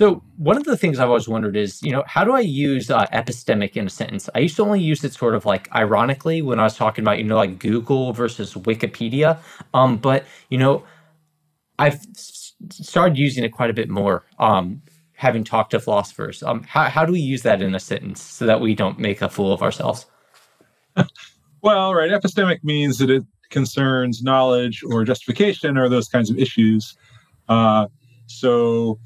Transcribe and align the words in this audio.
So 0.00 0.22
one 0.38 0.56
of 0.56 0.64
the 0.64 0.78
things 0.78 0.98
I've 0.98 1.08
always 1.08 1.28
wondered 1.28 1.58
is, 1.58 1.82
you 1.82 1.92
know, 1.92 2.02
how 2.06 2.24
do 2.24 2.32
I 2.32 2.40
use 2.40 2.90
uh, 2.90 3.04
epistemic 3.12 3.76
in 3.76 3.86
a 3.86 3.90
sentence? 3.90 4.30
I 4.34 4.38
used 4.38 4.56
to 4.56 4.62
only 4.62 4.80
use 4.80 5.04
it 5.04 5.12
sort 5.12 5.34
of 5.34 5.44
like 5.44 5.70
ironically 5.74 6.40
when 6.40 6.58
I 6.58 6.62
was 6.62 6.74
talking 6.74 7.04
about, 7.04 7.18
you 7.18 7.24
know, 7.24 7.36
like 7.36 7.58
Google 7.58 8.14
versus 8.14 8.54
Wikipedia. 8.54 9.36
Um, 9.74 9.98
but 9.98 10.24
you 10.48 10.56
know, 10.56 10.84
I've 11.78 12.00
started 12.70 13.18
using 13.18 13.44
it 13.44 13.50
quite 13.50 13.68
a 13.68 13.74
bit 13.74 13.90
more. 13.90 14.24
Um, 14.38 14.80
having 15.12 15.44
talked 15.44 15.72
to 15.72 15.80
philosophers, 15.80 16.42
um, 16.44 16.62
how 16.62 16.84
how 16.84 17.04
do 17.04 17.12
we 17.12 17.20
use 17.20 17.42
that 17.42 17.60
in 17.60 17.74
a 17.74 17.80
sentence 17.80 18.22
so 18.22 18.46
that 18.46 18.62
we 18.62 18.74
don't 18.74 18.98
make 18.98 19.20
a 19.20 19.28
fool 19.28 19.52
of 19.52 19.60
ourselves? 19.62 20.06
Well, 21.62 21.94
right. 21.94 22.10
Epistemic 22.10 22.64
means 22.64 22.96
that 23.00 23.10
it 23.10 23.22
concerns 23.50 24.22
knowledge 24.22 24.82
or 24.82 25.04
justification 25.04 25.76
or 25.76 25.90
those 25.90 26.08
kinds 26.08 26.30
of 26.30 26.38
issues. 26.38 26.96
Uh, 27.50 27.88
so 28.28 28.98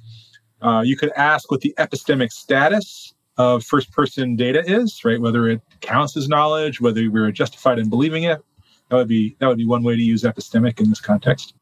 uh, 0.64 0.80
you 0.80 0.96
could 0.96 1.12
ask 1.12 1.50
what 1.50 1.60
the 1.60 1.74
epistemic 1.78 2.32
status 2.32 3.14
of 3.36 3.64
first 3.64 3.92
person 3.92 4.34
data 4.36 4.62
is, 4.66 5.04
right? 5.04 5.20
Whether 5.20 5.48
it 5.48 5.60
counts 5.80 6.16
as 6.16 6.28
knowledge, 6.28 6.80
whether 6.80 7.10
we're 7.10 7.30
justified 7.32 7.78
in 7.78 7.90
believing 7.90 8.24
it. 8.24 8.40
That 8.88 8.96
would 8.96 9.08
be 9.08 9.36
that 9.40 9.46
would 9.46 9.58
be 9.58 9.66
one 9.66 9.82
way 9.82 9.96
to 9.96 10.02
use 10.02 10.22
epistemic 10.22 10.80
in 10.80 10.88
this 10.88 11.00
context. 11.00 11.54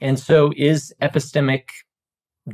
And 0.00 0.18
so 0.18 0.52
is 0.56 0.94
epistemic 1.02 1.70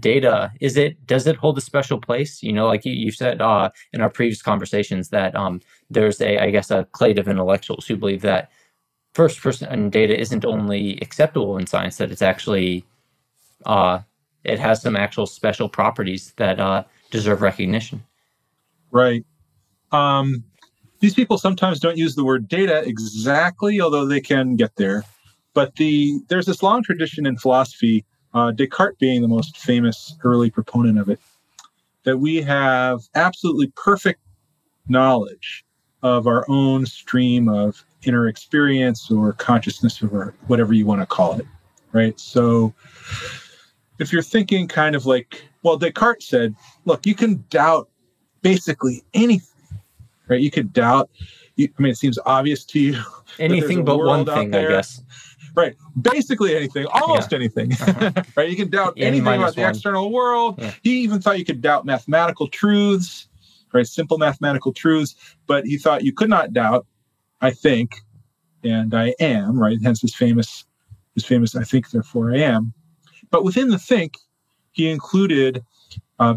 data 0.01 0.52
is 0.61 0.77
it 0.77 1.05
does 1.06 1.27
it 1.27 1.37
hold 1.37 1.56
a 1.56 1.61
special 1.61 2.01
place 2.01 2.42
you 2.42 2.53
know 2.53 2.66
like 2.66 2.84
you, 2.84 2.92
you 2.92 3.12
said 3.12 3.41
uh, 3.41 3.70
in 3.92 4.01
our 4.01 4.11
previous 4.11 4.42
conversations 4.42 5.11
that 5.11 5.34
um, 5.37 5.61
there's 5.89 6.20
a 6.20 6.39
i 6.39 6.51
guess 6.51 6.70
a 6.70 6.84
clade 6.91 7.16
of 7.16 7.28
intellectuals 7.28 7.87
who 7.87 7.97
believe 7.97 8.20
that 8.20 8.51
first 9.14 9.41
person 9.41 9.91
data 9.91 10.19
isn't 10.19 10.45
only 10.45 10.98
acceptable 11.01 11.56
in 11.56 11.66
science 11.66 11.97
that 11.98 12.11
it's 12.11 12.23
actually 12.23 12.84
uh, 13.66 14.01
it 14.45 14.59
has 14.59 14.83
some 14.83 14.97
actual 14.97 15.27
special 15.27 15.69
properties 15.69 16.33
that 16.37 16.61
uh, 16.61 16.84
deserve 17.11 17.43
recognition 17.43 18.03
right 18.91 19.25
um, 19.92 20.45
these 21.00 21.14
people 21.14 21.39
sometimes 21.39 21.78
don't 21.81 21.97
use 21.97 22.14
the 22.14 22.25
word 22.25 22.48
data 22.48 22.83
exactly 22.87 23.81
although 23.81 24.06
they 24.06 24.20
can 24.20 24.56
get 24.56 24.75
there 24.77 25.05
but 25.53 25.75
the 25.77 26.20
there's 26.28 26.47
this 26.47 26.62
long 26.62 26.83
tradition 26.83 27.27
in 27.27 27.37
philosophy 27.37 28.05
uh, 28.34 28.50
Descartes 28.50 28.98
being 28.98 29.22
the 29.22 29.28
most 29.28 29.56
famous 29.59 30.17
early 30.25 30.50
proponent 30.50 30.98
of 30.98 31.09
it, 31.09 31.20
that 32.03 32.19
we 32.19 32.42
have 32.42 33.00
absolutely 33.15 33.72
perfect 33.77 34.20
knowledge 34.89 35.65
of 36.03 36.27
our 36.27 36.45
own 36.48 36.84
stream 36.84 37.48
of 37.48 37.83
inner 38.03 38.28
experience 38.28 39.11
or 39.11 39.33
consciousness 39.33 40.03
or 40.03 40.34
whatever 40.48 40.75
you 40.75 40.84
want 40.84 41.00
to 41.00 41.06
call 41.06 41.39
it, 41.39 41.47
right? 41.92 42.19
So 42.20 42.75
if 43.98 44.12
you're 44.12 44.23
thinking 44.23 44.69
kind 44.69 44.95
of 44.95 45.06
like, 45.06 45.45
well, 45.62 45.78
Descartes 45.78 46.27
said, 46.27 46.55
look, 46.84 47.06
you 47.06 47.14
can 47.14 47.45
doubt 47.50 47.89
basically 48.42 49.03
anything, 49.14 49.78
right? 50.28 50.41
You 50.41 50.50
could 50.50 50.73
doubt, 50.73 51.11
you, 51.56 51.69
I 51.78 51.83
mean, 51.83 51.92
it 51.92 51.98
seems 51.98 52.19
obvious 52.27 52.65
to 52.67 52.81
you. 52.81 53.03
Anything 53.39 53.84
but 53.84 53.98
one 53.98 54.25
thing, 54.25 54.55
I 54.55 54.62
guess 54.69 55.03
right 55.55 55.77
basically 56.00 56.56
anything 56.56 56.87
almost 56.87 57.33
yeah. 57.33 57.37
anything 57.37 57.72
uh-huh. 57.81 58.11
right 58.37 58.50
you 58.50 58.56
can 58.56 58.69
doubt 58.69 58.95
Any 58.97 59.06
anything 59.06 59.27
about 59.27 59.55
the 59.55 59.62
one. 59.62 59.70
external 59.70 60.11
world 60.11 60.56
yeah. 60.59 60.72
he 60.83 61.00
even 61.00 61.20
thought 61.20 61.39
you 61.39 61.45
could 61.45 61.61
doubt 61.62 61.87
mathematical 61.87 62.48
truths 62.48 63.28
right 63.72 63.87
simple 63.87 64.19
mathematical 64.19 64.72
truths 64.72 65.15
but 65.47 65.65
he 65.65 65.78
thought 65.78 66.05
you 66.05 66.12
could 66.12 66.31
not 66.31 66.53
doubt 66.53 66.87
i 67.41 67.50
think 67.50 68.00
and 68.62 68.95
i 68.95 69.15
am 69.20 69.59
right 69.59 69.78
hence 69.83 70.00
his 70.00 70.15
famous 70.15 70.65
his 71.15 71.25
famous 71.25 71.55
i 71.55 71.62
think 71.62 71.91
therefore 71.91 72.33
i 72.33 72.39
am 72.39 72.72
but 73.30 73.44
within 73.44 73.69
the 73.69 73.78
think 73.78 74.17
he 74.72 74.91
included 74.91 75.64
uh, 76.19 76.34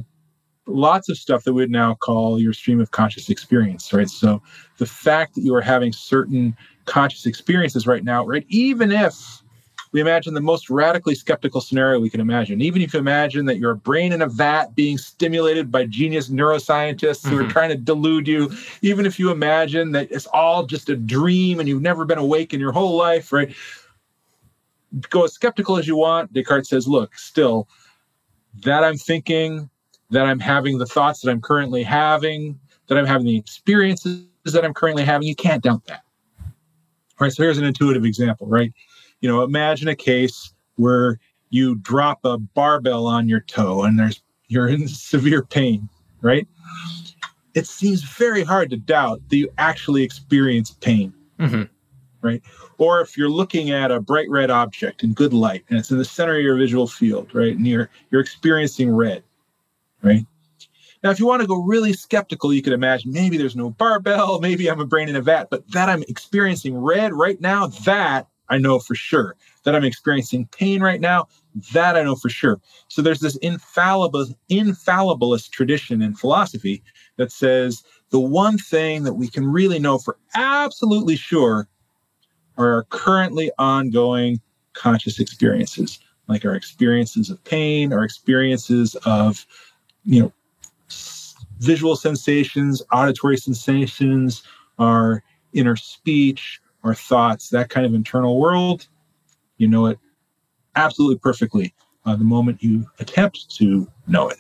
lots 0.67 1.09
of 1.09 1.17
stuff 1.17 1.43
that 1.43 1.53
we 1.53 1.61
would 1.61 1.71
now 1.71 1.95
call 1.95 2.39
your 2.39 2.53
stream 2.53 2.79
of 2.79 2.91
conscious 2.91 3.29
experience, 3.29 3.93
right? 3.93 4.09
So 4.09 4.41
the 4.77 4.85
fact 4.85 5.35
that 5.35 5.41
you 5.41 5.55
are 5.55 5.61
having 5.61 5.93
certain 5.93 6.55
conscious 6.85 7.25
experiences 7.25 7.87
right 7.87 8.03
now, 8.03 8.25
right? 8.25 8.45
Even 8.49 8.91
if 8.91 9.41
we 9.93 10.01
imagine 10.01 10.33
the 10.33 10.41
most 10.41 10.69
radically 10.69 11.15
skeptical 11.15 11.61
scenario 11.61 11.99
we 11.99 12.09
can 12.09 12.19
imagine, 12.19 12.61
even 12.61 12.81
if 12.81 12.93
you 12.93 12.99
imagine 12.99 13.45
that 13.45 13.57
your 13.57 13.73
brain 13.73 14.11
in 14.11 14.21
a 14.21 14.27
vat 14.27 14.75
being 14.75 14.97
stimulated 14.97 15.71
by 15.71 15.85
genius 15.85 16.29
neuroscientists 16.29 17.21
mm-hmm. 17.21 17.29
who 17.29 17.37
are 17.37 17.43
mm-hmm. 17.43 17.51
trying 17.51 17.69
to 17.69 17.77
delude 17.77 18.27
you, 18.27 18.51
even 18.81 19.05
if 19.05 19.17
you 19.17 19.31
imagine 19.31 19.91
that 19.93 20.11
it's 20.11 20.27
all 20.27 20.65
just 20.65 20.89
a 20.89 20.95
dream 20.95 21.59
and 21.59 21.69
you've 21.69 21.81
never 21.81 22.05
been 22.05 22.17
awake 22.17 22.53
in 22.53 22.59
your 22.59 22.71
whole 22.71 22.97
life, 22.97 23.31
right? 23.31 23.55
Go 25.09 25.25
as 25.25 25.33
skeptical 25.33 25.77
as 25.77 25.87
you 25.87 25.97
want. 25.97 26.33
Descartes 26.33 26.69
says, 26.69 26.87
look, 26.87 27.17
still, 27.17 27.67
that 28.63 28.83
I'm 28.83 28.97
thinking, 28.97 29.69
that 30.09 30.25
I'm 30.25 30.39
having 30.39 30.77
the 30.77 30.85
thoughts 30.85 31.21
that 31.21 31.31
I'm 31.31 31.41
currently 31.41 31.83
having, 31.83 32.59
that 32.87 32.97
I'm 32.97 33.05
having 33.05 33.25
the 33.25 33.37
experiences 33.37 34.25
that 34.45 34.63
I'm 34.63 34.73
currently 34.73 35.03
having. 35.03 35.27
You 35.27 35.35
can't 35.35 35.63
doubt 35.63 35.85
that. 35.87 36.03
All 37.19 37.25
right. 37.25 37.33
So 37.33 37.43
here's 37.43 37.57
an 37.57 37.65
intuitive 37.65 38.05
example, 38.05 38.47
right? 38.47 38.71
You 39.21 39.29
know, 39.29 39.43
imagine 39.43 39.87
a 39.87 39.95
case 39.95 40.53
where 40.75 41.19
you 41.49 41.75
drop 41.75 42.19
a 42.23 42.37
barbell 42.37 43.07
on 43.07 43.27
your 43.27 43.41
toe 43.41 43.83
and 43.83 43.97
there's 43.99 44.21
you're 44.47 44.67
in 44.67 44.87
severe 44.87 45.43
pain, 45.43 45.89
right? 46.21 46.47
It 47.53 47.67
seems 47.67 48.03
very 48.03 48.43
hard 48.43 48.69
to 48.69 48.77
doubt 48.77 49.21
that 49.29 49.37
you 49.37 49.49
actually 49.57 50.03
experience 50.03 50.71
pain. 50.71 51.13
Mm-hmm. 51.39 51.63
Right. 52.21 52.41
Or 52.79 52.99
if 53.01 53.15
you're 53.15 53.29
looking 53.29 53.69
at 53.69 53.91
a 53.91 53.99
bright 53.99 54.29
red 54.29 54.49
object 54.49 55.03
in 55.03 55.13
good 55.13 55.33
light 55.33 55.63
and 55.69 55.77
it's 55.77 55.91
in 55.91 55.99
the 55.99 56.05
center 56.05 56.35
of 56.35 56.41
your 56.41 56.57
visual 56.57 56.87
field, 56.87 57.33
right? 57.33 57.55
And 57.55 57.67
you're 57.67 57.89
you're 58.09 58.21
experiencing 58.21 58.89
red 58.93 59.23
right? 60.01 60.25
Now, 61.03 61.11
if 61.11 61.19
you 61.19 61.27
want 61.27 61.41
to 61.41 61.47
go 61.47 61.61
really 61.61 61.93
skeptical, 61.93 62.53
you 62.53 62.61
could 62.61 62.73
imagine 62.73 63.11
maybe 63.11 63.37
there's 63.37 63.55
no 63.55 63.69
barbell, 63.69 64.39
maybe 64.41 64.69
I'm 64.69 64.79
a 64.79 64.85
brain 64.85 65.09
in 65.09 65.15
a 65.15 65.21
vat, 65.21 65.47
but 65.49 65.69
that 65.71 65.89
I'm 65.89 66.03
experiencing 66.03 66.77
red 66.77 67.13
right 67.13 67.39
now, 67.39 67.67
that 67.85 68.27
I 68.49 68.57
know 68.57 68.79
for 68.79 68.95
sure. 68.95 69.35
That 69.63 69.75
I'm 69.75 69.83
experiencing 69.83 70.47
pain 70.57 70.81
right 70.81 71.01
now, 71.01 71.27
that 71.73 71.97
I 71.97 72.03
know 72.03 72.15
for 72.15 72.29
sure. 72.29 72.61
So 72.87 73.01
there's 73.01 73.19
this 73.19 73.35
infallible, 73.37 74.27
infallibilist 74.49 75.51
tradition 75.51 76.01
in 76.01 76.15
philosophy 76.15 76.81
that 77.17 77.31
says 77.31 77.83
the 78.09 78.19
one 78.19 78.57
thing 78.57 79.03
that 79.03 79.13
we 79.13 79.27
can 79.27 79.45
really 79.45 79.79
know 79.79 79.97
for 79.97 80.17
absolutely 80.35 81.17
sure 81.17 81.67
are 82.57 82.73
our 82.73 82.83
currently 82.85 83.51
ongoing 83.57 84.39
conscious 84.73 85.19
experiences, 85.19 85.99
like 86.27 86.45
our 86.45 86.55
experiences 86.55 87.29
of 87.29 87.43
pain, 87.43 87.93
our 87.93 88.03
experiences 88.03 88.95
of 89.05 89.45
you 90.03 90.21
know, 90.21 90.33
visual 91.59 91.95
sensations, 91.95 92.81
auditory 92.91 93.37
sensations, 93.37 94.43
our 94.79 95.23
inner 95.53 95.75
speech, 95.75 96.61
our 96.83 96.93
thoughts, 96.93 97.49
that 97.49 97.69
kind 97.69 97.85
of 97.85 97.93
internal 97.93 98.39
world, 98.39 98.87
you 99.57 99.67
know 99.67 99.87
it 99.87 99.99
absolutely 100.75 101.17
perfectly 101.17 101.73
uh, 102.05 102.15
the 102.15 102.23
moment 102.23 102.63
you 102.63 102.85
attempt 102.99 103.49
to 103.57 103.87
know 104.07 104.29
it. 104.29 104.39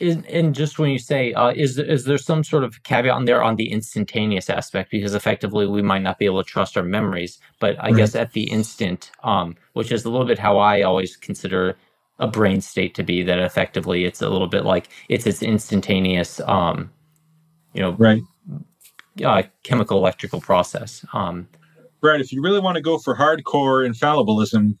And 0.00 0.54
just 0.54 0.78
when 0.78 0.90
you 0.90 0.98
say, 0.98 1.32
uh, 1.32 1.50
is 1.50 1.78
is 1.78 2.04
there 2.04 2.18
some 2.18 2.44
sort 2.44 2.64
of 2.64 2.82
caveat 2.82 3.14
on 3.14 3.24
there 3.24 3.42
on 3.42 3.56
the 3.56 3.70
instantaneous 3.70 4.50
aspect? 4.50 4.90
Because 4.90 5.14
effectively, 5.14 5.66
we 5.66 5.82
might 5.82 6.02
not 6.02 6.18
be 6.18 6.26
able 6.26 6.42
to 6.42 6.48
trust 6.48 6.76
our 6.76 6.82
memories, 6.82 7.38
but 7.58 7.76
I 7.78 7.88
right. 7.88 7.96
guess 7.96 8.14
at 8.14 8.32
the 8.32 8.44
instant, 8.44 9.10
um, 9.22 9.56
which 9.72 9.92
is 9.92 10.04
a 10.04 10.10
little 10.10 10.26
bit 10.26 10.38
how 10.38 10.58
I 10.58 10.82
always 10.82 11.16
consider 11.16 11.76
a 12.20 12.26
brain 12.26 12.60
state 12.60 12.94
to 12.94 13.02
be 13.02 13.22
that 13.22 13.38
effectively 13.38 14.04
it's 14.04 14.22
a 14.22 14.28
little 14.28 14.46
bit 14.46 14.64
like 14.64 14.88
it's 15.08 15.26
its 15.26 15.42
instantaneous 15.42 16.38
um 16.40 16.90
you 17.72 17.80
know 17.80 17.92
right 17.92 18.22
uh, 19.24 19.42
chemical 19.64 19.98
electrical 19.98 20.40
process 20.40 21.04
um 21.14 21.48
right 22.02 22.20
if 22.20 22.30
you 22.30 22.42
really 22.42 22.60
want 22.60 22.76
to 22.76 22.82
go 22.82 22.98
for 22.98 23.16
hardcore 23.16 23.88
infallibilism 23.88 24.76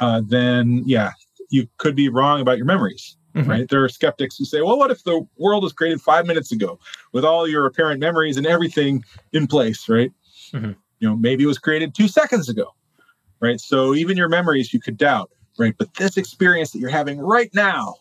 uh, 0.00 0.20
then 0.26 0.82
yeah 0.86 1.10
you 1.48 1.66
could 1.78 1.96
be 1.96 2.08
wrong 2.08 2.40
about 2.40 2.58
your 2.58 2.66
memories 2.66 3.16
mm-hmm. 3.34 3.50
right 3.50 3.68
there 3.68 3.82
are 3.82 3.88
skeptics 3.88 4.36
who 4.36 4.44
say 4.44 4.60
well 4.60 4.78
what 4.78 4.90
if 4.90 5.04
the 5.04 5.26
world 5.38 5.62
was 5.62 5.72
created 5.72 6.00
five 6.00 6.26
minutes 6.26 6.52
ago 6.52 6.78
with 7.12 7.24
all 7.24 7.48
your 7.48 7.66
apparent 7.66 8.00
memories 8.00 8.36
and 8.36 8.46
everything 8.46 9.04
in 9.32 9.46
place 9.46 9.88
right 9.88 10.12
mm-hmm. 10.52 10.72
you 10.98 11.08
know 11.08 11.16
maybe 11.16 11.44
it 11.44 11.48
was 11.48 11.58
created 11.58 11.94
two 11.94 12.08
seconds 12.08 12.48
ago 12.48 12.74
right 13.40 13.60
so 13.60 13.94
even 13.94 14.16
your 14.16 14.28
memories 14.28 14.72
you 14.72 14.80
could 14.80 14.96
doubt 14.96 15.30
right? 15.58 15.74
But 15.76 15.94
this 15.94 16.16
experience 16.16 16.72
that 16.72 16.78
you're 16.78 16.90
having 16.90 17.20
right 17.20 17.50
now, 17.54 17.96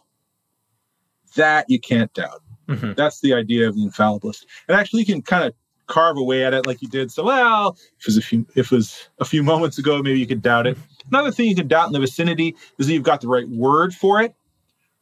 that 1.36 1.70
you 1.70 1.80
can't 1.80 2.14
doubt. 2.14 2.42
Mm-hmm. 2.68 2.94
That's 2.94 3.22
the 3.22 3.34
idea 3.34 3.68
of 3.68 3.76
the 3.76 3.82
infallibilist. 3.82 4.46
And 4.68 4.78
actually, 4.78 5.02
you 5.02 5.06
can 5.06 5.22
kind 5.22 5.44
of 5.44 5.54
carve 5.88 6.18
away 6.18 6.46
at 6.46 6.54
it 6.54 6.66
like 6.66 6.82
you 6.82 6.88
did. 6.88 7.12
So, 7.12 7.26
well, 7.26 7.78
if 8.00 8.02
it 8.02 8.08
was 8.08 8.18
a 8.18 8.22
few, 8.22 8.46
if 8.56 8.72
it 8.72 8.76
was 8.76 9.10
a 9.20 9.26
few 9.26 9.44
moments 9.44 9.78
ago, 9.78 10.02
maybe 10.02 10.20
you 10.20 10.28
could 10.28 10.42
doubt 10.42 10.68
it. 10.68 10.78
Another 11.10 11.32
thing 11.32 11.48
you 11.48 11.56
can 11.56 11.68
doubt 11.68 11.88
in 11.88 11.94
the 11.94 12.00
vicinity 12.00 12.56
is 12.78 12.88
that 12.88 12.94
you've 12.94 13.04
got 13.04 13.22
the 13.22 13.28
right 13.28 13.48
word 13.50 13.94
for 13.94 14.22
it, 14.22 14.34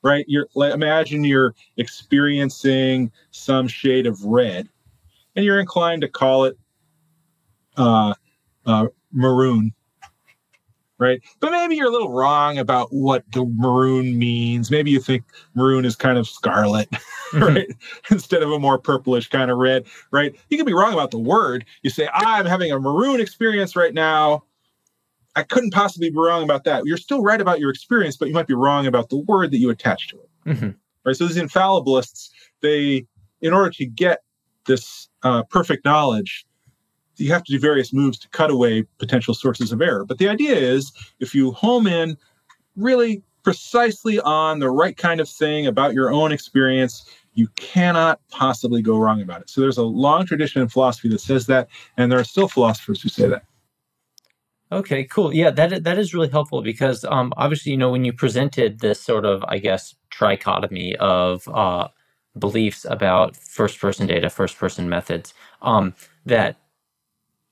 right? 0.04 0.25
You're 0.28 0.48
like, 0.56 0.74
imagine 0.74 1.24
you're 1.24 1.56
experiencing 1.78 3.12
some 3.31 3.68
shade 3.68 4.07
of 4.07 4.24
red, 4.24 4.69
and 5.36 5.46
you're 5.46 5.60
inclined 5.60 6.01
to 6.01 6.07
call 6.07 6.46
it 6.46 6.57
uh, 7.78 8.13
uh, 8.66 8.88
maroon, 9.12 9.74
right? 10.98 11.22
But 11.40 11.51
maybe 11.51 11.75
you're 11.75 11.88
a 11.88 11.92
little 11.92 12.12
wrong 12.12 12.57
about 12.57 12.90
what 12.92 13.24
the 13.31 13.46
maroon 13.46 14.18
means. 14.18 14.69
Maybe 14.69 14.92
you 14.92 15.00
think 15.00 15.24
maroon 15.56 15.86
is 15.86 15.96
kind 15.96 16.18
of 16.18 16.28
scarlet, 16.28 16.90
mm-hmm. 17.31 17.44
right? 17.44 17.68
Instead 18.12 18.44
of 18.44 18.52
a 18.52 18.60
more 18.60 18.78
purplish 18.78 19.30
kind 19.30 19.50
of 19.50 19.57
red, 19.57 19.86
right? 20.12 20.36
You 20.50 20.57
could 20.57 20.66
be 20.66 20.74
wrong 20.74 20.94
about 20.94 21.12
the 21.12 21.19
word. 21.19 21.66
You 21.84 21.90
say, 21.90 22.10
I'm 22.13 22.45
having 22.45 22.72
a 22.72 22.80
maroon 22.80 23.19
experience 23.19 23.75
right 23.75 23.94
now. 23.94 24.44
I 25.40 25.44
couldn't 25.44 25.72
possibly 25.72 26.10
be 26.10 26.18
wrong 26.18 26.44
about 26.44 26.66
that. 26.66 26.86
You're 26.86 26.98
still 26.98 27.22
right 27.22 27.40
about 27.40 27.60
your 27.60 27.70
experience, 27.70 28.18
but 28.18 28.28
you 28.28 28.34
might 28.34 28.48
be 28.48 28.54
wrong 28.54 28.86
about 28.86 29.10
the 29.10 29.18
word 29.18 29.52
that 29.52 29.58
you 29.58 29.70
attach 29.70 30.10
to 30.10 30.18
it. 30.18 30.30
Mm-hmm. 30.46 30.70
Right. 31.06 31.16
So 31.16 31.26
these 31.26 31.38
infallibilists, 31.38 32.30
they, 32.62 33.06
in 33.42 33.54
order 33.54 33.70
to 33.72 33.86
get 33.86 34.24
this 34.68 35.10
uh, 35.24 35.44
perfect 35.44 35.86
knowledge, 35.86 36.46
you 37.16 37.32
have 37.32 37.44
to 37.46 37.52
do 37.52 37.60
various 37.60 37.94
moves 37.94 38.18
to 38.20 38.30
cut 38.30 38.52
away 38.52 38.84
potential 38.98 39.34
sources 39.34 39.72
of 39.72 39.82
error. 39.82 40.06
But 40.06 40.18
the 40.18 40.30
idea 40.30 40.56
is 40.56 40.92
if 41.20 41.34
you 41.34 41.52
home 41.52 41.88
in 41.88 42.18
really 42.76 43.24
precisely 43.44 44.20
on 44.20 44.60
the 44.60 44.70
right 44.70 44.96
kind 44.98 45.20
of 45.20 45.30
thing 45.30 45.68
about 45.68 45.94
your 45.94 46.12
own 46.12 46.32
experience, 46.32 47.10
you 47.34 47.48
cannot 47.56 48.20
possibly 48.30 48.82
go 48.82 48.98
wrong 48.98 49.22
about 49.22 49.42
it. 49.42 49.50
So 49.50 49.62
there's 49.62 49.78
a 49.78 49.84
long 49.84 50.26
tradition 50.26 50.62
in 50.62 50.68
philosophy 50.68 51.10
that 51.10 51.22
says 51.22 51.46
that, 51.48 51.70
and 51.98 52.12
there 52.12 52.20
are 52.20 52.24
still 52.24 52.48
philosophers 52.48 53.02
who 53.02 53.10
say 53.10 53.28
that. 53.28 53.44
Okay, 54.71 55.04
cool. 55.06 55.33
Yeah, 55.33 55.50
that 55.51 55.83
that 55.83 55.98
is 55.98 56.13
really 56.13 56.30
helpful 56.30 56.62
because 56.62 57.04
um, 57.06 57.33
obviously, 57.38 57.71
you 57.71 57.77
know, 57.77 57.92
when 57.92 58.06
you 58.06 58.13
presented 58.13 58.80
this 58.80 59.01
sort 59.01 59.25
of, 59.25 59.44
I 59.48 59.57
guess, 59.57 59.95
trichotomy 60.12 60.95
of 60.95 61.48
uh, 61.48 61.88
beliefs 62.38 62.86
about 62.86 63.36
first-person 63.36 64.06
data, 64.06 64.30
first-person 64.30 64.88
methods, 64.88 65.33
um, 65.63 65.95
that 66.25 66.57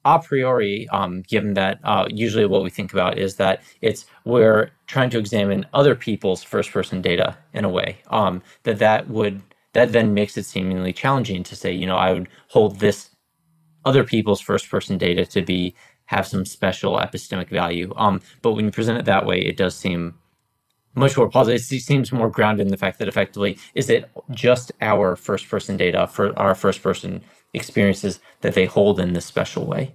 a 0.06 0.20
priori, 0.20 0.88
um, 0.90 1.22
given 1.24 1.54
that 1.56 1.80
uh, 1.84 2.06
usually 2.10 2.46
what 2.46 2.64
we 2.64 2.70
think 2.70 2.94
about 2.94 3.18
is 3.18 3.36
that 3.38 3.62
it's 3.82 4.06
we're 4.26 4.70
trying 4.88 5.10
to 5.12 5.20
examine 5.20 5.66
other 5.74 5.96
people's 5.96 6.44
first-person 6.44 7.02
data 7.02 7.38
in 7.54 7.66
a 7.66 7.70
way 7.70 7.98
um, 8.10 8.42
that 8.64 8.80
that 8.80 9.10
would 9.10 9.42
that 9.74 9.92
then 9.92 10.14
makes 10.14 10.38
it 10.38 10.46
seemingly 10.46 10.94
challenging 10.94 11.44
to 11.44 11.56
say, 11.56 11.72
you 11.72 11.86
know, 11.86 11.98
I 11.98 12.14
would 12.14 12.30
hold 12.50 12.80
this 12.80 13.10
other 13.86 14.04
people's 14.04 14.42
first-person 14.42 14.98
data 14.98 15.26
to 15.28 15.42
be 15.42 15.76
have 16.08 16.28
some 16.28 16.46
special 16.46 16.98
epistemic 16.98 17.50
value. 17.50 17.94
Um, 17.96 18.22
but 18.42 18.54
when 18.54 18.66
you 18.66 18.72
present 18.72 18.98
it 18.98 19.06
that 19.06 19.26
way, 19.26 19.40
it 19.40 19.58
does 19.58 19.76
seem 19.76 20.16
much 20.96 21.16
more 21.16 21.30
positive. 21.30 21.62
It 21.62 21.82
seems 21.82 22.12
more 22.12 22.30
grounded 22.30 22.66
in 22.66 22.72
the 22.72 22.78
fact 22.78 23.00
that 23.00 23.08
effectively 23.08 23.58
is 23.76 23.90
it 23.90 24.10
just 24.32 24.72
our 24.82 25.16
first 25.16 25.48
person 25.48 25.78
data 25.78 26.08
for 26.08 26.38
our 26.38 26.56
first 26.56 26.82
person 26.82 27.22
experiences 27.54 28.20
that 28.42 28.56
they 28.56 28.66
hold 28.66 29.00
in 29.00 29.14
this 29.14 29.26
special 29.26 29.66
way. 29.66 29.94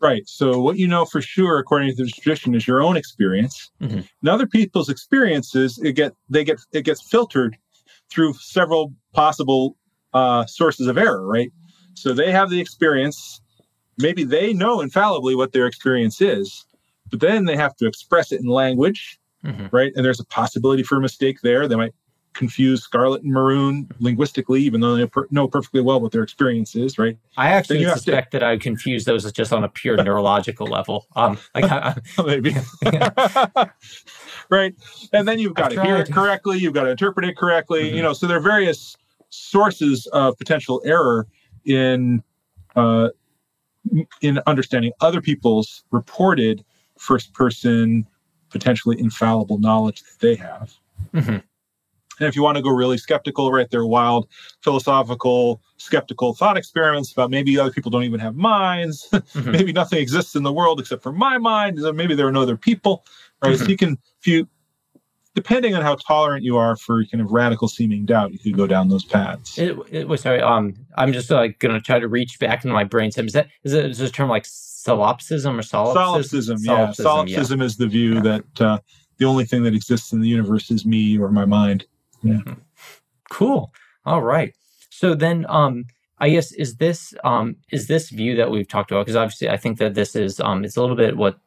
Right. 0.00 0.22
So 0.26 0.60
what 0.60 0.76
you 0.78 0.86
know 0.86 1.04
for 1.04 1.22
sure, 1.22 1.58
according 1.58 1.94
to 1.96 2.04
the 2.04 2.10
tradition, 2.10 2.54
is 2.54 2.66
your 2.66 2.82
own 2.82 2.96
experience. 2.96 3.70
Mm-hmm. 3.80 4.00
And 4.20 4.28
other 4.28 4.46
people's 4.46 4.88
experiences, 4.88 5.78
it 5.82 5.92
get 5.92 6.12
they 6.28 6.44
get 6.44 6.58
it 6.72 6.84
gets 6.84 7.02
filtered 7.08 7.56
through 8.10 8.34
several 8.34 8.92
possible 9.14 9.76
uh, 10.12 10.44
sources 10.46 10.86
of 10.86 10.98
error. 10.98 11.26
Right. 11.26 11.50
So 11.94 12.12
they 12.12 12.30
have 12.30 12.50
the 12.50 12.60
experience 12.60 13.40
maybe 13.98 14.24
they 14.24 14.52
know 14.52 14.80
infallibly 14.80 15.34
what 15.34 15.52
their 15.52 15.66
experience 15.66 16.20
is, 16.20 16.64
but 17.10 17.20
then 17.20 17.44
they 17.44 17.56
have 17.56 17.76
to 17.76 17.86
express 17.86 18.32
it 18.32 18.40
in 18.40 18.46
language, 18.46 19.18
mm-hmm. 19.44 19.66
right? 19.74 19.92
And 19.94 20.04
there's 20.04 20.20
a 20.20 20.24
possibility 20.24 20.82
for 20.82 20.96
a 20.96 21.00
mistake 21.00 21.40
there. 21.42 21.68
They 21.68 21.76
might 21.76 21.94
confuse 22.36 22.82
scarlet 22.82 23.22
and 23.22 23.32
maroon 23.32 23.88
linguistically, 23.98 24.62
even 24.62 24.80
though 24.80 24.94
they 24.94 25.06
per- 25.06 25.26
know 25.30 25.48
perfectly 25.48 25.80
well 25.80 26.00
what 26.00 26.12
their 26.12 26.22
experience 26.22 26.76
is, 26.76 26.98
right? 26.98 27.18
I 27.36 27.48
actually 27.48 27.84
suspect 27.84 28.32
to... 28.32 28.38
that 28.38 28.46
I 28.46 28.58
confuse 28.58 29.04
those 29.04 29.30
just 29.32 29.52
on 29.52 29.64
a 29.64 29.68
pure 29.68 29.96
neurological 30.02 30.66
level. 30.66 31.06
Um, 31.16 31.38
like 31.54 31.64
I, 31.64 31.96
maybe, 32.24 32.54
right? 34.50 34.74
And 35.12 35.26
then 35.26 35.38
you've 35.38 35.54
got 35.54 35.70
to 35.70 35.82
hear 35.82 35.96
it 35.96 36.12
correctly, 36.12 36.58
you've 36.58 36.74
got 36.74 36.84
to 36.84 36.90
interpret 36.90 37.26
it 37.26 37.36
correctly. 37.36 37.84
Mm-hmm. 37.84 37.96
You 37.96 38.02
know, 38.02 38.12
so 38.12 38.26
there 38.26 38.36
are 38.36 38.40
various 38.40 38.96
sources 39.30 40.06
of 40.08 40.38
potential 40.38 40.82
error 40.84 41.26
in 41.64 42.22
uh, 42.76 43.08
in 44.20 44.40
understanding 44.46 44.92
other 45.00 45.20
people's 45.20 45.84
reported 45.90 46.64
first 46.98 47.32
person, 47.32 48.06
potentially 48.50 48.98
infallible 48.98 49.58
knowledge 49.58 50.02
that 50.02 50.18
they 50.20 50.34
have. 50.34 50.72
Mm-hmm. 51.14 51.38
And 52.18 52.26
if 52.26 52.34
you 52.34 52.42
want 52.42 52.56
to 52.56 52.62
go 52.62 52.70
really 52.70 52.96
skeptical, 52.96 53.52
right, 53.52 53.70
there 53.70 53.80
are 53.80 53.86
wild 53.86 54.28
philosophical, 54.62 55.60
skeptical 55.76 56.34
thought 56.34 56.56
experiments 56.56 57.12
about 57.12 57.30
maybe 57.30 57.58
other 57.58 57.70
people 57.70 57.90
don't 57.90 58.04
even 58.04 58.20
have 58.20 58.36
minds. 58.36 59.08
Mm-hmm. 59.36 59.50
maybe 59.50 59.72
nothing 59.72 59.98
exists 59.98 60.34
in 60.34 60.44
the 60.44 60.52
world 60.52 60.80
except 60.80 61.02
for 61.02 61.12
my 61.12 61.36
mind. 61.36 61.78
Maybe 61.94 62.14
there 62.14 62.26
are 62.26 62.32
no 62.32 62.42
other 62.42 62.56
people, 62.56 63.04
right? 63.42 63.54
Mm-hmm. 63.54 63.64
So 63.64 63.68
you 63.68 63.76
can, 63.76 63.98
if 64.20 64.26
you 64.26 64.48
depending 65.36 65.74
on 65.74 65.82
how 65.82 65.94
tolerant 65.94 66.42
you 66.42 66.56
are 66.56 66.76
for 66.76 67.04
kind 67.04 67.20
of 67.20 67.30
radical 67.30 67.68
seeming 67.68 68.06
doubt, 68.06 68.32
you 68.32 68.38
could 68.38 68.56
go 68.56 68.66
down 68.66 68.88
those 68.88 69.04
paths. 69.04 69.58
It, 69.58 69.76
it 69.90 70.08
was 70.08 70.22
sorry. 70.22 70.40
Um, 70.40 70.74
I'm 70.96 71.12
just 71.12 71.30
like 71.30 71.58
going 71.58 71.74
to 71.74 71.80
try 71.80 71.98
to 71.98 72.08
reach 72.08 72.38
back 72.40 72.64
into 72.64 72.74
my 72.74 72.84
brain. 72.84 73.10
Is 73.14 73.34
that 73.34 73.48
is 73.62 73.74
it 73.74 73.84
is 73.84 73.98
this 73.98 74.10
term 74.10 74.30
like 74.30 74.46
solipsism 74.46 75.58
or 75.58 75.62
solipsism? 75.62 76.56
Solipsism, 76.56 76.58
yeah. 76.62 76.92
Solipsism, 76.92 77.60
yeah. 77.60 77.66
is 77.66 77.76
the 77.76 77.86
view 77.86 78.14
yeah. 78.14 78.20
that 78.20 78.60
uh, 78.60 78.78
the 79.18 79.26
only 79.26 79.44
thing 79.44 79.62
that 79.64 79.74
exists 79.74 80.12
in 80.12 80.22
the 80.22 80.28
universe 80.28 80.70
is 80.70 80.86
me 80.86 81.18
or 81.18 81.30
my 81.30 81.44
mind. 81.44 81.84
Yeah. 82.22 82.34
Mm-hmm. 82.34 82.54
Cool. 83.30 83.70
All 84.06 84.22
right. 84.22 84.54
So 84.88 85.14
then, 85.14 85.44
um, 85.50 85.84
I 86.18 86.30
guess 86.30 86.50
is 86.52 86.76
this 86.76 87.12
um 87.24 87.56
is 87.70 87.88
this 87.88 88.08
view 88.08 88.36
that 88.36 88.50
we've 88.50 88.66
talked 88.66 88.90
about 88.90 89.04
because 89.04 89.16
obviously 89.16 89.50
I 89.50 89.58
think 89.58 89.76
that 89.78 89.92
this 89.92 90.16
is 90.16 90.40
um 90.40 90.64
it's 90.64 90.78
a 90.78 90.80
little 90.80 90.96
bit 90.96 91.14
what 91.14 91.38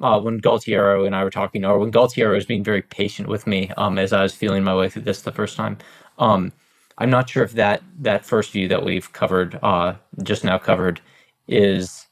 uh, 0.00 0.20
when 0.20 0.38
Gualtiero 0.38 1.04
and 1.04 1.14
I 1.14 1.24
were 1.24 1.30
talking, 1.30 1.64
or 1.64 1.78
when 1.78 1.90
Gualtiero 1.90 2.34
was 2.34 2.46
being 2.46 2.64
very 2.64 2.82
patient 2.82 3.28
with 3.28 3.46
me 3.46 3.70
um, 3.76 3.98
as 3.98 4.12
I 4.12 4.22
was 4.22 4.34
feeling 4.34 4.64
my 4.64 4.74
way 4.74 4.88
through 4.88 5.02
this 5.02 5.22
the 5.22 5.32
first 5.32 5.56
time. 5.56 5.78
Um, 6.18 6.52
I'm 6.98 7.10
not 7.10 7.28
sure 7.28 7.42
if 7.42 7.52
that 7.52 7.82
that 8.00 8.24
first 8.24 8.52
view 8.52 8.68
that 8.68 8.84
we've 8.84 9.12
covered, 9.12 9.58
uh, 9.62 9.94
just 10.22 10.44
now 10.44 10.58
covered, 10.58 11.00
is 11.48 12.06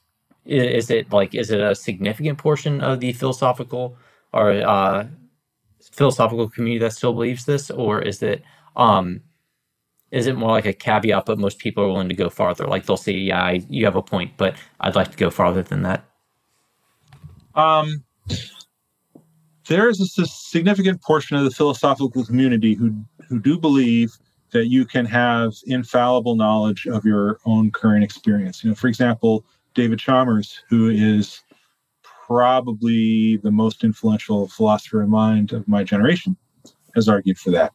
is 0.45 0.89
it 0.89 1.11
like 1.11 1.35
is 1.35 1.51
it 1.51 1.61
a 1.61 1.75
significant 1.75 2.37
portion 2.37 2.81
of 2.81 2.99
the 2.99 3.13
philosophical 3.13 3.97
or 4.33 4.51
uh, 4.51 5.07
philosophical 5.91 6.49
community 6.49 6.79
that 6.79 6.93
still 6.93 7.13
believes 7.13 7.45
this, 7.45 7.71
or 7.71 8.01
is 8.01 8.23
it 8.23 8.43
um, 8.75 9.21
is 10.11 10.27
it 10.27 10.37
more 10.37 10.51
like 10.51 10.65
a 10.67 10.73
caveat, 10.73 11.25
but 11.27 11.39
most 11.39 11.59
people 11.59 11.83
are 11.85 11.89
willing 11.89 12.09
to 12.09 12.15
go 12.15 12.29
farther? 12.29 12.67
Like 12.67 12.85
they'll 12.87 12.97
say, 12.97 13.13
"Yeah, 13.13 13.43
I, 13.43 13.61
you 13.69 13.85
have 13.85 13.97
a 13.97 14.03
point, 14.03 14.33
but 14.37 14.55
I'd 14.81 14.95
like 14.95 15.11
to 15.11 15.17
go 15.17 15.31
farther 15.31 15.63
than 15.63 15.83
that." 15.83 16.05
Um, 17.55 18.03
there 19.67 19.89
is 19.89 19.99
a 20.17 20.25
significant 20.25 21.01
portion 21.01 21.37
of 21.37 21.43
the 21.43 21.51
philosophical 21.51 22.25
community 22.25 22.73
who 22.73 22.93
who 23.27 23.39
do 23.39 23.57
believe 23.57 24.17
that 24.51 24.67
you 24.67 24.85
can 24.85 25.05
have 25.05 25.53
infallible 25.65 26.35
knowledge 26.35 26.85
of 26.87 27.05
your 27.05 27.39
own 27.45 27.71
current 27.71 28.03
experience. 28.03 28.63
You 28.63 28.71
know, 28.71 28.75
for 28.75 28.87
example, 28.87 29.45
David 29.73 29.99
Chalmers, 29.99 30.61
who 30.69 30.89
is 30.89 31.41
probably 32.03 33.37
the 33.37 33.51
most 33.51 33.83
influential 33.83 34.47
philosopher 34.49 35.01
in 35.01 35.09
mind 35.09 35.53
of 35.53 35.67
my 35.67 35.83
generation, 35.83 36.35
has 36.95 37.07
argued 37.07 37.37
for 37.37 37.51
that. 37.51 37.73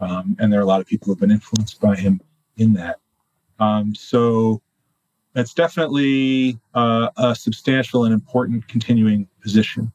Um, 0.00 0.36
and 0.38 0.52
there 0.52 0.60
are 0.60 0.64
a 0.64 0.66
lot 0.66 0.80
of 0.80 0.86
people 0.86 1.06
who 1.06 1.12
have 1.12 1.20
been 1.20 1.30
influenced 1.30 1.80
by 1.80 1.96
him 1.96 2.20
in 2.56 2.72
that. 2.74 2.98
Um, 3.60 3.94
so 3.94 4.62
that's 5.38 5.54
definitely 5.54 6.58
uh, 6.74 7.10
a 7.16 7.34
substantial 7.34 8.04
and 8.04 8.12
important 8.12 8.66
continuing 8.66 9.28
position. 9.40 9.92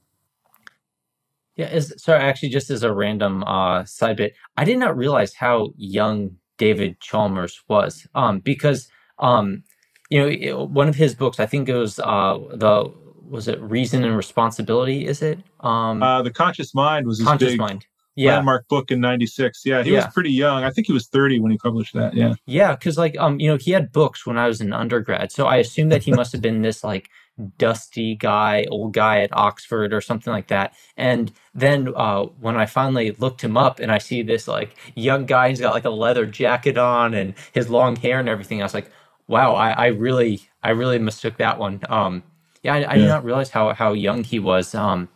Yeah, 1.55 1.69
is 1.69 1.93
sorry, 1.97 2.21
actually, 2.21 2.49
just 2.49 2.69
as 2.69 2.81
a 2.81 2.93
random 2.93 3.43
uh, 3.43 3.83
side 3.85 4.17
bit, 4.17 4.35
I 4.57 4.63
did 4.63 4.79
not 4.79 4.97
realize 4.97 5.33
how 5.33 5.73
young 5.77 6.37
David 6.57 6.99
Chalmers 6.99 7.61
was. 7.67 8.07
Um, 8.15 8.39
because 8.39 8.87
um, 9.19 9.63
you 10.09 10.19
know, 10.19 10.27
it, 10.27 10.69
one 10.69 10.87
of 10.87 10.95
his 10.95 11.13
books, 11.13 11.39
I 11.39 11.45
think 11.45 11.69
it 11.69 11.75
was 11.75 11.99
uh, 11.99 12.39
the 12.53 12.91
was 13.29 13.47
it 13.47 13.61
Reason 13.61 14.03
and 14.03 14.15
Responsibility? 14.15 15.05
Is 15.05 15.21
it? 15.21 15.39
Um, 15.59 16.01
uh, 16.01 16.21
the 16.21 16.31
Conscious 16.31 16.73
Mind 16.73 17.05
was 17.05 17.19
his 17.19 17.27
Conscious 17.27 17.51
big, 17.51 17.59
Mind 17.59 17.85
yeah. 18.15 18.35
landmark 18.35 18.67
book 18.67 18.91
in 18.91 18.99
96 18.99 19.61
yeah 19.65 19.83
he 19.83 19.91
yeah. 19.91 19.97
was 19.97 20.13
pretty 20.13 20.31
young 20.31 20.63
i 20.63 20.69
think 20.69 20.87
he 20.87 20.93
was 20.93 21.07
30 21.07 21.39
when 21.39 21.51
he 21.51 21.57
published 21.57 21.93
that 21.93 22.13
yeah 22.13 22.33
yeah 22.45 22.75
because 22.75 22.97
like 22.97 23.17
um 23.17 23.39
you 23.39 23.47
know 23.47 23.57
he 23.57 23.71
had 23.71 23.91
books 23.91 24.25
when 24.25 24.37
i 24.37 24.47
was 24.47 24.61
in 24.61 24.73
undergrad 24.73 25.31
so 25.31 25.45
i 25.45 25.57
assume 25.57 25.89
that 25.89 26.03
he 26.03 26.11
must 26.11 26.31
have 26.31 26.41
been 26.41 26.61
this 26.61 26.83
like 26.83 27.09
dusty 27.57 28.15
guy 28.15 28.65
old 28.69 28.93
guy 28.93 29.21
at 29.21 29.35
oxford 29.35 29.91
or 29.91 30.01
something 30.01 30.31
like 30.31 30.47
that 30.47 30.75
and 30.97 31.31
then 31.55 31.91
uh 31.95 32.23
when 32.39 32.55
i 32.55 32.65
finally 32.65 33.11
looked 33.13 33.43
him 33.43 33.57
up 33.57 33.79
and 33.79 33.91
i 33.91 33.97
see 33.97 34.21
this 34.21 34.47
like 34.47 34.75
young 34.95 35.25
guy 35.25 35.49
he's 35.49 35.59
got 35.59 35.73
like 35.73 35.85
a 35.85 35.89
leather 35.89 36.27
jacket 36.27 36.77
on 36.77 37.15
and 37.15 37.33
his 37.53 37.69
long 37.69 37.95
hair 37.95 38.19
and 38.19 38.29
everything 38.29 38.61
i 38.61 38.65
was 38.65 38.73
like 38.73 38.91
wow 39.27 39.55
i, 39.55 39.71
I 39.71 39.87
really 39.87 40.47
i 40.61 40.69
really 40.69 40.99
mistook 40.99 41.37
that 41.37 41.57
one 41.57 41.81
um 41.89 42.21
yeah 42.61 42.75
i, 42.75 42.77
I 42.77 42.79
yeah. 42.79 42.95
did 42.95 43.07
not 43.07 43.25
realize 43.25 43.49
how 43.49 43.73
how 43.73 43.93
young 43.93 44.23
he 44.23 44.37
was 44.37 44.75
um 44.75 45.09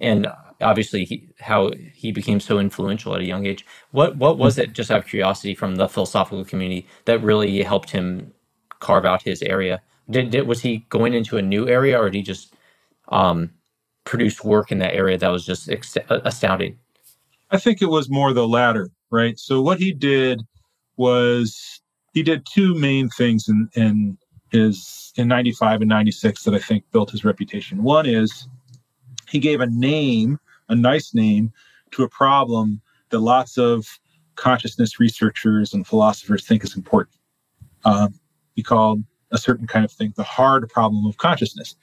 and 0.00 0.26
obviously 0.60 1.04
he, 1.04 1.28
how 1.40 1.72
he 1.94 2.12
became 2.12 2.40
so 2.40 2.58
influential 2.58 3.14
at 3.14 3.22
a 3.22 3.26
young 3.26 3.46
age. 3.46 3.66
What 3.92 4.16
what 4.16 4.38
was 4.38 4.58
it, 4.58 4.72
just 4.74 4.90
out 4.90 5.00
of 5.00 5.06
curiosity, 5.06 5.54
from 5.54 5.76
the 5.76 5.88
philosophical 5.88 6.44
community 6.44 6.86
that 7.06 7.22
really 7.22 7.62
helped 7.62 7.90
him 7.90 8.32
carve 8.80 9.04
out 9.06 9.22
his 9.22 9.42
area? 9.42 9.82
Did, 10.10 10.30
did 10.30 10.48
was 10.48 10.62
he 10.62 10.86
going 10.90 11.14
into 11.14 11.38
a 11.38 11.42
new 11.42 11.68
area, 11.68 11.98
or 12.00 12.06
did 12.10 12.16
he 12.16 12.22
just 12.22 12.48
um, 13.10 13.50
produced 14.04 14.44
work 14.44 14.72
in 14.72 14.80
that 14.80 14.94
area 14.94 15.18
that 15.18 15.28
was 15.30 15.46
just 15.46 15.70
ex- 15.70 15.98
astounding. 16.10 16.78
I 17.50 17.58
think 17.58 17.82
it 17.82 17.86
was 17.88 18.10
more 18.10 18.32
the 18.34 18.48
latter, 18.48 18.90
right? 19.10 19.38
So 19.38 19.62
what 19.62 19.78
he 19.80 19.92
did 19.92 20.42
was 20.96 21.80
he 22.14 22.22
did 22.22 22.46
two 22.46 22.74
main 22.74 23.08
things 23.10 23.48
in, 23.48 23.68
in 23.74 24.18
his 24.52 25.12
in 25.16 25.28
95 25.28 25.82
and 25.82 25.88
96 25.88 26.44
that 26.44 26.54
I 26.54 26.58
think 26.58 26.84
built 26.92 27.10
his 27.12 27.24
reputation. 27.24 27.82
One 27.82 28.06
is 28.06 28.48
he 29.28 29.38
gave 29.40 29.60
a 29.60 29.66
name, 29.66 30.38
a 30.68 30.74
nice 30.74 31.14
name, 31.14 31.52
to 31.92 32.02
a 32.02 32.08
problem 32.08 32.80
that 33.10 33.20
lots 33.20 33.56
of 33.58 33.98
consciousness 34.36 35.00
researchers 35.00 35.72
and 35.72 35.86
philosophers 35.86 36.46
think 36.46 36.62
is 36.62 36.76
important. 36.76 37.16
Um, 37.84 38.14
he 38.54 38.62
called 38.62 39.02
a 39.30 39.38
certain 39.38 39.66
kind 39.66 39.84
of 39.84 39.92
thing 39.92 40.12
the 40.16 40.22
hard 40.22 40.68
problem 40.68 41.06
of 41.06 41.16
consciousness. 41.16 41.74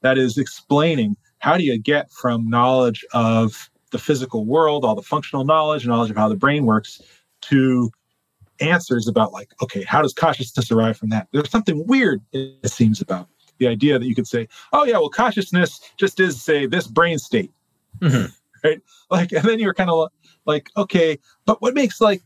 That 0.00 0.18
is 0.18 0.36
explaining 0.36 1.16
how 1.38 1.56
do 1.56 1.64
you 1.64 1.78
get 1.78 2.10
from 2.10 2.48
knowledge 2.48 3.04
of 3.12 3.70
the 3.90 3.98
physical 3.98 4.44
world, 4.44 4.84
all 4.84 4.94
the 4.94 5.02
functional 5.02 5.44
knowledge, 5.44 5.86
knowledge 5.86 6.10
of 6.10 6.16
how 6.16 6.28
the 6.28 6.36
brain 6.36 6.64
works, 6.64 7.00
to 7.42 7.90
answers 8.60 9.08
about 9.08 9.32
like, 9.32 9.52
okay, 9.62 9.82
how 9.82 10.02
does 10.02 10.12
consciousness 10.12 10.70
arrive 10.70 10.96
from 10.96 11.10
that? 11.10 11.28
There's 11.32 11.50
something 11.50 11.86
weird, 11.86 12.22
it 12.32 12.70
seems, 12.70 13.00
about 13.00 13.28
the 13.58 13.68
idea 13.68 13.98
that 13.98 14.06
you 14.06 14.14
could 14.14 14.26
say, 14.26 14.48
oh 14.72 14.84
yeah, 14.84 14.98
well, 14.98 15.08
consciousness 15.08 15.80
just 15.96 16.18
is 16.20 16.42
say 16.42 16.66
this 16.66 16.86
brain 16.86 17.18
state. 17.18 17.50
Mm-hmm. 18.00 18.26
Right? 18.64 18.80
Like, 19.10 19.32
and 19.32 19.42
then 19.42 19.58
you're 19.58 19.74
kind 19.74 19.90
of 19.90 20.10
like, 20.46 20.70
okay, 20.76 21.18
but 21.46 21.60
what 21.60 21.74
makes 21.74 22.00
like 22.00 22.22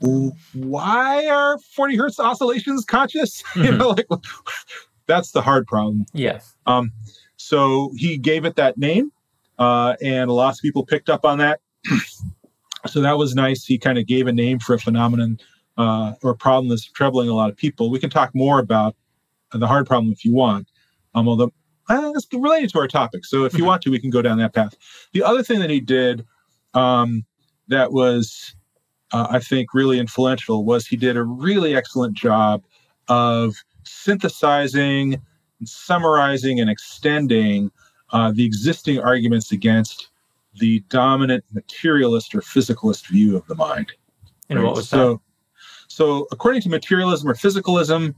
why 0.00 1.26
are 1.26 1.58
40 1.58 1.96
hertz 1.96 2.20
oscillations 2.20 2.84
conscious? 2.84 3.42
Mm-hmm. 3.56 3.64
you 3.64 3.72
know, 3.72 3.88
like 3.90 4.06
that's 5.06 5.32
the 5.32 5.40
hard 5.40 5.66
problem. 5.66 6.04
Yes. 6.12 6.54
Um, 6.66 6.92
so 7.36 7.92
he 7.96 8.18
gave 8.18 8.44
it 8.44 8.56
that 8.56 8.76
name, 8.76 9.10
uh, 9.58 9.94
and 10.02 10.30
lots 10.30 10.58
of 10.58 10.62
people 10.62 10.84
picked 10.84 11.08
up 11.08 11.24
on 11.24 11.38
that. 11.38 11.60
so 12.86 13.00
that 13.00 13.16
was 13.16 13.34
nice. 13.34 13.64
He 13.64 13.78
kind 13.78 13.98
of 13.98 14.06
gave 14.06 14.26
a 14.26 14.32
name 14.32 14.58
for 14.58 14.74
a 14.74 14.78
phenomenon 14.78 15.38
uh, 15.78 16.14
or 16.22 16.30
a 16.32 16.36
problem 16.36 16.68
that's 16.68 16.84
troubling 16.84 17.28
a 17.28 17.34
lot 17.34 17.50
of 17.50 17.56
people. 17.56 17.90
We 17.90 17.98
can 17.98 18.10
talk 18.10 18.34
more 18.34 18.58
about 18.58 18.94
the 19.52 19.66
hard 19.66 19.86
problem 19.86 20.12
if 20.12 20.24
you 20.24 20.34
want. 20.34 20.68
Um, 21.14 21.28
although 21.28 21.52
uh, 21.88 22.12
it's 22.14 22.26
related 22.32 22.70
to 22.70 22.78
our 22.78 22.88
topic. 22.88 23.24
So 23.24 23.44
if 23.44 23.52
you 23.52 23.58
mm-hmm. 23.58 23.66
want 23.66 23.82
to, 23.82 23.90
we 23.90 23.98
can 23.98 24.10
go 24.10 24.22
down 24.22 24.38
that 24.38 24.54
path. 24.54 24.74
The 25.12 25.22
other 25.22 25.42
thing 25.42 25.60
that 25.60 25.70
he 25.70 25.80
did 25.80 26.24
um, 26.74 27.24
that 27.68 27.92
was, 27.92 28.54
uh, 29.12 29.26
I 29.30 29.38
think, 29.38 29.72
really 29.72 29.98
influential 29.98 30.64
was 30.64 30.86
he 30.86 30.96
did 30.96 31.16
a 31.16 31.24
really 31.24 31.76
excellent 31.76 32.14
job 32.14 32.64
of 33.08 33.54
synthesizing, 33.84 35.20
summarizing, 35.64 36.60
and 36.60 36.68
extending 36.68 37.70
uh, 38.10 38.32
the 38.32 38.44
existing 38.44 38.98
arguments 38.98 39.52
against 39.52 40.08
the 40.54 40.80
dominant 40.88 41.44
materialist 41.52 42.34
or 42.34 42.40
physicalist 42.40 43.06
view 43.08 43.36
of 43.36 43.46
the 43.46 43.54
mind. 43.54 43.92
And 44.48 44.58
right? 44.58 44.64
what 44.64 44.76
was 44.76 44.88
so, 44.88 45.14
that? 45.14 45.20
So, 45.88 46.26
according 46.32 46.62
to 46.62 46.68
materialism 46.68 47.28
or 47.28 47.34
physicalism, 47.34 48.14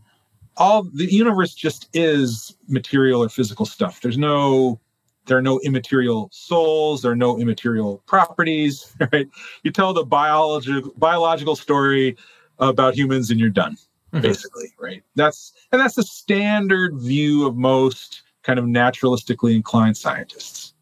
all 0.58 0.82
the 0.82 1.12
universe 1.12 1.54
just 1.54 1.88
is 1.94 2.56
material 2.68 3.22
or 3.22 3.28
physical 3.28 3.64
stuff. 3.64 4.00
There's 4.00 4.18
no 4.18 4.78
there 5.26 5.36
are 5.36 5.42
no 5.42 5.60
immaterial 5.60 6.30
souls, 6.32 7.02
there 7.02 7.12
are 7.12 7.16
no 7.16 7.38
immaterial 7.38 8.02
properties, 8.06 8.94
right? 9.12 9.28
You 9.62 9.70
tell 9.70 9.92
the 9.92 10.04
biological 10.04 10.92
biological 10.96 11.56
story 11.56 12.16
about 12.58 12.94
humans 12.94 13.30
and 13.30 13.38
you're 13.38 13.50
done, 13.50 13.76
mm-hmm. 14.12 14.20
basically, 14.20 14.74
right? 14.78 15.02
That's 15.14 15.52
and 15.72 15.80
that's 15.80 15.94
the 15.94 16.02
standard 16.02 16.98
view 16.98 17.46
of 17.46 17.56
most 17.56 18.22
kind 18.42 18.58
of 18.58 18.64
naturalistically 18.64 19.54
inclined 19.54 19.96
scientists. 19.96 20.74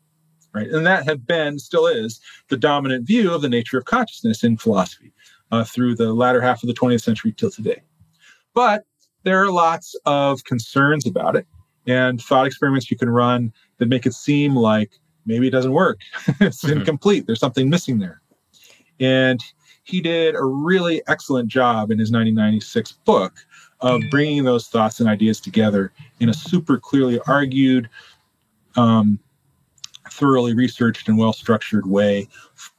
Right. 0.55 0.71
And 0.71 0.87
that 0.87 1.05
had 1.05 1.27
been, 1.27 1.59
still 1.59 1.87
is, 1.87 2.19
the 2.49 2.57
dominant 2.57 3.07
view 3.07 3.35
of 3.35 3.43
the 3.43 3.49
nature 3.49 3.77
of 3.77 3.85
consciousness 3.85 4.43
in 4.43 4.57
philosophy 4.57 5.13
uh, 5.53 5.65
through 5.65 5.97
the 5.97 6.15
latter 6.15 6.41
half 6.41 6.63
of 6.63 6.67
the 6.67 6.73
20th 6.73 7.03
century 7.03 7.33
till 7.33 7.51
today. 7.51 7.83
But 8.55 8.85
there 9.27 9.43
are 9.43 9.51
lots 9.51 9.97
of 10.07 10.45
concerns 10.45 11.05
about 11.05 11.35
it 11.35 11.49
and 11.89 12.23
thought 12.23 12.47
experiments 12.47 12.93
you 12.93 12.97
can 12.97 13.11
run 13.11 13.53
that 13.79 13.89
make 13.89 14.07
it 14.07 14.15
seem 14.15 14.55
like 14.55 14.93
maybe 15.27 15.49
it 15.49 15.51
doesn't 15.51 15.73
work. 15.73 15.99
it's 16.41 16.63
mm-hmm. 16.63 16.79
incomplete. 16.79 17.27
There's 17.27 17.41
something 17.41 17.69
missing 17.69 17.99
there. 17.99 18.23
And 19.01 19.43
he 19.83 20.01
did 20.01 20.37
a 20.37 20.45
really 20.45 21.03
excellent 21.09 21.49
job 21.49 21.91
in 21.91 21.99
his 21.99 22.13
1996 22.13 22.93
book 23.05 23.35
of 23.81 24.01
bringing 24.13 24.45
those 24.45 24.69
thoughts 24.69 25.01
and 25.01 25.09
ideas 25.09 25.41
together 25.41 25.93
in 26.21 26.29
a 26.29 26.35
super 26.35 26.79
clearly 26.79 27.19
argued, 27.27 27.91
um, 28.77 29.19
thoroughly 30.09 30.55
researched, 30.55 31.09
and 31.09 31.19
well 31.19 31.33
structured 31.33 31.89
way 31.89 32.29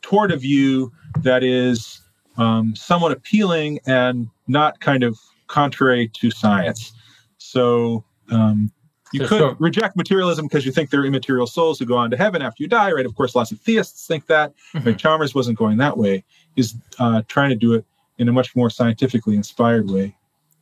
toward 0.02 0.32
a 0.32 0.38
view 0.38 0.94
that 1.24 1.44
is 1.44 2.02
um, 2.38 2.74
somewhat 2.74 3.12
appealing 3.12 3.80
and 3.86 4.30
not 4.48 4.80
kind 4.80 5.04
of 5.04 5.20
contrary 5.48 6.10
to 6.10 6.32
science. 6.32 6.94
So 7.38 8.04
um, 8.32 8.72
you 9.14 9.22
could 9.22 9.30
so, 9.30 9.56
reject 9.60 9.96
materialism 9.96 10.48
because 10.48 10.66
you 10.66 10.72
think 10.72 10.90
they're 10.90 11.06
immaterial 11.06 11.48
souls 11.48 11.80
who 11.80 11.86
go 11.86 11.98
on 11.98 12.12
to 12.12 12.18
heaven 12.18 12.42
after 12.42 12.64
you 12.64 12.70
die, 12.70 12.92
right? 12.92 13.06
Of 13.06 13.16
course, 13.16 13.36
lots 13.36 13.52
of 13.52 13.60
theists 13.60 14.06
think 14.06 14.28
that. 14.28 14.54
Mm-hmm. 14.74 14.88
Right? 14.88 14.98
Chalmers 14.98 15.34
wasn't 15.34 15.58
going 15.58 15.78
that 15.78 15.98
way. 15.98 16.24
He's 16.56 16.76
uh, 17.00 17.22
trying 17.28 17.50
to 17.50 17.56
do 17.56 17.74
it 17.74 17.86
in 18.18 18.28
a 18.28 18.34
much 18.34 18.56
more 18.56 18.70
scientifically 18.70 19.36
inspired 19.36 19.90
way. 19.90 20.16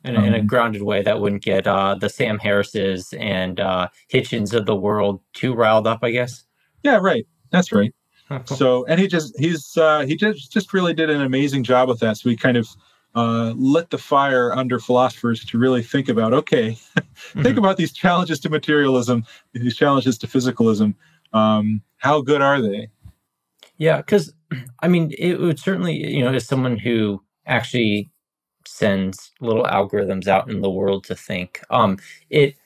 In 0.04 0.14
a, 0.14 0.18
um, 0.18 0.24
in 0.24 0.34
a 0.34 0.38
um, 0.38 0.46
grounded 0.46 0.82
way 0.82 1.02
that 1.02 1.20
wouldn't 1.20 1.42
get 1.42 1.66
uh, 1.66 1.96
the 1.96 2.08
Sam 2.08 2.38
Harrises 2.38 3.12
and 3.18 3.58
uh, 3.58 3.88
Hitchens 4.12 4.54
of 4.54 4.64
the 4.64 4.76
world 4.76 5.20
too 5.32 5.52
riled 5.52 5.88
up, 5.88 6.00
I 6.02 6.12
guess. 6.12 6.44
Yeah, 6.84 6.98
right. 7.02 7.26
That's 7.50 7.72
right. 7.72 7.92
so, 8.44 8.84
and 8.86 9.00
he 9.00 9.08
just 9.08 9.36
he's 9.38 9.76
uh, 9.76 10.00
he 10.06 10.16
just 10.16 10.52
just 10.52 10.72
really 10.72 10.94
did 10.94 11.10
an 11.10 11.22
amazing 11.22 11.64
job 11.64 11.88
with 11.88 11.98
that. 12.00 12.16
So 12.18 12.28
he 12.28 12.36
kind 12.36 12.56
of 12.56 12.68
uh, 13.16 13.54
lit 13.56 13.88
the 13.90 13.98
fire 13.98 14.52
under 14.54 14.78
philosophers 14.78 15.44
to 15.46 15.58
really 15.58 15.82
think 15.82 16.08
about 16.08 16.34
okay, 16.34 16.72
mm-hmm. 16.72 17.42
think 17.42 17.58
about 17.58 17.78
these 17.78 17.92
challenges 17.92 18.38
to 18.40 18.50
materialism, 18.50 19.24
these 19.52 19.76
challenges 19.76 20.18
to 20.18 20.26
physicalism. 20.26 20.94
Um, 21.32 21.82
how 21.96 22.20
good 22.20 22.42
are 22.42 22.60
they? 22.60 22.88
Yeah, 23.78 23.96
because 23.96 24.34
I 24.80 24.88
mean, 24.88 25.12
it 25.18 25.40
would 25.40 25.58
certainly, 25.58 26.14
you 26.14 26.22
know, 26.22 26.32
as 26.32 26.46
someone 26.46 26.76
who 26.76 27.22
actually 27.46 28.10
sends 28.66 29.32
little 29.40 29.64
algorithms 29.64 30.26
out 30.26 30.50
in 30.50 30.60
the 30.60 30.70
world 30.70 31.04
to 31.04 31.14
think, 31.14 31.62
um, 31.70 31.98
it 32.28 32.56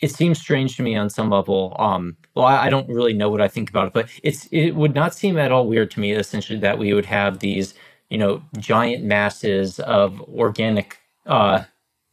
it 0.00 0.12
seems 0.12 0.38
strange 0.38 0.76
to 0.76 0.84
me 0.84 0.94
on 0.94 1.10
some 1.10 1.28
level. 1.30 1.74
Um, 1.80 2.16
well, 2.36 2.46
I, 2.46 2.66
I, 2.66 2.70
don't 2.70 2.88
really 2.88 3.12
know 3.12 3.28
what 3.28 3.40
I 3.40 3.48
think 3.48 3.68
about 3.68 3.88
it, 3.88 3.92
but 3.92 4.08
it's 4.22 4.46
it 4.52 4.76
would 4.76 4.94
not 4.94 5.12
seem 5.12 5.36
at 5.36 5.50
all 5.50 5.66
weird 5.66 5.90
to 5.92 6.00
me, 6.00 6.12
essentially, 6.12 6.60
that 6.60 6.78
we 6.78 6.92
would 6.94 7.06
have 7.06 7.40
these 7.40 7.74
you 8.10 8.18
know 8.18 8.42
giant 8.58 9.04
masses 9.04 9.78
of 9.80 10.20
organic 10.22 10.98
uh, 11.26 11.62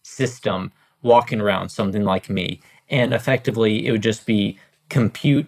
system 0.04 0.72
walking 1.02 1.42
around 1.42 1.70
something 1.70 2.04
like 2.04 2.30
me 2.30 2.62
and 2.90 3.14
effectively 3.14 3.86
it 3.86 3.92
would 3.92 4.04
just 4.04 4.26
be 4.26 4.60
compute 4.90 5.48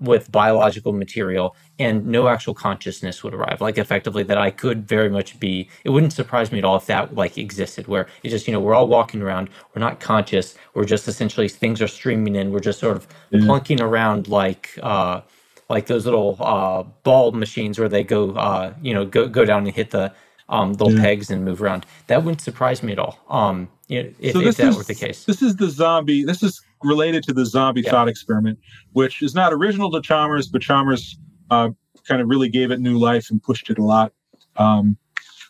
with 0.00 0.30
biological 0.32 0.92
material 0.92 1.54
and 1.78 2.06
no 2.06 2.28
actual 2.28 2.54
consciousness 2.54 3.22
would 3.22 3.34
arrive 3.34 3.60
like 3.60 3.78
effectively 3.78 4.22
that 4.22 4.38
i 4.38 4.50
could 4.50 4.86
very 4.86 5.08
much 5.08 5.38
be 5.38 5.68
it 5.84 5.90
wouldn't 5.90 6.12
surprise 6.12 6.50
me 6.50 6.58
at 6.58 6.64
all 6.64 6.76
if 6.76 6.86
that 6.86 7.14
like 7.14 7.36
existed 7.38 7.86
where 7.86 8.06
it's 8.22 8.32
just 8.32 8.46
you 8.46 8.52
know 8.52 8.60
we're 8.60 8.74
all 8.74 8.88
walking 8.88 9.22
around 9.22 9.48
we're 9.74 9.80
not 9.80 10.00
conscious 10.00 10.56
we're 10.74 10.84
just 10.84 11.06
essentially 11.06 11.48
things 11.48 11.82
are 11.82 11.88
streaming 11.88 12.34
in 12.34 12.50
we're 12.50 12.60
just 12.60 12.80
sort 12.80 12.96
of 12.96 13.08
mm-hmm. 13.32 13.46
plunking 13.46 13.80
around 13.80 14.28
like 14.28 14.78
uh 14.82 15.20
like 15.68 15.86
those 15.86 16.04
little 16.04 16.36
uh, 16.40 16.82
ball 17.02 17.32
machines 17.32 17.78
where 17.78 17.88
they 17.88 18.02
go, 18.02 18.30
uh, 18.32 18.72
you 18.80 18.94
know, 18.94 19.04
go 19.04 19.28
go 19.28 19.44
down 19.44 19.66
and 19.66 19.74
hit 19.74 19.90
the 19.90 20.12
um, 20.48 20.72
little 20.72 20.92
yeah. 20.94 21.02
pegs 21.02 21.30
and 21.30 21.44
move 21.44 21.62
around. 21.62 21.84
That 22.06 22.24
wouldn't 22.24 22.40
surprise 22.40 22.82
me 22.82 22.92
at 22.92 22.98
all. 22.98 23.18
Um, 23.28 23.68
you 23.88 24.02
know, 24.02 24.10
if, 24.18 24.32
so 24.32 24.40
if 24.40 24.56
that 24.56 24.68
is, 24.68 24.76
were 24.76 24.82
the 24.82 24.94
case. 24.94 25.24
This 25.24 25.42
is 25.42 25.56
the 25.56 25.68
zombie. 25.68 26.24
This 26.24 26.42
is 26.42 26.62
related 26.82 27.22
to 27.24 27.32
the 27.32 27.44
zombie 27.44 27.82
yeah. 27.82 27.90
thought 27.90 28.08
experiment, 28.08 28.58
which 28.92 29.22
is 29.22 29.34
not 29.34 29.52
original 29.52 29.90
to 29.90 30.00
Chalmers, 30.00 30.48
but 30.48 30.62
Chalmers 30.62 31.18
uh, 31.50 31.70
kind 32.06 32.22
of 32.22 32.28
really 32.28 32.48
gave 32.48 32.70
it 32.70 32.80
new 32.80 32.98
life 32.98 33.30
and 33.30 33.42
pushed 33.42 33.68
it 33.70 33.78
a 33.78 33.84
lot. 33.84 34.12
Um, 34.56 34.96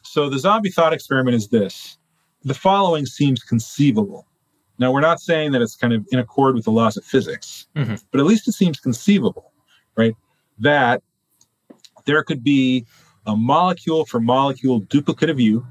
so 0.02 0.28
the 0.28 0.38
zombie 0.38 0.70
thought 0.70 0.92
experiment 0.92 1.36
is 1.36 1.48
this: 1.48 1.96
the 2.42 2.54
following 2.54 3.06
seems 3.06 3.42
conceivable. 3.42 4.26
Now 4.80 4.92
we're 4.92 5.00
not 5.00 5.20
saying 5.20 5.52
that 5.52 5.62
it's 5.62 5.76
kind 5.76 5.92
of 5.92 6.06
in 6.10 6.18
accord 6.18 6.54
with 6.54 6.64
the 6.64 6.70
laws 6.70 6.96
of 6.96 7.04
physics, 7.04 7.66
mm-hmm. 7.76 7.96
but 8.10 8.20
at 8.20 8.26
least 8.26 8.46
it 8.48 8.52
seems 8.52 8.78
conceivable 8.80 9.47
right? 9.98 10.14
That 10.58 11.02
there 12.06 12.22
could 12.22 12.42
be 12.42 12.86
a 13.26 13.36
molecule 13.36 14.06
for 14.06 14.20
molecule 14.20 14.80
duplicate 14.80 15.28
of 15.28 15.38
you 15.38 15.66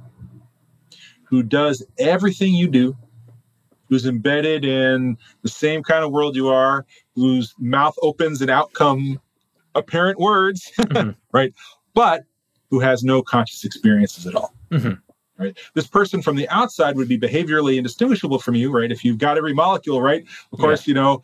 who 1.24 1.42
does 1.42 1.84
everything 1.98 2.54
you 2.54 2.68
do, 2.68 2.96
who's 3.90 4.06
embedded 4.06 4.64
in 4.64 5.18
the 5.42 5.50
same 5.50 5.82
kind 5.82 6.04
of 6.04 6.12
world 6.12 6.36
you 6.36 6.50
are, 6.50 6.86
whose 7.16 7.56
mouth 7.58 7.96
opens 8.04 8.42
and 8.42 8.52
out 8.52 8.72
come 8.74 9.20
apparent 9.74 10.20
words, 10.20 10.72
mm-hmm. 10.80 11.12
right? 11.32 11.54
But 11.96 12.24
who 12.70 12.80
has 12.80 13.04
no 13.04 13.22
conscious 13.22 13.64
experiences 13.64 14.28
at 14.28 14.36
all. 14.36 14.54
Mm-hmm. 14.70 14.94
Right. 15.40 15.58
This 15.76 15.86
person 15.86 16.24
from 16.24 16.36
the 16.36 16.50
outside 16.50 16.96
would 16.96 17.08
be 17.08 17.18
behaviorally 17.18 17.78
indistinguishable 17.78 18.40
from 18.40 18.56
you, 18.56 18.72
right? 18.72 18.92
If 18.92 19.06
you've 19.06 19.20
got 19.20 19.38
every 19.38 19.54
molecule, 19.54 20.02
right? 20.02 20.26
Of 20.52 20.60
course, 20.60 20.88
yeah. 20.88 20.92
you 20.92 20.96
know, 20.96 21.22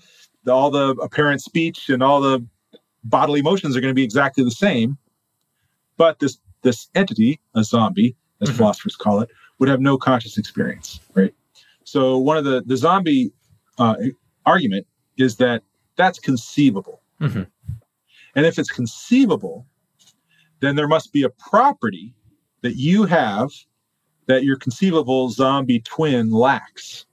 all 0.47 0.69
the 0.69 0.89
apparent 1.01 1.41
speech 1.41 1.89
and 1.89 2.03
all 2.03 2.21
the 2.21 2.45
bodily 3.03 3.41
motions 3.41 3.75
are 3.75 3.81
going 3.81 3.91
to 3.91 3.95
be 3.95 4.03
exactly 4.03 4.43
the 4.43 4.51
same. 4.51 4.97
But 5.97 6.19
this 6.19 6.37
this 6.61 6.87
entity, 6.95 7.39
a 7.55 7.63
zombie, 7.63 8.15
as 8.41 8.49
mm-hmm. 8.49 8.57
philosophers 8.57 8.95
call 8.95 9.21
it, 9.21 9.29
would 9.59 9.69
have 9.69 9.81
no 9.81 9.97
conscious 9.97 10.37
experience, 10.37 10.99
right? 11.13 11.33
So 11.83 12.17
one 12.17 12.37
of 12.37 12.45
the 12.45 12.63
the 12.65 12.77
zombie 12.77 13.31
uh, 13.77 13.95
argument 14.45 14.87
is 15.17 15.37
that 15.37 15.63
that's 15.95 16.19
conceivable, 16.19 17.01
mm-hmm. 17.21 17.43
and 18.35 18.45
if 18.45 18.57
it's 18.57 18.71
conceivable, 18.71 19.67
then 20.59 20.75
there 20.75 20.87
must 20.87 21.13
be 21.13 21.23
a 21.23 21.29
property 21.29 22.15
that 22.61 22.75
you 22.77 23.03
have 23.03 23.49
that 24.25 24.43
your 24.43 24.57
conceivable 24.57 25.29
zombie 25.29 25.81
twin 25.81 26.31
lacks, 26.31 27.05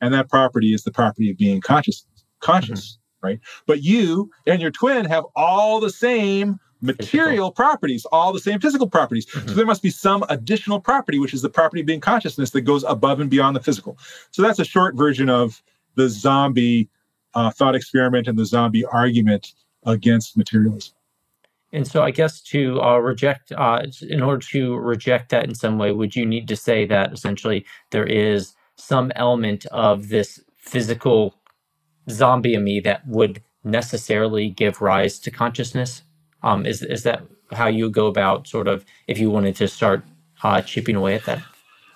and 0.00 0.12
that 0.12 0.28
property 0.28 0.74
is 0.74 0.82
the 0.82 0.90
property 0.90 1.30
of 1.30 1.36
being 1.38 1.60
conscious. 1.60 2.04
Conscious, 2.40 2.92
mm-hmm. 2.92 3.01
Right? 3.22 3.40
But 3.66 3.82
you 3.82 4.30
and 4.46 4.60
your 4.60 4.70
twin 4.70 5.04
have 5.06 5.24
all 5.36 5.80
the 5.80 5.90
same 5.90 6.58
material 6.80 7.48
physical. 7.48 7.52
properties, 7.52 8.04
all 8.06 8.32
the 8.32 8.40
same 8.40 8.60
physical 8.60 8.88
properties. 8.88 9.26
Mm-hmm. 9.26 9.48
So 9.48 9.54
there 9.54 9.66
must 9.66 9.82
be 9.82 9.90
some 9.90 10.24
additional 10.28 10.80
property, 10.80 11.18
which 11.18 11.32
is 11.32 11.42
the 11.42 11.48
property 11.48 11.80
of 11.80 11.86
being 11.86 12.00
consciousness 12.00 12.50
that 12.50 12.62
goes 12.62 12.84
above 12.84 13.20
and 13.20 13.30
beyond 13.30 13.56
the 13.56 13.60
physical. 13.60 13.96
So 14.32 14.42
that's 14.42 14.58
a 14.58 14.64
short 14.64 14.96
version 14.96 15.30
of 15.30 15.62
the 15.94 16.08
zombie 16.08 16.88
uh, 17.34 17.50
thought 17.50 17.74
experiment 17.74 18.28
and 18.28 18.38
the 18.38 18.44
zombie 18.44 18.84
argument 18.84 19.54
against 19.84 20.36
materialism. 20.36 20.94
And 21.74 21.86
so, 21.86 22.02
I 22.02 22.10
guess 22.10 22.42
to 22.42 22.82
uh, 22.82 22.98
reject, 22.98 23.50
uh, 23.52 23.86
in 24.02 24.22
order 24.22 24.46
to 24.48 24.76
reject 24.76 25.30
that 25.30 25.44
in 25.44 25.54
some 25.54 25.78
way, 25.78 25.90
would 25.90 26.14
you 26.14 26.26
need 26.26 26.46
to 26.48 26.56
say 26.56 26.84
that 26.86 27.14
essentially 27.14 27.64
there 27.90 28.04
is 28.04 28.54
some 28.76 29.10
element 29.16 29.64
of 29.66 30.08
this 30.08 30.38
physical 30.58 31.34
zombie 32.10 32.54
in 32.54 32.64
me 32.64 32.80
that 32.80 33.06
would 33.06 33.42
necessarily 33.64 34.48
give 34.48 34.80
rise 34.80 35.18
to 35.20 35.30
consciousness? 35.30 36.02
Um, 36.42 36.66
is 36.66 36.82
is 36.82 37.02
that 37.04 37.22
how 37.52 37.68
you 37.68 37.90
go 37.90 38.06
about 38.06 38.46
sort 38.46 38.68
of 38.68 38.84
if 39.06 39.18
you 39.18 39.30
wanted 39.30 39.56
to 39.56 39.68
start 39.68 40.04
uh, 40.42 40.60
chipping 40.62 40.96
away 40.96 41.14
at 41.14 41.24
that? 41.26 41.42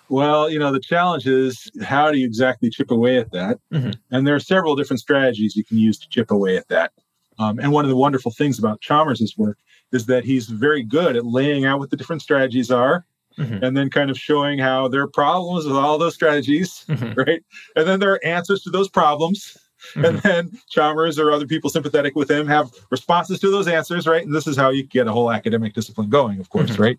Well, 0.08 0.48
you 0.48 0.58
know, 0.58 0.70
the 0.70 0.80
challenge 0.80 1.26
is 1.26 1.68
how 1.82 2.12
do 2.12 2.18
you 2.18 2.26
exactly 2.26 2.70
chip 2.70 2.90
away 2.90 3.18
at 3.18 3.32
that? 3.32 3.58
Mm-hmm. 3.72 3.90
And 4.12 4.26
there 4.26 4.36
are 4.36 4.40
several 4.40 4.76
different 4.76 5.00
strategies 5.00 5.56
you 5.56 5.64
can 5.64 5.78
use 5.78 5.98
to 5.98 6.08
chip 6.08 6.30
away 6.30 6.56
at 6.56 6.68
that. 6.68 6.92
Um, 7.38 7.58
and 7.58 7.72
one 7.72 7.84
of 7.84 7.88
the 7.88 7.96
wonderful 7.96 8.30
things 8.30 8.58
about 8.58 8.80
Chalmers' 8.80 9.34
work 9.36 9.58
is 9.92 10.06
that 10.06 10.24
he's 10.24 10.46
very 10.46 10.82
good 10.82 11.16
at 11.16 11.26
laying 11.26 11.64
out 11.64 11.80
what 11.80 11.90
the 11.90 11.96
different 11.96 12.22
strategies 12.22 12.70
are 12.70 13.04
mm-hmm. 13.38 13.62
and 13.62 13.76
then 13.76 13.90
kind 13.90 14.10
of 14.10 14.18
showing 14.18 14.58
how 14.58 14.88
there 14.88 15.02
are 15.02 15.08
problems 15.08 15.66
with 15.66 15.76
all 15.76 15.98
those 15.98 16.14
strategies, 16.14 16.84
mm-hmm. 16.88 17.12
right? 17.16 17.42
And 17.74 17.86
then 17.86 18.00
there 18.00 18.12
are 18.12 18.24
answers 18.24 18.62
to 18.62 18.70
those 18.70 18.88
problems. 18.88 19.56
Mm-hmm. 19.94 20.04
And 20.04 20.18
then 20.20 20.58
Chalmers 20.68 21.18
or 21.18 21.30
other 21.30 21.46
people 21.46 21.70
sympathetic 21.70 22.14
with 22.16 22.30
him 22.30 22.46
have 22.46 22.70
responses 22.90 23.40
to 23.40 23.50
those 23.50 23.68
answers, 23.68 24.06
right? 24.06 24.24
And 24.24 24.34
this 24.34 24.46
is 24.46 24.56
how 24.56 24.70
you 24.70 24.82
get 24.82 25.06
a 25.06 25.12
whole 25.12 25.30
academic 25.30 25.74
discipline 25.74 26.10
going, 26.10 26.40
of 26.40 26.48
course, 26.50 26.70
mm-hmm. 26.70 26.82
right? 26.82 26.98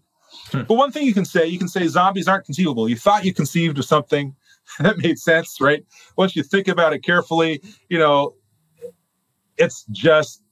Hmm. 0.51 0.63
But 0.63 0.75
one 0.75 0.91
thing 0.91 1.05
you 1.05 1.13
can 1.13 1.25
say, 1.25 1.47
you 1.47 1.59
can 1.59 1.67
say 1.67 1.87
zombies 1.87 2.27
aren't 2.27 2.45
conceivable. 2.45 2.87
You 2.87 2.95
thought 2.95 3.25
you 3.25 3.33
conceived 3.33 3.77
of 3.77 3.85
something 3.85 4.35
that 4.79 4.97
made 4.97 5.19
sense, 5.19 5.59
right? 5.61 5.85
Once 6.17 6.35
you 6.35 6.43
think 6.43 6.67
about 6.67 6.93
it 6.93 7.03
carefully, 7.03 7.61
you 7.89 7.97
know, 7.97 8.35
it's 9.57 9.85
just, 9.91 10.43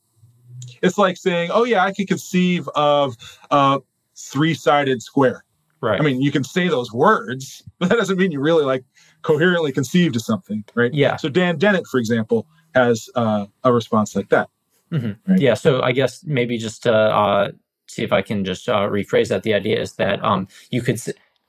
it's 0.81 0.97
like 0.97 1.17
saying, 1.17 1.51
oh, 1.53 1.63
yeah, 1.63 1.83
I 1.83 1.93
can 1.93 2.07
conceive 2.07 2.67
of 2.75 3.15
a 3.51 3.79
three 4.15 4.53
sided 4.53 5.01
square. 5.01 5.43
Right. 5.81 5.99
I 5.99 6.03
mean, 6.03 6.21
you 6.21 6.31
can 6.31 6.43
say 6.43 6.67
those 6.67 6.91
words, 6.91 7.63
but 7.79 7.89
that 7.89 7.97
doesn't 7.97 8.17
mean 8.17 8.31
you 8.31 8.39
really 8.39 8.65
like 8.65 8.83
coherently 9.25 9.71
conceived 9.71 10.15
of 10.15 10.21
something, 10.21 10.63
right? 10.75 10.93
Yeah. 10.93 11.15
So 11.15 11.29
Dan 11.29 11.57
Dennett, 11.57 11.87
for 11.87 11.99
example, 11.99 12.45
has 12.75 13.09
uh, 13.15 13.47
a 13.63 13.73
response 13.73 14.15
like 14.15 14.29
that. 14.29 14.49
Mm-hmm. 14.91 15.31
Right? 15.31 15.41
Yeah. 15.41 15.55
So 15.55 15.81
I 15.81 15.91
guess 15.91 16.23
maybe 16.23 16.57
just 16.59 16.83
to 16.83 16.93
uh, 16.93 17.51
see 17.87 18.03
if 18.03 18.13
I 18.13 18.21
can 18.21 18.45
just 18.45 18.69
uh, 18.69 18.87
rephrase 18.87 19.29
that. 19.29 19.41
The 19.41 19.55
idea 19.55 19.81
is 19.81 19.93
that 19.93 20.23
um, 20.23 20.47
you 20.69 20.81
could 20.83 21.01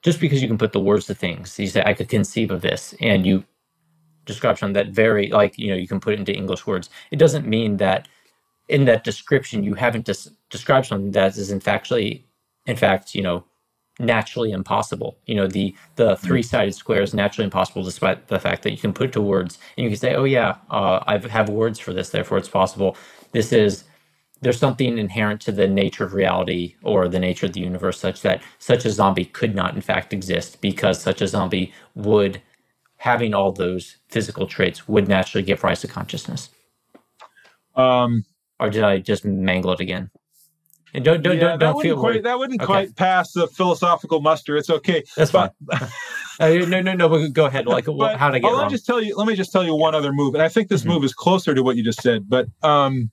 just 0.03 0.21
because 0.21 0.41
you 0.41 0.49
can 0.49 0.57
put 0.57 0.73
the 0.73 0.81
words 0.81 1.07
to 1.07 1.15
things, 1.15 1.59
you 1.59 1.67
say 1.67 1.83
I 1.85 1.93
could 1.93 2.09
conceive 2.09 2.51
of 2.51 2.63
this, 2.63 2.95
and 3.01 3.27
you 3.27 3.45
describe 4.25 4.59
something 4.59 4.73
that 4.73 4.89
very 4.95 5.29
like 5.29 5.59
you 5.59 5.69
know 5.69 5.77
you 5.77 5.87
can 5.87 6.01
put 6.01 6.15
it 6.15 6.19
into 6.19 6.35
English 6.35 6.67
words. 6.67 6.89
It 7.11 7.19
doesn't 7.19 7.47
mean 7.47 7.77
that 7.77 8.09
in 8.69 8.87
that 8.87 9.05
description 9.05 9.63
you 9.63 9.75
haven't 9.75 10.07
des- 10.07 10.31
described 10.49 10.87
something 10.87 11.13
that 11.13 11.37
is 11.37 11.51
in 11.51 11.61
factually, 11.61 12.25
in 12.65 12.77
fact, 12.77 13.15
you 13.15 13.23
know, 13.23 13.45
naturally 13.99 14.53
impossible. 14.53 15.19
You 15.27 15.37
know, 15.37 15.47
the 15.47 15.75
the 15.97 16.15
mm-hmm. 16.15 16.27
three 16.27 16.43
sided 16.43 16.75
square 16.75 17.03
is 17.03 17.15
naturally 17.15 17.45
impossible, 17.45 17.83
despite 17.83 18.29
the 18.29 18.39
fact 18.39 18.63
that 18.63 18.71
you 18.71 18.79
can 18.79 18.93
put 18.93 19.09
it 19.09 19.13
to 19.15 19.21
words 19.21 19.59
and 19.77 19.85
you 19.85 19.91
can 19.91 19.99
say, 19.99 20.15
oh 20.15 20.25
yeah, 20.25 20.57
uh, 20.71 21.01
I 21.07 21.19
have 21.19 21.49
words 21.49 21.79
for 21.79 21.93
this, 21.93 22.11
therefore 22.11 22.39
it's 22.39 22.49
possible. 22.49 22.97
This 23.33 23.53
is 23.53 23.85
there's 24.43 24.59
something 24.59 24.99
inherent 24.99 25.41
to 25.43 25.53
the 25.53 25.67
nature 25.67 26.05
of 26.05 26.13
reality 26.13 26.75
or 26.83 27.09
the 27.09 27.19
nature 27.19 27.47
of 27.47 27.53
the 27.55 27.61
universe 27.61 27.99
such 27.99 28.21
that 28.23 28.43
such 28.59 28.85
a 28.85 28.91
zombie 28.91 29.25
could 29.25 29.55
not 29.55 29.75
in 29.75 29.81
fact 29.81 30.13
exist 30.13 30.61
because 30.61 31.01
such 31.01 31.23
a 31.23 31.29
zombie 31.29 31.73
would 31.95 32.43
having 32.99 33.35
all 33.35 33.53
those 33.53 33.97
physical 34.09 34.47
traits 34.47 34.87
would 34.87 35.09
naturally 35.09 35.43
give 35.43 35.65
rise 35.65 35.81
to 35.81 35.89
consciousness 35.89 36.51
um 37.77 38.25
or 38.61 38.69
did 38.71 38.85
i 38.85 38.99
just 38.99 39.25
mangle 39.25 39.73
it 39.73 39.81
again 39.81 40.11
and 40.97 41.05
don't 41.05 41.23
don't 41.23 41.37
yeah, 41.37 41.57
don't, 41.57 41.59
don't 41.59 41.83
feel 41.83 41.99
quite, 41.99 42.23
that 42.23 42.39
wouldn't 42.39 42.61
okay. 42.61 42.67
quite 42.67 42.97
pass 42.97 43.33
the 43.33 43.47
philosophical 43.47 44.21
muster 44.21 44.57
it's 44.57 44.71
okay 44.71 45.05
that's 45.17 45.31
but, 45.31 45.55
fine 45.71 45.89
uh, 46.41 46.67
no 46.67 46.81
no 46.81 46.95
no 46.95 47.29
go 47.29 47.47
ahead 47.47 47.67
like 47.67 47.87
how 48.17 48.31
to 48.31 48.41
get 48.41 48.53
let 48.53 48.65
me 48.65 48.71
just 48.71 48.87
tell 48.87 49.01
you 49.01 49.17
let 49.17 49.27
me 49.27 49.37
just 49.37 49.53
tell 49.53 49.65
you 49.65 49.75
one 49.75 49.95
other 49.95 50.13
move 50.13 50.35
and 50.35 50.43
i 50.43 50.49
think 50.49 50.69
this 50.69 50.83
mm-hmm. 50.83 50.91
move 50.91 51.05
is 51.05 51.15
closer 51.15 51.55
to 51.55 51.63
what 51.63 51.77
you 51.77 51.85
just 51.85 52.03
said 52.03 52.29
but 52.29 52.49
um 52.63 53.11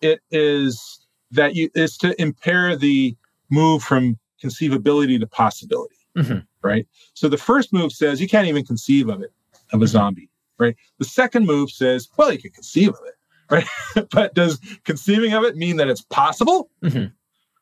it 0.00 0.20
is 0.30 1.06
that 1.30 1.54
you 1.54 1.70
is 1.74 1.96
to 1.98 2.20
impair 2.20 2.76
the 2.76 3.16
move 3.50 3.82
from 3.82 4.18
conceivability 4.42 5.18
to 5.20 5.26
possibility. 5.26 5.96
Mm-hmm. 6.16 6.38
Right. 6.62 6.86
So 7.14 7.28
the 7.28 7.38
first 7.38 7.72
move 7.72 7.92
says 7.92 8.20
you 8.20 8.28
can't 8.28 8.48
even 8.48 8.64
conceive 8.64 9.08
of 9.08 9.22
it, 9.22 9.32
of 9.72 9.80
a 9.80 9.84
mm-hmm. 9.84 9.86
zombie. 9.86 10.30
Right. 10.58 10.76
The 10.98 11.04
second 11.04 11.46
move 11.46 11.70
says, 11.70 12.08
well, 12.16 12.32
you 12.32 12.38
can 12.38 12.50
conceive 12.50 12.90
of 12.90 13.00
it. 13.06 13.14
Right. 13.50 13.66
but 14.10 14.34
does 14.34 14.60
conceiving 14.84 15.32
of 15.32 15.44
it 15.44 15.56
mean 15.56 15.76
that 15.76 15.88
it's 15.88 16.02
possible? 16.02 16.70
Mm-hmm. 16.82 17.06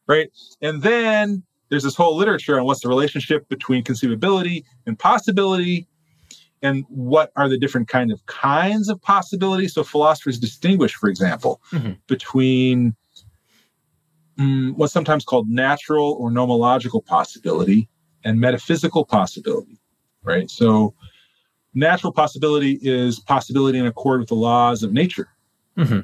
Right. 0.06 0.30
And 0.60 0.82
then 0.82 1.42
there's 1.68 1.82
this 1.82 1.96
whole 1.96 2.16
literature 2.16 2.58
on 2.58 2.64
what's 2.64 2.80
the 2.80 2.88
relationship 2.88 3.48
between 3.48 3.84
conceivability 3.84 4.64
and 4.86 4.98
possibility 4.98 5.86
and 6.62 6.84
what 6.88 7.30
are 7.36 7.48
the 7.48 7.58
different 7.58 7.88
kind 7.88 8.10
of 8.10 8.24
kinds 8.26 8.88
of 8.88 9.00
possibility 9.02 9.68
so 9.68 9.84
philosophers 9.84 10.38
distinguish 10.38 10.94
for 10.94 11.08
example 11.08 11.60
mm-hmm. 11.72 11.92
between 12.06 12.94
um, 14.38 14.74
what's 14.76 14.92
sometimes 14.92 15.24
called 15.24 15.48
natural 15.48 16.12
or 16.18 16.30
nomological 16.30 17.04
possibility 17.04 17.88
and 18.24 18.40
metaphysical 18.40 19.04
possibility 19.04 19.78
right 20.24 20.50
so 20.50 20.94
natural 21.74 22.12
possibility 22.12 22.78
is 22.82 23.20
possibility 23.20 23.78
in 23.78 23.86
accord 23.86 24.20
with 24.20 24.28
the 24.28 24.34
laws 24.34 24.82
of 24.82 24.92
nature 24.92 25.28
mm-hmm. 25.78 26.00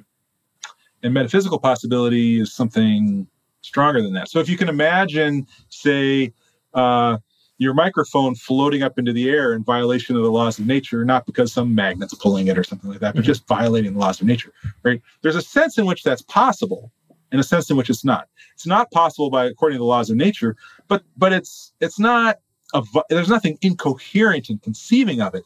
and 1.03 1.15
metaphysical 1.15 1.59
possibility 1.59 2.41
is 2.41 2.53
something 2.53 3.27
stronger 3.61 4.03
than 4.03 4.13
that 4.13 4.29
so 4.29 4.41
if 4.41 4.49
you 4.49 4.57
can 4.57 4.69
imagine 4.69 5.47
say 5.69 6.33
uh, 6.75 7.17
your 7.59 7.75
microphone 7.75 8.35
floating 8.35 8.83
up 8.83 8.99
into 8.99 9.13
the 9.13 9.31
air 9.31 9.53
in 9.53 9.63
violation 9.63 10.17
of 10.17 10.23
the 10.23 10.31
laws 10.31 10.59
of 10.59 10.67
nature, 10.67 11.05
not 11.05 11.25
because 11.25 11.53
some 11.53 11.75
magnet's 11.75 12.15
pulling 12.15 12.49
it 12.49 12.59
or 12.59 12.65
something 12.65 12.91
like 12.91 13.01
that, 13.01 13.15
but 13.15 13.21
mm-hmm. 13.21 13.27
just 13.27 13.47
violating 13.47 13.93
the 13.93 13.99
laws 13.99 14.21
of 14.21 14.27
nature, 14.27 14.53
right? 14.83 15.01
There's 15.23 15.37
a 15.37 15.43
sense 15.43 15.79
in 15.79 15.87
which 15.87 16.03
that's 16.03 16.23
possible 16.23 16.91
and 17.31 17.41
a 17.41 17.45
sense 17.45 17.71
in 17.71 17.77
which 17.77 17.91
it's 17.91 18.05
not. 18.05 18.29
It's 18.55 18.67
not 18.67 18.91
possible 18.91 19.31
by 19.31 19.47
according 19.47 19.77
to 19.77 19.81
the 19.81 19.87
laws 19.87 20.11
of 20.11 20.17
nature, 20.17 20.57
but 20.89 21.05
but 21.17 21.33
it's 21.33 21.73
it's 21.81 21.99
not 21.99 22.39
a, 22.75 22.83
there's 23.09 23.29
nothing 23.29 23.59
incoherent 23.63 24.51
in 24.51 24.59
conceiving 24.59 25.21
of 25.21 25.35
it 25.35 25.45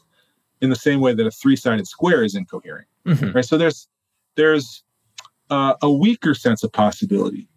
in 0.61 0.69
the 0.69 0.75
same 0.75 0.99
way 0.99 1.13
that 1.13 1.25
a 1.25 1.31
three-sided 1.31 1.87
square 1.87 2.23
is 2.23 2.35
incoherent, 2.35 2.87
mm-hmm. 3.05 3.31
right? 3.31 3.45
So 3.45 3.57
there's 3.57 3.87
there's 4.35 4.83
uh, 5.49 5.75
a 5.81 5.91
weaker 5.91 6.33
sense 6.33 6.63
of 6.63 6.71
possibility 6.71 7.47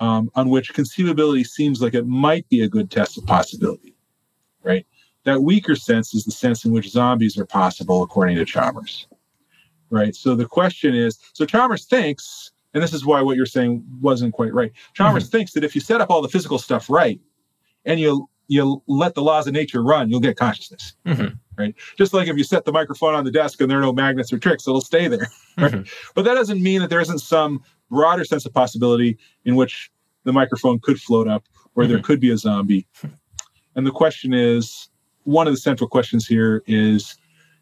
um, 0.00 0.30
on 0.34 0.48
which 0.48 0.74
conceivability 0.74 1.46
seems 1.46 1.80
like 1.80 1.94
it 1.94 2.06
might 2.06 2.48
be 2.48 2.62
a 2.62 2.68
good 2.68 2.90
test 2.90 3.18
of 3.18 3.26
possibility, 3.26 3.94
right? 4.62 4.86
That 5.24 5.42
weaker 5.42 5.76
sense 5.76 6.12
is 6.12 6.24
the 6.24 6.32
sense 6.32 6.64
in 6.64 6.72
which 6.72 6.90
zombies 6.90 7.38
are 7.38 7.46
possible, 7.46 8.02
according 8.02 8.36
to 8.36 8.44
Chalmers, 8.44 9.06
right? 9.90 10.14
So 10.16 10.34
the 10.34 10.46
question 10.46 10.94
is 10.94 11.18
so 11.34 11.46
Chalmers 11.46 11.84
thinks, 11.84 12.50
and 12.74 12.82
this 12.82 12.92
is 12.92 13.06
why 13.06 13.22
what 13.22 13.36
you're 13.36 13.46
saying 13.46 13.84
wasn't 14.00 14.34
quite 14.34 14.52
right. 14.52 14.72
Chalmers 14.94 15.24
mm-hmm. 15.24 15.38
thinks 15.38 15.52
that 15.52 15.62
if 15.62 15.74
you 15.74 15.80
set 15.80 16.00
up 16.00 16.10
all 16.10 16.20
the 16.20 16.28
physical 16.28 16.58
stuff 16.58 16.90
right 16.90 17.20
and 17.84 18.00
you 18.00 18.28
you 18.48 18.82
let 18.88 19.14
the 19.14 19.22
laws 19.22 19.46
of 19.46 19.54
nature 19.54 19.82
run, 19.82 20.10
you'll 20.10 20.20
get 20.20 20.36
consciousness. 20.36 20.94
Mm-hmm. 21.06 21.36
Right. 21.58 21.74
Just 21.98 22.14
like 22.14 22.28
if 22.28 22.36
you 22.36 22.44
set 22.44 22.64
the 22.64 22.72
microphone 22.72 23.14
on 23.14 23.24
the 23.24 23.30
desk 23.30 23.60
and 23.60 23.70
there 23.70 23.78
are 23.78 23.82
no 23.82 23.92
magnets 23.92 24.32
or 24.32 24.38
tricks, 24.38 24.66
it'll 24.66 24.80
stay 24.80 25.08
there. 25.08 25.28
Right. 25.58 25.70
Mm-hmm. 25.70 26.12
But 26.14 26.24
that 26.24 26.32
doesn't 26.32 26.62
mean 26.62 26.80
that 26.80 26.88
there 26.88 27.00
isn't 27.00 27.18
some 27.18 27.62
broader 27.90 28.24
sense 28.24 28.46
of 28.46 28.54
possibility 28.54 29.18
in 29.44 29.54
which 29.54 29.90
the 30.24 30.32
microphone 30.32 30.78
could 30.78 30.98
float 30.98 31.28
up 31.28 31.44
or 31.74 31.82
mm-hmm. 31.82 31.92
there 31.92 32.02
could 32.02 32.20
be 32.20 32.30
a 32.30 32.38
zombie. 32.38 32.86
And 33.74 33.86
the 33.86 33.90
question 33.90 34.34
is 34.34 34.90
one 35.24 35.46
of 35.46 35.52
the 35.54 35.58
central 35.58 35.88
questions 35.88 36.26
here 36.26 36.62
is 36.66 37.16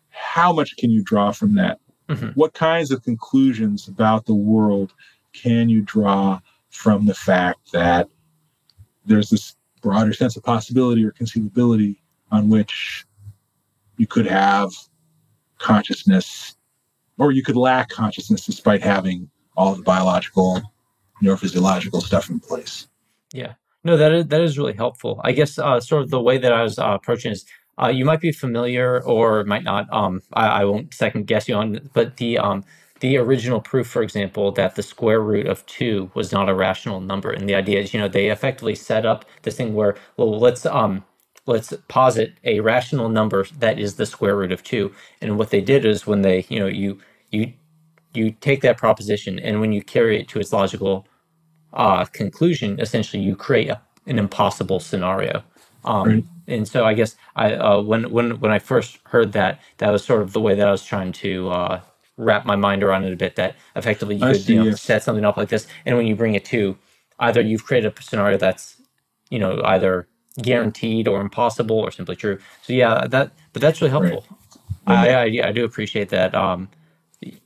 how 0.08 0.52
much 0.52 0.76
can 0.76 0.90
you 0.90 1.02
draw 1.02 1.32
from 1.32 1.54
that? 1.54 1.78
Mm-hmm. 2.08 2.28
What 2.30 2.54
kinds 2.54 2.90
of 2.90 3.04
conclusions 3.04 3.86
about 3.86 4.26
the 4.26 4.34
world 4.34 4.92
can 5.32 5.68
you 5.68 5.82
draw 5.82 6.40
from 6.70 7.06
the 7.06 7.14
fact 7.14 7.72
that 7.72 8.08
there's 9.04 9.30
this 9.30 9.54
broader 9.80 10.12
sense 10.12 10.36
of 10.36 10.42
possibility 10.42 11.04
or 11.04 11.12
conceivability 11.12 11.98
on 12.30 12.48
which 12.48 13.04
you 14.00 14.06
could 14.06 14.26
have 14.26 14.72
consciousness 15.58 16.56
or 17.18 17.32
you 17.32 17.42
could 17.42 17.54
lack 17.54 17.90
consciousness 17.90 18.46
despite 18.46 18.82
having 18.82 19.28
all 19.58 19.74
the 19.74 19.82
biological 19.82 20.62
neurophysiological 21.22 22.00
stuff 22.00 22.30
in 22.30 22.40
place. 22.40 22.88
Yeah. 23.34 23.52
No 23.84 23.98
that 23.98 24.12
is 24.12 24.26
that 24.28 24.40
is 24.40 24.56
really 24.56 24.72
helpful. 24.72 25.20
I 25.22 25.32
guess 25.32 25.58
uh, 25.58 25.80
sort 25.80 26.02
of 26.02 26.08
the 26.08 26.22
way 26.22 26.38
that 26.38 26.50
i 26.50 26.62
was 26.62 26.78
uh, 26.78 26.96
approaching 26.98 27.32
is 27.32 27.44
uh, 27.80 27.88
you 27.88 28.06
might 28.06 28.22
be 28.22 28.32
familiar 28.32 29.02
or 29.02 29.44
might 29.44 29.64
not 29.64 29.86
um, 29.92 30.22
I, 30.32 30.46
I 30.60 30.64
won't 30.64 30.94
second 30.94 31.26
guess 31.26 31.46
you 31.46 31.54
on 31.54 31.90
but 31.92 32.16
the 32.16 32.38
um, 32.38 32.64
the 33.00 33.18
original 33.18 33.60
proof, 33.60 33.86
for 33.86 34.02
example, 34.02 34.52
that 34.52 34.76
the 34.76 34.82
square 34.82 35.20
root 35.20 35.46
of 35.46 35.64
two 35.66 36.10
was 36.14 36.32
not 36.32 36.48
a 36.50 36.54
rational 36.54 37.00
number. 37.00 37.30
And 37.30 37.48
the 37.48 37.54
idea 37.54 37.80
is, 37.80 37.92
you 37.92 38.00
know, 38.00 38.08
they 38.08 38.30
effectively 38.30 38.74
set 38.74 39.04
up 39.06 39.24
this 39.42 39.56
thing 39.56 39.74
where, 39.74 39.94
well, 40.16 40.38
let's 40.38 40.64
um 40.64 41.04
let's 41.46 41.72
posit 41.88 42.34
a 42.44 42.60
rational 42.60 43.08
number 43.08 43.46
that 43.58 43.78
is 43.78 43.96
the 43.96 44.06
square 44.06 44.36
root 44.36 44.52
of 44.52 44.62
two. 44.64 44.92
And 45.20 45.38
what 45.38 45.50
they 45.50 45.60
did 45.60 45.84
is 45.86 46.06
when 46.06 46.22
they, 46.22 46.46
you 46.48 46.58
know, 46.60 46.66
you 46.66 47.00
you 47.30 47.52
you 48.14 48.32
take 48.32 48.62
that 48.62 48.78
proposition 48.78 49.38
and 49.38 49.60
when 49.60 49.72
you 49.72 49.82
carry 49.82 50.20
it 50.20 50.28
to 50.28 50.40
its 50.40 50.52
logical 50.52 51.06
uh, 51.72 52.04
conclusion, 52.06 52.80
essentially 52.80 53.22
you 53.22 53.36
create 53.36 53.68
a, 53.70 53.80
an 54.06 54.18
impossible 54.18 54.80
scenario. 54.80 55.42
Um, 55.84 56.08
right. 56.08 56.24
And 56.48 56.68
so 56.68 56.84
I 56.84 56.94
guess 56.94 57.16
I 57.36 57.54
uh, 57.54 57.82
when 57.82 58.10
when 58.10 58.40
when 58.40 58.52
I 58.52 58.58
first 58.58 58.98
heard 59.04 59.32
that, 59.32 59.60
that 59.78 59.90
was 59.90 60.04
sort 60.04 60.22
of 60.22 60.32
the 60.32 60.40
way 60.40 60.54
that 60.54 60.68
I 60.68 60.72
was 60.72 60.84
trying 60.84 61.12
to 61.12 61.50
uh, 61.50 61.80
wrap 62.18 62.46
my 62.46 62.56
mind 62.56 62.82
around 62.82 63.04
it 63.04 63.12
a 63.12 63.16
bit 63.16 63.36
that 63.36 63.56
effectively 63.76 64.16
you 64.16 64.26
I 64.26 64.32
could 64.32 64.42
see, 64.42 64.54
you 64.54 64.60
know, 64.60 64.66
yes. 64.66 64.82
set 64.82 65.02
something 65.02 65.24
up 65.24 65.36
like 65.36 65.48
this 65.50 65.66
and 65.86 65.96
when 65.96 66.06
you 66.06 66.16
bring 66.16 66.34
it 66.34 66.44
to 66.46 66.78
either 67.20 67.40
you've 67.40 67.64
created 67.64 67.92
a 67.98 68.02
scenario 68.02 68.38
that's 68.38 68.80
you 69.30 69.38
know 69.40 69.62
either 69.64 70.08
guaranteed 70.42 71.08
or 71.08 71.20
impossible 71.20 71.78
or 71.78 71.90
simply 71.90 72.16
true. 72.16 72.38
So 72.62 72.72
yeah 72.72 73.06
that 73.06 73.32
but 73.52 73.62
that's 73.62 73.80
really 73.80 73.90
helpful. 73.90 74.24
Right. 74.86 75.08
I, 75.08 75.42
I, 75.42 75.48
I 75.48 75.52
do 75.52 75.64
appreciate 75.64 76.08
that 76.10 76.34
um 76.34 76.68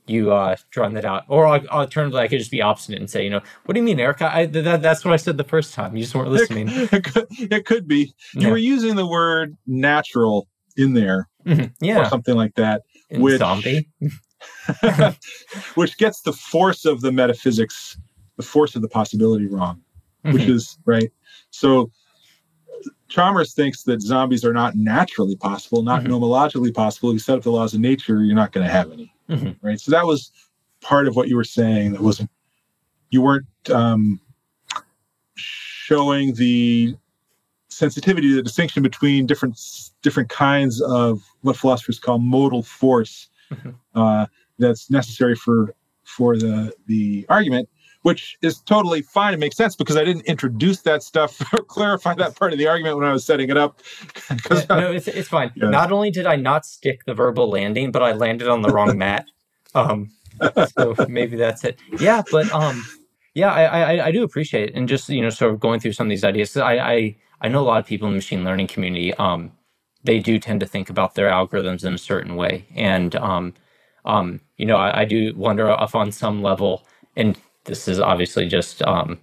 you 0.07 0.31
uh 0.31 0.55
drawing 0.71 0.93
that 0.93 1.05
out. 1.05 1.23
Or 1.27 1.45
I'll 1.47 1.65
alternatively 1.67 2.21
i 2.21 2.27
could 2.27 2.39
just 2.39 2.51
be 2.51 2.61
obstinate 2.61 3.01
and 3.01 3.09
say 3.09 3.23
you 3.23 3.29
know 3.29 3.41
what 3.65 3.73
do 3.73 3.79
you 3.79 3.85
mean 3.85 3.99
erica? 3.99 4.33
I, 4.33 4.45
that, 4.45 4.81
that's 4.81 5.03
what 5.03 5.13
i 5.13 5.17
said 5.17 5.37
the 5.37 5.43
first 5.43 5.73
time. 5.73 5.95
You 5.95 6.03
just 6.03 6.15
weren't 6.15 6.29
listening. 6.29 6.67
it 6.71 7.03
could, 7.03 7.27
it 7.29 7.65
could 7.65 7.87
be. 7.87 8.13
You 8.33 8.41
yeah. 8.41 8.49
were 8.49 8.57
using 8.57 8.95
the 8.95 9.07
word 9.07 9.57
natural 9.65 10.47
in 10.77 10.93
there 10.93 11.27
mm-hmm. 11.45 11.65
yeah. 11.83 12.01
or 12.01 12.05
something 12.05 12.35
like 12.35 12.55
that 12.55 12.83
in 13.09 13.21
which 13.21 13.39
zombie? 13.39 13.89
which 15.75 15.97
gets 15.97 16.21
the 16.21 16.33
force 16.33 16.85
of 16.85 17.01
the 17.01 17.11
metaphysics, 17.11 17.97
the 18.37 18.43
force 18.43 18.75
of 18.75 18.81
the 18.81 18.87
possibility 18.87 19.47
wrong, 19.47 19.81
mm-hmm. 20.23 20.33
which 20.33 20.43
is 20.43 20.77
right. 20.85 21.11
So 21.51 21.91
Chalmers 23.07 23.53
thinks 23.53 23.83
that 23.83 24.01
zombies 24.01 24.43
are 24.43 24.53
not 24.53 24.75
naturally 24.75 25.35
possible, 25.35 25.83
not 25.83 26.03
mm-hmm. 26.03 26.13
nomologically 26.13 26.73
possible. 26.73 27.13
You 27.13 27.19
set 27.19 27.37
up 27.37 27.43
the 27.43 27.51
laws 27.51 27.73
of 27.73 27.79
nature, 27.79 28.23
you're 28.23 28.35
not 28.35 28.51
going 28.51 28.65
to 28.65 28.71
have 28.71 28.91
any. 28.91 29.13
Mm-hmm. 29.29 29.65
Right. 29.65 29.79
So 29.79 29.91
that 29.91 30.05
was 30.05 30.31
part 30.81 31.07
of 31.07 31.15
what 31.15 31.27
you 31.27 31.35
were 31.35 31.43
saying. 31.43 31.93
That 31.93 32.01
wasn't 32.01 32.29
you 33.09 33.21
weren't 33.21 33.45
um, 33.69 34.19
showing 35.35 36.33
the 36.35 36.95
sensitivity, 37.69 38.33
the 38.33 38.41
distinction 38.41 38.81
between 38.83 39.25
different 39.25 39.59
different 40.01 40.29
kinds 40.29 40.81
of 40.81 41.21
what 41.41 41.57
philosophers 41.57 41.99
call 41.99 42.19
modal 42.19 42.63
force 42.63 43.29
mm-hmm. 43.51 43.71
uh, 43.93 44.25
that's 44.59 44.89
necessary 44.89 45.35
for 45.35 45.75
for 46.03 46.37
the 46.37 46.73
the 46.87 47.25
argument 47.29 47.67
which 48.05 48.37
is 48.43 48.59
totally 48.59 49.01
fine 49.01 49.33
It 49.33 49.39
makes 49.39 49.57
sense 49.57 49.75
because 49.75 49.97
I 49.97 50.03
didn't 50.03 50.27
introduce 50.27 50.81
that 50.81 51.01
stuff 51.01 51.41
or 51.53 51.63
clarify 51.63 52.13
that 52.13 52.35
part 52.35 52.53
of 52.53 52.59
the 52.59 52.67
argument 52.67 52.97
when 52.97 53.07
I 53.07 53.11
was 53.11 53.25
setting 53.25 53.49
it 53.49 53.57
up. 53.57 53.81
no, 54.69 54.91
it's, 54.91 55.07
it's 55.07 55.27
fine. 55.27 55.51
Yeah. 55.55 55.69
Not 55.69 55.91
only 55.91 56.11
did 56.11 56.27
I 56.27 56.35
not 56.35 56.67
stick 56.67 57.05
the 57.05 57.15
verbal 57.15 57.49
landing, 57.49 57.91
but 57.91 58.03
I 58.03 58.11
landed 58.11 58.47
on 58.47 58.61
the 58.61 58.69
wrong 58.69 58.95
mat. 59.05 59.25
Um, 59.73 60.11
so 60.77 60.93
maybe 61.09 61.35
that's 61.35 61.63
it. 61.63 61.79
Yeah, 61.99 62.21
but 62.31 62.51
um, 62.51 62.85
yeah, 63.33 63.51
I, 63.51 63.95
I, 63.95 64.05
I 64.05 64.11
do 64.11 64.23
appreciate 64.23 64.69
it, 64.69 64.75
and 64.75 64.87
just 64.87 65.09
you 65.09 65.23
know, 65.23 65.31
sort 65.31 65.51
of 65.51 65.59
going 65.59 65.79
through 65.79 65.93
some 65.93 66.05
of 66.05 66.09
these 66.09 66.23
ideas. 66.23 66.55
I 66.55 66.77
I 66.77 67.15
I 67.41 67.47
know 67.47 67.61
a 67.61 67.65
lot 67.65 67.79
of 67.79 67.87
people 67.87 68.07
in 68.07 68.13
the 68.13 68.17
machine 68.17 68.43
learning 68.43 68.67
community. 68.67 69.15
Um, 69.15 69.51
they 70.03 70.19
do 70.19 70.37
tend 70.37 70.59
to 70.59 70.67
think 70.67 70.91
about 70.91 71.15
their 71.15 71.29
algorithms 71.29 71.83
in 71.83 71.93
a 71.95 71.97
certain 71.97 72.35
way. 72.35 72.67
And, 72.75 73.15
um, 73.15 73.55
um, 74.05 74.41
you 74.57 74.67
know, 74.67 74.77
I, 74.77 75.01
I, 75.01 75.05
do 75.05 75.33
wonder 75.35 75.75
if 75.79 75.95
on 75.95 76.11
some 76.11 76.43
level, 76.43 76.85
and 77.15 77.35
this 77.65 77.87
is 77.87 77.99
obviously 77.99 78.47
just, 78.47 78.81
um, 78.83 79.19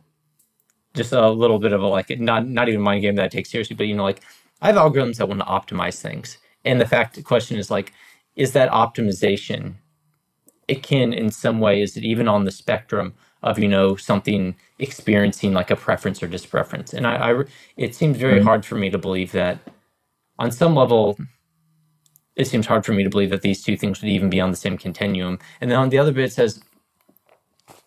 just 0.94 1.12
a 1.12 1.30
little 1.30 1.58
bit 1.58 1.72
of 1.72 1.82
a 1.82 1.86
like, 1.86 2.10
not, 2.20 2.46
not 2.46 2.68
even 2.68 2.80
mind 2.80 3.02
game 3.02 3.16
that 3.16 3.24
I 3.24 3.28
take 3.28 3.46
seriously, 3.46 3.74
but, 3.74 3.86
you 3.86 3.96
know, 3.96 4.04
like 4.04 4.20
I 4.60 4.66
have 4.66 4.76
algorithms 4.76 5.16
that 5.16 5.28
want 5.28 5.40
to 5.40 5.46
optimize 5.46 6.00
things. 6.00 6.38
And 6.64 6.80
the 6.80 6.86
fact, 6.86 7.16
the 7.16 7.22
question 7.22 7.56
is 7.58 7.70
like, 7.70 7.92
is 8.36 8.52
that 8.52 8.70
optimization, 8.70 9.74
it 10.68 10.82
can 10.82 11.12
in 11.12 11.30
some 11.30 11.60
way, 11.60 11.82
is 11.82 11.96
it 11.96 12.04
even 12.04 12.28
on 12.28 12.44
the 12.44 12.50
spectrum 12.52 13.14
of, 13.42 13.58
you 13.58 13.68
know, 13.68 13.96
something 13.96 14.54
experiencing 14.78 15.52
like 15.52 15.70
a 15.70 15.76
preference 15.76 16.22
or 16.22 16.28
dispreference? 16.28 16.94
And 16.94 17.06
I, 17.06 17.32
I 17.32 17.44
it 17.76 17.94
seems 17.94 18.16
very 18.16 18.36
mm-hmm. 18.36 18.46
hard 18.46 18.64
for 18.64 18.76
me 18.76 18.88
to 18.90 18.98
believe 18.98 19.32
that 19.32 19.58
on 20.38 20.50
some 20.50 20.74
level, 20.74 21.18
it 22.36 22.46
seems 22.46 22.66
hard 22.66 22.86
for 22.86 22.92
me 22.92 23.02
to 23.02 23.10
believe 23.10 23.30
that 23.30 23.42
these 23.42 23.62
two 23.62 23.76
things 23.76 24.00
would 24.00 24.08
even 24.08 24.30
be 24.30 24.40
on 24.40 24.50
the 24.50 24.56
same 24.56 24.78
continuum. 24.78 25.38
And 25.60 25.70
then 25.70 25.78
on 25.78 25.90
the 25.90 25.98
other 25.98 26.12
bit, 26.12 26.24
it 26.24 26.32
says, 26.32 26.62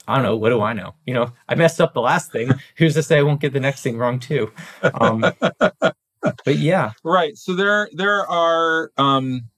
I 0.07 0.15
don't 0.15 0.23
know. 0.23 0.35
What 0.35 0.49
do 0.49 0.61
I 0.61 0.73
know? 0.73 0.95
You 1.05 1.13
know, 1.13 1.31
I 1.47 1.55
messed 1.55 1.81
up 1.81 1.93
the 1.93 2.01
last 2.01 2.31
thing. 2.31 2.51
Who's 2.77 2.93
to 2.95 3.03
say 3.03 3.17
I 3.19 3.23
won't 3.23 3.41
get 3.41 3.53
the 3.53 3.59
next 3.59 3.81
thing 3.81 3.97
wrong 3.97 4.19
too? 4.19 4.51
Um, 4.81 5.21
but 5.41 6.57
yeah, 6.57 6.91
right. 7.03 7.37
So 7.37 7.55
there, 7.55 7.89
there 7.93 8.27
are 8.29 8.91
um, 8.97 9.49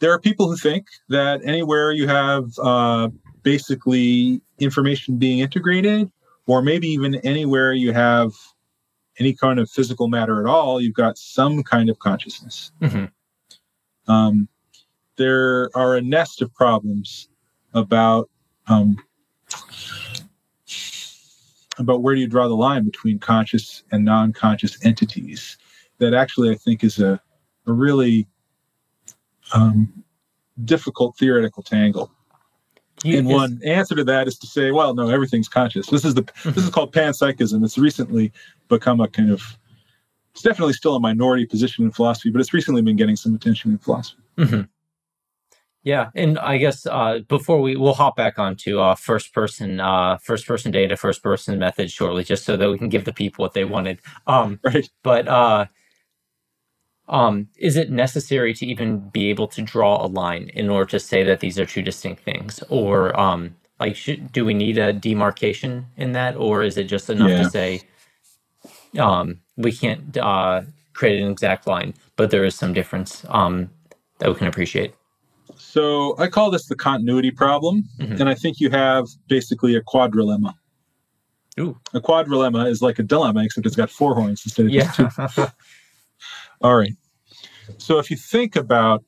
there 0.00 0.12
are 0.12 0.20
people 0.20 0.48
who 0.48 0.56
think 0.56 0.86
that 1.08 1.40
anywhere 1.44 1.92
you 1.92 2.08
have 2.08 2.58
uh, 2.58 3.08
basically 3.42 4.40
information 4.58 5.18
being 5.18 5.40
integrated, 5.40 6.10
or 6.46 6.62
maybe 6.62 6.88
even 6.88 7.16
anywhere 7.16 7.72
you 7.72 7.92
have 7.92 8.32
any 9.18 9.34
kind 9.34 9.58
of 9.58 9.68
physical 9.68 10.08
matter 10.08 10.40
at 10.40 10.46
all, 10.46 10.80
you've 10.80 10.94
got 10.94 11.18
some 11.18 11.62
kind 11.62 11.90
of 11.90 11.98
consciousness. 11.98 12.70
Mm-hmm. 12.80 14.12
Um, 14.12 14.48
there 15.16 15.70
are 15.74 15.96
a 15.96 16.00
nest 16.00 16.40
of 16.40 16.54
problems 16.54 17.28
about 17.78 18.28
um, 18.66 18.96
about 21.78 22.02
where 22.02 22.14
do 22.14 22.20
you 22.20 22.26
draw 22.26 22.48
the 22.48 22.54
line 22.54 22.84
between 22.84 23.18
conscious 23.18 23.82
and 23.90 24.04
non-conscious 24.04 24.84
entities. 24.84 25.56
That 25.98 26.14
actually, 26.14 26.50
I 26.50 26.54
think, 26.54 26.84
is 26.84 26.98
a, 26.98 27.20
a 27.66 27.72
really 27.72 28.26
um, 29.52 30.04
difficult 30.64 31.16
theoretical 31.16 31.62
tangle. 31.62 32.10
You, 33.04 33.18
and 33.18 33.28
one 33.28 33.60
answer 33.64 33.94
to 33.94 34.04
that 34.04 34.26
is 34.26 34.38
to 34.38 34.46
say, 34.46 34.72
well, 34.72 34.94
no, 34.94 35.08
everything's 35.08 35.48
conscious. 35.48 35.86
This 35.88 36.04
is 36.04 36.14
the 36.14 36.22
mm-hmm. 36.22 36.50
this 36.50 36.64
is 36.64 36.70
called 36.70 36.92
panpsychism. 36.92 37.64
It's 37.64 37.78
recently 37.78 38.32
become 38.68 39.00
a 39.00 39.08
kind 39.08 39.30
of 39.30 39.42
it's 40.32 40.42
definitely 40.42 40.72
still 40.72 40.96
a 40.96 41.00
minority 41.00 41.46
position 41.46 41.84
in 41.84 41.92
philosophy, 41.92 42.30
but 42.30 42.40
it's 42.40 42.52
recently 42.52 42.82
been 42.82 42.96
getting 42.96 43.16
some 43.16 43.34
attention 43.34 43.72
in 43.72 43.78
philosophy. 43.78 44.22
Mm-hmm. 44.36 44.62
Yeah, 45.88 46.10
and 46.14 46.38
I 46.38 46.58
guess 46.58 46.84
uh, 46.84 47.20
before 47.28 47.62
we 47.62 47.74
we'll 47.74 47.94
hop 47.94 48.14
back 48.14 48.38
onto 48.38 48.78
uh, 48.78 48.94
first 48.94 49.32
person 49.32 49.80
uh, 49.80 50.18
first 50.18 50.46
person 50.46 50.70
data, 50.70 50.98
first 50.98 51.22
person 51.22 51.58
method 51.58 51.90
shortly, 51.90 52.24
just 52.24 52.44
so 52.44 52.58
that 52.58 52.70
we 52.70 52.76
can 52.76 52.90
give 52.90 53.06
the 53.06 53.12
people 53.14 53.42
what 53.42 53.54
they 53.54 53.64
wanted. 53.64 53.98
Um, 54.26 54.60
right. 54.64 54.86
But 55.02 55.26
uh, 55.28 55.64
um, 57.08 57.48
is 57.56 57.76
it 57.78 57.90
necessary 57.90 58.52
to 58.52 58.66
even 58.66 59.08
be 59.08 59.30
able 59.30 59.48
to 59.48 59.62
draw 59.62 60.04
a 60.04 60.08
line 60.08 60.50
in 60.52 60.68
order 60.68 60.90
to 60.90 61.00
say 61.00 61.22
that 61.22 61.40
these 61.40 61.58
are 61.58 61.64
two 61.64 61.80
distinct 61.80 62.22
things, 62.22 62.62
or 62.68 63.18
um, 63.18 63.56
like 63.80 63.96
should, 63.96 64.30
do 64.30 64.44
we 64.44 64.52
need 64.52 64.76
a 64.76 64.92
demarcation 64.92 65.86
in 65.96 66.12
that, 66.12 66.36
or 66.36 66.62
is 66.62 66.76
it 66.76 66.84
just 66.84 67.08
enough 67.08 67.30
yeah. 67.30 67.42
to 67.44 67.48
say 67.48 67.80
um, 68.98 69.40
we 69.56 69.72
can't 69.72 70.18
uh, 70.18 70.60
create 70.92 71.22
an 71.22 71.30
exact 71.30 71.66
line, 71.66 71.94
but 72.16 72.30
there 72.30 72.44
is 72.44 72.54
some 72.54 72.74
difference 72.74 73.24
um, 73.30 73.70
that 74.18 74.28
we 74.28 74.34
can 74.34 74.48
appreciate? 74.48 74.92
So 75.70 76.16
I 76.18 76.28
call 76.28 76.50
this 76.50 76.64
the 76.64 76.74
continuity 76.74 77.30
problem, 77.30 77.84
mm-hmm. 78.00 78.14
and 78.14 78.30
I 78.30 78.34
think 78.34 78.58
you 78.58 78.70
have 78.70 79.06
basically 79.28 79.76
a 79.76 79.82
quadrilemma. 79.82 80.54
Ooh. 81.60 81.78
A 81.92 82.00
quadrilemma 82.00 82.70
is 82.70 82.80
like 82.80 82.98
a 82.98 83.02
dilemma, 83.02 83.44
except 83.44 83.66
it's 83.66 83.76
got 83.76 83.90
four 83.90 84.14
horns 84.14 84.40
instead 84.46 84.64
of 84.64 84.72
yeah. 84.72 84.90
just 84.96 85.34
two. 85.34 85.46
All 86.62 86.74
right. 86.74 86.94
So 87.76 87.98
if 87.98 88.10
you 88.10 88.16
think 88.16 88.56
about, 88.56 89.04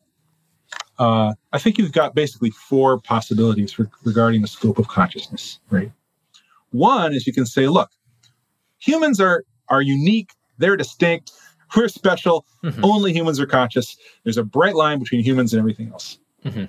uh, 0.98 1.32
I 1.54 1.58
think 1.58 1.78
you've 1.78 1.92
got 1.92 2.14
basically 2.14 2.50
four 2.50 3.00
possibilities 3.00 3.72
for, 3.72 3.90
regarding 4.04 4.42
the 4.42 4.48
scope 4.48 4.78
of 4.78 4.86
consciousness, 4.86 5.60
right? 5.70 5.90
One 6.72 7.14
is 7.14 7.26
you 7.26 7.32
can 7.32 7.46
say, 7.46 7.68
look, 7.68 7.90
humans 8.80 9.18
are 9.18 9.44
are 9.70 9.80
unique, 9.80 10.34
they're 10.58 10.76
distinct, 10.76 11.32
We're 11.74 11.88
special. 11.88 12.44
Mm-hmm. 12.62 12.84
Only 12.84 13.14
humans 13.14 13.40
are 13.40 13.46
conscious. 13.46 13.96
There's 14.24 14.36
a 14.36 14.44
bright 14.44 14.74
line 14.74 14.98
between 14.98 15.24
humans 15.24 15.54
and 15.54 15.58
everything 15.58 15.88
else. 15.88 16.18
Mm-hmm. 16.44 16.64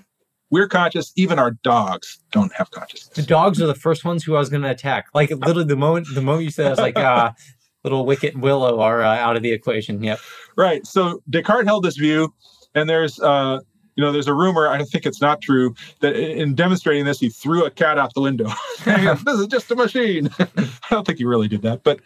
We're 0.49 0.67
conscious. 0.67 1.13
Even 1.15 1.39
our 1.39 1.51
dogs 1.51 2.19
don't 2.31 2.51
have 2.53 2.71
consciousness. 2.71 3.15
The 3.15 3.23
dogs 3.23 3.61
are 3.61 3.67
the 3.67 3.75
first 3.75 4.03
ones 4.03 4.23
who 4.23 4.35
I 4.35 4.39
was 4.39 4.49
going 4.49 4.63
to 4.63 4.69
attack. 4.69 5.07
Like 5.13 5.29
literally 5.29 5.63
the 5.63 5.77
moment 5.77 6.07
the 6.13 6.21
moment 6.21 6.43
you 6.43 6.51
said, 6.51 6.67
I 6.67 6.69
was 6.71 6.79
like, 6.79 6.97
ah, 6.97 7.33
little 7.83 8.05
Wicket 8.05 8.33
and 8.33 8.43
Willow 8.43 8.79
are 8.81 9.01
uh, 9.01 9.15
out 9.15 9.37
of 9.37 9.43
the 9.43 9.51
equation. 9.51 10.03
Yep. 10.03 10.19
Right. 10.57 10.85
So 10.85 11.21
Descartes 11.29 11.65
held 11.65 11.83
this 11.83 11.95
view, 11.95 12.33
and 12.75 12.89
there's 12.89 13.19
uh, 13.21 13.59
you 13.95 14.03
know, 14.03 14.11
there's 14.11 14.27
a 14.27 14.33
rumor, 14.33 14.67
I 14.67 14.83
think 14.83 15.05
it's 15.05 15.21
not 15.21 15.41
true, 15.41 15.75
that 15.99 16.15
in 16.15 16.55
demonstrating 16.55 17.05
this, 17.05 17.19
he 17.19 17.29
threw 17.29 17.65
a 17.65 17.71
cat 17.71 17.97
out 17.97 18.13
the 18.13 18.21
window. 18.21 18.45
this 18.85 19.39
is 19.39 19.47
just 19.47 19.69
a 19.71 19.75
machine. 19.75 20.29
I 20.39 20.69
don't 20.89 21.05
think 21.05 21.17
he 21.17 21.25
really 21.25 21.47
did 21.47 21.61
that. 21.63 21.83
But 21.83 21.99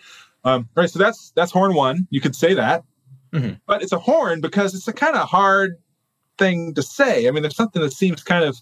um, 0.43 0.69
right, 0.75 0.89
so 0.89 0.99
that's 0.99 1.32
that's 1.36 1.51
horn 1.51 1.73
one. 1.73 2.08
You 2.10 2.21
could 2.21 2.36
say 2.36 2.54
that. 2.54 2.84
Mm-hmm. 3.34 3.56
But 3.65 3.82
it's 3.82 3.91
a 3.91 3.99
horn 3.99 4.41
because 4.41 4.75
it's 4.75 4.88
a 4.88 4.93
kind 4.93 5.15
of 5.15 5.28
hard 5.28 5.78
thing 6.38 6.74
to 6.76 6.84
say. 6.84 7.28
I 7.28 7.32
mean, 7.32 7.43
there's 7.43 7.56
something 7.56 7.82
that 7.82 7.93
seems 7.93 8.24
kind 8.24 8.43
of 8.43 8.58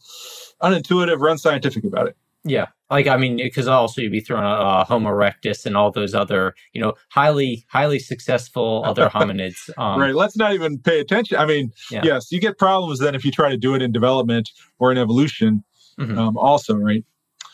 unintuitive 0.62 1.20
or 1.20 1.30
unscientific 1.30 1.84
about 1.84 2.08
it. 2.08 2.18
Yeah, 2.46 2.68
like 2.90 3.08
I 3.08 3.16
mean, 3.16 3.38
because 3.38 3.68
also 3.68 4.02
you'd 4.02 4.12
be 4.12 4.20
throwing 4.20 4.44
uh, 4.44 4.84
Homo 4.84 5.10
erectus 5.10 5.66
and 5.66 5.78
all 5.78 5.92
those 5.92 6.14
other, 6.14 6.54
you 6.74 6.82
know, 6.82 6.94
highly 7.10 7.66
highly 7.70 8.00
successful 8.00 8.84
other 8.86 9.08
hominids. 9.14 9.70
Um, 9.78 10.00
right. 10.00 10.14
Let's 10.14 10.36
not 10.36 10.54
even 10.54 10.78
pay 10.78 11.00
attention. 11.00 11.38
I 11.38 11.46
mean, 11.46 11.72
yeah. 11.90 12.02
yes, 12.04 12.32
you 12.32 12.42
get 12.42 12.58
problems 12.58 13.00
then 13.00 13.16
if 13.16 13.24
you 13.24 13.32
try 13.32 13.50
to 13.50 13.58
do 13.58 13.76
it 13.76 13.82
in 13.82 13.94
development 13.94 14.52
or 14.78 14.92
in 14.92 14.98
evolution, 14.98 15.64
mm-hmm. 15.98 16.18
um, 16.18 16.38
also, 16.38 16.76
right? 16.76 17.06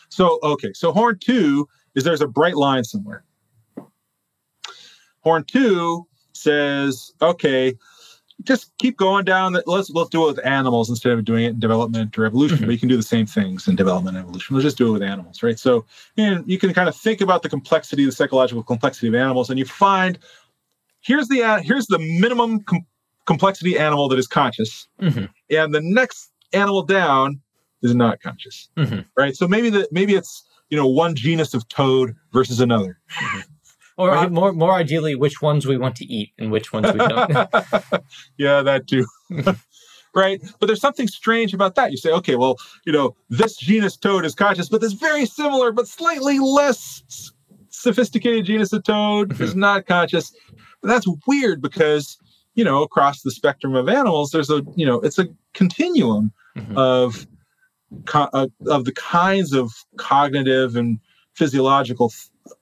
So 0.08 0.40
okay, 0.42 0.72
so 0.72 0.92
horn 0.92 1.18
two 1.20 1.68
is 1.94 2.02
there's 2.02 2.20
a 2.20 2.28
bright 2.28 2.56
line 2.56 2.82
somewhere. 2.82 3.24
Horn 5.20 5.44
two 5.44 6.08
says, 6.32 7.12
okay, 7.22 7.74
just 8.44 8.72
keep 8.78 8.96
going 8.96 9.24
down 9.24 9.52
that 9.52 9.66
let's 9.66 9.90
let's 9.90 10.10
do 10.10 10.24
it 10.24 10.34
with 10.34 10.46
animals 10.46 10.88
instead 10.88 11.12
of 11.12 11.24
doing 11.24 11.44
it 11.44 11.50
in 11.50 11.60
development 11.60 12.18
or 12.18 12.24
evolution 12.24 12.58
mm-hmm. 12.58 12.66
but 12.66 12.72
you 12.72 12.78
can 12.78 12.88
do 12.88 12.96
the 12.96 13.02
same 13.02 13.26
things 13.26 13.68
in 13.68 13.76
development 13.76 14.16
and 14.16 14.24
evolution 14.24 14.54
let's 14.54 14.64
just 14.64 14.78
do 14.78 14.88
it 14.88 14.92
with 14.92 15.02
animals 15.02 15.42
right 15.42 15.58
so 15.58 15.84
and 16.16 16.48
you 16.48 16.58
can 16.58 16.72
kind 16.72 16.88
of 16.88 16.96
think 16.96 17.20
about 17.20 17.42
the 17.42 17.48
complexity 17.48 18.04
the 18.04 18.12
psychological 18.12 18.62
complexity 18.62 19.08
of 19.08 19.14
animals 19.14 19.50
and 19.50 19.58
you 19.58 19.64
find 19.64 20.18
here's 21.00 21.28
the 21.28 21.60
here's 21.62 21.86
the 21.86 21.98
minimum 21.98 22.60
com- 22.60 22.86
complexity 23.26 23.78
animal 23.78 24.08
that 24.08 24.18
is 24.18 24.26
conscious 24.26 24.88
mm-hmm. 25.00 25.24
and 25.50 25.74
the 25.74 25.80
next 25.80 26.32
animal 26.52 26.82
down 26.82 27.40
is 27.82 27.94
not 27.94 28.20
conscious 28.20 28.68
mm-hmm. 28.76 29.00
right 29.16 29.36
so 29.36 29.46
maybe 29.46 29.70
that 29.70 29.90
maybe 29.92 30.14
it's 30.14 30.44
you 30.70 30.76
know 30.76 30.86
one 30.86 31.14
genus 31.14 31.54
of 31.54 31.66
toad 31.68 32.14
versus 32.32 32.60
another 32.60 32.98
mm-hmm. 33.12 33.40
Or 34.00 34.08
right? 34.08 34.30
more, 34.30 34.52
more 34.52 34.72
ideally, 34.72 35.14
which 35.14 35.42
ones 35.42 35.66
we 35.66 35.76
want 35.76 35.96
to 35.96 36.06
eat 36.06 36.32
and 36.38 36.50
which 36.50 36.72
ones 36.72 36.90
we 36.92 36.98
don't. 36.98 37.30
yeah, 38.38 38.62
that 38.62 38.86
too. 38.88 39.06
right? 40.14 40.40
But 40.58 40.66
there's 40.66 40.80
something 40.80 41.06
strange 41.06 41.52
about 41.52 41.74
that. 41.74 41.90
You 41.90 41.96
say, 41.96 42.10
okay, 42.12 42.36
well, 42.36 42.56
you 42.84 42.92
know, 42.92 43.14
this 43.28 43.56
genus 43.56 43.96
toad 43.96 44.24
is 44.24 44.34
conscious, 44.34 44.68
but 44.68 44.80
this 44.80 44.92
very 44.92 45.26
similar 45.26 45.72
but 45.72 45.86
slightly 45.86 46.38
less 46.38 47.32
sophisticated 47.68 48.46
genus 48.46 48.72
of 48.72 48.84
toad 48.84 49.30
mm-hmm. 49.30 49.42
is 49.42 49.54
not 49.54 49.86
conscious. 49.86 50.32
But 50.80 50.88
that's 50.88 51.06
weird 51.26 51.60
because, 51.60 52.18
you 52.54 52.64
know, 52.64 52.82
across 52.82 53.22
the 53.22 53.30
spectrum 53.30 53.74
of 53.74 53.88
animals, 53.88 54.30
there's 54.30 54.50
a, 54.50 54.62
you 54.76 54.86
know, 54.86 55.00
it's 55.00 55.18
a 55.18 55.28
continuum 55.52 56.32
mm-hmm. 56.56 56.76
of 56.76 57.26
uh, 58.14 58.46
of 58.66 58.84
the 58.84 58.92
kinds 58.92 59.52
of 59.52 59.72
cognitive 59.96 60.76
and 60.76 61.00
physiological 61.34 62.12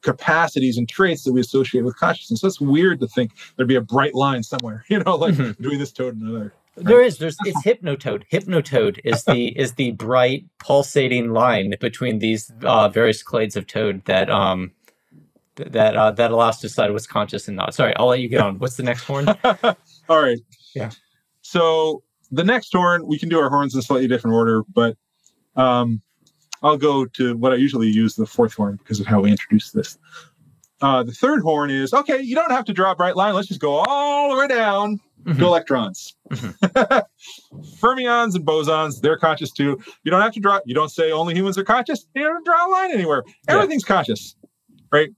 capacities 0.03 0.77
and 0.77 0.89
traits 0.89 1.25
that 1.25 1.33
we 1.33 1.41
associate 1.41 1.83
with 1.83 1.97
consciousness. 1.97 2.41
So 2.41 2.47
it's 2.47 2.61
weird 2.61 3.01
to 3.01 3.09
think 3.09 3.33
there'd 3.57 3.69
be 3.69 3.75
a 3.75 3.81
bright 3.81 4.15
line 4.15 4.43
somewhere, 4.43 4.85
you 4.89 4.99
know, 5.01 5.17
like 5.17 5.35
mm-hmm. 5.35 5.61
between 5.61 5.79
this 5.79 5.93
toad 5.93 6.15
and 6.15 6.23
another. 6.23 6.55
There 6.77 7.03
is. 7.03 7.19
There's. 7.19 7.37
It's 7.45 7.61
hypnotoad. 7.65 8.23
Hypnotoad 8.31 9.01
is 9.03 9.25
the 9.25 9.49
is 9.59 9.75
the 9.75 9.91
bright 9.93 10.45
pulsating 10.61 11.33
line 11.33 11.75
between 11.81 12.21
these 12.21 12.53
uh, 12.63 12.89
various 12.89 13.23
clades 13.23 13.57
of 13.57 13.67
toad 13.67 14.05
that 14.05 14.31
um 14.31 14.71
that 15.57 15.97
uh, 15.97 16.11
that 16.13 16.31
allows 16.31 16.59
to 16.59 16.69
decide 16.69 16.93
what's 16.93 17.07
conscious 17.07 17.49
and 17.49 17.57
not. 17.57 17.75
Sorry, 17.75 17.95
I'll 17.97 18.07
let 18.07 18.21
you 18.21 18.29
get 18.29 18.41
on. 18.41 18.59
What's 18.59 18.77
the 18.77 18.83
next 18.83 19.05
horn? 19.05 19.29
All 20.09 20.23
right. 20.23 20.39
Yeah. 20.75 20.91
So 21.43 22.03
the 22.31 22.45
next 22.45 22.73
horn, 22.73 23.07
we 23.07 23.19
can 23.19 23.29
do 23.29 23.39
our 23.41 23.49
horns 23.49 23.75
in 23.75 23.81
a 23.81 23.83
slightly 23.83 24.07
different 24.07 24.35
order, 24.37 24.63
but 24.73 24.97
um, 25.57 26.03
I'll 26.63 26.77
go 26.77 27.05
to 27.07 27.37
what 27.37 27.53
I 27.53 27.57
usually 27.57 27.89
use, 27.89 28.17
the 28.17 28.27
fourth 28.27 28.55
horn, 28.55 28.77
because 28.77 29.01
of 29.01 29.07
how 29.07 29.21
we 29.21 29.31
introduce 29.31 29.71
this. 29.71 29.99
Uh, 30.81 31.03
the 31.03 31.13
third 31.13 31.43
horn 31.43 31.71
is 31.71 31.93
okay, 31.93 32.21
you 32.21 32.37
don't 32.37 32.53
have 32.53 32.65
to 32.65 32.73
draw 32.73 32.93
a 32.93 32.97
bright 32.97 33.17
line. 33.17 33.35
Let's 33.35 33.49
just 33.49 33.61
go 33.61 33.85
all 33.87 34.33
the 34.33 34.39
way 34.39 34.47
down 34.47 35.01
mm-hmm. 35.25 35.39
to 35.39 35.45
electrons. 35.45 36.15
Mm-hmm. 36.31 37.59
Fermions 37.85 38.35
and 38.37 38.47
bosons, 38.47 39.01
they're 39.01 39.19
conscious 39.19 39.51
too. 39.51 39.81
You 40.05 40.11
don't 40.11 40.21
have 40.21 40.33
to 40.35 40.41
draw, 40.41 40.61
you 40.65 40.75
don't 40.75 40.91
say 40.91 41.11
only 41.11 41.35
humans 41.35 41.59
are 41.59 41.65
conscious. 41.65 42.07
You 42.15 42.23
don't 42.23 42.45
draw 42.45 42.67
a 42.67 42.71
line 42.71 42.93
anywhere. 42.93 43.25
Everything's 43.49 43.83
yeah. 43.83 43.95
conscious, 43.95 44.37
right? 44.93 45.11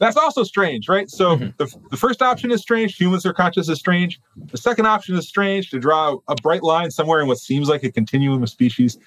That's 0.00 0.16
also 0.16 0.44
strange, 0.44 0.88
right? 0.88 1.10
So 1.10 1.36
mm-hmm. 1.36 1.50
the, 1.58 1.72
the 1.90 1.96
first 1.96 2.22
option 2.22 2.50
is 2.50 2.62
strange. 2.62 2.96
Humans 2.96 3.26
are 3.26 3.34
conscious 3.34 3.68
is 3.68 3.78
strange. 3.78 4.18
The 4.50 4.56
second 4.56 4.86
option 4.86 5.14
is 5.14 5.28
strange 5.28 5.70
to 5.70 5.78
draw 5.78 6.16
a 6.26 6.34
bright 6.36 6.62
line 6.62 6.90
somewhere 6.90 7.20
in 7.20 7.28
what 7.28 7.38
seems 7.38 7.68
like 7.68 7.84
a 7.84 7.92
continuum 7.92 8.42
of 8.42 8.48
species. 8.48 8.98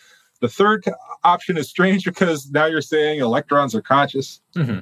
The 0.44 0.50
third 0.50 0.84
option 1.24 1.56
is 1.56 1.70
strange 1.70 2.04
because 2.04 2.52
now 2.52 2.66
you're 2.66 2.82
saying 2.82 3.22
electrons 3.22 3.74
are 3.74 3.82
conscious. 3.82 4.42
Mm-hmm. 4.58 4.80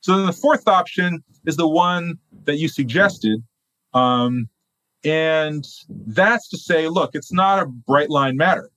So 0.00 0.16
then 0.16 0.24
the 0.24 0.32
fourth 0.32 0.66
option 0.66 1.22
is 1.44 1.58
the 1.58 1.68
one 1.68 2.18
that 2.44 2.56
you 2.56 2.68
suggested. 2.68 3.44
Um, 3.92 4.48
and 5.04 5.66
that's 5.90 6.48
to 6.48 6.56
say, 6.56 6.88
look, 6.88 7.10
it's 7.14 7.30
not 7.30 7.62
a 7.62 7.66
bright 7.66 8.08
line 8.08 8.38
matter. 8.38 8.70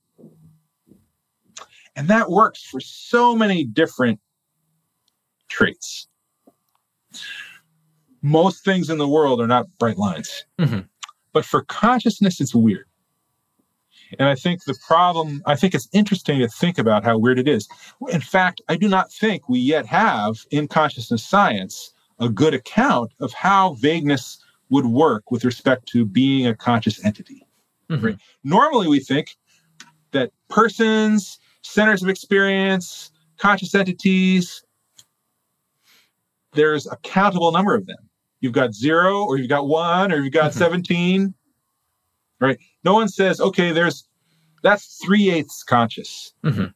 And 1.96 2.08
that 2.08 2.28
works 2.28 2.64
for 2.64 2.80
so 2.80 3.34
many 3.34 3.64
different 3.64 4.20
traits. 5.48 6.06
Most 8.20 8.62
things 8.62 8.90
in 8.90 8.98
the 8.98 9.08
world 9.08 9.40
are 9.40 9.46
not 9.46 9.68
bright 9.78 9.96
lines. 9.96 10.44
Mm-hmm. 10.58 10.80
But 11.32 11.46
for 11.46 11.62
consciousness, 11.62 12.42
it's 12.42 12.54
weird. 12.54 12.89
And 14.18 14.28
I 14.28 14.34
think 14.34 14.64
the 14.64 14.76
problem, 14.86 15.42
I 15.46 15.56
think 15.56 15.74
it's 15.74 15.88
interesting 15.92 16.40
to 16.40 16.48
think 16.48 16.78
about 16.78 17.04
how 17.04 17.18
weird 17.18 17.38
it 17.38 17.48
is. 17.48 17.68
In 18.08 18.20
fact, 18.20 18.60
I 18.68 18.76
do 18.76 18.88
not 18.88 19.12
think 19.12 19.48
we 19.48 19.60
yet 19.60 19.86
have 19.86 20.44
in 20.50 20.68
consciousness 20.68 21.24
science 21.24 21.92
a 22.18 22.28
good 22.28 22.54
account 22.54 23.12
of 23.20 23.32
how 23.32 23.74
vagueness 23.74 24.38
would 24.68 24.86
work 24.86 25.30
with 25.30 25.44
respect 25.44 25.86
to 25.88 26.04
being 26.04 26.46
a 26.46 26.54
conscious 26.54 27.04
entity. 27.04 27.46
Mm-hmm. 27.88 28.06
Right? 28.06 28.16
Normally, 28.44 28.88
we 28.88 29.00
think 29.00 29.36
that 30.12 30.30
persons, 30.48 31.38
centers 31.62 32.02
of 32.02 32.08
experience, 32.08 33.10
conscious 33.38 33.74
entities, 33.74 34.62
there's 36.52 36.86
a 36.86 36.96
countable 37.02 37.52
number 37.52 37.74
of 37.74 37.86
them. 37.86 37.98
You've 38.40 38.52
got 38.52 38.74
zero, 38.74 39.24
or 39.24 39.38
you've 39.38 39.48
got 39.48 39.68
one, 39.68 40.12
or 40.12 40.16
you've 40.16 40.32
got 40.32 40.50
mm-hmm. 40.50 40.58
17 40.58 41.34
right? 42.40 42.58
No 42.84 42.94
one 42.94 43.08
says, 43.08 43.40
okay, 43.40 43.72
there's 43.72 44.06
that's 44.62 44.98
three 45.04 45.30
eighths 45.30 45.62
conscious. 45.62 46.34
Mm-hmm. 46.44 46.66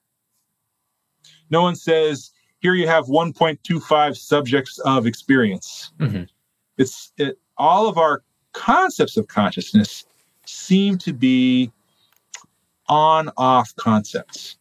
No 1.51 1.63
one 1.63 1.77
says, 1.77 2.31
here 2.61 2.75
you 2.75 2.89
have 2.89 3.07
1.25 3.07 4.17
subjects 4.17 4.79
of 4.81 5.07
experience. 5.07 5.93
Mm-hmm. 6.01 6.25
It's 6.79 7.13
it, 7.19 7.39
all 7.59 7.89
of 7.89 7.99
our 7.99 8.23
concepts 8.53 9.17
of 9.17 9.29
consciousness 9.29 10.05
seem 10.47 10.99
to 10.99 11.13
be 11.13 11.71
on 12.89 13.31
off 13.37 13.75
concepts 13.77 14.57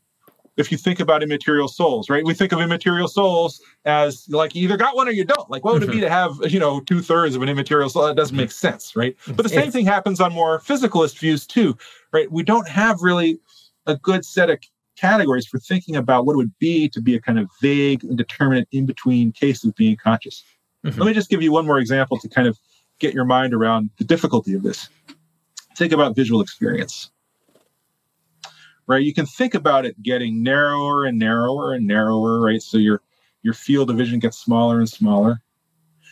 if 0.58 0.72
you 0.72 0.78
think 0.78 1.00
about 1.00 1.24
immaterial 1.24 1.68
souls, 1.68 2.10
right? 2.10 2.24
We 2.24 2.34
think 2.34 2.52
of 2.52 2.60
immaterial 2.60 3.08
souls 3.08 3.62
as 3.86 4.28
like 4.30 4.54
you 4.56 4.63
either 4.63 4.78
got 4.78 4.96
one 4.96 5.08
or 5.08 5.12
you 5.12 5.26
don't. 5.26 5.50
Like, 5.50 5.66
what 5.66 5.74
would 5.74 5.84
it 5.84 5.88
be 5.88 5.94
mm-hmm. 5.94 6.02
to 6.02 6.10
have, 6.10 6.52
you 6.52 6.60
know, 6.60 6.80
two 6.82 7.02
thirds 7.02 7.36
of 7.36 7.42
an 7.42 7.50
immaterial 7.50 7.89
soul? 7.89 8.06
That 8.06 8.16
doesn't 8.16 8.38
make 8.38 8.52
sense, 8.52 8.96
right? 8.96 9.16
But 9.28 9.44
the 9.44 9.50
same 9.50 9.72
thing 9.72 9.86
happens 9.86 10.20
on 10.20 10.32
more 10.32 10.60
physicalist 10.60 11.18
views 11.18 11.48
too, 11.48 11.76
right? 12.12 12.32
We 12.32 12.44
don't 12.44 12.68
have 12.68 13.02
really 13.02 13.39
a 13.88 13.98
good 13.98 14.26
set 14.26 14.50
of 14.50 14.60
categories 14.96 15.48
for 15.48 15.60
thinking 15.60 15.96
about 15.96 16.26
what 16.26 16.34
it 16.34 16.38
would 16.38 16.58
be 16.60 16.88
to 16.89 17.02
be 17.02 17.16
a 17.16 17.22
kind 17.22 17.39
of 17.39 17.50
vague, 17.62 18.04
indeterminate, 18.04 18.68
in 18.72 18.86
between 18.86 19.32
case 19.32 19.63
of 19.63 19.76
being 19.76 19.98
conscious. 19.98 20.44
Mm-hmm. 20.86 21.00
Let 21.00 21.08
me 21.08 21.13
just 21.13 21.30
give 21.30 21.42
you 21.42 21.52
one 21.52 21.66
more 21.66 21.80
example 21.80 22.20
to 22.20 22.30
kind 22.30 22.48
of 22.48 22.60
get 23.00 23.13
your 23.13 23.26
mind 23.26 23.54
around 23.54 23.89
the 23.98 24.04
difficulty 24.04 24.54
of 24.54 24.62
this. 24.62 24.89
Think 25.76 25.92
about 25.92 26.16
visual 26.16 26.42
experience 26.42 27.10
right? 28.88 29.04
You 29.04 29.13
can 29.13 29.26
think 29.26 29.54
about 29.54 29.86
it 29.86 30.02
getting 30.02 30.43
narrower 30.43 31.06
and 31.06 31.17
narrower 31.17 31.74
and 31.74 31.88
narrower, 31.88 32.39
right? 32.39 32.62
So 32.62 32.78
your 32.78 33.02
your 33.41 33.54
field 33.54 33.89
of 33.89 33.98
vision 33.98 34.19
gets 34.19 34.38
smaller 34.38 34.80
and 34.80 34.89
smaller. 34.89 35.41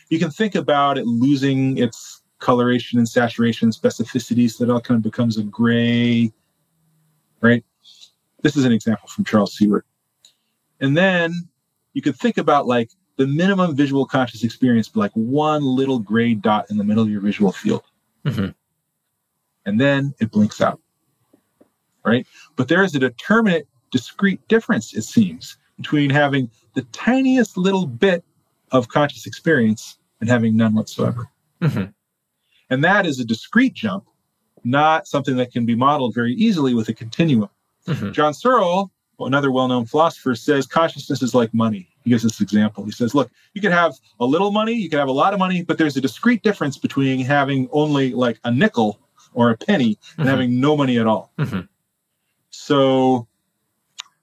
You 0.09 0.19
can 0.19 0.29
think 0.29 0.55
about 0.55 0.97
it 0.97 1.05
losing 1.05 1.77
its 1.77 2.21
coloration 2.39 2.99
and 2.99 3.07
saturation 3.07 3.67
and 3.67 3.73
specificity 3.73 4.51
so 4.51 4.65
that 4.65 4.71
it 4.71 4.73
all 4.73 4.81
kind 4.81 4.97
of 4.97 5.03
becomes 5.03 5.37
a 5.37 5.43
gray, 5.43 6.33
right? 7.39 7.63
This 8.41 8.57
is 8.57 8.65
an 8.65 8.73
example 8.73 9.07
from 9.07 9.23
Charles 9.23 9.57
Siewert. 9.57 9.83
And 10.81 10.97
then 10.97 11.47
you 11.93 12.01
could 12.01 12.17
think 12.17 12.37
about 12.37 12.67
like 12.67 12.89
the 13.17 13.27
minimum 13.27 13.75
visual 13.75 14.05
conscious 14.05 14.43
experience 14.43 14.89
be 14.89 14.99
like 14.99 15.11
one 15.13 15.63
little 15.63 15.99
gray 15.99 16.33
dot 16.33 16.65
in 16.69 16.77
the 16.77 16.83
middle 16.83 17.03
of 17.03 17.09
your 17.09 17.21
visual 17.21 17.51
field. 17.51 17.83
Mm-hmm. 18.25 18.49
And 19.65 19.79
then 19.79 20.13
it 20.19 20.31
blinks 20.31 20.59
out. 20.59 20.81
Right? 22.05 22.25
But 22.55 22.67
there 22.67 22.83
is 22.83 22.95
a 22.95 22.99
determinate, 22.99 23.67
discrete 23.91 24.45
difference, 24.47 24.93
it 24.93 25.03
seems, 25.03 25.57
between 25.77 26.09
having 26.09 26.49
the 26.73 26.81
tiniest 26.91 27.57
little 27.57 27.85
bit 27.85 28.23
of 28.71 28.87
conscious 28.87 29.25
experience 29.25 29.97
and 30.19 30.29
having 30.29 30.55
none 30.55 30.73
whatsoever. 30.73 31.27
Mm-hmm. 31.61 31.85
And 32.69 32.83
that 32.83 33.05
is 33.05 33.19
a 33.19 33.25
discrete 33.25 33.73
jump, 33.73 34.05
not 34.63 35.07
something 35.07 35.35
that 35.35 35.51
can 35.51 35.65
be 35.65 35.75
modeled 35.75 36.15
very 36.15 36.33
easily 36.33 36.73
with 36.73 36.87
a 36.89 36.93
continuum. 36.93 37.49
Mm-hmm. 37.87 38.11
John 38.11 38.33
Searle, 38.33 38.91
another 39.19 39.51
well 39.51 39.67
known 39.67 39.85
philosopher, 39.85 40.35
says 40.35 40.65
consciousness 40.65 41.21
is 41.21 41.35
like 41.35 41.53
money. 41.53 41.89
He 42.03 42.09
gives 42.09 42.23
this 42.23 42.41
example. 42.41 42.85
He 42.85 42.91
says, 42.91 43.13
look, 43.13 43.29
you 43.53 43.61
could 43.61 43.71
have 43.71 43.93
a 44.19 44.25
little 44.25 44.51
money, 44.51 44.73
you 44.73 44.89
could 44.89 44.99
have 44.99 45.07
a 45.07 45.13
lot 45.13 45.33
of 45.33 45.39
money, 45.39 45.63
but 45.63 45.77
there's 45.77 45.97
a 45.97 46.01
discrete 46.01 46.41
difference 46.41 46.77
between 46.77 47.19
having 47.19 47.67
only 47.71 48.13
like 48.13 48.39
a 48.43 48.51
nickel 48.51 48.99
or 49.33 49.51
a 49.51 49.57
penny 49.57 49.97
and 50.17 50.25
mm-hmm. 50.25 50.27
having 50.27 50.59
no 50.59 50.75
money 50.75 50.97
at 50.97 51.07
all. 51.07 51.31
Mm-hmm. 51.37 51.61
So, 52.51 53.27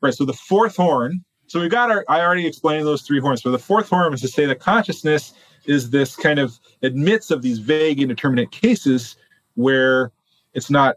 right. 0.00 0.14
So 0.14 0.24
the 0.24 0.32
fourth 0.32 0.76
horn. 0.76 1.24
So 1.48 1.60
we've 1.60 1.70
got 1.70 1.90
our, 1.90 2.04
I 2.08 2.20
already 2.20 2.46
explained 2.46 2.86
those 2.86 3.02
three 3.02 3.20
horns. 3.20 3.42
So 3.42 3.50
the 3.50 3.58
fourth 3.58 3.88
horn 3.88 4.12
is 4.12 4.20
to 4.20 4.28
say 4.28 4.46
that 4.46 4.60
consciousness 4.60 5.32
is 5.64 5.90
this 5.90 6.14
kind 6.14 6.38
of 6.38 6.58
admits 6.82 7.30
of 7.30 7.42
these 7.42 7.58
vague 7.58 8.00
indeterminate 8.00 8.50
cases 8.50 9.16
where 9.54 10.12
it's 10.54 10.70
not, 10.70 10.96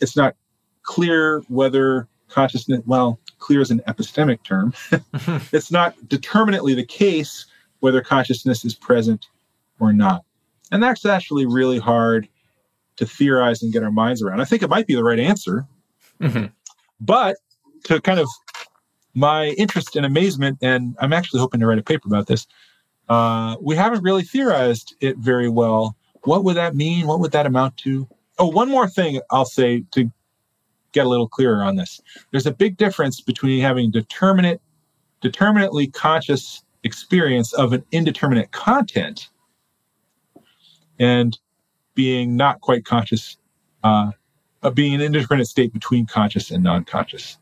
it's 0.00 0.16
not 0.16 0.36
clear 0.82 1.40
whether 1.48 2.08
consciousness, 2.28 2.80
well, 2.86 3.18
clear 3.38 3.60
is 3.60 3.70
an 3.70 3.82
epistemic 3.86 4.42
term. 4.42 4.72
it's 5.52 5.70
not 5.70 5.94
determinately 6.08 6.74
the 6.74 6.84
case 6.84 7.46
whether 7.80 8.00
consciousness 8.00 8.64
is 8.64 8.74
present 8.74 9.26
or 9.80 9.92
not. 9.92 10.24
And 10.72 10.82
that's 10.82 11.04
actually 11.04 11.46
really 11.46 11.78
hard 11.78 12.28
to 12.96 13.06
theorize 13.06 13.62
and 13.62 13.72
get 13.72 13.82
our 13.82 13.90
minds 13.90 14.22
around. 14.22 14.40
I 14.40 14.44
think 14.44 14.62
it 14.62 14.70
might 14.70 14.86
be 14.86 14.94
the 14.94 15.04
right 15.04 15.18
answer. 15.18 15.66
Mm-hmm. 16.20 16.46
But 17.00 17.36
to 17.84 18.00
kind 18.00 18.20
of 18.20 18.28
my 19.14 19.48
interest 19.50 19.96
and 19.96 20.06
amazement, 20.06 20.58
and 20.62 20.96
I'm 21.00 21.12
actually 21.12 21.40
hoping 21.40 21.60
to 21.60 21.66
write 21.66 21.78
a 21.78 21.82
paper 21.82 22.08
about 22.08 22.26
this, 22.26 22.46
uh, 23.08 23.56
we 23.60 23.74
haven't 23.74 24.02
really 24.02 24.22
theorized 24.22 24.94
it 25.00 25.16
very 25.18 25.48
well. 25.48 25.96
What 26.24 26.44
would 26.44 26.56
that 26.56 26.76
mean? 26.76 27.06
What 27.06 27.20
would 27.20 27.32
that 27.32 27.46
amount 27.46 27.76
to? 27.78 28.08
Oh, 28.38 28.46
one 28.46 28.68
more 28.68 28.88
thing 28.88 29.20
I'll 29.30 29.44
say 29.44 29.84
to 29.92 30.10
get 30.92 31.06
a 31.06 31.08
little 31.08 31.28
clearer 31.28 31.62
on 31.62 31.76
this. 31.76 32.00
There's 32.30 32.46
a 32.46 32.52
big 32.52 32.76
difference 32.76 33.20
between 33.20 33.60
having 33.60 33.90
determinate, 33.90 34.60
determinately 35.20 35.88
conscious 35.88 36.62
experience 36.82 37.52
of 37.52 37.72
an 37.72 37.84
indeterminate 37.92 38.52
content 38.52 39.28
and 40.98 41.38
being 41.94 42.36
not 42.36 42.60
quite 42.60 42.84
conscious, 42.84 43.36
uh, 43.84 44.12
of 44.62 44.74
being 44.74 44.94
an 44.94 45.00
indeterminate 45.00 45.48
state 45.48 45.72
between 45.72 46.06
conscious 46.06 46.50
and 46.50 46.62
non-conscious. 46.62 47.38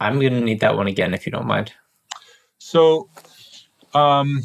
I'm 0.00 0.18
going 0.18 0.32
to 0.32 0.40
need 0.40 0.60
that 0.60 0.76
one 0.76 0.86
again 0.86 1.14
if 1.14 1.26
you 1.26 1.32
don't 1.32 1.46
mind. 1.46 1.72
So, 2.58 3.08
um, 3.94 4.42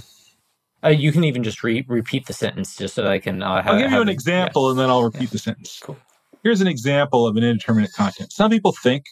uh, 0.83 0.89
you 0.89 1.11
can 1.11 1.23
even 1.23 1.43
just 1.43 1.63
re- 1.63 1.85
repeat 1.87 2.27
the 2.27 2.33
sentence 2.33 2.75
just 2.75 2.95
so 2.95 3.03
that 3.03 3.11
I 3.11 3.19
can. 3.19 3.41
Uh, 3.41 3.61
have, 3.61 3.73
I'll 3.73 3.79
give 3.79 3.91
you 3.91 4.01
an 4.01 4.09
example 4.09 4.65
yeah. 4.65 4.71
and 4.71 4.79
then 4.79 4.89
I'll 4.89 5.03
repeat 5.03 5.23
yeah. 5.23 5.27
the 5.31 5.39
sentence. 5.39 5.79
Cool. 5.81 5.97
Here's 6.43 6.61
an 6.61 6.67
example 6.67 7.25
of 7.25 7.35
an 7.35 7.43
indeterminate 7.43 7.93
content. 7.93 8.31
Some 8.31 8.51
people 8.51 8.71
think 8.71 9.05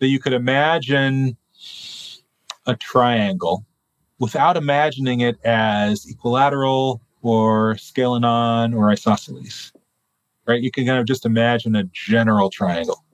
that 0.00 0.08
you 0.08 0.18
could 0.18 0.32
imagine 0.32 1.36
a 2.66 2.74
triangle 2.76 3.64
without 4.18 4.56
imagining 4.56 5.20
it 5.20 5.38
as 5.44 6.06
equilateral 6.08 7.00
or 7.22 7.74
scalenon 7.74 8.76
or 8.76 8.90
isosceles. 8.90 9.72
Right? 10.50 10.62
You 10.62 10.70
can 10.70 10.86
kind 10.86 10.98
of 10.98 11.06
just 11.06 11.24
imagine 11.24 11.74
a 11.76 11.84
general 11.92 12.50
triangle. 12.50 13.04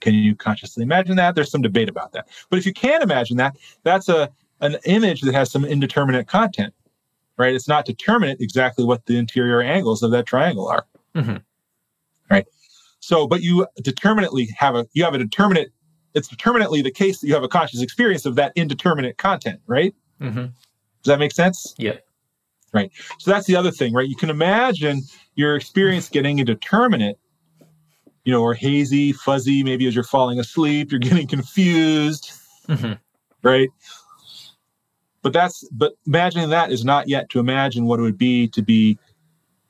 Can 0.00 0.14
you 0.14 0.34
consciously 0.34 0.82
imagine 0.82 1.16
that? 1.16 1.34
There's 1.34 1.50
some 1.50 1.62
debate 1.62 1.88
about 1.88 2.12
that. 2.12 2.28
But 2.50 2.58
if 2.58 2.66
you 2.66 2.72
can't 2.72 3.02
imagine 3.02 3.36
that, 3.38 3.56
that's 3.84 4.08
a 4.08 4.30
an 4.60 4.76
image 4.84 5.22
that 5.22 5.34
has 5.34 5.50
some 5.50 5.64
indeterminate 5.64 6.28
content. 6.28 6.74
Right? 7.38 7.54
It's 7.54 7.68
not 7.68 7.86
determinate 7.86 8.40
exactly 8.40 8.84
what 8.84 9.06
the 9.06 9.16
interior 9.16 9.62
angles 9.62 10.02
of 10.02 10.10
that 10.10 10.26
triangle 10.26 10.68
are. 10.68 10.86
Mm-hmm 11.14 11.36
right? 12.32 12.46
So, 13.00 13.26
but 13.26 13.42
you 13.42 13.66
determinately 13.82 14.48
have 14.56 14.74
a 14.74 14.86
you 14.92 15.04
have 15.04 15.14
a 15.14 15.18
determinate. 15.18 15.72
It's 16.14 16.28
determinately 16.28 16.82
the 16.82 16.90
case 16.90 17.20
that 17.20 17.28
you 17.28 17.34
have 17.34 17.42
a 17.42 17.48
conscious 17.48 17.80
experience 17.80 18.26
of 18.26 18.34
that 18.36 18.52
indeterminate 18.54 19.16
content, 19.18 19.60
right? 19.66 19.94
Mm-hmm. 20.20 20.40
Does 20.40 21.06
that 21.06 21.18
make 21.18 21.32
sense? 21.32 21.74
Yeah. 21.78 21.96
Right. 22.72 22.90
So 23.18 23.30
that's 23.30 23.46
the 23.46 23.56
other 23.56 23.70
thing, 23.70 23.92
right? 23.92 24.08
You 24.08 24.16
can 24.16 24.30
imagine 24.30 25.02
your 25.34 25.56
experience 25.56 26.08
getting 26.08 26.38
indeterminate, 26.38 27.18
you 28.24 28.32
know, 28.32 28.42
or 28.42 28.54
hazy, 28.54 29.12
fuzzy. 29.12 29.62
Maybe 29.62 29.86
as 29.86 29.94
you're 29.94 30.04
falling 30.04 30.38
asleep, 30.38 30.90
you're 30.90 30.98
getting 31.00 31.26
confused, 31.26 32.32
mm-hmm. 32.68 32.94
right? 33.42 33.68
But 35.20 35.32
that's 35.32 35.68
but 35.70 35.94
imagining 36.06 36.48
that 36.50 36.72
is 36.72 36.84
not 36.84 37.08
yet 37.08 37.28
to 37.30 37.40
imagine 37.40 37.84
what 37.84 38.00
it 38.00 38.02
would 38.02 38.18
be 38.18 38.48
to 38.48 38.62
be 38.62 38.98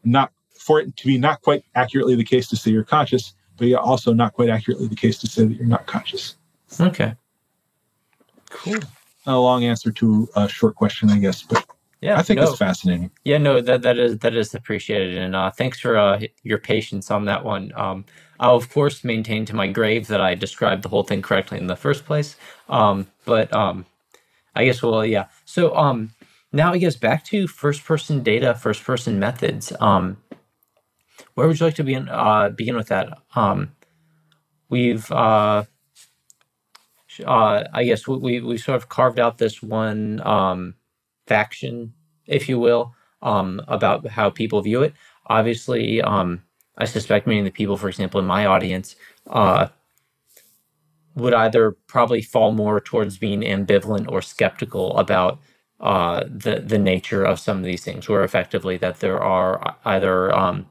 not 0.04 0.32
for 0.58 0.80
it 0.80 0.96
to 0.96 1.06
be 1.06 1.18
not 1.18 1.42
quite 1.42 1.64
accurately 1.74 2.14
the 2.14 2.24
case 2.24 2.48
to 2.48 2.56
say 2.56 2.70
you're 2.70 2.84
conscious, 2.84 3.34
but 3.56 3.66
yet 3.66 3.80
also 3.80 4.12
not 4.12 4.32
quite 4.32 4.48
accurately 4.48 4.86
the 4.86 4.96
case 4.96 5.18
to 5.18 5.26
say 5.26 5.44
that 5.44 5.54
you're 5.54 5.66
not 5.66 5.86
conscious. 5.86 6.36
Okay. 6.80 7.14
Cool. 8.50 8.78
A 9.26 9.38
long 9.38 9.64
answer 9.64 9.90
to 9.92 10.28
a 10.34 10.48
short 10.48 10.74
question, 10.74 11.10
I 11.10 11.18
guess, 11.18 11.42
but 11.42 11.64
yeah, 12.02 12.18
I 12.18 12.22
think 12.22 12.40
no. 12.40 12.48
it's 12.48 12.58
fascinating. 12.58 13.12
Yeah, 13.24 13.38
no, 13.38 13.60
that 13.60 13.82
that 13.82 13.96
is 13.96 14.18
that 14.18 14.34
is 14.34 14.54
appreciated, 14.54 15.16
and 15.16 15.36
uh, 15.36 15.52
thanks 15.52 15.78
for 15.78 15.96
uh, 15.96 16.20
your 16.42 16.58
patience 16.58 17.12
on 17.12 17.26
that 17.26 17.44
one. 17.44 17.72
Um, 17.76 18.04
I'll 18.40 18.56
of 18.56 18.68
course 18.70 19.04
maintain 19.04 19.44
to 19.46 19.54
my 19.54 19.68
grave 19.68 20.08
that 20.08 20.20
I 20.20 20.34
described 20.34 20.82
the 20.82 20.88
whole 20.88 21.04
thing 21.04 21.22
correctly 21.22 21.58
in 21.58 21.68
the 21.68 21.76
first 21.76 22.04
place. 22.04 22.34
Um, 22.68 23.06
but 23.24 23.54
um, 23.54 23.86
I 24.56 24.64
guess 24.64 24.82
well, 24.82 25.06
yeah. 25.06 25.26
So 25.44 25.76
um, 25.76 26.10
now 26.52 26.72
I 26.72 26.78
guess 26.78 26.96
back 26.96 27.24
to 27.26 27.46
first 27.46 27.84
person 27.84 28.24
data, 28.24 28.56
first 28.56 28.82
person 28.82 29.20
methods. 29.20 29.72
Um, 29.78 30.16
where 31.34 31.46
would 31.46 31.60
you 31.60 31.66
like 31.66 31.76
to 31.76 31.84
begin 31.84 32.08
uh, 32.08 32.48
begin 32.48 32.74
with 32.74 32.88
that? 32.88 33.16
Um, 33.36 33.76
we've 34.68 35.08
uh, 35.12 35.64
uh, 37.24 37.64
I 37.72 37.84
guess 37.84 38.08
we 38.08 38.40
we 38.40 38.58
sort 38.58 38.74
of 38.74 38.88
carved 38.88 39.20
out 39.20 39.38
this 39.38 39.62
one 39.62 40.20
um, 40.26 40.74
faction, 41.32 41.94
if 42.26 42.46
you 42.48 42.58
will, 42.58 42.94
um, 43.22 43.62
about 43.66 44.06
how 44.06 44.28
people 44.28 44.60
view 44.60 44.82
it. 44.82 44.92
Obviously, 45.26 46.02
um, 46.02 46.42
I 46.76 46.84
suspect 46.84 47.26
many 47.26 47.40
of 47.40 47.46
the 47.46 47.58
people, 47.60 47.76
for 47.78 47.88
example, 47.88 48.20
in 48.20 48.26
my 48.26 48.44
audience, 48.44 48.96
uh, 49.30 49.68
would 51.14 51.32
either 51.44 51.64
probably 51.94 52.20
fall 52.22 52.52
more 52.52 52.80
towards 52.80 53.16
being 53.16 53.40
ambivalent 53.40 54.06
or 54.12 54.20
skeptical 54.20 54.86
about 54.98 55.38
uh, 55.80 56.24
the 56.44 56.54
the 56.72 56.78
nature 56.78 57.24
of 57.24 57.40
some 57.40 57.58
of 57.58 57.64
these 57.64 57.84
things, 57.84 58.08
where 58.08 58.24
effectively 58.24 58.76
that 58.76 59.00
there 59.00 59.20
are 59.20 59.76
either 59.84 60.16
um, 60.42 60.66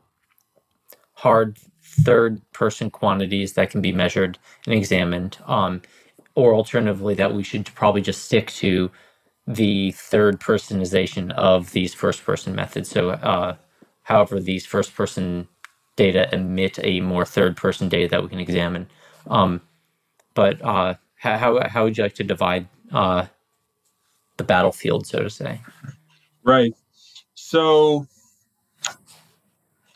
hard 1.14 1.58
third 2.06 2.42
person 2.52 2.90
quantities 2.92 3.54
that 3.54 3.72
can 3.72 3.82
be 3.82 3.92
measured 4.04 4.38
and 4.66 4.76
examined. 4.76 5.38
Um, 5.48 5.82
or 6.36 6.54
alternatively, 6.56 7.16
that 7.16 7.34
we 7.34 7.44
should 7.44 7.66
probably 7.76 8.02
just 8.02 8.24
stick 8.24 8.48
to 8.64 8.92
the 9.48 9.92
third 9.92 10.40
personization 10.40 11.32
of 11.34 11.72
these 11.72 11.94
first 11.94 12.24
person 12.24 12.56
methods. 12.56 12.90
So, 12.90 13.12
uh, 13.12 13.56
however, 14.04 14.40
these 14.40 14.66
first 14.66 14.96
person 14.96 15.48
data 15.96 16.34
emit 16.34 16.80
a 16.84 17.02
more 17.02 17.26
third 17.26 17.58
person 17.58 17.90
data 17.90 18.10
that 18.10 18.24
we 18.24 18.30
can 18.30 18.40
examine. 18.40 18.88
Um, 19.28 19.62
but 20.34 20.62
uh, 20.64 20.96
how, 21.16 21.60
how 21.68 21.84
would 21.84 21.98
you 21.98 22.04
like 22.04 22.16
to 22.16 22.24
divide 22.24 22.68
uh, 22.92 23.26
the 24.38 24.44
battlefield, 24.44 25.06
so 25.08 25.24
to 25.24 25.30
say? 25.30 25.62
Right. 26.44 26.74
So 27.36 28.08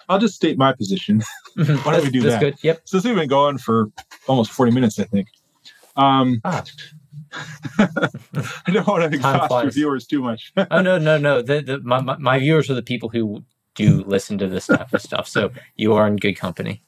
I'll 0.10 0.20
just 0.20 0.36
state 0.36 0.58
my 0.58 0.74
position. 0.74 1.22
Mm-hmm. 1.58 1.76
Why 1.88 1.94
don't 1.94 2.04
we 2.04 2.12
do 2.12 2.22
that? 2.22 2.30
that's? 2.32 2.44
Good. 2.44 2.56
Yep. 2.64 2.82
So, 2.84 3.00
we've 3.04 3.16
been 3.16 3.30
going 3.30 3.58
for 3.58 3.90
almost 4.28 4.52
40 4.52 4.74
minutes, 4.74 5.00
I 5.00 5.06
think. 5.06 5.30
Um, 5.96 6.42
ah. 6.44 6.66
I 7.78 8.72
don't 8.72 8.88
want 8.88 9.04
to 9.04 9.16
exhaust 9.16 9.52
your 9.52 9.72
viewers 9.72 10.06
too 10.08 10.22
much. 10.22 10.54
oh 10.72 10.82
no, 10.82 10.98
no, 10.98 11.18
no. 11.18 11.42
The, 11.42 11.62
the, 11.62 11.80
my, 11.80 12.02
my, 12.02 12.40
viewers 12.40 12.70
are 12.70 12.74
the 12.74 12.84
people 12.84 13.10
who 13.10 13.44
do 13.76 14.04
listen 14.06 14.38
to 14.38 14.48
this 14.48 14.68
type 14.68 14.94
of 14.94 15.02
stuff. 15.02 15.28
So 15.28 15.52
you 15.76 15.94
are 15.94 16.08
in 16.08 16.16
good 16.16 16.36
company. 16.36 16.82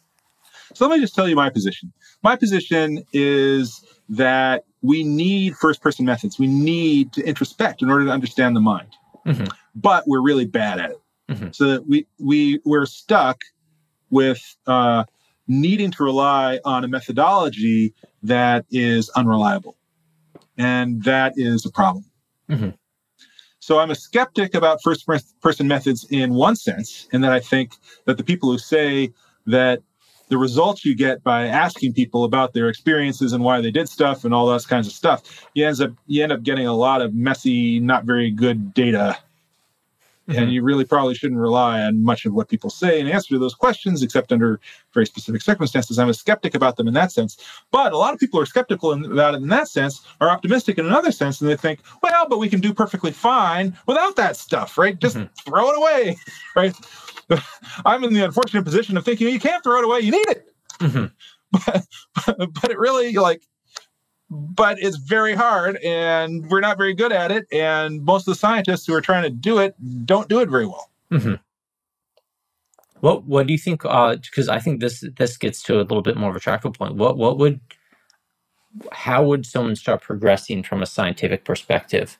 So 0.73 0.87
let 0.87 0.95
me 0.95 1.01
just 1.01 1.15
tell 1.15 1.27
you 1.27 1.35
my 1.35 1.49
position. 1.49 1.91
My 2.23 2.35
position 2.35 3.03
is 3.13 3.83
that 4.09 4.63
we 4.81 5.03
need 5.03 5.55
first 5.55 5.81
person 5.81 6.05
methods. 6.05 6.39
We 6.39 6.47
need 6.47 7.13
to 7.13 7.23
introspect 7.23 7.81
in 7.81 7.89
order 7.89 8.05
to 8.05 8.11
understand 8.11 8.55
the 8.55 8.61
mind. 8.61 8.93
Mm-hmm. 9.25 9.45
But 9.75 10.05
we're 10.07 10.21
really 10.21 10.45
bad 10.45 10.79
at 10.79 10.91
it. 10.91 11.01
Mm-hmm. 11.29 11.47
So 11.51 11.67
that 11.67 11.87
we 11.87 12.07
we 12.19 12.61
we're 12.63 12.85
stuck 12.85 13.41
with 14.09 14.41
uh, 14.65 15.03
needing 15.47 15.91
to 15.91 16.03
rely 16.03 16.59
on 16.63 16.83
a 16.83 16.87
methodology 16.87 17.93
that 18.23 18.65
is 18.71 19.09
unreliable, 19.09 19.75
and 20.57 21.03
that 21.03 21.33
is 21.35 21.65
a 21.65 21.71
problem. 21.71 22.05
Mm-hmm. 22.49 22.69
So 23.59 23.79
I'm 23.79 23.91
a 23.91 23.95
skeptic 23.95 24.55
about 24.55 24.81
first 24.81 25.05
person 25.41 25.67
methods 25.67 26.07
in 26.09 26.33
one 26.33 26.55
sense, 26.55 27.07
in 27.11 27.21
that 27.21 27.33
I 27.33 27.39
think 27.39 27.73
that 28.05 28.17
the 28.17 28.23
people 28.23 28.49
who 28.49 28.57
say 28.57 29.11
that 29.45 29.81
the 30.29 30.37
results 30.37 30.85
you 30.85 30.95
get 30.95 31.23
by 31.23 31.47
asking 31.47 31.93
people 31.93 32.23
about 32.23 32.53
their 32.53 32.69
experiences 32.69 33.33
and 33.33 33.43
why 33.43 33.61
they 33.61 33.71
did 33.71 33.89
stuff 33.89 34.25
and 34.25 34.33
all 34.33 34.45
those 34.45 34.65
kinds 34.65 34.87
of 34.87 34.93
stuff, 34.93 35.45
you 35.53 35.65
end 35.65 35.81
up 35.81 35.91
you 36.05 36.23
end 36.23 36.31
up 36.31 36.43
getting 36.43 36.67
a 36.67 36.73
lot 36.73 37.01
of 37.01 37.13
messy, 37.13 37.79
not 37.79 38.05
very 38.05 38.31
good 38.31 38.73
data 38.73 39.17
Mm-hmm. 40.27 40.39
And 40.39 40.51
you 40.51 40.61
really 40.61 40.83
probably 40.83 41.15
shouldn't 41.15 41.39
rely 41.39 41.81
on 41.81 42.03
much 42.03 42.25
of 42.25 42.33
what 42.33 42.49
people 42.49 42.69
say 42.69 42.99
in 42.99 43.07
answer 43.07 43.29
to 43.29 43.39
those 43.39 43.55
questions, 43.55 44.03
except 44.03 44.33
under 44.33 44.59
very 44.93 45.05
specific 45.05 45.41
circumstances. 45.41 45.97
I'm 45.97 46.09
a 46.09 46.13
skeptic 46.13 46.53
about 46.53 46.75
them 46.75 46.87
in 46.87 46.93
that 46.95 47.13
sense. 47.13 47.37
But 47.71 47.93
a 47.93 47.97
lot 47.97 48.13
of 48.13 48.19
people 48.19 48.39
are 48.41 48.45
skeptical 48.45 48.91
in, 48.91 49.05
about 49.05 49.35
it 49.35 49.37
in 49.37 49.47
that 49.47 49.69
sense, 49.69 50.05
are 50.19 50.29
optimistic 50.29 50.77
in 50.77 50.85
another 50.85 51.13
sense, 51.13 51.39
and 51.39 51.49
they 51.49 51.55
think, 51.55 51.79
well, 52.03 52.27
but 52.27 52.39
we 52.39 52.49
can 52.49 52.59
do 52.59 52.73
perfectly 52.73 53.11
fine 53.11 53.77
without 53.87 54.17
that 54.17 54.35
stuff, 54.35 54.77
right? 54.77 54.99
Just 54.99 55.15
mm-hmm. 55.15 55.49
throw 55.49 55.69
it 55.69 55.77
away, 55.77 56.17
right? 56.57 56.75
I'm 57.85 58.03
in 58.03 58.13
the 58.13 58.25
unfortunate 58.25 58.65
position 58.65 58.97
of 58.97 59.05
thinking 59.05 59.29
you 59.29 59.39
can't 59.39 59.63
throw 59.63 59.77
it 59.77 59.85
away, 59.85 60.01
you 60.01 60.11
need 60.11 60.27
it. 60.27 60.53
Mm-hmm. 60.79 61.05
But, 61.49 61.85
but, 62.25 62.53
but 62.61 62.71
it 62.71 62.77
really 62.77 63.13
like 63.13 63.41
but 64.29 64.77
it's 64.79 64.97
very 64.97 65.33
hard 65.33 65.77
and 65.77 66.49
we're 66.49 66.59
not 66.59 66.77
very 66.77 66.93
good 66.93 67.11
at 67.11 67.31
it. 67.31 67.47
And 67.51 68.03
most 68.03 68.27
of 68.27 68.33
the 68.33 68.39
scientists 68.39 68.85
who 68.85 68.93
are 68.93 69.01
trying 69.01 69.23
to 69.23 69.29
do 69.29 69.59
it 69.59 69.75
don't 70.05 70.27
do 70.27 70.39
it 70.39 70.49
very 70.49 70.65
well. 70.65 70.89
Mm-hmm. 71.11 71.35
What 72.99 73.25
What 73.25 73.47
do 73.47 73.53
you 73.53 73.59
think? 73.59 73.83
Because 73.83 74.49
uh, 74.49 74.53
I 74.53 74.59
think 74.59 74.81
this 74.81 75.03
this 75.17 75.37
gets 75.37 75.61
to 75.63 75.77
a 75.77 75.83
little 75.83 76.01
bit 76.01 76.17
more 76.17 76.29
of 76.29 76.35
a 76.35 76.39
trackable 76.39 76.75
point. 76.75 76.95
What 76.95 77.17
What 77.17 77.37
would 77.37 77.59
how 78.91 79.23
would 79.23 79.45
someone 79.45 79.75
start 79.75 80.01
progressing 80.01 80.63
from 80.63 80.81
a 80.81 80.85
scientific 80.85 81.45
perspective 81.45 82.19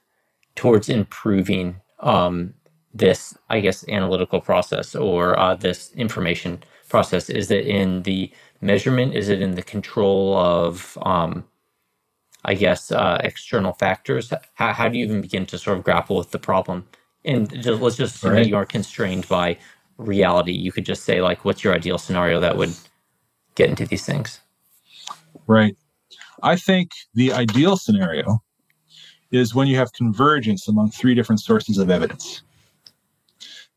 towards 0.56 0.90
improving 0.90 1.82
um, 2.00 2.54
this, 2.94 3.38
I 3.50 3.60
guess, 3.60 3.88
analytical 3.90 4.42
process 4.42 4.96
or 4.96 5.38
uh, 5.38 5.56
this 5.56 5.92
information 5.94 6.64
process? 6.90 7.30
Is 7.30 7.52
it 7.52 7.68
in 7.68 8.04
the 8.04 8.32
measurement? 8.62 9.14
Is 9.14 9.30
it 9.30 9.42
in 9.42 9.56
the 9.56 9.62
control 9.62 10.38
of 10.38 10.98
um, 11.02 11.44
I 12.46 12.54
guess, 12.54 12.92
uh, 12.92 13.20
external 13.24 13.74
factors? 13.74 14.32
How, 14.54 14.74
how 14.74 14.88
do 14.88 14.98
you 14.98 15.06
even 15.06 15.22
begin 15.22 15.46
to 15.48 15.58
sort 15.58 15.78
of 15.78 15.84
grapple 15.84 16.18
with 16.18 16.32
the 16.32 16.40
problem? 16.40 16.88
And 17.26 17.52
just, 17.62 17.82
let's 17.82 17.98
just 17.98 18.16
assume 18.16 18.34
right. 18.34 18.44
that 18.44 18.50
you 18.50 18.56
are 18.56 18.66
constrained 18.66 19.28
by 19.28 19.58
reality. 19.98 20.54
You 20.54 20.72
could 20.72 20.86
just 20.86 21.04
say, 21.04 21.22
like, 21.22 21.44
what's 21.44 21.64
your 21.64 21.74
ideal 21.74 21.98
scenario 21.98 22.40
that 22.40 22.58
would 22.58 22.74
get 23.56 23.70
into 23.70 23.86
these 23.86 24.06
things? 24.06 24.40
Right. 25.48 25.76
I 26.44 26.56
think 26.56 26.92
the 27.14 27.34
ideal 27.34 27.78
scenario 27.78 28.40
is 29.32 29.54
when 29.54 29.68
you 29.68 29.76
have 29.76 29.92
convergence 29.94 30.68
among 30.68 30.92
three 30.92 31.16
different 31.16 31.42
sources 31.42 31.78
of 31.78 31.90
evidence. 31.90 32.44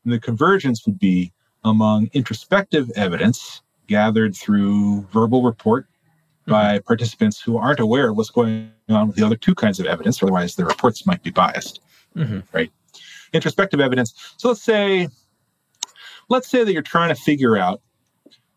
And 0.03 0.13
the 0.13 0.19
convergence 0.19 0.85
would 0.85 0.99
be 0.99 1.33
among 1.63 2.09
introspective 2.13 2.89
evidence 2.95 3.61
gathered 3.87 4.35
through 4.35 5.01
verbal 5.11 5.43
report 5.43 5.87
by 6.51 6.79
participants 6.79 7.41
who 7.41 7.57
aren't 7.57 7.79
aware 7.79 8.09
of 8.09 8.17
what's 8.17 8.29
going 8.29 8.71
on 8.89 9.07
with 9.07 9.15
the 9.15 9.25
other 9.25 9.35
two 9.35 9.55
kinds 9.55 9.79
of 9.79 9.85
evidence, 9.85 10.21
otherwise 10.21 10.55
their 10.55 10.65
reports 10.65 11.05
might 11.05 11.23
be 11.23 11.31
biased. 11.31 11.79
Mm-hmm. 12.15 12.39
Right? 12.51 12.71
Introspective 13.33 13.79
evidence. 13.79 14.13
So 14.37 14.49
let's 14.49 14.61
say, 14.61 15.07
let's 16.29 16.49
say 16.49 16.63
that 16.63 16.73
you're 16.73 16.81
trying 16.81 17.09
to 17.09 17.15
figure 17.15 17.57
out 17.57 17.81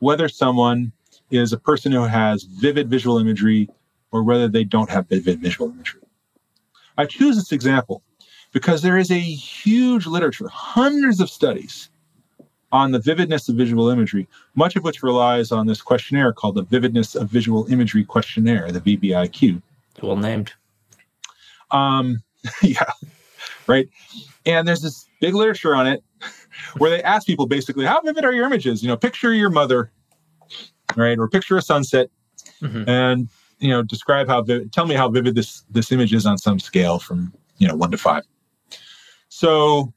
whether 0.01 0.28
someone 0.28 0.92
is 1.30 1.53
a 1.53 1.59
person 1.59 1.92
who 1.92 2.03
has 2.03 2.42
vivid 2.42 2.90
visual 2.90 3.18
imagery 3.18 3.68
or 4.11 4.22
whether 4.22 4.49
they 4.49 4.64
don't 4.64 4.90
have 4.90 5.09
vivid 5.09 5.40
visual 5.40 5.70
imagery. 5.70 6.03
I 6.99 7.07
choose 7.07 7.36
this 7.36 7.53
example 7.53 8.03
because 8.53 8.82
there 8.82 8.99
is 8.99 9.11
a 9.11 9.18
huge 9.18 10.07
literature, 10.07 10.49
hundreds 10.49 11.20
of 11.20 11.30
studies 11.30 11.90
on 12.75 12.91
the 12.91 12.99
vividness 12.99 13.49
of 13.49 13.55
visual 13.55 13.89
imagery, 13.89 14.27
much 14.57 14.75
of 14.75 14.83
which 14.83 15.01
relies 15.01 15.53
on 15.53 15.68
this 15.68 15.81
questionnaire 15.81 16.33
called 16.33 16.57
the 16.57 16.64
Vividness 16.64 17.14
of 17.14 17.31
Visual 17.31 17.72
Imagery 17.72 18.05
Questionnaire, 18.05 18.72
the 18.72 18.81
VVIQ. 18.81 19.62
Well 20.03 20.16
named. 20.16 20.53
Um, 21.70 22.20
yeah, 22.62 22.91
right. 23.68 23.89
And 24.45 24.66
there's 24.66 24.83
this 24.83 25.07
big 25.20 25.35
literature 25.35 25.72
on 25.77 25.87
it 25.87 26.03
where 26.79 26.91
they 26.91 27.01
ask 27.05 27.29
people 27.29 27.47
basically, 27.47 27.85
how 27.85 28.01
vivid 28.01 28.25
are 28.25 28.33
your 28.33 28.45
images? 28.45 28.83
You 28.83 28.89
know, 28.89 28.97
picture 28.97 29.33
your 29.33 29.51
mother, 29.51 29.93
right, 30.97 31.16
or 31.16 31.29
picture 31.29 31.57
a 31.57 31.62
sunset, 31.62 32.11
mm-hmm. 32.61 32.91
and 32.91 33.29
you 33.61 33.68
know, 33.68 33.85
describe 33.85 34.27
how 34.27 34.43
vivid. 34.43 34.72
Tell 34.72 34.87
me 34.87 34.97
how 34.97 35.09
vivid 35.09 35.37
this 35.37 35.62
this 35.70 35.93
image 35.93 36.12
is 36.12 36.27
on 36.27 36.39
some 36.39 36.59
scale 36.59 36.99
from 36.99 37.33
you 37.59 37.68
know 37.68 37.77
one 37.77 37.93
to 37.93 37.99
five. 37.99 38.25
So 39.29 39.93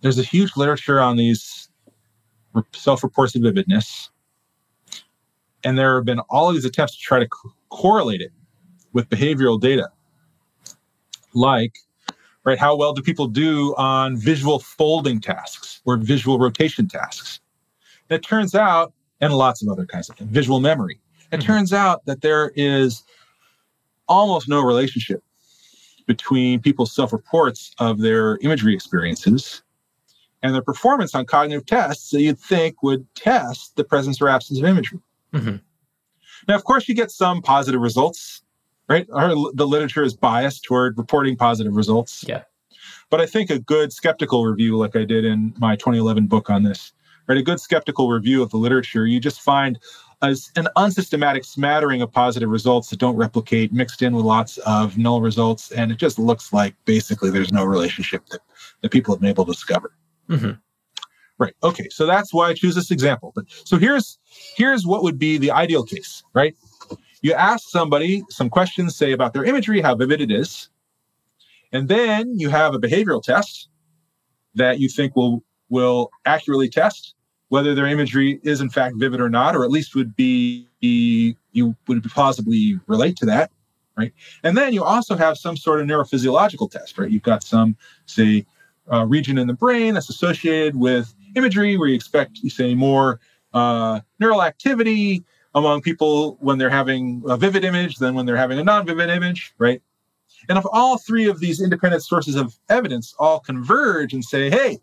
there's 0.00 0.18
a 0.20 0.22
huge 0.22 0.56
literature 0.56 1.00
on 1.00 1.16
these 1.16 1.55
self-reports 2.72 3.34
of 3.34 3.42
vividness, 3.42 4.10
and 5.64 5.78
there 5.78 5.96
have 5.96 6.04
been 6.04 6.20
all 6.30 6.48
of 6.48 6.54
these 6.54 6.64
attempts 6.64 6.96
to 6.96 7.02
try 7.02 7.18
to 7.18 7.28
co- 7.28 7.52
correlate 7.70 8.20
it 8.20 8.32
with 8.92 9.08
behavioral 9.08 9.60
data, 9.60 9.88
like 11.34 11.78
right 12.44 12.58
how 12.58 12.76
well 12.76 12.92
do 12.92 13.02
people 13.02 13.26
do 13.26 13.74
on 13.76 14.16
visual 14.16 14.58
folding 14.58 15.20
tasks 15.20 15.80
or 15.84 15.96
visual 15.96 16.38
rotation 16.38 16.88
tasks. 16.88 17.40
And 18.08 18.16
it 18.16 18.22
turns 18.22 18.54
out, 18.54 18.92
and 19.20 19.34
lots 19.34 19.62
of 19.62 19.68
other 19.68 19.84
kinds 19.86 20.08
of 20.08 20.16
things, 20.16 20.30
visual 20.30 20.60
memory. 20.60 21.00
It 21.32 21.40
mm-hmm. 21.40 21.46
turns 21.46 21.72
out 21.72 22.06
that 22.06 22.20
there 22.20 22.52
is 22.54 23.02
almost 24.08 24.48
no 24.48 24.60
relationship 24.60 25.22
between 26.06 26.60
people's 26.60 26.94
self-reports 26.94 27.74
of 27.78 27.98
their 27.98 28.38
imagery 28.42 28.72
experiences 28.72 29.62
and 30.42 30.54
the 30.54 30.62
performance 30.62 31.14
on 31.14 31.24
cognitive 31.24 31.66
tests 31.66 32.10
that 32.10 32.20
you'd 32.20 32.38
think 32.38 32.82
would 32.82 33.06
test 33.14 33.76
the 33.76 33.84
presence 33.84 34.20
or 34.20 34.28
absence 34.28 34.58
of 34.58 34.64
imagery. 34.64 35.00
Mm-hmm. 35.32 35.56
Now, 36.48 36.54
of 36.54 36.64
course, 36.64 36.88
you 36.88 36.94
get 36.94 37.10
some 37.10 37.42
positive 37.42 37.80
results, 37.80 38.42
right? 38.88 39.06
Our, 39.12 39.30
the 39.54 39.66
literature 39.66 40.02
is 40.02 40.14
biased 40.14 40.64
toward 40.64 40.96
reporting 40.98 41.36
positive 41.36 41.74
results. 41.74 42.24
Yeah. 42.26 42.42
But 43.10 43.20
I 43.20 43.26
think 43.26 43.50
a 43.50 43.58
good 43.58 43.92
skeptical 43.92 44.44
review, 44.44 44.76
like 44.76 44.96
I 44.96 45.04
did 45.04 45.24
in 45.24 45.54
my 45.58 45.76
2011 45.76 46.26
book 46.26 46.50
on 46.50 46.62
this, 46.62 46.92
right? 47.26 47.38
A 47.38 47.42
good 47.42 47.60
skeptical 47.60 48.10
review 48.10 48.42
of 48.42 48.50
the 48.50 48.56
literature, 48.56 49.06
you 49.06 49.20
just 49.20 49.40
find 49.40 49.78
as 50.22 50.50
an 50.56 50.66
unsystematic 50.76 51.44
smattering 51.44 52.00
of 52.00 52.10
positive 52.10 52.48
results 52.48 52.88
that 52.90 52.98
don't 52.98 53.16
replicate 53.16 53.72
mixed 53.72 54.02
in 54.02 54.14
with 54.14 54.24
lots 54.24 54.58
of 54.58 54.96
null 54.96 55.20
results. 55.20 55.70
And 55.72 55.92
it 55.92 55.98
just 55.98 56.18
looks 56.18 56.52
like 56.52 56.74
basically 56.84 57.30
there's 57.30 57.52
no 57.52 57.64
relationship 57.64 58.26
that, 58.26 58.40
that 58.80 58.90
people 58.90 59.14
have 59.14 59.20
been 59.20 59.28
able 59.28 59.44
to 59.44 59.52
discover. 59.52 59.92
Mm-hmm. 60.28 60.52
Right. 61.38 61.54
Okay. 61.62 61.88
So 61.90 62.06
that's 62.06 62.32
why 62.32 62.48
I 62.48 62.54
choose 62.54 62.74
this 62.74 62.90
example. 62.90 63.32
But 63.34 63.44
so 63.64 63.76
here's 63.76 64.18
here's 64.56 64.86
what 64.86 65.02
would 65.02 65.18
be 65.18 65.36
the 65.36 65.50
ideal 65.50 65.84
case, 65.84 66.22
right? 66.32 66.56
You 67.20 67.34
ask 67.34 67.68
somebody 67.68 68.22
some 68.30 68.48
questions, 68.48 68.96
say 68.96 69.12
about 69.12 69.34
their 69.34 69.44
imagery, 69.44 69.80
how 69.80 69.94
vivid 69.94 70.20
it 70.20 70.30
is, 70.30 70.70
and 71.72 71.88
then 71.88 72.38
you 72.38 72.48
have 72.48 72.74
a 72.74 72.78
behavioral 72.78 73.22
test 73.22 73.68
that 74.54 74.80
you 74.80 74.88
think 74.88 75.14
will 75.14 75.42
will 75.68 76.10
accurately 76.24 76.68
test 76.68 77.14
whether 77.48 77.74
their 77.74 77.86
imagery 77.86 78.40
is 78.42 78.60
in 78.60 78.70
fact 78.70 78.96
vivid 78.98 79.20
or 79.20 79.28
not, 79.28 79.54
or 79.54 79.62
at 79.62 79.70
least 79.70 79.94
would 79.94 80.16
be 80.16 80.66
be 80.80 81.36
you 81.52 81.76
would 81.86 82.02
plausibly 82.04 82.78
relate 82.86 83.16
to 83.16 83.26
that, 83.26 83.50
right? 83.96 84.12
And 84.42 84.56
then 84.56 84.72
you 84.72 84.84
also 84.84 85.16
have 85.16 85.36
some 85.36 85.56
sort 85.56 85.80
of 85.80 85.86
neurophysiological 85.86 86.70
test, 86.70 86.98
right? 86.98 87.10
You've 87.10 87.22
got 87.22 87.42
some, 87.42 87.76
say, 88.06 88.46
uh, 88.92 89.04
region 89.06 89.38
in 89.38 89.46
the 89.46 89.54
brain 89.54 89.94
that's 89.94 90.08
associated 90.08 90.76
with 90.76 91.14
imagery, 91.34 91.76
where 91.76 91.88
you 91.88 91.94
expect, 91.94 92.38
you 92.38 92.50
say, 92.50 92.74
more 92.74 93.20
uh, 93.52 94.00
neural 94.18 94.42
activity 94.42 95.24
among 95.54 95.80
people 95.80 96.36
when 96.40 96.58
they're 96.58 96.70
having 96.70 97.22
a 97.26 97.36
vivid 97.36 97.64
image 97.64 97.96
than 97.96 98.14
when 98.14 98.26
they're 98.26 98.36
having 98.36 98.58
a 98.58 98.64
non-vivid 98.64 99.08
image, 99.08 99.54
right? 99.58 99.80
And 100.48 100.58
if 100.58 100.64
all 100.70 100.98
three 100.98 101.28
of 101.28 101.40
these 101.40 101.60
independent 101.60 102.02
sources 102.02 102.36
of 102.36 102.58
evidence 102.68 103.14
all 103.18 103.40
converge 103.40 104.12
and 104.12 104.24
say, 104.24 104.50
hey, 104.50 104.78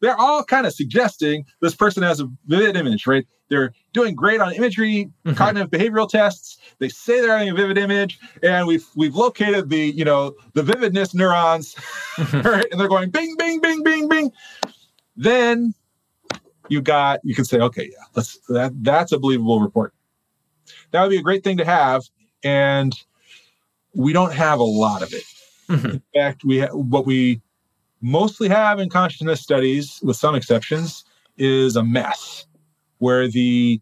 they're 0.00 0.18
all 0.18 0.42
kind 0.44 0.66
of 0.66 0.72
suggesting 0.72 1.44
this 1.60 1.74
person 1.74 2.02
has 2.02 2.20
a 2.20 2.28
vivid 2.46 2.76
image, 2.76 3.06
right? 3.06 3.26
They're 3.50 3.72
doing 3.92 4.14
great 4.14 4.40
on 4.40 4.54
imagery, 4.54 5.10
mm-hmm. 5.26 5.36
cognitive 5.36 5.70
behavioral 5.70 6.08
tests. 6.08 6.58
They 6.78 6.88
say 6.88 7.20
they're 7.20 7.32
having 7.32 7.50
a 7.50 7.54
vivid 7.54 7.76
image, 7.76 8.18
and 8.42 8.66
we've 8.66 8.86
we've 8.96 9.16
located 9.16 9.68
the 9.68 9.90
you 9.90 10.04
know 10.04 10.34
the 10.54 10.62
vividness 10.62 11.14
neurons, 11.14 11.74
mm-hmm. 12.16 12.40
right? 12.48 12.66
And 12.70 12.80
they're 12.80 12.88
going 12.88 13.10
bing, 13.10 13.34
bing, 13.36 13.60
bing, 13.60 13.82
bing, 13.82 14.08
bing. 14.08 14.32
Then 15.16 15.74
you 16.68 16.80
got 16.80 17.18
you 17.24 17.34
can 17.34 17.44
say, 17.44 17.58
okay, 17.58 17.90
yeah, 17.90 18.04
let's 18.14 18.38
that 18.48 18.72
that's 18.82 19.10
a 19.10 19.18
believable 19.18 19.60
report. 19.60 19.92
That 20.92 21.02
would 21.02 21.10
be 21.10 21.18
a 21.18 21.22
great 21.22 21.42
thing 21.42 21.56
to 21.56 21.64
have, 21.64 22.04
and 22.44 22.94
we 23.94 24.12
don't 24.12 24.32
have 24.32 24.60
a 24.60 24.64
lot 24.64 25.02
of 25.02 25.12
it. 25.12 25.24
Mm-hmm. 25.68 25.90
In 25.90 26.02
fact, 26.14 26.44
we 26.44 26.60
ha- 26.60 26.72
what 26.72 27.04
we 27.04 27.40
mostly 28.00 28.48
have 28.48 28.78
in 28.78 28.88
consciousness 28.88 29.40
studies, 29.40 30.00
with 30.04 30.16
some 30.16 30.36
exceptions, 30.36 31.04
is 31.36 31.74
a 31.74 31.82
mess 31.82 32.46
where 33.00 33.28
the 33.28 33.80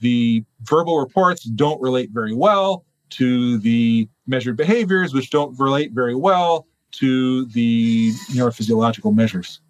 the 0.00 0.42
verbal 0.62 0.98
reports 0.98 1.44
don't 1.44 1.80
relate 1.80 2.10
very 2.10 2.34
well 2.34 2.86
to 3.10 3.58
the 3.58 4.08
measured 4.26 4.56
behaviors, 4.56 5.12
which 5.12 5.30
don't 5.30 5.58
relate 5.58 5.92
very 5.92 6.14
well 6.14 6.66
to 6.92 7.44
the 7.46 8.12
neurophysiological 8.32 9.14
measures. 9.14 9.60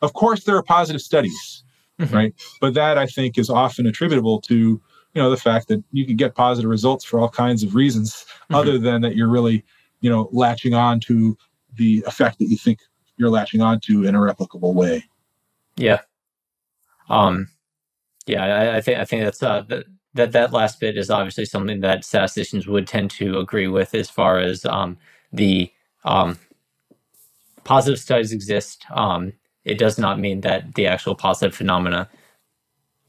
Of 0.00 0.14
course, 0.14 0.44
there 0.44 0.56
are 0.56 0.62
positive 0.62 1.02
studies, 1.02 1.64
mm-hmm. 2.00 2.14
right? 2.14 2.34
But 2.60 2.74
that 2.74 2.98
I 2.98 3.06
think 3.06 3.36
is 3.36 3.50
often 3.50 3.86
attributable 3.86 4.40
to 4.42 4.80
you 5.14 5.22
know 5.22 5.30
the 5.30 5.36
fact 5.36 5.68
that 5.68 5.82
you 5.92 6.06
can 6.06 6.16
get 6.16 6.34
positive 6.34 6.70
results 6.70 7.04
for 7.04 7.20
all 7.20 7.28
kinds 7.28 7.62
of 7.62 7.74
reasons, 7.74 8.12
mm-hmm. 8.12 8.54
other 8.54 8.78
than 8.78 9.02
that 9.02 9.16
you're 9.16 9.28
really 9.28 9.64
you 10.00 10.08
know 10.08 10.28
latching 10.32 10.74
on 10.74 11.00
to 11.00 11.36
the 11.74 12.02
effect 12.06 12.38
that 12.38 12.46
you 12.46 12.56
think 12.56 12.80
you're 13.16 13.30
latching 13.30 13.60
on 13.60 13.80
to 13.80 14.04
in 14.04 14.14
a 14.14 14.18
replicable 14.18 14.74
way. 14.74 15.04
Yeah. 15.76 16.00
Um. 17.08 17.48
Yeah, 18.28 18.44
I, 18.44 18.76
I 18.78 18.82
think 18.82 19.00
I 19.00 19.06
think 19.06 19.24
that's 19.24 19.42
uh 19.42 19.64
that 20.14 20.32
that 20.32 20.52
last 20.52 20.80
bit 20.80 20.98
is 20.98 21.10
obviously 21.10 21.46
something 21.46 21.80
that 21.80 22.04
statisticians 22.04 22.68
would 22.68 22.86
tend 22.88 23.10
to 23.12 23.38
agree 23.38 23.68
with 23.68 23.94
as 23.94 24.10
far 24.10 24.38
as 24.38 24.66
um 24.66 24.98
the 25.32 25.72
um 26.04 26.38
positive 27.64 28.00
studies 28.00 28.32
exist. 28.32 28.86
Um, 28.90 29.34
it 29.64 29.78
does 29.78 29.98
not 29.98 30.18
mean 30.20 30.42
that 30.42 30.74
the 30.74 30.86
actual 30.86 31.14
positive 31.14 31.54
phenomena 31.56 32.08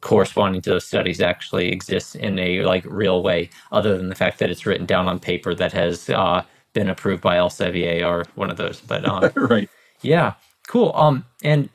corresponding 0.01 0.61
to 0.61 0.72
those 0.72 0.86
studies 0.86 1.22
actually 1.22 1.72
exists 1.72 2.15
in 2.15 2.39
a 2.39 2.63
like 2.63 2.86
real 2.86 3.24
way, 3.24 3.49
other 3.72 3.97
than 3.97 4.09
the 4.09 4.15
fact 4.15 4.39
that 4.39 4.49
it's 4.49 4.65
written 4.65 4.86
down 4.86 5.07
on 5.07 5.20
paper 5.20 5.55
that 5.55 5.74
has 5.74 6.09
uh, 6.09 6.43
been 6.74 6.89
approved 6.89 7.22
by 7.22 7.38
Elsevier 7.38 8.05
or 8.05 8.26
one 8.36 8.49
of 8.51 8.57
those. 8.57 8.82
But 8.82 9.05
um, 9.05 9.32
right, 9.36 9.70
yeah, 10.01 10.34
cool. 10.67 10.93
Um, 10.95 11.26
and 11.43 11.70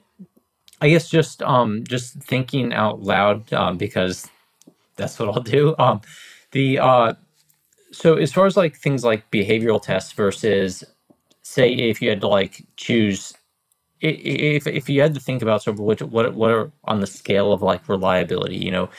I 0.84 0.90
guess 0.90 1.08
just 1.08 1.42
um, 1.42 1.84
just 1.88 2.14
thinking 2.16 2.74
out 2.74 3.02
loud 3.02 3.52
um, 3.54 3.78
because 3.78 4.28
that's 4.96 5.18
what 5.18 5.30
I'll 5.30 5.42
do. 5.42 5.74
Um, 5.78 6.02
the 6.52 6.78
uh, 6.78 7.14
so 7.92 8.16
as 8.16 8.32
far 8.32 8.46
as 8.46 8.56
like 8.56 8.76
things 8.76 9.04
like 9.04 9.30
behavioral 9.30 9.82
tests 9.82 10.12
versus 10.12 10.84
say 11.42 11.72
if 11.72 12.02
you 12.02 12.10
had 12.10 12.20
to 12.22 12.28
like 12.28 12.66
choose 12.76 13.34
if 14.00 14.66
if 14.66 14.88
you 14.90 15.00
had 15.00 15.14
to 15.14 15.20
think 15.20 15.42
about 15.42 15.62
sort 15.62 15.76
of 15.76 15.80
what 15.80 16.02
what 16.02 16.34
what 16.34 16.50
are 16.50 16.72
on 16.84 17.00
the 17.00 17.06
scale 17.06 17.52
of 17.52 17.62
like 17.62 17.88
reliability, 17.88 18.56
you 18.56 18.70
know, 18.70 18.90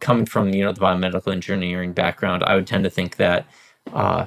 coming 0.00 0.26
from 0.26 0.54
you 0.54 0.64
know 0.64 0.72
the 0.72 0.80
biomedical 0.80 1.32
engineering 1.32 1.92
background, 1.92 2.44
I 2.44 2.54
would 2.54 2.66
tend 2.66 2.84
to 2.84 2.90
think 2.90 3.16
that 3.16 3.46
uh, 3.92 4.26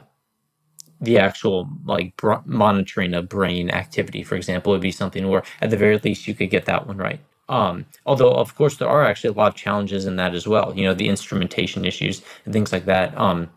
the 1.01 1.17
actual 1.17 1.69
like 1.85 2.15
br- 2.17 2.45
monitoring 2.45 3.13
of 3.13 3.29
brain 3.29 3.69
activity, 3.71 4.23
for 4.23 4.35
example, 4.35 4.71
would 4.71 4.81
be 4.81 4.91
something 4.91 5.27
where 5.29 5.43
at 5.61 5.69
the 5.69 5.77
very 5.77 5.97
least 5.99 6.27
you 6.27 6.35
could 6.35 6.49
get 6.49 6.65
that 6.65 6.87
one 6.87 6.97
right. 6.97 7.19
Um, 7.49 7.85
although 8.05 8.31
of 8.33 8.55
course 8.55 8.77
there 8.77 8.89
are 8.89 9.03
actually 9.03 9.31
a 9.31 9.33
lot 9.37 9.49
of 9.49 9.55
challenges 9.55 10.05
in 10.05 10.17
that 10.17 10.35
as 10.35 10.47
well. 10.47 10.73
You 10.75 10.83
know, 10.85 10.93
the 10.93 11.09
instrumentation 11.09 11.85
issues 11.85 12.21
and 12.45 12.53
things 12.53 12.71
like 12.71 12.85
that 12.85 13.17
um, 13.17 13.49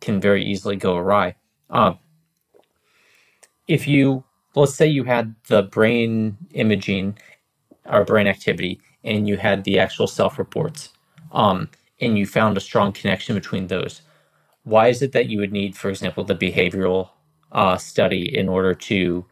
can 0.00 0.20
very 0.20 0.44
easily 0.44 0.76
go 0.76 0.96
awry. 0.96 1.36
Uh, 1.70 1.94
if 3.68 3.86
you 3.86 4.24
let's 4.54 4.74
say 4.74 4.86
you 4.86 5.04
had 5.04 5.34
the 5.48 5.62
brain 5.62 6.36
imaging 6.52 7.16
or 7.86 8.04
brain 8.04 8.26
activity 8.26 8.80
and 9.04 9.28
you 9.28 9.36
had 9.36 9.64
the 9.64 9.78
actual 9.78 10.06
self 10.06 10.38
reports 10.38 10.90
um, 11.32 11.68
and 12.00 12.18
you 12.18 12.26
found 12.26 12.56
a 12.56 12.60
strong 12.60 12.92
connection 12.92 13.34
between 13.34 13.68
those 13.68 14.02
why 14.64 14.88
is 14.88 15.02
it 15.02 15.12
that 15.12 15.28
you 15.28 15.38
would 15.38 15.52
need 15.52 15.76
for 15.76 15.88
example 15.90 16.24
the 16.24 16.34
behavioral 16.34 17.10
uh, 17.52 17.76
study 17.76 18.36
in 18.36 18.48
order 18.48 18.74
to 18.74 19.24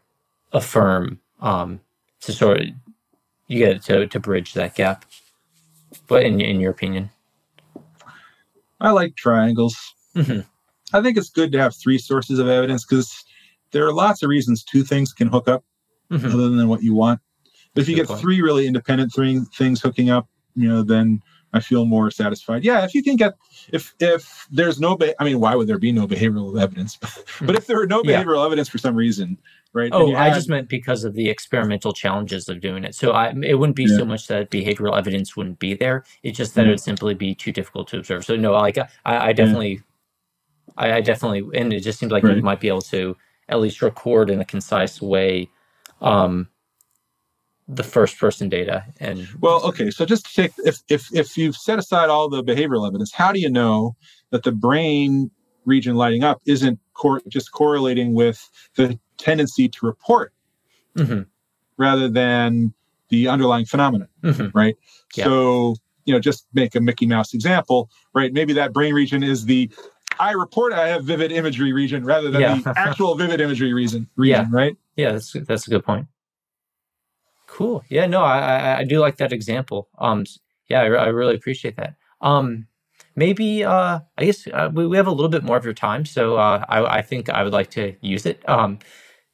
affirm 0.51 1.19
um, 1.41 1.79
to 2.21 2.33
sort 2.33 2.59
of 2.59 2.67
you 3.47 3.59
get 3.59 3.81
to, 3.81 4.07
to 4.07 4.19
bridge 4.19 4.53
that 4.53 4.75
gap 4.75 5.05
but 6.07 6.23
in, 6.23 6.41
in 6.41 6.59
your 6.59 6.71
opinion 6.71 7.09
i 8.81 8.89
like 8.91 9.15
triangles 9.15 9.77
mm-hmm. 10.15 10.41
i 10.93 11.01
think 11.01 11.17
it's 11.17 11.29
good 11.29 11.51
to 11.51 11.59
have 11.59 11.75
three 11.75 11.97
sources 11.97 12.39
of 12.39 12.47
evidence 12.47 12.85
because 12.85 13.23
there 13.71 13.85
are 13.85 13.93
lots 13.93 14.23
of 14.23 14.29
reasons 14.29 14.63
two 14.63 14.83
things 14.83 15.13
can 15.13 15.27
hook 15.27 15.47
up 15.47 15.63
mm-hmm. 16.11 16.25
other 16.25 16.49
than 16.49 16.67
what 16.67 16.83
you 16.83 16.93
want. 16.93 17.21
But 17.73 17.81
if 17.81 17.89
you 17.89 17.95
Good 17.95 18.03
get 18.03 18.07
point. 18.09 18.21
three 18.21 18.41
really 18.41 18.67
independent 18.67 19.13
three 19.13 19.41
things 19.55 19.81
hooking 19.81 20.09
up, 20.09 20.27
you 20.55 20.67
know, 20.67 20.83
then 20.83 21.21
I 21.53 21.59
feel 21.59 21.85
more 21.85 22.11
satisfied. 22.11 22.63
Yeah, 22.63 22.83
if 22.83 22.93
you 22.93 23.01
can 23.01 23.15
get 23.15 23.35
if 23.71 23.95
if 23.99 24.47
there's 24.51 24.79
no 24.79 24.95
ba- 24.95 25.19
I 25.21 25.25
mean, 25.25 25.39
why 25.39 25.55
would 25.55 25.67
there 25.67 25.79
be 25.79 25.91
no 25.91 26.07
behavioral 26.07 26.59
evidence? 26.61 26.97
but 27.41 27.55
if 27.55 27.67
there 27.67 27.81
are 27.81 27.87
no 27.87 28.03
behavioral 28.03 28.37
yeah. 28.37 28.45
evidence 28.45 28.69
for 28.69 28.77
some 28.77 28.95
reason, 28.95 29.37
right? 29.73 29.89
Oh, 29.93 30.13
had, 30.13 30.31
I 30.31 30.33
just 30.33 30.49
meant 30.49 30.69
because 30.69 31.03
of 31.03 31.13
the 31.13 31.29
experimental 31.29 31.93
challenges 31.93 32.49
of 32.49 32.61
doing 32.61 32.83
it. 32.83 32.93
So 32.93 33.11
I 33.11 33.33
it 33.43 33.57
wouldn't 33.57 33.75
be 33.75 33.85
yeah. 33.85 33.97
so 33.97 34.05
much 34.05 34.27
that 34.27 34.51
behavioral 34.51 34.97
evidence 34.97 35.35
wouldn't 35.35 35.59
be 35.59 35.73
there. 35.73 36.03
It's 36.23 36.37
just 36.37 36.55
that 36.55 36.61
yeah. 36.61 36.67
it 36.67 36.71
would 36.71 36.79
simply 36.79 37.15
be 37.15 37.33
too 37.33 37.51
difficult 37.51 37.87
to 37.89 37.97
observe. 37.97 38.25
So 38.25 38.35
no, 38.35 38.51
like 38.51 38.77
I, 38.77 38.87
I 39.05 39.33
definitely 39.33 39.81
I, 40.77 40.93
I, 40.93 41.01
definitely 41.01 41.59
and 41.59 41.73
it 41.73 41.81
just 41.81 41.99
seems 41.99 42.11
like 42.11 42.23
right. 42.23 42.37
you 42.37 42.43
might 42.43 42.59
be 42.59 42.67
able 42.67 42.81
to 42.83 43.17
at 43.47 43.59
least 43.59 43.81
record 43.81 44.29
in 44.29 44.39
a 44.39 44.45
concise 44.45 45.01
way 45.01 45.49
um, 46.01 46.47
the 47.71 47.83
first 47.83 48.17
person 48.17 48.49
data 48.49 48.83
and 48.99 49.27
well 49.41 49.63
okay 49.63 49.91
so 49.91 50.03
just 50.03 50.25
to 50.25 50.33
take 50.33 50.51
if 50.65 50.81
if 50.89 51.07
if 51.13 51.37
you've 51.37 51.55
set 51.55 51.77
aside 51.77 52.09
all 52.09 52.27
the 52.27 52.43
behavioral 52.43 52.87
evidence 52.87 53.13
how 53.13 53.31
do 53.31 53.39
you 53.39 53.49
know 53.49 53.95
that 54.31 54.41
the 54.41 54.51
brain 54.51 55.29
region 55.65 55.95
lighting 55.95 56.23
up 56.23 56.41
isn't 56.47 56.79
cor- 56.95 57.21
just 57.27 57.51
correlating 57.51 58.15
with 58.15 58.49
the 58.75 58.97
tendency 59.19 59.69
to 59.69 59.85
report 59.85 60.33
mm-hmm. 60.97 61.21
rather 61.77 62.09
than 62.09 62.73
the 63.09 63.27
underlying 63.27 63.65
phenomenon 63.65 64.07
mm-hmm. 64.23 64.57
right 64.57 64.75
yeah. 65.15 65.25
so 65.25 65.75
you 66.05 66.13
know 66.13 66.19
just 66.19 66.47
make 66.53 66.73
a 66.73 66.81
mickey 66.81 67.05
mouse 67.05 67.35
example 67.35 67.87
right 68.15 68.33
maybe 68.33 68.51
that 68.51 68.73
brain 68.73 68.95
region 68.95 69.21
is 69.21 69.45
the 69.45 69.69
I 70.19 70.31
report 70.31 70.73
I 70.73 70.87
have 70.89 71.05
vivid 71.05 71.31
imagery 71.31 71.71
region 71.71 72.03
rather 72.03 72.29
than 72.29 72.41
yeah. 72.41 72.55
the 72.57 72.73
actual 72.75 73.15
vivid 73.15 73.39
imagery 73.39 73.73
reason 73.73 74.09
region, 74.17 74.49
yeah. 74.51 74.57
right? 74.57 74.77
Yeah, 74.97 75.11
that's 75.13 75.31
that's 75.47 75.65
a 75.65 75.69
good 75.69 75.85
point. 75.85 76.07
Cool. 77.59 77.83
Yeah, 77.89 78.05
no, 78.05 78.21
I, 78.23 78.39
I, 78.39 78.77
I 78.77 78.83
do 78.85 78.99
like 78.99 79.17
that 79.17 79.33
example. 79.33 79.89
Um, 79.97 80.23
yeah, 80.69 80.79
I, 80.79 80.85
I 80.85 81.07
really 81.07 81.35
appreciate 81.35 81.75
that. 81.75 81.95
Um, 82.21 82.67
maybe 83.17 83.65
uh, 83.65 83.99
I 84.17 84.23
guess 84.23 84.47
uh, 84.47 84.69
we, 84.73 84.87
we 84.87 84.95
have 84.95 85.07
a 85.07 85.11
little 85.11 85.27
bit 85.27 85.43
more 85.43 85.57
of 85.57 85.65
your 85.65 85.73
time, 85.73 86.05
so 86.05 86.37
uh, 86.37 86.63
I, 86.69 86.99
I 86.99 87.01
think 87.01 87.27
I 87.27 87.43
would 87.43 87.51
like 87.51 87.69
to 87.71 87.93
use 87.99 88.25
it. 88.25 88.47
Um, 88.47 88.79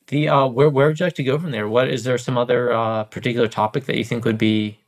the 0.08 0.28
uh, 0.28 0.48
where 0.48 0.72
where 0.72 0.88
would 0.88 1.00
you 1.00 1.06
like 1.06 1.14
to 1.18 1.24
go 1.24 1.38
from 1.38 1.52
there? 1.52 1.68
What 1.68 1.88
is 1.88 2.04
there 2.04 2.18
some 2.18 2.36
other 2.36 2.74
uh, 2.74 3.04
particular 3.04 3.48
topic 3.48 3.86
that 3.86 3.96
you 3.96 4.04
think 4.04 4.26
would 4.26 4.40
be 4.40 4.80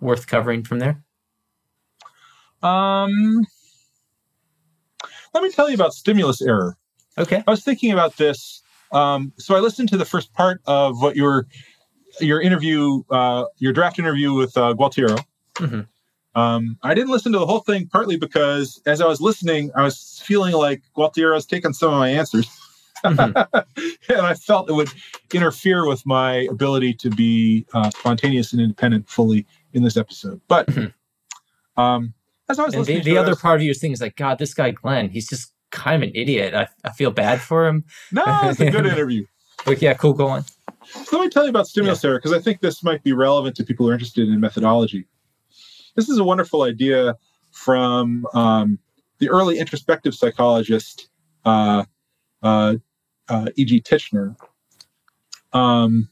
worth 0.00 0.26
covering 0.26 0.64
from 0.64 0.78
there? 0.78 1.04
Um, 2.62 3.44
let 5.34 5.42
me 5.42 5.50
tell 5.50 5.68
you 5.68 5.74
about 5.74 5.92
stimulus 5.92 6.40
error. 6.40 6.78
Okay. 7.18 7.44
I 7.46 7.50
was 7.50 7.62
thinking 7.62 7.92
about 7.92 8.16
this. 8.16 8.62
Um, 8.90 9.34
so 9.38 9.54
I 9.54 9.60
listened 9.60 9.90
to 9.90 9.98
the 9.98 10.04
first 10.06 10.32
part 10.32 10.62
of 10.66 11.02
what 11.02 11.14
your 11.14 11.46
your 12.20 12.40
interview, 12.40 13.02
uh, 13.10 13.44
your 13.58 13.72
draft 13.72 13.98
interview 13.98 14.32
with 14.32 14.56
uh, 14.56 14.72
Gualtiero. 14.74 15.18
Mm-hmm. 15.54 15.80
Um, 16.38 16.78
I 16.82 16.94
didn't 16.94 17.10
listen 17.10 17.32
to 17.32 17.38
the 17.38 17.46
whole 17.46 17.60
thing 17.60 17.86
partly 17.86 18.16
because 18.16 18.82
as 18.86 19.00
I 19.00 19.06
was 19.06 19.20
listening, 19.20 19.70
I 19.76 19.82
was 19.82 20.20
feeling 20.24 20.54
like 20.54 20.82
Gualtiero 20.96 21.34
was 21.34 21.46
taking 21.46 21.72
some 21.72 21.92
of 21.92 21.98
my 21.98 22.08
answers. 22.08 22.48
Mm-hmm. 23.04 24.12
and 24.12 24.26
I 24.26 24.34
felt 24.34 24.68
it 24.68 24.72
would 24.72 24.88
interfere 25.32 25.86
with 25.86 26.04
my 26.06 26.48
ability 26.50 26.94
to 26.94 27.10
be 27.10 27.66
uh, 27.72 27.90
spontaneous 27.90 28.52
and 28.52 28.60
independent 28.60 29.08
fully 29.08 29.46
in 29.72 29.82
this 29.82 29.96
episode. 29.96 30.40
But 30.48 30.66
mm-hmm. 30.66 31.80
um, 31.80 32.14
as 32.48 32.58
I 32.58 32.64
was 32.64 32.74
and 32.74 32.84
the, 32.84 33.00
the 33.00 33.18
other 33.18 33.36
part 33.36 33.60
of 33.60 33.62
you 33.62 33.70
is 33.70 33.78
thinking 33.78 33.92
is 33.92 34.00
like, 34.00 34.16
God, 34.16 34.38
this 34.38 34.54
guy 34.54 34.72
Glenn, 34.72 35.10
he's 35.10 35.28
just 35.28 35.52
kind 35.70 36.02
of 36.02 36.08
an 36.08 36.14
idiot. 36.14 36.54
I, 36.54 36.68
I 36.84 36.90
feel 36.92 37.10
bad 37.10 37.40
for 37.40 37.66
him. 37.66 37.84
No, 38.10 38.24
it's 38.44 38.60
a 38.60 38.70
good 38.70 38.86
interview. 38.92 39.26
But 39.64 39.80
yeah, 39.80 39.94
cool. 39.94 40.14
Go 40.14 40.28
on. 40.28 40.44
So 40.86 41.18
let 41.18 41.24
me 41.24 41.30
tell 41.30 41.44
you 41.44 41.50
about 41.50 41.66
stimulus 41.66 42.02
yeah. 42.02 42.10
error 42.10 42.18
because 42.18 42.32
I 42.32 42.40
think 42.40 42.60
this 42.60 42.82
might 42.82 43.02
be 43.02 43.12
relevant 43.12 43.56
to 43.56 43.64
people 43.64 43.86
who 43.86 43.90
are 43.90 43.94
interested 43.94 44.28
in 44.28 44.40
methodology. 44.40 45.06
This 45.96 46.08
is 46.08 46.18
a 46.18 46.24
wonderful 46.24 46.62
idea 46.62 47.16
from 47.52 48.26
um, 48.34 48.78
the 49.18 49.30
early 49.30 49.58
introspective 49.58 50.14
psychologist 50.14 51.08
uh, 51.44 51.84
uh, 52.42 52.76
uh, 53.28 53.46
E.G. 53.56 53.80
Titchener. 53.82 54.36
Um, 55.52 56.08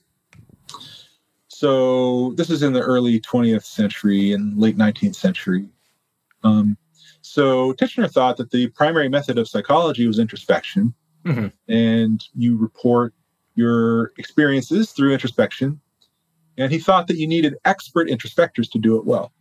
so 1.49 2.33
this 2.37 2.51
is 2.51 2.62
in 2.62 2.73
the 2.73 2.81
early 2.81 3.20
20th 3.20 3.64
century 3.64 4.33
and 4.33 4.59
late 4.59 4.77
19th 4.77 5.14
century. 5.14 5.68
Um, 6.45 6.77
so 7.20 7.73
Titchener 7.75 8.11
thought 8.11 8.37
that 8.39 8.51
the 8.51 8.68
primary 8.68 9.09
method 9.09 9.39
of 9.39 9.49
psychology 9.49 10.07
was 10.07 10.18
introspection, 10.18 10.95
mm-hmm. 11.25 11.49
and 11.73 12.25
you 12.35 12.57
report 12.57 13.14
your 13.55 14.13
experiences 14.19 14.93
through 14.93 15.13
introspection. 15.13 15.81
And 16.59 16.71
he 16.71 16.79
thought 16.79 17.07
that 17.07 17.17
you 17.17 17.27
needed 17.27 17.55
expert 17.65 18.09
introspectors 18.09 18.71
to 18.73 18.79
do 18.79 18.97
it 18.99 19.07
well. 19.07 19.33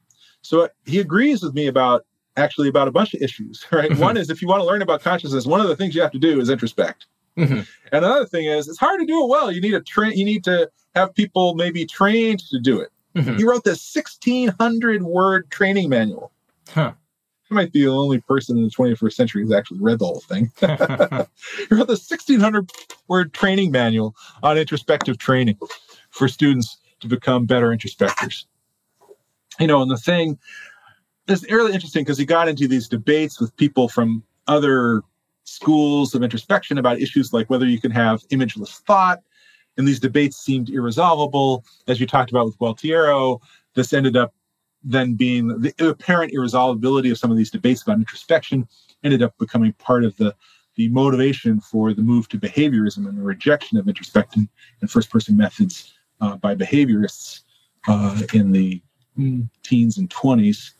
So 0.41 0.69
he 0.85 0.99
agrees 0.99 1.43
with 1.43 1.53
me 1.53 1.67
about 1.67 2.05
actually 2.37 2.69
about 2.69 2.87
a 2.87 2.91
bunch 2.91 3.13
of 3.13 3.21
issues, 3.21 3.65
right? 3.71 3.91
Mm-hmm. 3.91 4.01
One 4.01 4.17
is 4.17 4.29
if 4.29 4.41
you 4.41 4.47
want 4.47 4.61
to 4.61 4.65
learn 4.65 4.81
about 4.81 5.01
consciousness, 5.01 5.45
one 5.45 5.61
of 5.61 5.67
the 5.67 5.75
things 5.75 5.95
you 5.95 6.01
have 6.01 6.11
to 6.11 6.19
do 6.19 6.39
is 6.39 6.49
introspect. 6.49 7.05
Mm-hmm. 7.37 7.61
And 7.91 8.05
another 8.05 8.25
thing 8.25 8.45
is 8.45 8.67
it's 8.67 8.79
hard 8.79 8.99
to 8.99 9.05
do 9.05 9.23
it 9.23 9.29
well. 9.29 9.51
You 9.51 9.61
need 9.61 9.71
to 9.71 9.81
train. 9.81 10.17
You 10.17 10.25
need 10.25 10.43
to 10.45 10.69
have 10.95 11.13
people 11.15 11.55
maybe 11.55 11.85
trained 11.85 12.39
to 12.49 12.59
do 12.59 12.79
it. 12.79 12.89
Mm-hmm. 13.15 13.37
He 13.37 13.43
wrote 13.43 13.63
this 13.63 13.93
1600 13.93 15.03
word 15.03 15.49
training 15.49 15.89
manual. 15.89 16.31
Huh. 16.69 16.93
Might 17.51 17.71
be 17.71 17.83
the 17.83 17.91
only 17.91 18.19
person 18.21 18.57
in 18.57 18.63
the 18.63 18.69
21st 18.69 19.13
century 19.13 19.43
who's 19.43 19.51
actually 19.51 19.79
read 19.79 19.99
the 19.99 20.05
whole 20.05 20.21
thing. 20.21 20.51
he 20.59 20.65
wrote 21.75 21.87
the 21.87 21.97
1600 21.99 22.71
word 23.07 23.33
training 23.33 23.71
manual 23.71 24.15
on 24.41 24.57
introspective 24.57 25.17
training 25.17 25.57
for 26.09 26.27
students 26.27 26.77
to 27.01 27.07
become 27.07 27.45
better 27.45 27.67
introspectors. 27.67 28.45
You 29.59 29.67
know, 29.67 29.81
and 29.81 29.91
the 29.91 29.97
thing 29.97 30.39
is 31.27 31.45
really 31.49 31.73
interesting 31.73 32.03
because 32.03 32.17
he 32.17 32.25
got 32.25 32.47
into 32.47 32.67
these 32.67 32.87
debates 32.87 33.39
with 33.39 33.55
people 33.57 33.87
from 33.87 34.23
other 34.47 35.01
schools 35.43 36.15
of 36.15 36.23
introspection 36.23 36.77
about 36.77 36.99
issues 36.99 37.33
like 37.33 37.49
whether 37.49 37.65
you 37.65 37.79
can 37.79 37.91
have 37.91 38.21
imageless 38.29 38.79
thought. 38.81 39.19
And 39.77 39.87
these 39.87 39.99
debates 39.99 40.37
seemed 40.37 40.69
irresolvable. 40.69 41.63
As 41.87 41.99
you 41.99 42.07
talked 42.07 42.29
about 42.29 42.45
with 42.45 42.57
Gualtiero, 42.57 43.39
this 43.75 43.93
ended 43.93 44.17
up 44.17 44.33
then 44.83 45.13
being 45.13 45.47
the 45.59 45.73
apparent 45.87 46.33
irresolvability 46.33 47.11
of 47.11 47.17
some 47.17 47.31
of 47.31 47.37
these 47.37 47.51
debates 47.51 47.83
about 47.83 47.97
introspection 47.97 48.67
ended 49.03 49.21
up 49.21 49.37
becoming 49.37 49.73
part 49.73 50.03
of 50.03 50.15
the 50.17 50.35
the 50.75 50.87
motivation 50.89 51.59
for 51.59 51.93
the 51.93 52.01
move 52.01 52.29
to 52.29 52.39
behaviorism 52.39 53.07
and 53.07 53.17
the 53.17 53.21
rejection 53.21 53.77
of 53.77 53.87
introspection 53.87 54.47
and 54.79 54.89
first 54.89 55.09
person 55.09 55.35
methods 55.35 55.93
uh, 56.21 56.37
by 56.37 56.55
behaviorists 56.55 57.41
uh, 57.87 58.21
in 58.33 58.51
the 58.51 58.81
teens 59.63 59.97
and 59.97 60.09
20s. 60.09 60.71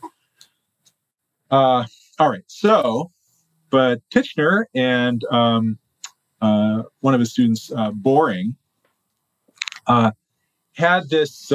Uh, 1.50 1.84
all 2.20 2.30
right, 2.30 2.44
so, 2.48 3.12
but 3.70 4.02
Titchener 4.10 4.66
and 4.74 5.24
um, 5.26 5.78
uh, 6.42 6.84
one 7.02 7.14
of 7.14 7.20
his 7.20 7.32
students, 7.32 7.72
uh, 7.76 7.92
Boring, 7.92 8.56
uh, 9.88 10.12
had 10.74 11.10
this 11.10 11.52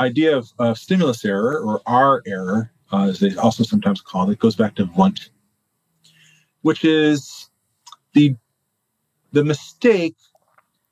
idea 0.00 0.36
of, 0.36 0.50
of 0.58 0.78
stimulus 0.78 1.24
error 1.24 1.60
or 1.60 1.80
R 1.86 2.22
error, 2.26 2.72
uh, 2.92 3.04
as 3.08 3.20
they 3.20 3.34
also 3.36 3.62
sometimes 3.62 4.00
call 4.00 4.28
it, 4.30 4.38
goes 4.38 4.56
back 4.56 4.74
to 4.76 4.88
Wundt, 4.96 5.30
which 6.62 6.84
is 6.84 7.50
the 8.14 8.34
the 9.32 9.44
mistake 9.44 10.16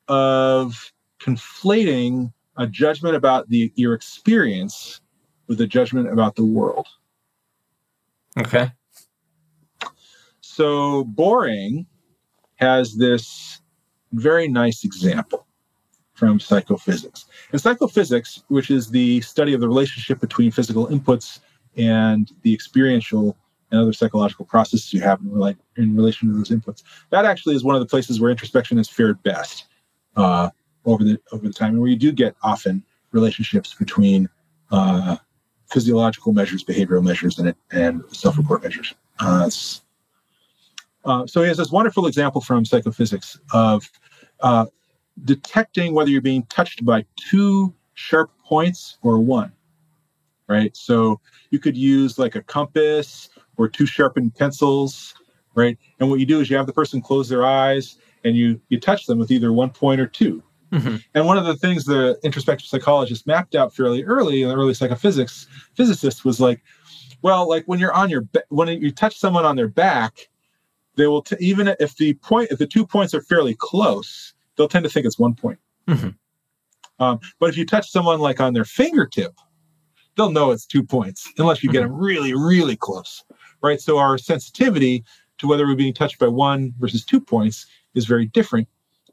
of 0.07 0.93
conflating 1.19 2.33
a 2.57 2.67
judgment 2.67 3.17
about 3.17 3.49
the 3.49 3.73
your 3.75 3.95
experience 3.95 5.01
with 5.49 5.61
a 5.61 5.67
judgment 5.67 6.13
about 6.13 6.37
the 6.37 6.45
world. 6.45 6.87
Okay. 8.39 8.71
So 10.41 11.05
Boring 11.05 11.87
has 12.57 12.97
this 12.97 13.61
very 14.13 14.49
nice 14.49 14.85
example 14.85 15.48
from 16.19 16.41
psychophysics. 16.41 17.27
And 17.53 17.61
psychophysics, 17.61 18.43
which 18.49 18.71
is 18.71 18.91
the 18.91 19.21
study 19.21 19.55
of 19.55 19.61
the 19.61 19.69
relationship 19.69 20.19
between 20.21 20.51
physical 20.51 20.89
inputs 20.89 21.39
and 21.77 22.33
the 22.43 22.53
experiential 22.53 23.37
and 23.71 23.81
other 23.81 23.93
psychological 23.93 24.45
processes 24.45 24.93
you 24.93 25.01
have 25.01 25.21
in, 25.21 25.57
in 25.77 25.97
relation 25.97 26.29
to 26.29 26.35
those 26.35 26.51
inputs, 26.51 26.83
that 27.11 27.25
actually 27.25 27.55
is 27.55 27.63
one 27.63 27.77
of 27.77 27.81
the 27.81 27.87
places 27.87 28.21
where 28.21 28.31
introspection 28.31 28.79
has 28.79 28.89
fared 28.89 29.23
best 29.23 29.67
uh, 30.17 30.51
over 30.85 31.05
the 31.05 31.19
over 31.33 31.47
the 31.47 31.53
time, 31.53 31.73
and 31.73 31.81
where 31.81 31.91
you 31.91 31.97
do 31.97 32.11
get 32.11 32.35
often 32.43 32.83
relationships 33.13 33.75
between 33.75 34.29
uh, 34.71 35.17
physiological 35.71 36.33
measures, 36.33 36.65
behavioral 36.65 37.05
measures, 37.05 37.39
and, 37.39 37.55
and 37.71 38.03
self-report 38.11 38.63
measures. 38.63 38.95
Uh, 39.21 39.51
uh, 41.05 41.27
so 41.27 41.43
he 41.43 41.49
has 41.49 41.59
this 41.59 41.71
wonderful 41.71 42.07
example 42.07 42.41
from 42.41 42.65
psychophysics 42.65 43.39
of 43.53 43.89
uh, 44.41 44.67
detecting 45.25 45.95
whether 45.95 46.11
you're 46.11 46.21
being 46.21 46.45
touched 46.45 46.85
by 46.85 47.05
two 47.17 47.75
sharp 47.95 48.31
points 48.45 48.99
or 49.03 49.19
one, 49.19 49.53
right? 50.49 50.77
So 50.77 51.21
you 51.51 51.59
could 51.59 51.77
use 51.77 52.19
like 52.19 52.35
a 52.35 52.43
compass 52.43 53.29
or 53.57 53.69
two 53.69 53.87
sharpened 53.87 54.35
pencils, 54.35 55.15
right? 55.55 55.77
And 55.99 56.09
what 56.09 56.21
you 56.21 56.27
do 56.27 56.41
is 56.41 56.49
you 56.49 56.57
have 56.57 56.67
the 56.67 56.73
person 56.73 57.01
close 57.01 57.29
their 57.29 57.45
eyes 57.45 57.99
and 58.25 58.37
you 58.37 58.61
you 58.69 58.81
touch 58.81 59.07
them 59.07 59.19
with 59.19 59.31
either 59.31 59.53
one 59.53 59.71
point 59.71 60.01
or 60.01 60.07
2 60.07 60.43
mm-hmm. 60.73 60.97
And 61.15 61.27
one 61.27 61.39
of 61.39 61.45
the 61.45 61.57
things 61.57 61.85
the 61.85 62.19
introspective 62.23 62.67
psychologists 62.67 63.27
mapped 63.27 63.55
out 63.55 63.75
fairly 63.75 64.05
early 64.05 64.43
in 64.43 64.49
the 64.49 64.57
early 64.57 64.75
psychophysics 64.75 65.47
physicists 65.75 66.25
was 66.25 66.41
like, 66.41 66.63
well, 67.23 67.49
like 67.49 67.65
when 67.67 67.79
you're 67.79 67.93
on 67.93 68.11
your 68.11 68.27
when 68.49 68.69
you 68.69 68.93
touch 68.93 69.19
someone 69.19 69.45
on 69.45 69.57
their 69.57 69.69
back, 69.69 70.29
they 70.97 71.07
will 71.07 71.23
t- 71.23 71.37
even 71.41 71.75
if 71.81 71.97
the 71.97 72.15
point 72.15 72.51
if 72.51 72.59
the 72.59 72.67
two 72.67 72.87
points 72.87 73.15
are 73.15 73.23
fairly 73.23 73.55
close, 73.55 74.35
they'll 74.59 74.69
tend 74.69 74.85
to 74.85 74.91
think 74.91 75.07
it's 75.07 75.19
one 75.19 75.35
point. 75.35 75.59
Mm-hmm. 75.89 76.11
Um, 77.03 77.21
but 77.39 77.49
if 77.49 77.57
you 77.57 77.65
touch 77.65 77.91
someone 77.91 78.19
like 78.19 78.41
on 78.41 78.53
their 78.53 78.65
fingertip, 78.65 79.33
they'll 80.17 80.33
know 80.33 80.51
it's 80.51 80.67
two 80.67 80.83
points 80.83 81.33
unless 81.39 81.63
you 81.63 81.71
get 81.71 81.83
mm-hmm. 81.83 81.93
them 81.93 82.01
really, 82.01 82.35
really 82.35 82.77
close, 82.77 83.25
right? 83.63 83.81
So 83.81 83.99
our 83.99 84.19
sensitivity 84.19 85.05
to 85.39 85.47
whether 85.47 85.67
we're 85.67 85.77
being 85.77 85.95
touched 85.95 86.19
by 86.19 86.27
one 86.27 86.75
versus 86.79 87.05
two 87.05 87.21
points 87.21 87.67
is 87.95 88.05
very 88.05 88.27
different 88.27 88.69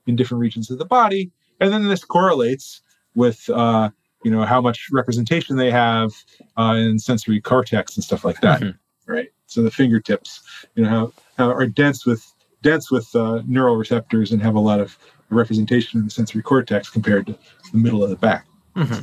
in 0.07 0.15
different 0.15 0.41
regions 0.41 0.69
of 0.69 0.79
the 0.79 0.85
body, 0.85 1.31
and 1.59 1.71
then 1.71 1.87
this 1.87 2.03
correlates 2.03 2.81
with 3.13 3.47
uh, 3.49 3.89
you 4.23 4.31
know 4.31 4.43
how 4.43 4.59
much 4.59 4.87
representation 4.91 5.55
they 5.55 5.71
have 5.71 6.11
uh, 6.57 6.75
in 6.77 6.99
sensory 6.99 7.39
cortex 7.39 7.95
and 7.95 8.03
stuff 8.03 8.25
like 8.25 8.41
that, 8.41 8.61
mm-hmm. 8.61 9.11
right? 9.11 9.29
So 9.45 9.61
the 9.61 9.71
fingertips, 9.71 10.41
you 10.75 10.83
know, 10.83 10.89
how, 10.89 11.13
how 11.37 11.51
are 11.51 11.67
dense 11.67 12.05
with 12.05 12.33
dense 12.61 12.89
with 12.89 13.15
uh, 13.15 13.43
neural 13.45 13.75
receptors 13.75 14.31
and 14.31 14.41
have 14.41 14.55
a 14.55 14.59
lot 14.59 14.79
of 14.79 14.97
representation 15.36 15.99
in 15.99 16.05
the 16.05 16.11
sensory 16.11 16.41
cortex 16.41 16.89
compared 16.89 17.27
to 17.27 17.38
the 17.71 17.77
middle 17.77 18.03
of 18.03 18.09
the 18.09 18.15
back. 18.15 18.47
Mm-hmm. 18.75 19.01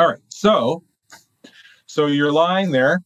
All 0.00 0.08
right, 0.08 0.20
so 0.28 0.82
so 1.86 2.06
you're 2.06 2.32
lying 2.32 2.70
there, 2.70 3.02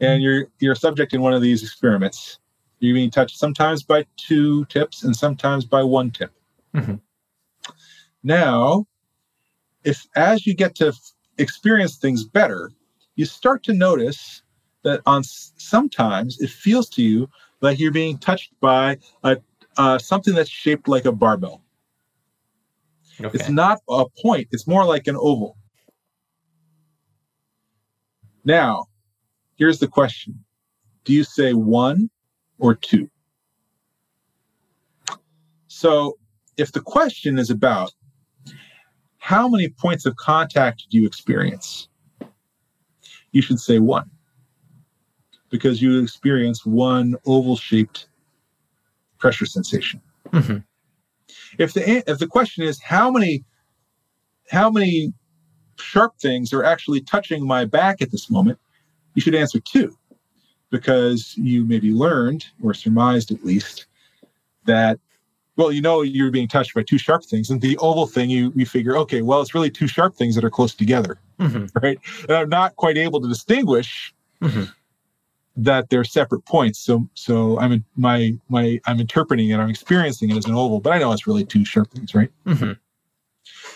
and 0.00 0.22
you're 0.22 0.46
you're 0.60 0.74
a 0.74 0.76
subject 0.76 1.12
in 1.14 1.20
one 1.20 1.34
of 1.34 1.42
these 1.42 1.62
experiments. 1.62 2.38
You're 2.80 2.94
being 2.94 3.10
touched 3.10 3.38
sometimes 3.38 3.82
by 3.82 4.06
two 4.16 4.64
tips 4.66 5.02
and 5.02 5.16
sometimes 5.16 5.64
by 5.64 5.82
one 5.82 6.10
tip. 6.10 6.32
Mm-hmm. 6.74 6.96
Now, 8.22 8.86
if 9.84 10.06
as 10.14 10.46
you 10.46 10.54
get 10.54 10.74
to 10.76 10.92
experience 11.38 11.96
things 11.96 12.24
better, 12.24 12.70
you 13.16 13.24
start 13.24 13.62
to 13.64 13.72
notice 13.72 14.42
that 14.84 15.00
on 15.06 15.22
sometimes 15.24 16.40
it 16.40 16.50
feels 16.50 16.88
to 16.90 17.02
you 17.02 17.28
like 17.60 17.78
you're 17.78 17.90
being 17.90 18.18
touched 18.18 18.52
by 18.60 18.98
a 19.24 19.38
uh, 19.78 19.98
something 19.98 20.34
that's 20.34 20.50
shaped 20.50 20.88
like 20.88 21.04
a 21.04 21.12
barbell. 21.12 21.62
Okay. 23.20 23.38
It's 23.38 23.48
not 23.48 23.80
a 23.88 24.04
point, 24.22 24.48
it's 24.52 24.66
more 24.66 24.84
like 24.84 25.06
an 25.06 25.16
oval. 25.16 25.56
Now, 28.44 28.86
here's 29.56 29.78
the 29.78 29.88
question 29.88 30.44
Do 31.04 31.12
you 31.12 31.24
say 31.24 31.54
one 31.54 32.10
or 32.58 32.74
two? 32.74 33.08
So, 35.68 36.18
if 36.56 36.72
the 36.72 36.80
question 36.80 37.38
is 37.38 37.50
about 37.50 37.92
how 39.18 39.48
many 39.48 39.68
points 39.68 40.06
of 40.06 40.16
contact 40.16 40.86
do 40.90 40.98
you 40.98 41.06
experience, 41.06 41.88
you 43.32 43.42
should 43.42 43.60
say 43.60 43.78
one 43.78 44.10
because 45.50 45.80
you 45.80 46.00
experience 46.00 46.64
one 46.64 47.16
oval 47.26 47.56
shaped 47.56 48.08
pressure 49.18 49.46
sensation. 49.46 50.00
Mm-hmm. 50.32 50.58
If 51.58 51.72
the 51.74 52.10
if 52.10 52.18
the 52.18 52.26
question 52.26 52.64
is 52.64 52.80
how 52.80 53.10
many 53.10 53.44
how 54.50 54.70
many 54.70 55.12
sharp 55.76 56.18
things 56.18 56.52
are 56.52 56.64
actually 56.64 57.00
touching 57.00 57.46
my 57.46 57.64
back 57.64 58.00
at 58.02 58.10
this 58.10 58.30
moment, 58.30 58.58
you 59.14 59.22
should 59.22 59.34
answer 59.34 59.60
two, 59.60 59.96
because 60.70 61.34
you 61.36 61.64
maybe 61.64 61.92
learned 61.92 62.46
or 62.62 62.74
surmised 62.74 63.30
at 63.30 63.44
least 63.44 63.86
that 64.64 64.98
well, 65.56 65.72
you 65.72 65.82
know 65.82 66.02
you're 66.02 66.30
being 66.30 66.48
touched 66.48 66.74
by 66.74 66.82
two 66.82 66.98
sharp 66.98 67.24
things, 67.24 67.50
and 67.50 67.60
the 67.60 67.76
oval 67.78 68.06
thing 68.06 68.30
you 68.30 68.52
you 68.54 68.66
figure 68.66 68.96
okay, 68.98 69.22
well 69.22 69.40
it's 69.40 69.54
really 69.54 69.70
two 69.70 69.88
sharp 69.88 70.16
things 70.16 70.34
that 70.34 70.44
are 70.44 70.50
close 70.50 70.74
together, 70.74 71.18
mm-hmm. 71.38 71.66
right? 71.82 71.98
And 72.22 72.32
I'm 72.32 72.48
not 72.48 72.76
quite 72.76 72.96
able 72.96 73.20
to 73.20 73.28
distinguish. 73.28 74.14
Mm-hmm 74.42 74.70
that 75.58 75.90
they're 75.90 76.04
separate 76.04 76.44
points. 76.44 76.78
So 76.78 77.08
so 77.14 77.58
I'm 77.58 77.84
my 77.96 78.32
my 78.48 78.80
I'm 78.86 79.00
interpreting 79.00 79.50
it, 79.50 79.58
I'm 79.58 79.68
experiencing 79.68 80.30
it 80.30 80.36
as 80.36 80.46
an 80.46 80.54
oval, 80.54 80.80
but 80.80 80.92
I 80.92 80.98
know 80.98 81.12
it's 81.12 81.26
really 81.26 81.44
two 81.44 81.64
sharp 81.64 81.90
things, 81.90 82.14
right? 82.14 82.30
Mm-hmm. 82.46 82.72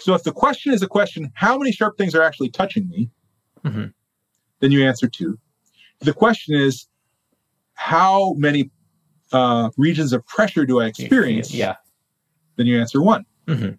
So 0.00 0.14
if 0.14 0.22
the 0.22 0.32
question 0.32 0.72
is 0.72 0.82
a 0.82 0.86
question, 0.86 1.32
how 1.34 1.58
many 1.58 1.72
sharp 1.72 1.98
things 1.98 2.14
are 2.14 2.22
actually 2.22 2.50
touching 2.50 2.88
me? 2.88 3.10
Mm-hmm. 3.64 3.86
Then 4.60 4.70
you 4.70 4.86
answer 4.86 5.08
two. 5.08 5.38
the 6.00 6.12
question 6.12 6.54
is, 6.54 6.86
how 7.74 8.34
many 8.34 8.70
uh, 9.32 9.70
regions 9.76 10.12
of 10.12 10.24
pressure 10.26 10.64
do 10.64 10.80
I 10.80 10.86
experience? 10.86 11.52
Yeah. 11.52 11.76
Then 12.56 12.66
you 12.66 12.78
answer 12.80 13.02
one. 13.02 13.24
Mm-hmm. 13.46 13.72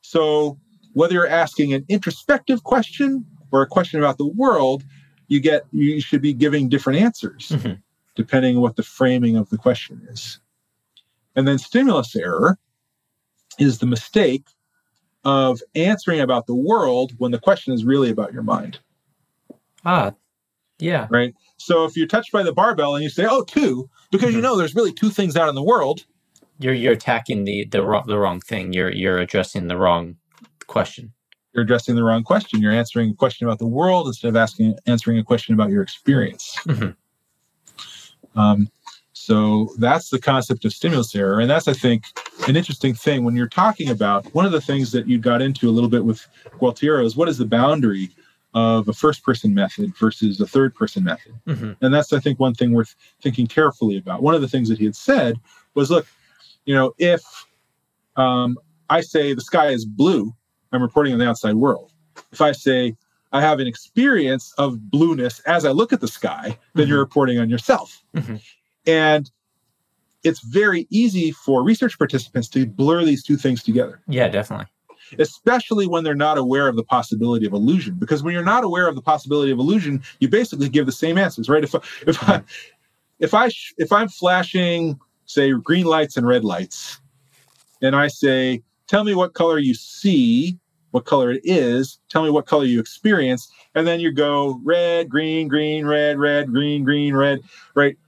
So 0.00 0.58
whether 0.94 1.14
you're 1.14 1.28
asking 1.28 1.74
an 1.74 1.84
introspective 1.88 2.64
question 2.64 3.24
or 3.52 3.62
a 3.62 3.66
question 3.66 4.00
about 4.00 4.18
the 4.18 4.26
world, 4.26 4.84
you 5.28 5.40
get 5.40 5.64
you 5.72 6.00
should 6.00 6.22
be 6.22 6.32
giving 6.32 6.68
different 6.68 7.00
answers 7.00 7.48
mm-hmm. 7.48 7.74
depending 8.14 8.56
on 8.56 8.62
what 8.62 8.76
the 8.76 8.82
framing 8.82 9.36
of 9.36 9.48
the 9.50 9.58
question 9.58 10.06
is. 10.10 10.40
And 11.36 11.48
then 11.48 11.58
stimulus 11.58 12.14
error 12.14 12.58
is 13.58 13.78
the 13.78 13.86
mistake 13.86 14.46
of 15.24 15.60
answering 15.74 16.20
about 16.20 16.46
the 16.46 16.54
world 16.54 17.12
when 17.18 17.30
the 17.30 17.38
question 17.38 17.72
is 17.72 17.84
really 17.84 18.10
about 18.10 18.32
your 18.32 18.42
mind. 18.42 18.78
Ah, 19.84 20.12
Yeah. 20.78 21.06
Right. 21.10 21.34
So 21.56 21.84
if 21.84 21.96
you're 21.96 22.06
touched 22.06 22.32
by 22.32 22.42
the 22.42 22.52
barbell 22.52 22.94
and 22.94 23.02
you 23.02 23.10
say, 23.10 23.26
"Oh, 23.28 23.42
two," 23.42 23.88
because 24.10 24.28
mm-hmm. 24.28 24.36
you 24.36 24.42
know 24.42 24.56
there's 24.56 24.74
really 24.74 24.92
two 24.92 25.10
things 25.10 25.36
out 25.36 25.48
in 25.48 25.54
the 25.54 25.62
world, 25.62 26.04
you're 26.58 26.74
you're 26.74 26.92
attacking 26.92 27.44
the 27.44 27.64
the 27.66 27.82
wrong 27.82 28.04
the 28.06 28.18
wrong 28.18 28.40
thing. 28.40 28.72
You're 28.72 28.92
you're 28.92 29.18
addressing 29.18 29.68
the 29.68 29.76
wrong 29.76 30.16
question. 30.66 31.12
You're 31.54 31.62
addressing 31.62 31.94
the 31.94 32.02
wrong 32.02 32.24
question. 32.24 32.60
You're 32.60 32.72
answering 32.72 33.10
a 33.10 33.14
question 33.14 33.46
about 33.46 33.58
the 33.58 33.66
world 33.66 34.08
instead 34.08 34.28
of 34.28 34.36
asking 34.36 34.76
answering 34.86 35.18
a 35.18 35.24
question 35.24 35.54
about 35.54 35.70
your 35.70 35.82
experience. 35.82 36.58
Mm-hmm. 36.66 38.38
Um, 38.38 38.68
so 39.12 39.70
that's 39.78 40.10
the 40.10 40.18
concept 40.18 40.64
of 40.64 40.72
stimulus 40.72 41.14
error, 41.14 41.40
and 41.40 41.48
that's 41.48 41.68
I 41.68 41.72
think 41.72 42.04
an 42.48 42.56
interesting 42.56 42.92
thing 42.94 43.24
when 43.24 43.36
you're 43.36 43.48
talking 43.48 43.88
about 43.88 44.26
one 44.34 44.44
of 44.44 44.52
the 44.52 44.60
things 44.60 44.90
that 44.92 45.08
you 45.08 45.18
got 45.18 45.40
into 45.40 45.68
a 45.68 45.72
little 45.72 45.88
bit 45.88 46.04
with 46.04 46.26
Gualtiero 46.58 47.04
is 47.04 47.16
what 47.16 47.28
is 47.28 47.38
the 47.38 47.46
boundary 47.46 48.10
of 48.54 48.88
a 48.88 48.92
first 48.92 49.22
person 49.22 49.52
method 49.52 49.96
versus 49.96 50.40
a 50.40 50.46
third 50.46 50.74
person 50.74 51.04
method. 51.04 51.34
Mm-hmm. 51.46 51.72
And 51.80 51.94
that's, 51.94 52.12
I 52.12 52.20
think, 52.20 52.38
one 52.38 52.54
thing 52.54 52.72
worth 52.72 52.94
thinking 53.20 53.46
carefully 53.46 53.96
about. 53.98 54.22
One 54.22 54.34
of 54.34 54.40
the 54.42 54.48
things 54.48 54.68
that 54.68 54.78
he 54.78 54.84
had 54.84 54.96
said 54.96 55.36
was 55.74 55.90
look, 55.90 56.06
you 56.64 56.74
know, 56.74 56.94
if 56.98 57.22
um, 58.16 58.56
I 58.90 59.00
say 59.00 59.34
the 59.34 59.40
sky 59.40 59.68
is 59.68 59.84
blue, 59.84 60.34
I'm 60.74 60.82
reporting 60.82 61.12
on 61.12 61.18
the 61.18 61.28
outside 61.28 61.54
world. 61.54 61.92
If 62.32 62.40
I 62.40 62.52
say 62.52 62.96
I 63.32 63.40
have 63.40 63.60
an 63.60 63.66
experience 63.66 64.52
of 64.58 64.90
blueness 64.90 65.40
as 65.40 65.64
I 65.64 65.70
look 65.70 65.92
at 65.92 66.00
the 66.00 66.08
sky, 66.08 66.58
then 66.74 66.84
mm-hmm. 66.84 66.90
you're 66.90 67.00
reporting 67.00 67.38
on 67.38 67.50
yourself. 67.50 68.02
Mm-hmm. 68.14 68.36
And 68.86 69.30
it's 70.22 70.40
very 70.40 70.86
easy 70.90 71.32
for 71.32 71.62
research 71.62 71.98
participants 71.98 72.48
to 72.50 72.66
blur 72.66 73.04
these 73.04 73.22
two 73.22 73.36
things 73.36 73.62
together. 73.62 74.00
Yeah, 74.08 74.28
definitely 74.28 74.66
especially 75.18 75.86
when 75.86 76.04
they're 76.04 76.14
not 76.14 76.38
aware 76.38 76.68
of 76.68 76.76
the 76.76 76.82
possibility 76.82 77.46
of 77.46 77.52
illusion. 77.52 77.94
Because 77.98 78.22
when 78.22 78.34
you're 78.34 78.44
not 78.44 78.64
aware 78.64 78.88
of 78.88 78.94
the 78.94 79.02
possibility 79.02 79.52
of 79.52 79.58
illusion, 79.58 80.02
you 80.20 80.28
basically 80.28 80.68
give 80.68 80.86
the 80.86 80.92
same 80.92 81.18
answers, 81.18 81.48
right? 81.48 81.64
If 81.64 81.74
if 82.06 82.28
I 82.28 82.42
if 83.18 83.34
I 83.34 83.50
if 83.78 83.92
I'm 83.92 84.08
flashing 84.08 84.98
say 85.26 85.52
green 85.52 85.86
lights 85.86 86.16
and 86.16 86.26
red 86.26 86.44
lights, 86.44 87.00
and 87.82 87.96
I 87.96 88.08
say, 88.08 88.62
"Tell 88.86 89.04
me 89.04 89.14
what 89.14 89.34
color 89.34 89.58
you 89.58 89.74
see." 89.74 90.58
What 90.94 91.06
color 91.06 91.32
it 91.32 91.40
is, 91.42 91.98
tell 92.08 92.22
me 92.22 92.30
what 92.30 92.46
color 92.46 92.66
you 92.66 92.78
experience, 92.78 93.50
and 93.74 93.84
then 93.84 93.98
you 93.98 94.12
go 94.12 94.60
red, 94.62 95.08
green, 95.08 95.48
green, 95.48 95.86
red, 95.86 96.20
red, 96.20 96.52
green, 96.52 96.84
green, 96.84 97.16
red, 97.16 97.40
right? 97.74 97.98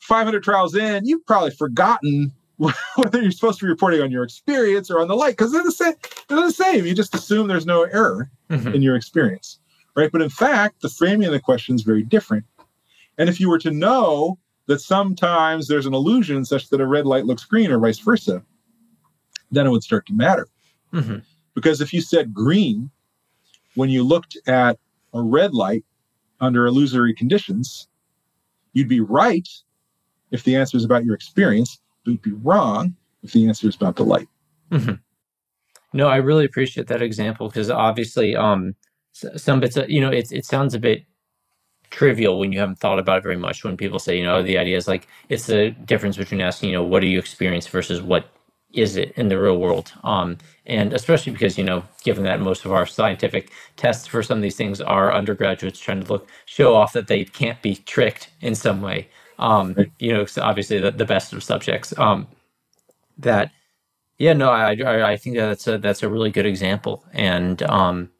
500 0.00 0.44
trials 0.44 0.76
in, 0.76 1.06
you've 1.06 1.24
probably 1.24 1.52
forgotten 1.52 2.30
whether 2.58 3.22
you're 3.22 3.30
supposed 3.30 3.58
to 3.60 3.64
be 3.64 3.70
reporting 3.70 4.02
on 4.02 4.10
your 4.10 4.22
experience 4.22 4.90
or 4.90 5.00
on 5.00 5.08
the 5.08 5.16
light, 5.16 5.30
because 5.30 5.50
they're 5.50 5.64
the 5.64 5.72
same. 5.72 5.94
They're 6.28 6.42
the 6.42 6.52
same. 6.52 6.84
You 6.84 6.94
just 6.94 7.14
assume 7.14 7.46
there's 7.46 7.64
no 7.64 7.84
error 7.84 8.30
mm-hmm. 8.50 8.68
in 8.68 8.82
your 8.82 8.96
experience, 8.96 9.58
right? 9.94 10.12
But 10.12 10.20
in 10.20 10.28
fact, 10.28 10.82
the 10.82 10.90
framing 10.90 11.28
of 11.28 11.32
the 11.32 11.40
question 11.40 11.74
is 11.74 11.84
very 11.84 12.02
different. 12.02 12.44
And 13.16 13.30
if 13.30 13.40
you 13.40 13.48
were 13.48 13.60
to 13.60 13.70
know 13.70 14.38
that 14.66 14.82
sometimes 14.82 15.68
there's 15.68 15.86
an 15.86 15.94
illusion 15.94 16.44
such 16.44 16.68
that 16.68 16.82
a 16.82 16.86
red 16.86 17.06
light 17.06 17.24
looks 17.24 17.46
green 17.46 17.70
or 17.70 17.78
vice 17.78 17.98
versa, 17.98 18.44
then 19.50 19.66
it 19.66 19.70
would 19.70 19.82
start 19.82 20.04
to 20.08 20.12
matter. 20.12 20.48
Mm-hmm. 20.92 21.20
Because 21.56 21.80
if 21.80 21.92
you 21.92 22.00
said 22.00 22.32
green 22.32 22.90
when 23.74 23.90
you 23.90 24.04
looked 24.04 24.36
at 24.46 24.78
a 25.12 25.20
red 25.20 25.52
light 25.52 25.84
under 26.40 26.66
illusory 26.66 27.14
conditions, 27.14 27.88
you'd 28.74 28.88
be 28.88 29.00
right 29.00 29.48
if 30.30 30.44
the 30.44 30.54
answer 30.54 30.76
is 30.76 30.84
about 30.84 31.04
your 31.04 31.14
experience 31.14 31.80
but 32.06 32.12
you'd 32.12 32.22
be 32.22 32.32
wrong 32.32 32.94
if 33.22 33.32
the 33.32 33.48
answer 33.48 33.68
is 33.68 33.74
about 33.74 33.96
the 33.96 34.04
light. 34.04 34.28
Mm-hmm. 34.70 34.94
No, 35.92 36.08
I 36.08 36.16
really 36.16 36.44
appreciate 36.44 36.86
that 36.86 37.02
example 37.02 37.48
because 37.48 37.68
obviously, 37.68 38.36
um, 38.36 38.74
some 39.12 39.60
bits, 39.60 39.76
you 39.88 40.00
know, 40.00 40.10
it 40.10 40.30
it 40.30 40.44
sounds 40.44 40.74
a 40.74 40.78
bit 40.78 41.04
trivial 41.90 42.38
when 42.38 42.52
you 42.52 42.60
haven't 42.60 42.78
thought 42.78 42.98
about 42.98 43.18
it 43.18 43.22
very 43.22 43.36
much. 43.36 43.64
When 43.64 43.76
people 43.76 43.98
say, 43.98 44.16
you 44.16 44.24
know, 44.24 44.42
the 44.42 44.58
idea 44.58 44.76
is 44.76 44.86
like 44.86 45.08
it's 45.28 45.46
the 45.46 45.70
difference 45.70 46.16
between 46.16 46.40
asking, 46.40 46.70
you 46.70 46.76
know, 46.76 46.84
what 46.84 47.00
do 47.00 47.06
you 47.06 47.18
experience 47.18 47.66
versus 47.66 48.00
what 48.00 48.28
is 48.76 48.96
it 48.96 49.12
in 49.16 49.28
the 49.28 49.38
real 49.40 49.58
world? 49.58 49.92
Um, 50.04 50.38
and 50.66 50.92
especially 50.92 51.32
because 51.32 51.58
you 51.58 51.64
know, 51.64 51.84
given 52.04 52.24
that 52.24 52.40
most 52.40 52.64
of 52.64 52.72
our 52.72 52.86
scientific 52.86 53.50
tests 53.76 54.06
for 54.06 54.22
some 54.22 54.38
of 54.38 54.42
these 54.42 54.56
things 54.56 54.80
are 54.80 55.14
undergraduates 55.14 55.80
trying 55.80 56.02
to 56.02 56.12
look 56.12 56.28
show 56.46 56.74
off 56.74 56.92
that 56.92 57.08
they 57.08 57.24
can't 57.24 57.60
be 57.62 57.76
tricked 57.76 58.30
in 58.40 58.54
some 58.54 58.82
way 58.82 59.08
um, 59.38 59.76
you 59.98 60.12
know, 60.12 60.26
obviously 60.40 60.78
the, 60.78 60.90
the 60.90 61.04
best 61.04 61.32
of 61.32 61.42
subjects. 61.42 61.96
Um, 61.98 62.26
that, 63.18 63.52
yeah, 64.18 64.32
no, 64.32 64.50
I, 64.50 64.76
I, 64.76 65.12
I 65.12 65.16
think 65.16 65.36
that's 65.36 65.66
a 65.66 65.78
that's 65.78 66.02
a 66.02 66.08
really 66.08 66.30
good 66.30 66.46
example, 66.46 67.04
and 67.12 67.62
um, 67.64 68.10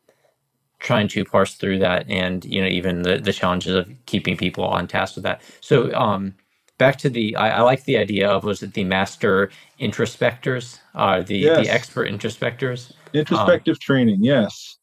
trying 0.78 1.08
to 1.08 1.24
parse 1.24 1.54
through 1.54 1.78
that, 1.80 2.08
and 2.10 2.44
you 2.44 2.60
know, 2.60 2.68
even 2.68 3.02
the 3.02 3.18
the 3.18 3.32
challenges 3.32 3.74
of 3.74 3.90
keeping 4.06 4.36
people 4.36 4.64
on 4.64 4.88
task 4.88 5.16
with 5.16 5.24
that. 5.24 5.42
So, 5.60 5.92
um, 5.94 6.34
back 6.78 6.96
to 6.98 7.10
the, 7.10 7.36
I, 7.36 7.58
I 7.58 7.60
like 7.62 7.84
the 7.84 7.96
idea 7.96 8.28
of 8.28 8.44
was 8.44 8.62
it 8.62 8.74
the 8.74 8.84
master 8.84 9.50
introspectors, 9.80 10.80
uh, 10.94 11.22
the 11.22 11.38
yes. 11.38 11.66
the 11.66 11.72
expert 11.72 12.10
introspectors, 12.10 12.92
introspective 13.12 13.74
um, 13.74 13.80
training, 13.80 14.22
yes. 14.22 14.78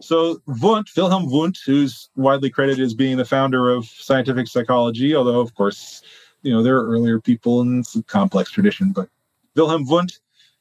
So 0.00 0.42
Wundt, 0.46 0.90
Wilhelm 0.96 1.30
Wundt, 1.30 1.58
who's 1.64 2.08
widely 2.16 2.50
credited 2.50 2.84
as 2.84 2.94
being 2.94 3.16
the 3.16 3.24
founder 3.24 3.70
of 3.70 3.86
scientific 3.86 4.48
psychology, 4.48 5.14
although 5.14 5.40
of 5.40 5.54
course, 5.54 6.02
you 6.42 6.52
know, 6.52 6.62
there 6.62 6.76
are 6.76 6.86
earlier 6.86 7.20
people 7.20 7.60
in 7.60 7.82
a 7.96 8.02
complex 8.02 8.50
tradition, 8.50 8.92
but 8.92 9.08
Wilhelm 9.54 9.86
Wundt 9.86 10.18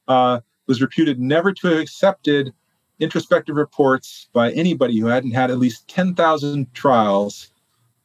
uh, 0.07 0.39
was 0.67 0.81
reputed 0.81 1.19
never 1.19 1.51
to 1.51 1.67
have 1.67 1.79
accepted 1.79 2.53
introspective 2.99 3.55
reports 3.55 4.27
by 4.33 4.51
anybody 4.51 4.99
who 4.99 5.07
hadn't 5.07 5.31
had 5.31 5.51
at 5.51 5.57
least 5.57 5.87
10,000 5.87 6.73
trials 6.73 7.49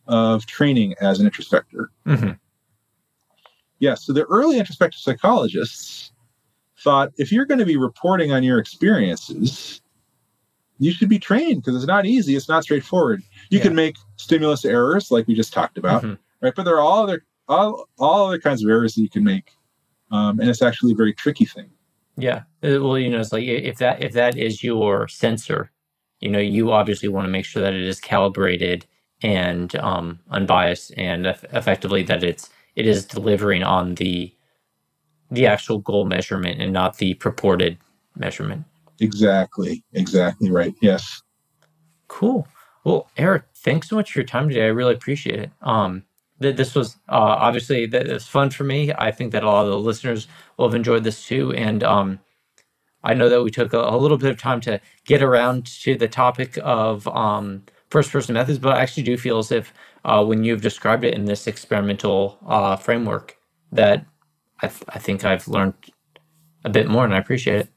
of 0.07 0.47
training 0.47 0.95
as 1.01 1.21
an 1.21 1.29
introspector. 1.29 1.89
Mm-hmm. 2.07 2.33
Yes, 3.81 3.91
yeah, 3.91 3.95
so 4.07 4.13
the 4.13 4.25
early 4.25 4.59
introspective 4.59 5.01
psychologists 5.01 6.13
thought 6.81 7.13
if 7.17 7.31
you're 7.33 7.45
going 7.45 7.59
to 7.59 7.67
be 7.67 7.77
reporting 7.77 8.33
on 8.33 8.43
your 8.43 8.59
experiences, 8.59 9.81
you 10.79 10.93
should 10.93 11.09
be 11.09 11.19
trained 11.19 11.63
because 11.63 11.77
it's 11.77 11.87
not 11.87 12.07
easy. 12.07 12.37
It's 12.37 12.49
not 12.49 12.63
straightforward. 12.63 13.23
You 13.51 13.59
yeah. 13.59 13.65
can 13.65 13.75
make 13.75 13.97
stimulus 14.17 14.65
errors, 14.65 15.11
like 15.11 15.27
we 15.27 15.35
just 15.35 15.53
talked 15.53 15.79
about, 15.79 16.03
mm-hmm. 16.03 16.15
right? 16.41 16.55
But 16.55 16.65
there 16.65 16.77
are 16.77 16.81
all 16.81 17.03
other 17.03 17.25
all, 17.49 17.89
all 17.99 18.27
other 18.27 18.39
kinds 18.39 18.63
of 18.63 18.71
errors 18.71 18.95
that 18.95 19.03
you 19.03 19.09
can 19.09 19.25
make, 19.25 19.53
um, 20.11 20.39
and 20.39 20.49
it's 20.49 20.63
actually 20.63 20.93
a 20.93 20.97
very 20.97 21.15
tricky 21.15 21.45
thing. 21.45 21.71
Yeah. 22.17 22.43
Uh, 22.63 22.83
well, 22.83 22.99
you 22.99 23.09
know, 23.09 23.21
it's 23.21 23.33
like 23.33 23.45
if 23.45 23.79
that 23.79 24.03
if 24.03 24.13
that 24.13 24.37
is 24.37 24.63
your 24.63 25.09
sensor, 25.09 25.71
you 26.21 26.29
know, 26.29 26.41
you 26.41 26.73
obviously 26.73 27.09
want 27.09 27.27
to 27.27 27.31
make 27.31 27.45
sure 27.45 27.63
that 27.63 27.75
it 27.75 27.83
is 27.83 28.01
calibrated 28.01 28.87
and 29.23 29.75
um, 29.77 30.21
unbiased, 30.31 30.93
and 30.97 31.27
effectively 31.27 32.03
that 32.05 32.23
it's 32.23 32.51
it 32.79 32.87
is 32.87 33.05
delivering 33.05 33.65
on 33.65 33.97
the 33.97 34.33
the 35.31 35.47
actual 35.47 35.79
goal 35.79 36.07
measurement 36.07 36.63
and 36.63 36.73
not 36.73 36.97
the 36.97 37.13
purported 37.15 37.77
measurement. 38.17 38.65
Exactly. 39.01 39.85
Exactly 39.93 40.51
right. 40.51 40.75
Yes. 40.81 41.21
Cool. 42.07 42.49
Well, 42.85 43.11
Eric, 43.19 43.43
thanks 43.57 43.91
so 43.91 43.97
much 43.97 44.13
for 44.13 44.21
your 44.21 44.27
time 44.27 44.49
today. 44.49 44.65
I 44.65 44.69
really 44.69 44.95
appreciate 44.95 45.39
it. 45.41 45.51
Um, 45.61 46.05
th- 46.41 46.57
this 46.57 46.75
was 46.75 46.95
uh, 47.11 47.37
obviously 47.39 47.85
that 47.87 48.07
was 48.07 48.27
fun 48.27 48.49
for 48.49 48.65
me. 48.65 48.93
I 48.97 49.11
think 49.11 49.33
that 49.33 49.43
a 49.43 49.47
lot 49.47 49.67
of 49.67 49.71
the 49.71 49.79
listeners 49.79 50.29
will 50.57 50.69
have 50.69 50.75
enjoyed 50.75 51.05
this 51.05 51.27
too. 51.27 51.53
And 51.53 51.83
um, 51.83 52.21
I 53.03 53.13
know 53.13 53.29
that 53.29 53.43
we 53.43 53.51
took 53.51 53.75
a, 53.75 53.81
a, 53.81 53.99
little 53.99 54.19
bit 54.19 54.31
of 54.31 54.39
time 54.39 54.61
to 54.63 54.81
get 55.05 55.23
around 55.23 55.67
to 55.83 55.97
the 55.97 56.09
topic 56.09 56.59
of 56.63 57.07
um, 57.09 57.65
first 57.91 58.11
person 58.13 58.35
methods, 58.35 58.59
but 58.59 58.77
I 58.77 58.81
actually 58.81 59.03
do 59.03 59.19
feel 59.19 59.39
as 59.39 59.53
if 59.53 59.75
uh, 60.05 60.25
when 60.25 60.45
you've 60.45 60.63
described 60.63 61.05
it 61.05 61.15
in 61.15 61.25
this 61.25 61.47
experimental 61.47 62.39
uh, 62.47 62.77
framework, 62.77 63.37
that 63.73 64.05
I, 64.61 64.69
th- 64.69 64.85
I 64.89 64.99
think 64.99 65.25
I've 65.25 65.47
learned 65.49 65.75
a 66.65 66.71
bit 66.71 66.89
more 66.89 67.05
and 67.05 67.15
I 67.15 67.19
appreciate 67.19 67.61
it. 67.61 67.69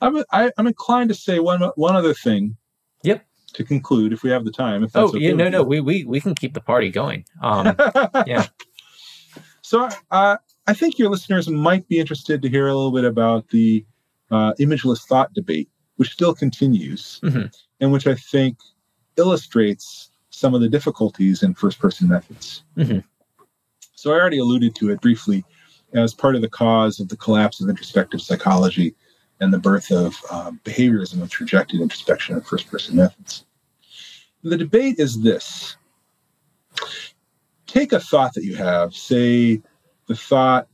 I'm 0.00 0.16
I, 0.16 0.44
am 0.44 0.50
i 0.56 0.60
am 0.60 0.66
inclined 0.66 1.10
to 1.10 1.14
say 1.14 1.38
one 1.38 1.62
one 1.76 1.96
other 1.96 2.14
thing. 2.14 2.56
Yep. 3.02 3.24
To 3.54 3.64
conclude, 3.64 4.12
if 4.12 4.22
we 4.22 4.30
have 4.30 4.44
the 4.44 4.52
time. 4.52 4.84
If 4.84 4.92
oh 4.94 5.08
okay 5.08 5.18
yeah, 5.18 5.32
no, 5.32 5.48
no, 5.48 5.62
we 5.62 5.80
we 5.80 6.04
we 6.04 6.20
can 6.20 6.34
keep 6.34 6.54
the 6.54 6.60
party 6.60 6.90
going. 6.90 7.24
Um, 7.42 7.76
yeah. 8.26 8.46
So 9.62 9.88
uh, 10.10 10.36
I 10.66 10.74
think 10.74 10.98
your 10.98 11.10
listeners 11.10 11.48
might 11.48 11.86
be 11.88 11.98
interested 11.98 12.42
to 12.42 12.48
hear 12.48 12.68
a 12.68 12.74
little 12.74 12.92
bit 12.92 13.04
about 13.04 13.48
the 13.48 13.84
uh, 14.30 14.52
imageless 14.58 15.04
thought 15.04 15.32
debate, 15.34 15.68
which 15.96 16.12
still 16.12 16.34
continues, 16.34 17.20
mm-hmm. 17.22 17.46
and 17.80 17.92
which 17.92 18.06
I 18.06 18.14
think 18.14 18.56
illustrates 19.16 20.09
some 20.40 20.54
of 20.54 20.62
the 20.62 20.68
difficulties 20.68 21.42
in 21.42 21.52
first-person 21.52 22.08
methods. 22.08 22.64
Mm-hmm. 22.76 23.00
So 23.94 24.12
I 24.12 24.14
already 24.14 24.38
alluded 24.38 24.74
to 24.76 24.90
it 24.90 25.00
briefly 25.02 25.44
as 25.92 26.14
part 26.14 26.34
of 26.34 26.40
the 26.40 26.48
cause 26.48 26.98
of 26.98 27.08
the 27.08 27.16
collapse 27.16 27.60
of 27.60 27.68
introspective 27.68 28.22
psychology 28.22 28.94
and 29.40 29.52
the 29.52 29.58
birth 29.58 29.90
of 29.90 30.16
uh, 30.30 30.50
behaviorism, 30.64 31.20
which 31.20 31.40
rejected 31.40 31.80
introspection 31.80 32.34
and 32.34 32.46
first 32.46 32.68
person 32.68 32.96
methods. 32.96 33.44
The 34.42 34.56
debate 34.56 34.98
is 34.98 35.20
this 35.20 35.76
take 37.66 37.92
a 37.92 38.00
thought 38.00 38.32
that 38.34 38.44
you 38.44 38.56
have, 38.56 38.94
say 38.94 39.60
the 40.06 40.16
thought 40.16 40.68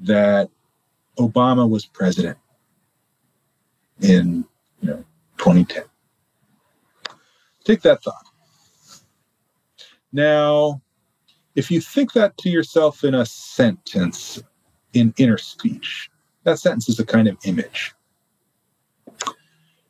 that 0.00 0.48
Obama 1.18 1.68
was 1.68 1.84
president 1.84 2.38
in 4.00 4.46
you 4.80 4.88
know 4.88 5.04
2010. 5.36 5.84
Take 7.64 7.82
that 7.82 8.02
thought. 8.02 8.29
Now, 10.12 10.80
if 11.54 11.70
you 11.70 11.80
think 11.80 12.12
that 12.14 12.36
to 12.38 12.50
yourself 12.50 13.04
in 13.04 13.14
a 13.14 13.26
sentence 13.26 14.42
in 14.92 15.14
inner 15.16 15.38
speech, 15.38 16.10
that 16.44 16.58
sentence 16.58 16.88
is 16.88 16.98
a 16.98 17.06
kind 17.06 17.28
of 17.28 17.36
image. 17.44 17.94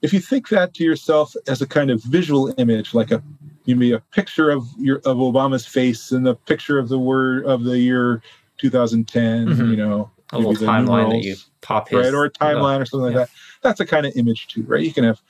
If 0.03 0.12
you 0.14 0.21
think 0.21 0.49
that 0.49 0.73
to 0.75 0.85
yourself 0.85 1.35
as 1.47 1.61
a 1.61 1.66
kind 1.66 1.91
of 1.91 2.03
visual 2.05 2.55
image, 2.59 2.95
like 2.95 3.11
a 3.11 3.23
maybe 3.66 3.93
a 3.93 4.01
picture 4.01 4.51
of 4.51 4.66
your 4.79 4.99
of 4.99 5.18
Obama's 5.18 5.66
face 5.66 6.11
and 6.12 6.25
the 6.25 6.35
picture 6.35 6.79
of 6.79 6.89
the 6.89 6.99
word 6.99 7.45
of 7.45 7.64
the 7.64 7.79
year 7.79 8.23
2010, 8.59 9.47
mm-hmm. 9.47 9.71
you 9.71 9.77
know, 9.77 10.11
a 10.33 10.39
little 10.39 10.55
timeline 10.55 11.11
that 11.11 11.23
you 11.23 11.37
pop 11.61 11.89
his, 11.89 11.99
right 11.99 12.14
or 12.14 12.25
a 12.25 12.31
timeline 12.31 12.81
or 12.81 12.87
something 12.87 13.12
like 13.12 13.14
that. 13.14 13.31
That's 13.62 13.81
a 13.81 13.87
kind 13.87 14.07
of 14.07 14.16
image 14.16 14.49
too, 14.49 14.62
right? 14.62 14.83
You 14.83 14.93
can 14.93 15.05
have 15.05 15.21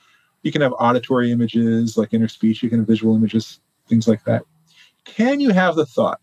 you 0.43 0.51
can 0.51 0.61
have 0.61 0.73
auditory 0.79 1.31
images 1.31 1.97
like 1.97 2.13
inner 2.13 2.29
speech, 2.29 2.63
you 2.63 2.69
can 2.69 2.79
have 2.79 2.87
visual 2.87 3.15
images, 3.15 3.59
things 3.87 4.07
like 4.07 4.23
that. 4.23 4.43
Can 5.05 5.39
you 5.39 5.51
have 5.51 5.75
the 5.75 5.85
thought 5.85 6.21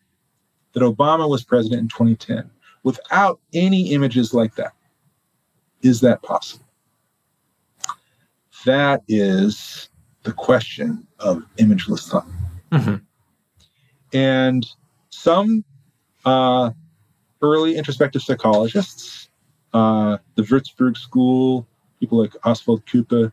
that 0.73 0.83
Obama 0.83 1.29
was 1.29 1.45
president 1.45 1.81
in 1.83 1.89
2010 1.89 2.51
without 2.83 3.41
any 3.53 3.91
images 3.93 4.33
like 4.33 4.55
that? 4.57 4.73
Is 5.83 6.01
that 6.01 6.23
possible? 6.23 6.65
That 8.65 9.03
is 9.09 9.89
the 10.25 10.33
question 10.33 11.07
of 11.19 11.45
imageless 11.59 12.09
thought. 12.09 12.27
Mm-hmm. 12.73 12.97
And 14.13 14.67
some 15.11 15.65
uh, 16.25 16.71
early 17.43 17.77
introspective 17.77 18.23
psychologists, 18.23 19.29
uh, 19.73 20.19
the 20.35 20.43
Würzburg 20.43 20.97
School, 20.97 21.67
people 22.01 22.19
like 22.19 22.35
Oswald 22.45 22.85
Külpe, 22.87 23.33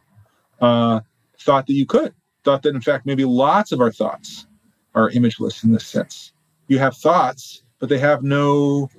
uh, 0.61 0.99
thought 1.39 1.67
that 1.67 1.73
you 1.73 1.85
could, 1.85 2.13
thought 2.43 2.63
that 2.63 2.75
in 2.75 2.81
fact 2.81 3.05
maybe 3.05 3.25
lots 3.25 3.71
of 3.71 3.81
our 3.81 3.91
thoughts 3.91 4.47
are 4.95 5.11
imageless 5.11 5.63
in 5.63 5.71
this 5.71 5.85
sense. 5.85 6.31
You 6.67 6.79
have 6.79 6.97
thoughts, 6.97 7.63
but 7.79 7.89
they 7.89 7.99
have 7.99 8.23
no 8.23 8.89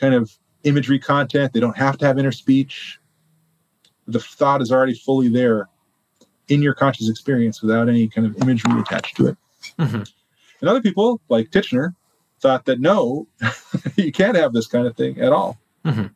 kind 0.00 0.14
of 0.14 0.36
imagery 0.64 0.98
content. 0.98 1.52
They 1.52 1.60
don't 1.60 1.76
have 1.76 1.98
to 1.98 2.06
have 2.06 2.18
inner 2.18 2.32
speech. 2.32 2.98
The 4.08 4.18
thought 4.18 4.60
is 4.60 4.72
already 4.72 4.94
fully 4.94 5.28
there 5.28 5.68
in 6.48 6.62
your 6.62 6.74
conscious 6.74 7.08
experience 7.08 7.62
without 7.62 7.88
any 7.88 8.08
kind 8.08 8.26
of 8.26 8.36
imagery 8.42 8.80
attached 8.80 9.16
to 9.18 9.28
it. 9.28 9.36
Mm-hmm. 9.78 10.02
And 10.60 10.68
other 10.68 10.82
people, 10.82 11.20
like 11.28 11.50
Titchener, 11.50 11.94
thought 12.40 12.64
that 12.64 12.80
no, 12.80 13.26
you 13.96 14.12
can't 14.12 14.36
have 14.36 14.52
this 14.52 14.66
kind 14.66 14.86
of 14.86 14.96
thing 14.96 15.20
at 15.20 15.32
all. 15.32 15.58
Mm-hmm. 15.84 16.06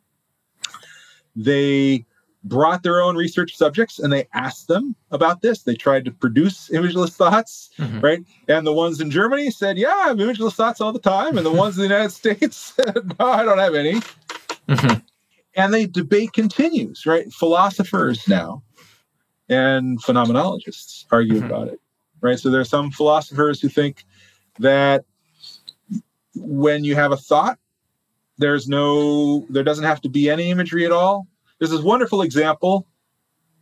They 1.35 2.05
brought 2.43 2.83
their 2.83 3.01
own 3.01 3.15
research 3.15 3.55
subjects 3.55 3.99
and 3.99 4.13
they 4.13 4.27
asked 4.33 4.67
them 4.67 4.95
about 5.11 5.41
this. 5.41 5.63
They 5.63 5.75
tried 5.75 6.05
to 6.05 6.11
produce 6.11 6.69
imageless 6.69 7.15
thoughts, 7.15 7.69
mm-hmm. 7.77 7.99
right? 7.99 8.23
And 8.47 8.65
the 8.65 8.73
ones 8.73 9.01
in 9.01 9.11
Germany 9.11 9.51
said, 9.51 9.77
Yeah, 9.77 9.89
I 9.89 10.07
have 10.07 10.17
imageless 10.17 10.53
thoughts 10.53 10.81
all 10.81 10.93
the 10.93 10.99
time. 10.99 11.37
And 11.37 11.45
the 11.45 11.51
ones 11.51 11.77
in 11.77 11.83
the 11.83 11.89
United 11.89 12.11
States 12.13 12.73
said, 12.75 13.13
No, 13.19 13.27
I 13.27 13.43
don't 13.43 13.59
have 13.59 13.75
any. 13.75 13.95
Mm-hmm. 14.67 14.99
And 15.55 15.73
the 15.73 15.87
debate 15.87 16.33
continues, 16.33 17.05
right? 17.05 17.31
Philosophers 17.33 18.27
now 18.27 18.63
and 19.49 20.01
phenomenologists 20.01 21.05
argue 21.11 21.35
mm-hmm. 21.35 21.45
about 21.45 21.67
it, 21.67 21.79
right? 22.21 22.39
So 22.39 22.49
there 22.49 22.61
are 22.61 22.65
some 22.65 22.91
philosophers 22.91 23.59
who 23.59 23.67
think 23.67 24.05
that 24.59 25.03
when 26.35 26.83
you 26.83 26.95
have 26.95 27.11
a 27.11 27.17
thought, 27.17 27.57
there's 28.37 28.69
no, 28.69 29.45
there 29.49 29.63
doesn't 29.63 29.83
have 29.83 29.99
to 30.01 30.09
be 30.09 30.29
any 30.29 30.49
imagery 30.49 30.85
at 30.85 30.91
all. 30.91 31.27
There's 31.59 31.71
this 31.71 31.81
wonderful 31.81 32.21
example 32.21 32.87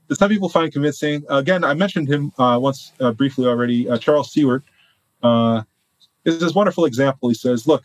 that 0.07 0.17
some 0.17 0.29
people 0.29 0.49
find 0.49 0.71
convincing. 0.71 1.25
Again, 1.29 1.63
I 1.63 1.73
mentioned 1.73 2.07
him 2.07 2.31
uh, 2.37 2.57
once 2.61 2.93
uh, 2.99 3.11
briefly 3.11 3.45
already. 3.45 3.89
Uh, 3.89 3.97
Charles 3.97 4.33
Siewert 4.33 4.63
uh, 5.23 5.63
is 6.23 6.39
this 6.39 6.53
wonderful 6.53 6.85
example. 6.85 7.29
He 7.29 7.35
says, 7.35 7.67
"Look, 7.67 7.83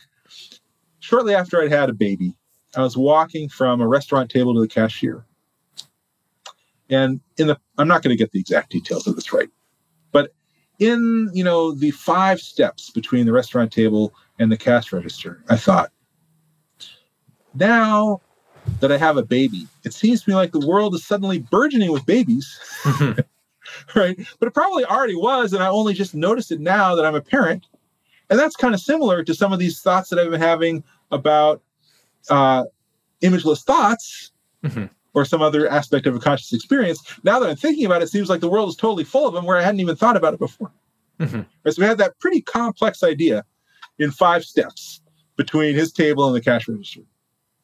shortly 0.99 1.35
after 1.35 1.61
I'd 1.61 1.71
had 1.71 1.89
a 1.89 1.93
baby, 1.93 2.35
I 2.75 2.81
was 2.81 2.95
walking 2.95 3.49
from 3.49 3.81
a 3.81 3.87
restaurant 3.87 4.29
table 4.29 4.53
to 4.53 4.61
the 4.61 4.67
cashier, 4.67 5.25
and 6.89 7.19
in 7.37 7.47
the 7.47 7.59
I'm 7.77 7.87
not 7.87 8.03
going 8.03 8.15
to 8.15 8.21
get 8.21 8.31
the 8.31 8.39
exact 8.39 8.71
details 8.71 9.07
of 9.07 9.15
this 9.15 9.33
right, 9.33 9.49
but 10.11 10.31
in 10.79 11.31
you 11.33 11.43
know 11.43 11.73
the 11.73 11.91
five 11.91 12.39
steps 12.39 12.91
between 12.91 13.25
the 13.25 13.33
restaurant 13.33 13.71
table 13.71 14.13
and 14.39 14.51
the 14.51 14.57
cash 14.57 14.93
register, 14.93 15.43
I 15.49 15.57
thought, 15.57 15.91
now 17.55 18.21
that 18.79 18.91
I 18.91 18.97
have 18.97 19.17
a 19.17 19.23
baby, 19.23 19.67
it 19.83 19.93
seems 19.93 20.23
to 20.23 20.29
me 20.29 20.35
like 20.35 20.51
the 20.51 20.65
world 20.65 20.95
is 20.95 21.05
suddenly 21.05 21.39
burgeoning 21.39 21.91
with 21.91 22.05
babies. 22.05 22.59
right? 23.95 24.17
But 24.39 24.47
it 24.47 24.53
probably 24.53 24.85
already 24.85 25.15
was, 25.15 25.53
and 25.53 25.63
I 25.63 25.67
only 25.67 25.93
just 25.93 26.13
noticed 26.13 26.51
it 26.51 26.59
now 26.59 26.95
that 26.95 27.05
I'm 27.05 27.15
a 27.15 27.21
parent. 27.21 27.67
And 28.29 28.39
that's 28.39 28.55
kind 28.55 28.73
of 28.73 28.79
similar 28.79 29.23
to 29.23 29.33
some 29.33 29.53
of 29.53 29.59
these 29.59 29.81
thoughts 29.81 30.09
that 30.09 30.19
I've 30.19 30.31
been 30.31 30.41
having 30.41 30.83
about 31.11 31.61
uh, 32.29 32.65
imageless 33.21 33.63
thoughts 33.63 34.31
mm-hmm. 34.63 34.85
or 35.13 35.25
some 35.25 35.41
other 35.41 35.69
aspect 35.69 36.07
of 36.07 36.15
a 36.15 36.19
conscious 36.19 36.53
experience. 36.53 37.03
Now 37.23 37.39
that 37.39 37.49
I'm 37.49 37.55
thinking 37.55 37.85
about 37.85 38.01
it, 38.01 38.05
it 38.05 38.11
seems 38.11 38.29
like 38.29 38.41
the 38.41 38.49
world 38.49 38.69
is 38.69 38.75
totally 38.75 39.03
full 39.03 39.27
of 39.27 39.33
them 39.33 39.45
where 39.45 39.57
I 39.57 39.61
hadn't 39.61 39.81
even 39.81 39.95
thought 39.95 40.17
about 40.17 40.33
it 40.33 40.39
before. 40.39 40.71
Mm-hmm. 41.19 41.41
Right, 41.63 41.73
so 41.73 41.81
we 41.81 41.87
had 41.87 41.99
that 41.99 42.17
pretty 42.19 42.41
complex 42.41 43.03
idea 43.03 43.45
in 43.99 44.11
five 44.11 44.43
steps 44.43 45.01
between 45.35 45.75
his 45.75 45.91
table 45.91 46.25
and 46.25 46.35
the 46.35 46.41
cash 46.41 46.67
register. 46.67 47.01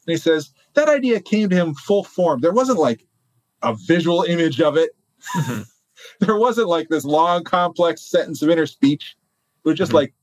And 0.10 0.18
he 0.18 0.18
says 0.18 0.50
that 0.74 0.90
idea 0.90 1.20
came 1.20 1.50
to 1.50 1.56
him 1.56 1.76
full 1.76 2.04
form. 2.04 2.42
There 2.42 2.52
wasn't 2.52 2.80
like 2.80 3.06
a 3.62 3.76
visual 3.76 4.24
image 4.24 4.60
of 4.60 4.76
it. 4.76 4.90
Mm-hmm. 5.36 5.62
there 6.26 6.36
wasn't 6.36 6.68
like 6.68 6.90
this 6.90 7.06
long, 7.06 7.44
complex 7.44 8.02
sentence 8.02 8.42
of 8.42 8.50
inner 8.50 8.66
speech. 8.66 9.16
It 9.64 9.70
was 9.70 9.78
just 9.78 9.90
mm-hmm. 9.90 9.98
like, 9.98 10.14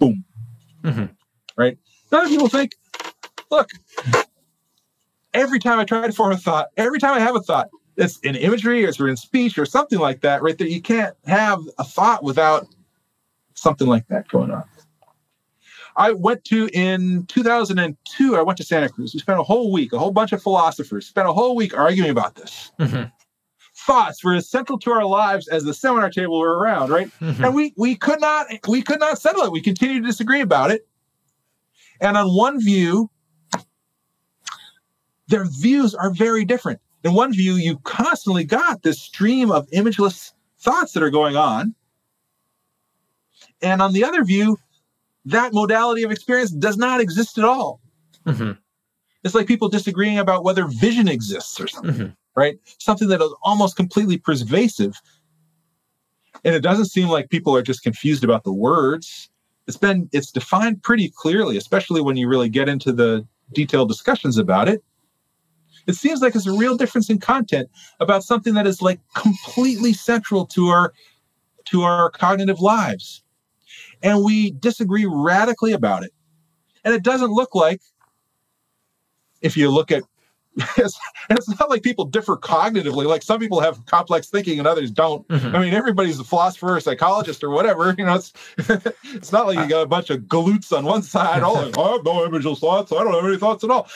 boom. 0.00 0.24
Mm-hmm. 0.82 1.04
Right? 1.56 1.78
Other 2.10 2.28
people 2.28 2.48
think, 2.48 2.72
look, 3.48 3.70
every 5.32 5.60
time 5.60 5.78
I 5.78 5.84
try 5.84 6.04
to 6.04 6.12
form 6.12 6.32
a 6.32 6.36
thought, 6.36 6.70
every 6.76 6.98
time 6.98 7.14
I 7.14 7.20
have 7.20 7.36
a 7.36 7.40
thought, 7.40 7.68
it's 7.96 8.18
in 8.20 8.34
imagery 8.34 8.84
or 8.84 8.88
it's 8.88 8.98
in 8.98 9.16
speech 9.16 9.58
or 9.58 9.64
something 9.64 10.00
like 10.00 10.22
that, 10.22 10.42
right? 10.42 10.58
That 10.58 10.70
you 10.70 10.82
can't 10.82 11.14
have 11.26 11.60
a 11.78 11.84
thought 11.84 12.24
without 12.24 12.66
something 13.54 13.86
like 13.86 14.08
that 14.08 14.26
going 14.26 14.50
on. 14.50 14.64
I 15.96 16.12
went 16.12 16.44
to 16.44 16.68
in 16.72 17.24
2002. 17.26 18.36
I 18.36 18.42
went 18.42 18.58
to 18.58 18.64
Santa 18.64 18.88
Cruz. 18.88 19.14
We 19.14 19.20
spent 19.20 19.40
a 19.40 19.42
whole 19.42 19.72
week, 19.72 19.92
a 19.92 19.98
whole 19.98 20.10
bunch 20.10 20.32
of 20.32 20.42
philosophers 20.42 21.06
spent 21.06 21.28
a 21.28 21.32
whole 21.32 21.56
week 21.56 21.76
arguing 21.76 22.10
about 22.10 22.34
this. 22.34 22.70
Mm-hmm. 22.78 23.04
Thoughts 23.86 24.22
were 24.22 24.34
as 24.34 24.48
central 24.48 24.78
to 24.80 24.90
our 24.90 25.04
lives 25.04 25.48
as 25.48 25.64
the 25.64 25.72
seminar 25.72 26.10
table 26.10 26.38
were 26.38 26.58
around, 26.58 26.90
right? 26.90 27.08
Mm-hmm. 27.20 27.44
And 27.44 27.54
we 27.54 27.72
we 27.76 27.94
could 27.94 28.20
not 28.20 28.46
we 28.68 28.82
could 28.82 29.00
not 29.00 29.18
settle 29.18 29.42
it. 29.42 29.52
We 29.52 29.62
continued 29.62 30.02
to 30.02 30.08
disagree 30.08 30.40
about 30.40 30.70
it. 30.70 30.86
And 32.00 32.16
on 32.16 32.28
one 32.28 32.60
view, 32.60 33.10
their 35.28 35.44
views 35.44 35.94
are 35.94 36.10
very 36.10 36.44
different. 36.44 36.80
In 37.04 37.14
one 37.14 37.32
view, 37.32 37.54
you 37.54 37.78
constantly 37.84 38.44
got 38.44 38.82
this 38.82 39.00
stream 39.00 39.50
of 39.50 39.68
imageless 39.70 40.32
thoughts 40.58 40.92
that 40.92 41.02
are 41.02 41.10
going 41.10 41.36
on. 41.36 41.74
And 43.62 43.80
on 43.80 43.92
the 43.92 44.04
other 44.04 44.24
view, 44.24 44.58
that 45.26 45.52
modality 45.52 46.04
of 46.04 46.10
experience 46.10 46.50
does 46.50 46.76
not 46.76 47.00
exist 47.00 47.36
at 47.36 47.44
all. 47.44 47.80
Mm-hmm. 48.24 48.52
It's 49.24 49.34
like 49.34 49.48
people 49.48 49.68
disagreeing 49.68 50.18
about 50.18 50.44
whether 50.44 50.66
vision 50.66 51.08
exists 51.08 51.60
or 51.60 51.66
something, 51.66 51.94
mm-hmm. 51.94 52.40
right? 52.40 52.56
Something 52.78 53.08
that 53.08 53.20
is 53.20 53.34
almost 53.42 53.76
completely 53.76 54.18
pervasive. 54.18 54.94
And 56.44 56.54
it 56.54 56.60
doesn't 56.60 56.86
seem 56.86 57.08
like 57.08 57.28
people 57.28 57.56
are 57.56 57.62
just 57.62 57.82
confused 57.82 58.22
about 58.22 58.44
the 58.44 58.52
words. 58.52 59.28
It's 59.66 59.76
been 59.76 60.08
it's 60.12 60.30
defined 60.30 60.84
pretty 60.84 61.12
clearly, 61.16 61.56
especially 61.56 62.00
when 62.00 62.16
you 62.16 62.28
really 62.28 62.48
get 62.48 62.68
into 62.68 62.92
the 62.92 63.26
detailed 63.52 63.88
discussions 63.88 64.38
about 64.38 64.68
it. 64.68 64.84
It 65.88 65.94
seems 65.94 66.20
like 66.20 66.34
there's 66.34 66.46
a 66.46 66.52
real 66.52 66.76
difference 66.76 67.10
in 67.10 67.18
content 67.18 67.68
about 67.98 68.22
something 68.22 68.54
that 68.54 68.66
is 68.66 68.80
like 68.80 69.00
completely 69.14 69.92
central 69.92 70.46
to 70.46 70.68
our 70.68 70.92
to 71.64 71.82
our 71.82 72.10
cognitive 72.10 72.60
lives 72.60 73.24
and 74.02 74.24
we 74.24 74.52
disagree 74.52 75.06
radically 75.06 75.72
about 75.72 76.04
it. 76.04 76.12
And 76.84 76.94
it 76.94 77.02
doesn't 77.02 77.30
look 77.30 77.54
like, 77.54 77.80
if 79.42 79.56
you 79.56 79.70
look 79.70 79.92
at 79.92 80.02
it's, 80.78 80.98
it's 81.28 81.60
not 81.60 81.68
like 81.68 81.82
people 81.82 82.06
differ 82.06 82.34
cognitively. 82.36 83.04
Like 83.04 83.22
some 83.22 83.38
people 83.38 83.60
have 83.60 83.84
complex 83.84 84.30
thinking 84.30 84.58
and 84.58 84.66
others 84.66 84.90
don't. 84.90 85.26
Mm-hmm. 85.28 85.54
I 85.54 85.58
mean, 85.58 85.74
everybody's 85.74 86.18
a 86.18 86.24
philosopher 86.24 86.76
or 86.76 86.80
psychologist 86.80 87.44
or 87.44 87.50
whatever. 87.50 87.86
You 87.96 88.04
know, 88.04 88.14
it's 88.14 88.32
it's 89.14 89.32
not 89.32 89.46
like 89.46 89.58
you 89.58 89.68
got 89.68 89.82
a 89.82 89.86
bunch 89.86 90.10
of 90.10 90.20
galoots 90.22 90.76
on 90.76 90.84
one 90.84 91.02
side. 91.02 91.42
Oh, 91.42 91.54
like, 91.54 91.78
I 91.78 91.92
have 91.92 92.04
no 92.04 92.28
imageal 92.28 92.58
thoughts. 92.58 92.92
I 92.92 93.02
don't 93.04 93.14
have 93.14 93.24
any 93.24 93.38
thoughts 93.38 93.64
at 93.64 93.70
all. 93.70 93.88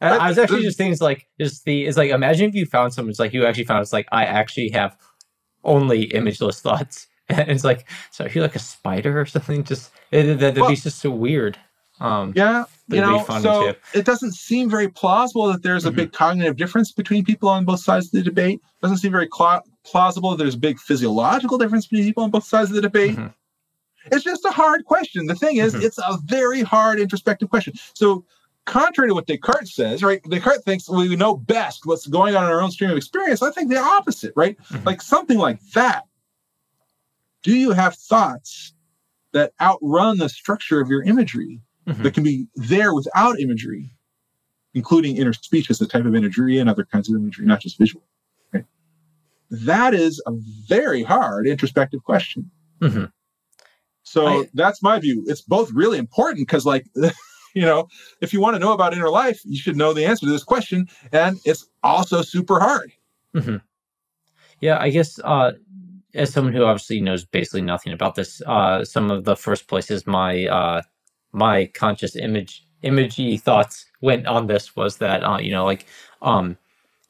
I 0.00 0.28
was 0.28 0.38
actually 0.38 0.62
just 0.62 0.78
thinking, 0.78 0.92
it's 0.92 1.02
like, 1.02 1.26
just 1.38 1.64
the, 1.64 1.86
it's 1.86 1.96
like, 1.96 2.10
imagine 2.10 2.48
if 2.48 2.54
you 2.54 2.66
found 2.66 2.94
someone, 2.94 3.10
it's 3.10 3.18
like, 3.18 3.34
you 3.34 3.44
actually 3.44 3.64
found, 3.64 3.82
it's 3.82 3.92
like, 3.92 4.08
I 4.12 4.24
actually 4.24 4.70
have 4.70 4.96
only 5.62 6.08
imageless 6.08 6.60
thoughts. 6.60 7.06
And 7.30 7.48
it's 7.50 7.64
like, 7.64 7.88
so 8.10 8.24
are 8.24 8.28
you 8.28 8.42
like 8.42 8.56
a 8.56 8.60
spider 8.60 9.20
or 9.20 9.26
something? 9.26 9.64
Just 9.64 9.92
it, 10.10 10.38
that'd 10.38 10.60
well, 10.60 10.70
be 10.70 10.76
just 10.76 10.98
so 10.98 11.10
weird. 11.10 11.58
Um, 12.00 12.32
yeah, 12.34 12.64
you 12.88 13.00
know, 13.00 13.24
so 13.42 13.72
too. 13.72 13.78
it 13.92 14.06
doesn't 14.06 14.32
seem 14.32 14.70
very 14.70 14.88
plausible 14.88 15.48
that 15.48 15.62
there's 15.62 15.84
a 15.84 15.88
mm-hmm. 15.88 15.96
big 15.96 16.12
cognitive 16.12 16.56
difference 16.56 16.92
between 16.92 17.26
people 17.26 17.48
on 17.48 17.66
both 17.66 17.80
sides 17.80 18.06
of 18.06 18.12
the 18.12 18.22
debate. 18.22 18.54
It 18.54 18.82
doesn't 18.82 18.98
seem 18.98 19.12
very 19.12 19.28
cl- 19.30 19.64
plausible 19.84 20.30
that 20.30 20.38
there's 20.38 20.54
a 20.54 20.58
big 20.58 20.78
physiological 20.78 21.58
difference 21.58 21.86
between 21.86 22.06
people 22.06 22.22
on 22.22 22.30
both 22.30 22.44
sides 22.44 22.70
of 22.70 22.76
the 22.76 22.82
debate. 22.82 23.16
Mm-hmm. 23.16 23.26
It's 24.06 24.24
just 24.24 24.46
a 24.46 24.50
hard 24.50 24.86
question. 24.86 25.26
The 25.26 25.34
thing 25.34 25.58
is, 25.58 25.74
mm-hmm. 25.74 25.84
it's 25.84 25.98
a 25.98 26.18
very 26.24 26.62
hard 26.62 26.98
introspective 26.98 27.50
question. 27.50 27.74
So, 27.92 28.24
contrary 28.64 29.10
to 29.10 29.14
what 29.14 29.26
Descartes 29.26 29.74
says, 29.74 30.02
right? 30.02 30.22
Descartes 30.24 30.64
thinks 30.64 30.88
we 30.88 31.14
know 31.16 31.36
best 31.36 31.84
what's 31.84 32.06
going 32.06 32.34
on 32.34 32.44
in 32.44 32.50
our 32.50 32.62
own 32.62 32.70
stream 32.70 32.90
of 32.90 32.96
experience. 32.96 33.42
I 33.42 33.50
think 33.50 33.68
the 33.68 33.78
opposite, 33.78 34.32
right? 34.36 34.56
Mm-hmm. 34.58 34.86
Like 34.86 35.02
something 35.02 35.38
like 35.38 35.60
that. 35.74 36.06
Do 37.42 37.56
you 37.56 37.72
have 37.72 37.94
thoughts 37.94 38.74
that 39.32 39.52
outrun 39.60 40.18
the 40.18 40.28
structure 40.28 40.80
of 40.80 40.88
your 40.88 41.02
imagery 41.02 41.60
mm-hmm. 41.86 42.02
that 42.02 42.14
can 42.14 42.24
be 42.24 42.46
there 42.54 42.94
without 42.94 43.40
imagery, 43.40 43.90
including 44.74 45.16
inner 45.16 45.32
speech 45.32 45.70
as 45.70 45.80
a 45.80 45.86
type 45.86 46.04
of 46.04 46.14
imagery 46.14 46.58
and 46.58 46.68
other 46.68 46.84
kinds 46.84 47.08
of 47.08 47.16
imagery, 47.16 47.46
not 47.46 47.60
just 47.60 47.78
visual? 47.78 48.04
Right? 48.52 48.64
That 49.50 49.94
is 49.94 50.22
a 50.26 50.32
very 50.68 51.02
hard 51.02 51.46
introspective 51.46 52.02
question. 52.04 52.50
Mm-hmm. 52.80 53.04
So 54.02 54.26
I, 54.26 54.44
that's 54.54 54.82
my 54.82 54.98
view. 54.98 55.24
It's 55.28 55.42
both 55.42 55.70
really 55.72 55.98
important 55.98 56.46
because, 56.46 56.66
like, 56.66 56.84
you 57.54 57.62
know, 57.62 57.88
if 58.20 58.32
you 58.32 58.40
want 58.40 58.56
to 58.56 58.58
know 58.58 58.72
about 58.72 58.92
inner 58.92 59.10
life, 59.10 59.40
you 59.44 59.56
should 59.56 59.76
know 59.76 59.92
the 59.92 60.04
answer 60.04 60.26
to 60.26 60.32
this 60.32 60.44
question. 60.44 60.88
And 61.12 61.38
it's 61.44 61.68
also 61.82 62.22
super 62.22 62.58
hard. 62.58 62.92
Mm-hmm. 63.34 63.56
Yeah, 64.60 64.78
I 64.78 64.90
guess 64.90 65.18
uh, 65.24 65.52
as 66.14 66.32
someone 66.32 66.52
who 66.52 66.64
obviously 66.64 67.00
knows 67.00 67.24
basically 67.24 67.62
nothing 67.62 67.92
about 67.92 68.14
this, 68.14 68.42
uh, 68.46 68.84
some 68.84 69.10
of 69.10 69.24
the 69.24 69.36
first 69.36 69.68
places 69.68 70.06
my 70.06 70.46
uh, 70.46 70.82
my 71.32 71.66
conscious 71.66 72.16
image 72.16 72.66
imagey 72.82 73.40
thoughts 73.40 73.86
went 74.00 74.26
on 74.26 74.46
this 74.46 74.74
was 74.74 74.96
that 74.96 75.22
uh, 75.22 75.38
you 75.38 75.50
know 75.50 75.64
like 75.64 75.86
um, 76.22 76.56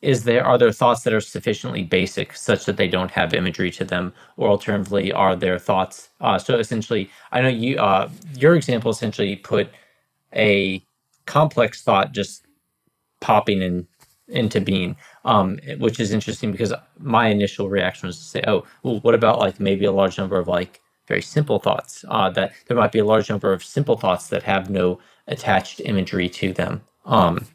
is 0.03 0.25
there 0.25 0.45
are 0.45 0.59
there 0.59 0.73
thoughts 0.73 1.03
that 1.03 1.13
are 1.13 1.21
sufficiently 1.21 1.83
basic 1.83 2.35
such 2.35 2.65
that 2.65 2.77
they 2.77 2.89
don't 2.89 3.11
have 3.11 3.35
imagery 3.35 3.71
to 3.71 3.85
them? 3.85 4.13
Or 4.37 4.49
alternatively 4.49 5.13
are 5.13 5.37
there 5.37 5.59
thoughts 5.59 6.11
uh, 6.21 6.39
so 6.39 6.59
essentially 6.59 7.11
i 7.33 7.41
know 7.41 7.49
you 7.49 7.79
uh, 7.79 8.09
your 8.37 8.57
example 8.57 8.91
essentially 8.91 9.37
put 9.37 9.69
a 10.35 10.83
complex 11.27 11.83
thought 11.83 12.13
just 12.13 12.47
popping 13.21 13.63
in 13.63 13.87
into 14.31 14.61
being 14.61 14.97
um, 15.25 15.59
which 15.79 16.01
is 16.01 16.13
interesting 16.13 16.53
because 16.53 16.73
my 16.99 17.29
initial 17.29 17.69
reaction 17.69 18.07
was 18.07 18.19
to 18.19 18.25
say 18.25 18.43
oh 18.47 18.65
well, 18.83 19.01
what 19.01 19.15
about 19.15 19.39
like 19.39 19.61
maybe 19.61 19.85
a 19.85 19.93
large 19.93 20.19
number 20.19 20.39
of 20.39 20.49
like 20.49 20.81
very 21.07 21.23
simple 21.23 21.59
thoughts 21.59 22.05
uh, 22.09 22.31
that 22.31 22.53
there 22.67 22.77
might 22.77 22.93
be 22.93 23.01
a 23.01 23.05
large 23.05 23.29
number 23.29 23.53
of 23.53 23.65
simple 23.65 23.97
thoughts 23.97 24.29
that 24.29 24.43
have 24.43 24.71
no 24.71 24.99
attached 25.27 25.81
imagery 25.81 26.29
to 26.29 26.53
them 26.53 26.81
um, 27.05 27.47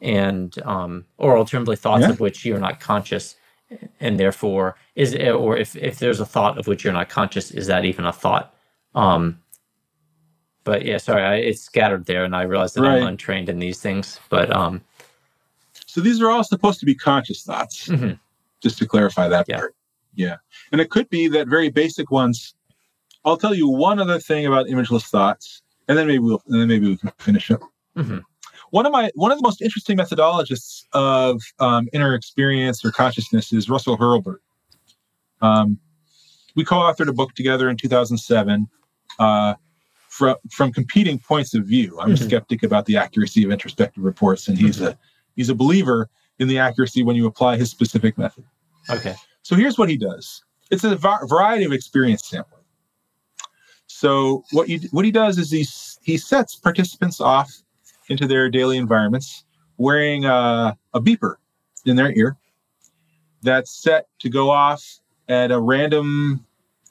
and 0.00 0.60
um, 0.62 1.04
or 1.18 1.36
alternatively 1.36 1.76
thoughts 1.76 2.02
yeah. 2.02 2.10
of 2.10 2.20
which 2.20 2.44
you're 2.44 2.60
not 2.60 2.80
conscious 2.80 3.36
and 4.00 4.18
therefore 4.18 4.76
is 4.94 5.12
it, 5.12 5.30
or 5.30 5.56
if 5.56 5.76
if 5.76 5.98
there's 5.98 6.20
a 6.20 6.26
thought 6.26 6.58
of 6.58 6.66
which 6.66 6.84
you're 6.84 6.92
not 6.92 7.08
conscious 7.08 7.50
is 7.50 7.66
that 7.66 7.84
even 7.84 8.04
a 8.04 8.12
thought 8.12 8.54
um 8.94 9.40
but 10.64 10.84
yeah 10.84 10.98
sorry 10.98 11.22
I, 11.22 11.34
it's 11.36 11.60
scattered 11.60 12.06
there 12.06 12.24
and 12.24 12.34
i 12.34 12.42
realize 12.42 12.74
that 12.74 12.82
right. 12.82 13.00
i'm 13.00 13.06
untrained 13.06 13.48
in 13.48 13.58
these 13.58 13.80
things 13.80 14.18
but 14.28 14.50
um 14.54 14.80
so 15.92 16.00
these 16.00 16.20
are 16.20 16.30
all 16.30 16.44
supposed 16.44 16.80
to 16.80 16.86
be 16.86 16.94
conscious 16.94 17.42
thoughts 17.42 17.88
mm-hmm. 17.88 18.12
just 18.62 18.78
to 18.78 18.86
clarify 18.86 19.28
that 19.28 19.46
yeah. 19.48 19.58
part 19.58 19.74
yeah 20.14 20.36
and 20.72 20.80
it 20.80 20.90
could 20.90 21.08
be 21.08 21.28
that 21.28 21.48
very 21.48 21.68
basic 21.68 22.10
ones 22.10 22.54
i'll 23.24 23.36
tell 23.36 23.54
you 23.54 23.68
one 23.68 23.98
other 23.98 24.18
thing 24.18 24.46
about 24.46 24.66
imageless 24.66 25.08
thoughts 25.08 25.62
and 25.88 25.96
then 25.96 26.06
maybe 26.06 26.18
we'll 26.18 26.42
and 26.48 26.60
then 26.60 26.68
maybe 26.68 26.88
we 26.88 26.96
can 26.96 27.12
finish 27.18 27.50
up 27.50 27.60
mm-hmm 27.96 28.18
one 28.70 28.86
of 28.86 28.92
my 28.92 29.10
one 29.14 29.32
of 29.32 29.38
the 29.38 29.42
most 29.42 29.60
interesting 29.60 29.96
methodologists 29.96 30.84
of 30.92 31.42
um, 31.58 31.88
inner 31.92 32.14
experience 32.14 32.84
or 32.84 32.90
consciousness 32.90 33.52
is 33.52 33.68
Russell 33.68 33.98
Hurlburt. 33.98 34.38
Um, 35.42 35.78
we 36.54 36.64
co-authored 36.64 37.08
a 37.08 37.12
book 37.12 37.34
together 37.34 37.68
in 37.68 37.76
2007 37.76 38.68
uh, 39.18 39.54
from 40.08 40.36
from 40.50 40.72
competing 40.72 41.18
points 41.18 41.54
of 41.54 41.64
view. 41.64 41.98
I'm 42.00 42.14
mm-hmm. 42.14 42.22
a 42.22 42.28
skeptic 42.28 42.62
about 42.62 42.86
the 42.86 42.96
accuracy 42.96 43.44
of 43.44 43.50
introspective 43.50 44.04
reports, 44.04 44.48
and 44.48 44.56
he's 44.56 44.76
mm-hmm. 44.76 44.86
a 44.86 44.98
he's 45.40 45.48
a 45.48 45.54
believer 45.54 46.10
in 46.38 46.48
the 46.48 46.58
accuracy 46.58 47.02
when 47.02 47.16
you 47.16 47.26
apply 47.26 47.56
his 47.56 47.70
specific 47.70 48.18
method. 48.18 48.44
Okay. 48.90 49.14
So 49.40 49.56
here's 49.56 49.78
what 49.78 49.88
he 49.88 49.96
does. 49.96 50.44
It's 50.70 50.84
a 50.84 50.96
va- 50.96 51.26
variety 51.26 51.64
of 51.64 51.72
experience 51.72 52.28
sampling. 52.28 52.60
So 53.86 54.44
what 54.52 54.68
you 54.68 54.80
what 54.90 55.06
he 55.06 55.10
does 55.10 55.38
is 55.38 55.50
he 55.50 55.66
he 56.02 56.18
sets 56.18 56.56
participants 56.56 57.22
off 57.22 57.50
into 58.10 58.26
their 58.26 58.50
daily 58.50 58.76
environments 58.76 59.44
wearing 59.78 60.26
a, 60.26 60.76
a 60.92 61.00
beeper 61.00 61.36
in 61.86 61.96
their 61.96 62.12
ear 62.12 62.36
that's 63.42 63.70
set 63.82 64.08
to 64.18 64.28
go 64.28 64.50
off 64.50 64.84
at 65.30 65.50
a 65.50 65.58
random 65.58 66.44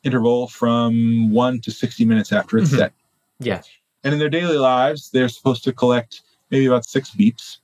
interval 0.04 0.47
from 0.47 1.32
one 1.32 1.62
to 1.62 1.70
60 1.70 2.04
minutes 2.04 2.32
after 2.32 2.58
it's 2.58 2.70
mm-hmm. 2.70 2.80
set. 2.80 2.93
Yeah. 3.39 3.62
And 4.04 4.14
in 4.14 4.20
their 4.20 4.30
daily 4.30 4.58
lives, 4.58 5.12
they're 5.12 5.30
supposed 5.30 5.64
to 5.66 5.74
collect 5.74 6.22
maybe 6.50 6.66
about 6.66 6.86
six 6.86 7.12
beeps. 7.12 7.58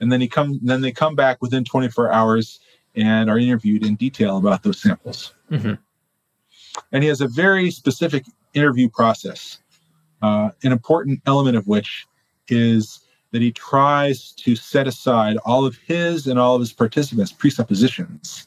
And 0.00 0.12
then 0.12 0.20
he 0.20 0.28
come 0.28 0.60
then 0.62 0.80
they 0.80 0.92
come 0.92 1.14
back 1.14 1.40
within 1.40 1.64
24 1.64 2.12
hours 2.12 2.60
and 2.94 3.30
are 3.30 3.38
interviewed 3.38 3.84
in 3.84 3.94
detail 3.96 4.38
about 4.38 4.62
those 4.62 4.80
samples. 4.80 5.34
Mm-hmm. 5.50 5.74
And 6.92 7.02
he 7.02 7.08
has 7.08 7.20
a 7.20 7.28
very 7.28 7.70
specific 7.70 8.24
interview 8.54 8.88
process, 8.88 9.58
uh, 10.22 10.50
an 10.62 10.72
important 10.72 11.20
element 11.26 11.56
of 11.56 11.66
which 11.66 12.06
is 12.48 13.00
that 13.32 13.42
he 13.42 13.52
tries 13.52 14.32
to 14.32 14.56
set 14.56 14.86
aside 14.86 15.36
all 15.44 15.64
of 15.64 15.76
his 15.76 16.26
and 16.26 16.38
all 16.38 16.54
of 16.54 16.60
his 16.60 16.72
participants' 16.72 17.32
presuppositions 17.32 18.46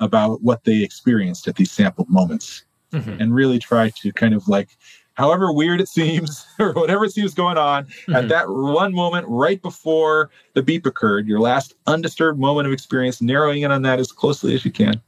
about 0.00 0.42
what 0.42 0.64
they 0.64 0.82
experienced 0.82 1.48
at 1.48 1.56
these 1.56 1.70
sampled 1.70 2.08
moments 2.08 2.64
mm-hmm. 2.92 3.20
and 3.20 3.34
really 3.34 3.58
try 3.58 3.90
to 3.90 4.12
kind 4.12 4.34
of 4.34 4.48
like 4.48 4.70
however 5.16 5.52
weird 5.52 5.80
it 5.80 5.88
seems 5.88 6.46
or 6.58 6.72
whatever 6.72 7.08
seems 7.08 7.34
going 7.34 7.58
on 7.58 7.84
mm-hmm. 7.84 8.14
at 8.14 8.28
that 8.28 8.48
one 8.48 8.94
moment 8.94 9.26
right 9.28 9.60
before 9.62 10.30
the 10.54 10.62
beep 10.62 10.86
occurred 10.86 11.26
your 11.26 11.40
last 11.40 11.74
undisturbed 11.86 12.38
moment 12.38 12.66
of 12.66 12.72
experience 12.72 13.20
narrowing 13.20 13.62
in 13.62 13.70
on 13.70 13.82
that 13.82 13.98
as 13.98 14.12
closely 14.12 14.54
as 14.54 14.64
you 14.64 14.70
can 14.70 15.00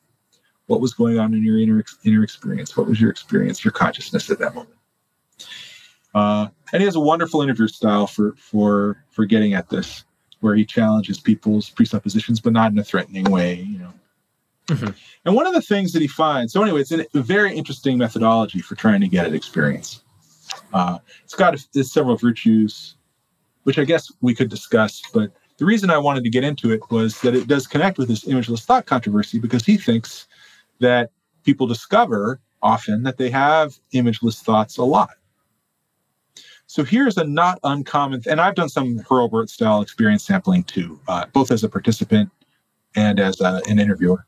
what 0.66 0.80
was 0.80 0.92
going 0.92 1.18
on 1.18 1.32
in 1.32 1.42
your 1.42 1.58
inner, 1.58 1.82
inner 2.04 2.22
experience 2.22 2.76
what 2.76 2.86
was 2.86 3.00
your 3.00 3.10
experience 3.10 3.64
your 3.64 3.72
consciousness 3.72 4.30
at 4.30 4.38
that 4.38 4.54
moment 4.54 4.74
uh, 6.14 6.48
and 6.72 6.80
he 6.80 6.86
has 6.86 6.96
a 6.96 7.00
wonderful 7.00 7.42
interview 7.42 7.68
style 7.68 8.06
for 8.06 8.34
for 8.36 9.04
for 9.10 9.24
getting 9.24 9.54
at 9.54 9.68
this, 9.68 10.04
where 10.40 10.54
he 10.54 10.64
challenges 10.64 11.20
people's 11.20 11.70
presuppositions, 11.70 12.40
but 12.40 12.52
not 12.52 12.72
in 12.72 12.78
a 12.78 12.84
threatening 12.84 13.24
way. 13.24 13.54
You 13.54 13.78
know. 13.78 13.92
Mm-hmm. 14.68 14.90
And 15.24 15.34
one 15.34 15.46
of 15.46 15.54
the 15.54 15.62
things 15.62 15.92
that 15.92 16.02
he 16.02 16.08
finds, 16.08 16.52
so 16.52 16.62
anyway, 16.62 16.82
it's 16.82 16.92
a 16.92 17.06
very 17.14 17.56
interesting 17.56 17.98
methodology 17.98 18.60
for 18.60 18.74
trying 18.74 19.00
to 19.00 19.08
get 19.08 19.26
at 19.26 19.34
experience. 19.34 20.02
Uh, 20.72 20.98
it's 21.24 21.34
got 21.34 21.54
a, 21.54 21.84
several 21.84 22.16
virtues, 22.16 22.96
which 23.64 23.78
I 23.78 23.84
guess 23.84 24.12
we 24.20 24.34
could 24.34 24.50
discuss. 24.50 25.02
But 25.12 25.32
the 25.56 25.64
reason 25.64 25.90
I 25.90 25.98
wanted 25.98 26.22
to 26.24 26.30
get 26.30 26.44
into 26.44 26.70
it 26.70 26.80
was 26.90 27.20
that 27.22 27.34
it 27.34 27.48
does 27.48 27.66
connect 27.66 27.98
with 27.98 28.08
this 28.08 28.24
imageless 28.24 28.64
thought 28.64 28.86
controversy 28.86 29.38
because 29.38 29.64
he 29.64 29.76
thinks 29.76 30.26
that 30.80 31.10
people 31.44 31.66
discover 31.66 32.40
often 32.62 33.02
that 33.04 33.16
they 33.16 33.30
have 33.30 33.78
imageless 33.94 34.42
thoughts 34.42 34.76
a 34.76 34.84
lot. 34.84 35.10
So 36.66 36.84
here's 36.84 37.16
a 37.16 37.24
not 37.24 37.58
uncommon, 37.64 38.22
and 38.28 38.40
I've 38.40 38.54
done 38.54 38.68
some 38.68 38.98
Hurlburt 38.98 39.48
style 39.48 39.80
experience 39.80 40.24
sampling 40.24 40.64
too, 40.64 41.00
uh, 41.08 41.24
both 41.32 41.50
as 41.50 41.64
a 41.64 41.68
participant 41.68 42.30
and 42.94 43.18
as 43.18 43.40
a, 43.40 43.62
an 43.66 43.78
interviewer. 43.78 44.26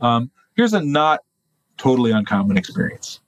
Um, 0.00 0.30
here's 0.56 0.72
a 0.72 0.80
not 0.80 1.20
totally 1.76 2.10
uncommon 2.10 2.56
experience. 2.56 3.20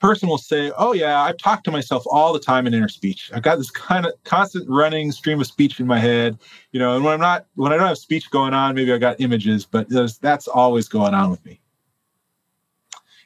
Person 0.00 0.28
will 0.28 0.38
say, 0.38 0.70
"Oh 0.78 0.92
yeah, 0.92 1.20
I've 1.22 1.38
talked 1.38 1.64
to 1.64 1.72
myself 1.72 2.04
all 2.06 2.32
the 2.32 2.38
time 2.38 2.68
in 2.68 2.74
inner 2.74 2.88
speech. 2.88 3.32
I've 3.34 3.42
got 3.42 3.56
this 3.56 3.70
kind 3.70 4.06
of 4.06 4.12
constant 4.22 4.68
running 4.68 5.10
stream 5.10 5.40
of 5.40 5.46
speech 5.48 5.80
in 5.80 5.88
my 5.88 5.98
head, 5.98 6.38
you 6.70 6.78
know. 6.78 6.94
And 6.94 7.04
when 7.04 7.14
I'm 7.14 7.20
not, 7.20 7.46
when 7.56 7.72
I 7.72 7.76
don't 7.76 7.88
have 7.88 7.98
speech 7.98 8.30
going 8.30 8.54
on, 8.54 8.76
maybe 8.76 8.92
I 8.92 8.98
got 8.98 9.20
images, 9.20 9.66
but 9.66 9.88
that's 10.20 10.46
always 10.46 10.88
going 10.88 11.14
on 11.14 11.30
with 11.30 11.44
me." 11.44 11.60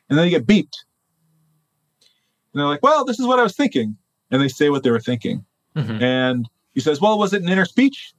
And 0.09 0.19
then 0.19 0.27
they 0.27 0.31
get 0.31 0.47
beeped 0.47 0.85
and 2.53 2.61
they're 2.61 2.67
like, 2.67 2.83
well, 2.83 3.05
this 3.05 3.19
is 3.19 3.27
what 3.27 3.39
I 3.39 3.43
was 3.43 3.57
thinking. 3.57 3.97
And 4.31 4.41
they 4.41 4.49
say 4.49 4.71
what 4.71 4.83
they 4.83 4.91
were 4.91 5.01
thinking. 5.01 5.45
Mm-hmm. 5.77 6.03
And 6.03 6.49
he 6.75 6.81
says, 6.81 7.01
well, 7.01 7.19
was 7.19 7.33
it 7.33 7.43
an 7.43 7.49
inner 7.49 7.65
speech? 7.65 8.13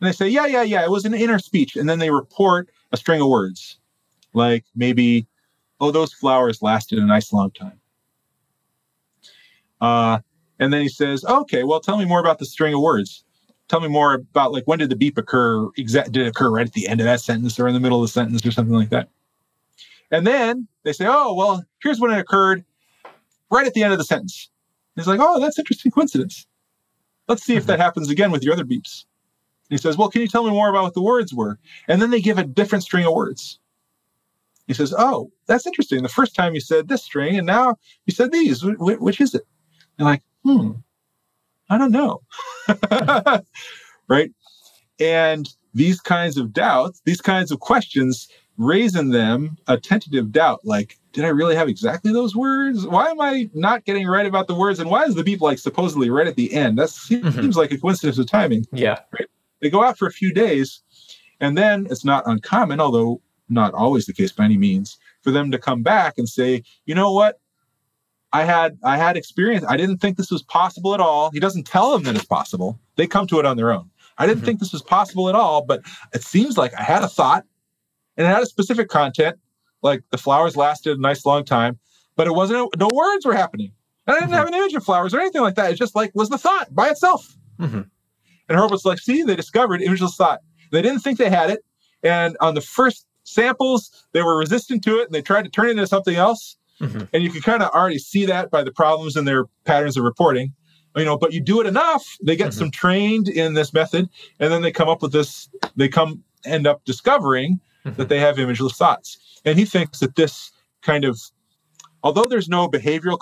And 0.00 0.08
they 0.08 0.12
say, 0.12 0.28
yeah, 0.28 0.46
yeah, 0.46 0.62
yeah, 0.62 0.84
it 0.84 0.90
was 0.90 1.04
an 1.04 1.14
inner 1.14 1.38
speech. 1.38 1.76
And 1.76 1.88
then 1.88 1.98
they 1.98 2.10
report 2.10 2.68
a 2.94 2.96
string 2.96 3.20
of 3.20 3.28
words 3.28 3.78
like 4.32 4.64
maybe, 4.74 5.26
oh, 5.80 5.90
those 5.90 6.12
flowers 6.12 6.62
lasted 6.62 6.98
a 6.98 7.04
nice 7.04 7.32
long 7.32 7.50
time. 7.50 7.80
Uh, 9.80 10.18
and 10.58 10.72
then 10.72 10.80
he 10.80 10.88
says, 10.88 11.24
okay, 11.24 11.64
well, 11.64 11.80
tell 11.80 11.98
me 11.98 12.04
more 12.04 12.20
about 12.20 12.38
the 12.38 12.46
string 12.46 12.72
of 12.72 12.80
words. 12.80 13.24
Tell 13.68 13.80
me 13.80 13.88
more 13.88 14.14
about 14.14 14.52
like 14.52 14.64
when 14.66 14.78
did 14.78 14.90
the 14.90 14.96
beep 14.96 15.18
occur? 15.18 15.68
Exact 15.76 16.12
did 16.12 16.26
it 16.26 16.28
occur 16.28 16.50
right 16.50 16.66
at 16.66 16.72
the 16.74 16.86
end 16.86 17.00
of 17.00 17.06
that 17.06 17.20
sentence 17.20 17.58
or 17.58 17.66
in 17.66 17.74
the 17.74 17.80
middle 17.80 18.02
of 18.02 18.08
the 18.08 18.12
sentence 18.12 18.44
or 18.46 18.50
something 18.50 18.74
like 18.74 18.90
that? 18.90 19.08
And 20.10 20.26
then 20.26 20.68
they 20.84 20.92
say, 20.92 21.06
oh, 21.08 21.34
well, 21.34 21.64
here's 21.82 21.98
when 21.98 22.10
it 22.10 22.18
occurred 22.18 22.64
right 23.50 23.66
at 23.66 23.74
the 23.74 23.82
end 23.82 23.92
of 23.92 23.98
the 23.98 24.04
sentence. 24.04 24.50
And 24.94 25.02
He's 25.02 25.08
like, 25.08 25.20
oh, 25.20 25.40
that's 25.40 25.58
interesting 25.58 25.90
coincidence. 25.90 26.46
Let's 27.26 27.42
see 27.42 27.56
if 27.56 27.66
that 27.66 27.74
mm-hmm. 27.74 27.82
happens 27.82 28.10
again 28.10 28.30
with 28.30 28.44
your 28.44 28.52
other 28.52 28.64
beeps. 28.64 29.06
He 29.70 29.78
says, 29.78 29.96
well, 29.96 30.10
can 30.10 30.20
you 30.20 30.28
tell 30.28 30.44
me 30.44 30.50
more 30.50 30.68
about 30.68 30.84
what 30.84 30.94
the 30.94 31.02
words 31.02 31.32
were? 31.32 31.58
And 31.88 32.00
then 32.00 32.10
they 32.10 32.20
give 32.20 32.38
a 32.38 32.44
different 32.44 32.84
string 32.84 33.06
of 33.06 33.14
words. 33.14 33.58
He 34.66 34.74
says, 34.74 34.94
oh, 34.96 35.30
that's 35.46 35.66
interesting. 35.66 36.02
The 36.02 36.08
first 36.08 36.34
time 36.34 36.54
you 36.54 36.60
said 36.60 36.88
this 36.88 37.02
string, 37.02 37.36
and 37.36 37.46
now 37.46 37.76
you 38.06 38.14
said 38.14 38.32
these. 38.32 38.62
Wh- 38.62 39.00
which 39.00 39.20
is 39.20 39.34
it? 39.34 39.46
And 39.98 40.06
like, 40.06 40.22
hmm, 40.42 40.72
I 41.68 41.78
don't 41.78 41.92
know. 41.92 42.22
right? 44.08 44.30
And 45.00 45.48
these 45.74 46.00
kinds 46.00 46.38
of 46.38 46.52
doubts, 46.52 47.02
these 47.04 47.20
kinds 47.20 47.50
of 47.50 47.60
questions 47.60 48.28
raise 48.56 48.94
in 48.94 49.10
them 49.10 49.56
a 49.66 49.76
tentative 49.76 50.30
doubt 50.30 50.60
like, 50.64 50.96
did 51.12 51.24
I 51.24 51.28
really 51.28 51.56
have 51.56 51.68
exactly 51.68 52.12
those 52.12 52.34
words? 52.34 52.86
Why 52.86 53.08
am 53.08 53.20
I 53.20 53.48
not 53.54 53.84
getting 53.84 54.06
right 54.06 54.26
about 54.26 54.46
the 54.46 54.54
words? 54.54 54.78
And 54.80 54.90
why 54.90 55.04
is 55.04 55.14
the 55.14 55.24
beep 55.24 55.40
like 55.40 55.58
supposedly 55.58 56.10
right 56.10 56.26
at 56.26 56.36
the 56.36 56.52
end? 56.52 56.78
That 56.78 56.90
seems 56.90 57.24
mm-hmm. 57.24 57.50
like 57.50 57.70
a 57.70 57.78
coincidence 57.78 58.18
of 58.18 58.26
timing. 58.26 58.66
Yeah. 58.72 59.00
Right? 59.12 59.28
They 59.64 59.70
go 59.70 59.82
out 59.82 59.98
for 59.98 60.06
a 60.06 60.12
few 60.12 60.32
days, 60.32 60.82
and 61.40 61.58
then 61.58 61.88
it's 61.90 62.04
not 62.04 62.22
uncommon, 62.26 62.80
although 62.80 63.20
not 63.48 63.74
always 63.74 64.06
the 64.06 64.12
case 64.12 64.30
by 64.30 64.44
any 64.44 64.58
means, 64.58 64.98
for 65.22 65.30
them 65.30 65.50
to 65.50 65.58
come 65.58 65.82
back 65.82 66.18
and 66.18 66.28
say, 66.28 66.62
you 66.84 66.94
know 66.94 67.12
what? 67.12 67.40
I 68.32 68.44
had 68.44 68.78
I 68.82 68.96
had 68.96 69.16
experience. 69.16 69.64
I 69.68 69.76
didn't 69.76 69.98
think 69.98 70.16
this 70.16 70.30
was 70.30 70.42
possible 70.42 70.92
at 70.92 71.00
all. 71.00 71.30
He 71.30 71.40
doesn't 71.40 71.66
tell 71.66 71.92
them 71.92 72.02
that 72.02 72.16
it's 72.16 72.24
possible. 72.24 72.78
They 72.96 73.06
come 73.06 73.26
to 73.28 73.38
it 73.38 73.46
on 73.46 73.56
their 73.56 73.72
own. 73.72 73.90
I 74.18 74.26
didn't 74.26 74.38
mm-hmm. 74.38 74.46
think 74.46 74.60
this 74.60 74.72
was 74.72 74.82
possible 74.82 75.28
at 75.28 75.34
all, 75.34 75.64
but 75.64 75.82
it 76.12 76.22
seems 76.22 76.58
like 76.58 76.74
I 76.74 76.82
had 76.82 77.02
a 77.02 77.08
thought 77.08 77.44
and 78.16 78.26
it 78.26 78.30
had 78.30 78.42
a 78.42 78.46
specific 78.46 78.88
content, 78.88 79.38
like 79.82 80.02
the 80.10 80.18
flowers 80.18 80.56
lasted 80.56 80.98
a 80.98 81.00
nice 81.00 81.24
long 81.24 81.44
time, 81.44 81.78
but 82.16 82.26
it 82.26 82.34
wasn't, 82.34 82.76
no 82.78 82.88
words 82.92 83.24
were 83.24 83.34
happening. 83.34 83.72
And 84.06 84.16
I 84.16 84.20
didn't 84.20 84.30
mm-hmm. 84.30 84.38
have 84.38 84.48
an 84.48 84.54
image 84.54 84.74
of 84.74 84.84
flowers 84.84 85.14
or 85.14 85.20
anything 85.20 85.42
like 85.42 85.54
that. 85.56 85.72
It 85.72 85.76
just 85.76 85.96
like 85.96 86.12
was 86.14 86.28
the 86.28 86.38
thought 86.38 86.74
by 86.74 86.90
itself. 86.90 87.36
Mm-hmm. 87.58 87.82
And 88.48 88.58
Hurlburt's 88.58 88.84
like, 88.84 88.98
see, 88.98 89.22
they 89.22 89.36
discovered 89.36 89.80
imageless 89.80 90.16
thought. 90.16 90.40
They 90.70 90.82
didn't 90.82 91.00
think 91.00 91.18
they 91.18 91.30
had 91.30 91.50
it. 91.50 91.64
And 92.02 92.36
on 92.40 92.54
the 92.54 92.60
first 92.60 93.06
samples, 93.24 93.90
they 94.12 94.22
were 94.22 94.36
resistant 94.36 94.84
to 94.84 94.98
it 94.98 95.06
and 95.06 95.14
they 95.14 95.22
tried 95.22 95.44
to 95.44 95.50
turn 95.50 95.68
it 95.68 95.72
into 95.72 95.86
something 95.86 96.16
else. 96.16 96.56
Mm-hmm. 96.80 97.04
And 97.12 97.22
you 97.22 97.30
can 97.30 97.40
kind 97.40 97.62
of 97.62 97.70
already 97.70 97.98
see 97.98 98.26
that 98.26 98.50
by 98.50 98.62
the 98.62 98.72
problems 98.72 99.16
in 99.16 99.24
their 99.24 99.44
patterns 99.64 99.96
of 99.96 100.04
reporting 100.04 100.52
you 100.96 101.04
know 101.04 101.16
but 101.16 101.32
you 101.32 101.40
do 101.40 101.60
it 101.60 101.66
enough 101.66 102.16
they 102.22 102.36
get 102.36 102.50
mm-hmm. 102.50 102.58
some 102.58 102.70
trained 102.70 103.28
in 103.28 103.54
this 103.54 103.72
method 103.72 104.08
and 104.40 104.52
then 104.52 104.62
they 104.62 104.72
come 104.72 104.88
up 104.88 105.02
with 105.02 105.12
this 105.12 105.48
they 105.76 105.88
come 105.88 106.22
end 106.44 106.66
up 106.66 106.84
discovering 106.84 107.60
mm-hmm. 107.84 107.96
that 107.96 108.08
they 108.08 108.20
have 108.20 108.36
imageless 108.36 108.76
thoughts 108.76 109.18
and 109.44 109.58
he 109.58 109.64
thinks 109.64 109.98
that 110.00 110.16
this 110.16 110.50
kind 110.82 111.04
of 111.04 111.20
although 112.04 112.24
there's 112.24 112.48
no 112.48 112.68
behavioral 112.68 113.18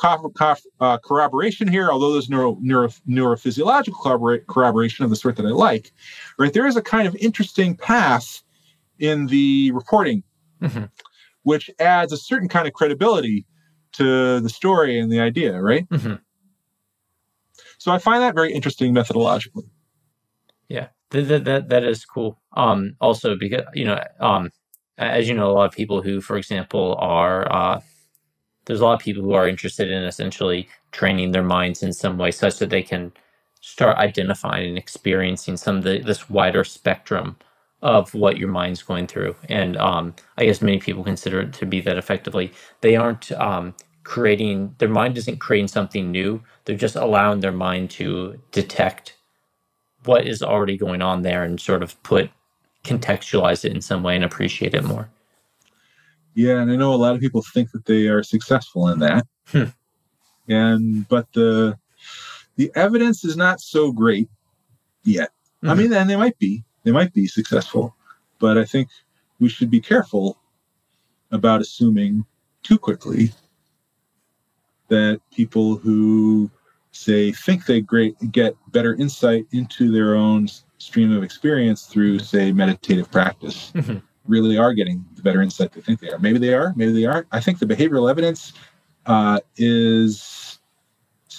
uh, 0.81 0.99
corroboration 0.99 1.67
here 1.67 1.91
although 1.91 2.13
there's 2.13 2.29
neuro, 2.29 2.59
neuro, 2.61 2.89
neurophysiological 3.09 4.47
corroboration 4.47 5.05
of 5.05 5.11
the 5.11 5.17
sort 5.17 5.37
that 5.37 5.47
i 5.47 5.51
like 5.51 5.93
right 6.39 6.53
there 6.53 6.67
is 6.67 6.77
a 6.77 6.83
kind 6.83 7.09
of 7.09 7.17
interesting 7.17 7.75
path 7.75 8.43
in 8.99 9.27
the 9.29 9.73
reporting 9.73 10.23
mm-hmm. 10.61 10.85
which 11.45 11.71
adds 11.79 12.13
a 12.13 12.19
certain 12.19 12.49
kind 12.49 12.67
of 12.67 12.75
credibility 12.75 13.47
to 13.93 14.41
the 14.41 14.51
story 14.51 14.99
and 14.99 15.11
the 15.11 15.21
idea 15.21 15.59
right 15.59 15.89
mm-hmm. 15.89 16.15
So 17.83 17.91
I 17.91 17.99
find 17.99 18.23
that 18.23 18.37
very 18.37 18.53
interesting 18.53 18.95
methodologically. 18.95 19.69
Yeah, 20.69 20.91
that 21.11 21.45
that, 21.45 21.69
that 21.71 21.83
is 21.83 22.05
cool. 22.05 22.41
Um, 22.57 22.95
also 23.01 23.35
because 23.35 23.63
you 23.75 23.85
know, 23.85 24.01
um, 24.21 24.51
as 24.99 25.29
you 25.29 25.35
know, 25.35 25.51
a 25.51 25.53
lot 25.53 25.65
of 25.65 25.73
people 25.73 26.01
who, 26.01 26.21
for 26.21 26.37
example, 26.37 26.95
are 27.01 27.53
uh, 27.53 27.81
there's 28.67 28.81
a 28.81 28.85
lot 28.85 28.95
of 28.95 29.01
people 29.01 29.23
who 29.23 29.35
are 29.35 29.49
interested 29.49 29.91
in 29.91 30.05
essentially 30.05 30.69
training 30.93 31.33
their 31.33 31.43
minds 31.45 31.83
in 31.83 31.93
some 31.93 32.19
way 32.19 32.31
such 32.31 32.59
that 32.59 32.71
they 32.71 32.83
can 32.83 33.13
start 33.61 33.99
identifying 33.99 34.69
and 34.71 34.79
experiencing 34.79 35.57
some 35.57 35.77
of 35.79 35.85
the, 35.85 35.99
this 36.01 36.31
wider 36.31 36.65
spectrum 36.65 37.37
of 37.83 38.15
what 38.15 38.39
your 38.39 38.49
mind's 38.49 38.83
going 38.83 39.07
through. 39.07 39.35
And 39.49 39.77
um, 39.77 40.15
I 40.39 40.45
guess 40.47 40.63
many 40.63 40.79
people 40.79 41.05
consider 41.05 41.41
it 41.41 41.53
to 41.55 41.67
be 41.67 41.81
that 41.83 41.99
effectively 41.99 42.53
they 42.81 42.97
aren't 42.97 43.33
um, 43.33 43.75
creating 44.05 44.75
their 44.79 44.89
mind 44.89 45.17
isn't 45.19 45.39
creating 45.41 45.69
something 45.69 46.11
new 46.11 46.43
they're 46.65 46.77
just 46.77 46.97
allowing 46.97 47.41
their 47.41 47.53
mind 47.53 47.91
to 47.91 48.41
detect 48.51 49.17
what 50.05 50.27
is 50.27 50.43
already 50.43 50.77
going 50.77 51.03
on 51.03 51.23
there 51.23 51.45
and 51.45 51.61
sort 51.61 51.83
of 51.83 52.03
put 52.03 52.31
contextualize 52.85 53.65
it 53.65 53.73
in 53.75 53.81
some 53.81 54.03
way 54.03 54.17
and 54.17 54.25
appreciate 54.25 54.75
it 54.75 54.85
more 54.85 55.11
yeah 56.35 56.61
and 56.61 56.71
i 56.71 56.77
know 56.77 56.93
a 56.93 56.97
lot 56.97 57.15
of 57.15 57.21
people 57.21 57.43
think 57.43 57.71
that 57.73 57.85
they 57.85 58.07
are 58.09 58.23
successful 58.23 58.89
in 58.89 58.99
that 58.99 59.27
hmm. 59.47 59.65
and 60.49 61.09
but 61.09 61.27
the 61.33 61.77
the 62.57 62.71
evidence 62.75 63.25
is 63.25 63.37
not 63.37 63.61
so 63.61 63.93
great 63.93 64.29
yet 65.05 65.31
mm-hmm. 65.63 65.71
i 65.71 65.75
mean 65.75 65.93
and 65.93 66.09
they 66.09 66.17
might 66.17 66.39
be 66.39 66.65
they 66.85 66.93
might 66.93 67.13
be 67.13 67.27
successful 67.27 67.95
but 68.39 68.57
i 68.59 68.65
think 68.65 68.89
we 69.41 69.49
should 69.49 69.71
be 69.71 69.81
careful 69.81 70.39
about 71.31 71.61
assuming 71.61 72.25
too 72.63 72.79
quickly 72.79 73.33
that 74.89 75.21
people 75.35 75.77
who 75.77 76.51
say 76.93 77.33
think 77.33 77.65
they 77.65 77.81
great 77.81 78.15
get 78.31 78.55
better 78.71 78.95
insight 78.95 79.47
into 79.53 79.91
their 79.91 80.15
own 80.15 80.47
stream 80.79 81.11
of 81.17 81.23
experience 81.23 81.87
through 81.87 82.19
say 82.19 82.53
meditative 82.53 83.11
practice 83.11 83.73
mm-hmm. 83.75 83.99
Really 84.27 84.57
are 84.57 84.73
getting 84.73 85.05
the 85.17 85.23
better 85.23 85.43
insight 85.43 85.73
they 85.73 85.81
think 85.81 86.01
they 86.01 86.11
are. 86.11 86.19
Maybe 86.19 86.39
they 86.39 86.55
are 86.55 86.73
maybe 86.77 86.93
they 86.93 87.07
aren't. 87.07 87.27
I 87.33 87.41
think 87.41 87.59
the 87.59 87.67
behavioral 87.67 88.11
evidence 88.11 88.53
uh, 89.07 89.41
is 89.57 90.59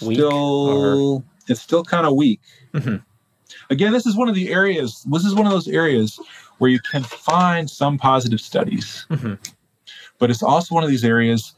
weak 0.01 0.17
still 0.17 1.17
or... 1.17 1.23
it's 1.47 1.61
still 1.61 1.83
kind 1.83 2.05
of 2.05 2.15
weak. 2.15 2.41
Mm-hmm. 2.73 2.95
again 3.69 3.93
this 3.93 4.07
is 4.07 4.15
one 4.15 4.27
of 4.27 4.33
the 4.33 4.51
areas 4.51 5.05
this 5.11 5.23
is 5.23 5.35
one 5.35 5.45
of 5.45 5.51
those 5.51 5.67
areas 5.67 6.19
where 6.57 6.71
you 6.71 6.79
can 6.79 7.03
find 7.03 7.69
some 7.69 7.99
positive 7.99 8.41
studies. 8.41 9.05
Mm-hmm. 9.11 9.35
but 10.17 10.31
it's 10.31 10.41
also 10.41 10.73
one 10.73 10.83
of 10.83 10.89
these 10.89 11.05
areas 11.05 11.53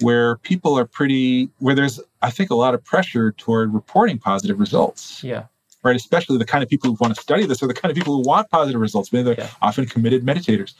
where 0.00 0.36
people 0.36 0.78
are 0.78 0.86
pretty 0.86 1.50
where 1.58 1.74
there's 1.74 2.00
i 2.22 2.30
think 2.30 2.50
a 2.50 2.54
lot 2.54 2.72
of 2.72 2.84
pressure 2.84 3.32
toward 3.32 3.74
reporting 3.74 4.18
positive 4.18 4.60
results. 4.60 5.22
Yeah 5.24 5.44
right 5.82 5.96
especially 5.96 6.38
the 6.38 6.44
kind 6.44 6.62
of 6.62 6.68
people 6.68 6.90
who 6.90 6.96
want 7.00 7.14
to 7.14 7.20
study 7.20 7.46
this 7.46 7.62
are 7.62 7.66
the 7.66 7.74
kind 7.74 7.90
of 7.90 7.96
people 7.96 8.14
who 8.14 8.28
want 8.28 8.48
positive 8.50 8.80
results 8.80 9.12
maybe 9.12 9.24
they're 9.24 9.44
yeah. 9.44 9.50
often 9.62 9.86
committed 9.86 10.24
meditators 10.24 10.74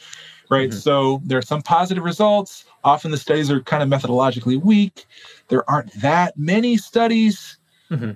right 0.51 0.71
mm-hmm. 0.71 0.79
so 0.79 1.21
there 1.25 1.39
are 1.39 1.43
some 1.43 1.63
positive 1.63 2.05
results 2.05 2.65
often 2.85 3.11
the 3.11 3.17
studies 3.17 3.51
are 3.51 3.61
kind 3.61 3.83
of 3.83 3.89
methodologically 3.89 4.61
weak 4.63 5.07
there 5.49 5.69
aren't 5.71 5.93
that 6.01 6.37
many 6.37 6.77
studies 6.77 7.59
mm-hmm. 7.91 8.13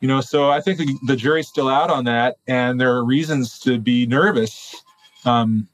you 0.00 0.08
know 0.08 0.20
so 0.20 0.50
i 0.50 0.60
think 0.60 0.78
the, 0.78 0.98
the 1.06 1.16
jury's 1.16 1.48
still 1.48 1.68
out 1.68 1.90
on 1.90 2.04
that 2.04 2.36
and 2.46 2.80
there 2.80 2.92
are 2.94 3.04
reasons 3.04 3.58
to 3.58 3.78
be 3.78 4.06
nervous 4.06 4.74
um, 5.24 5.68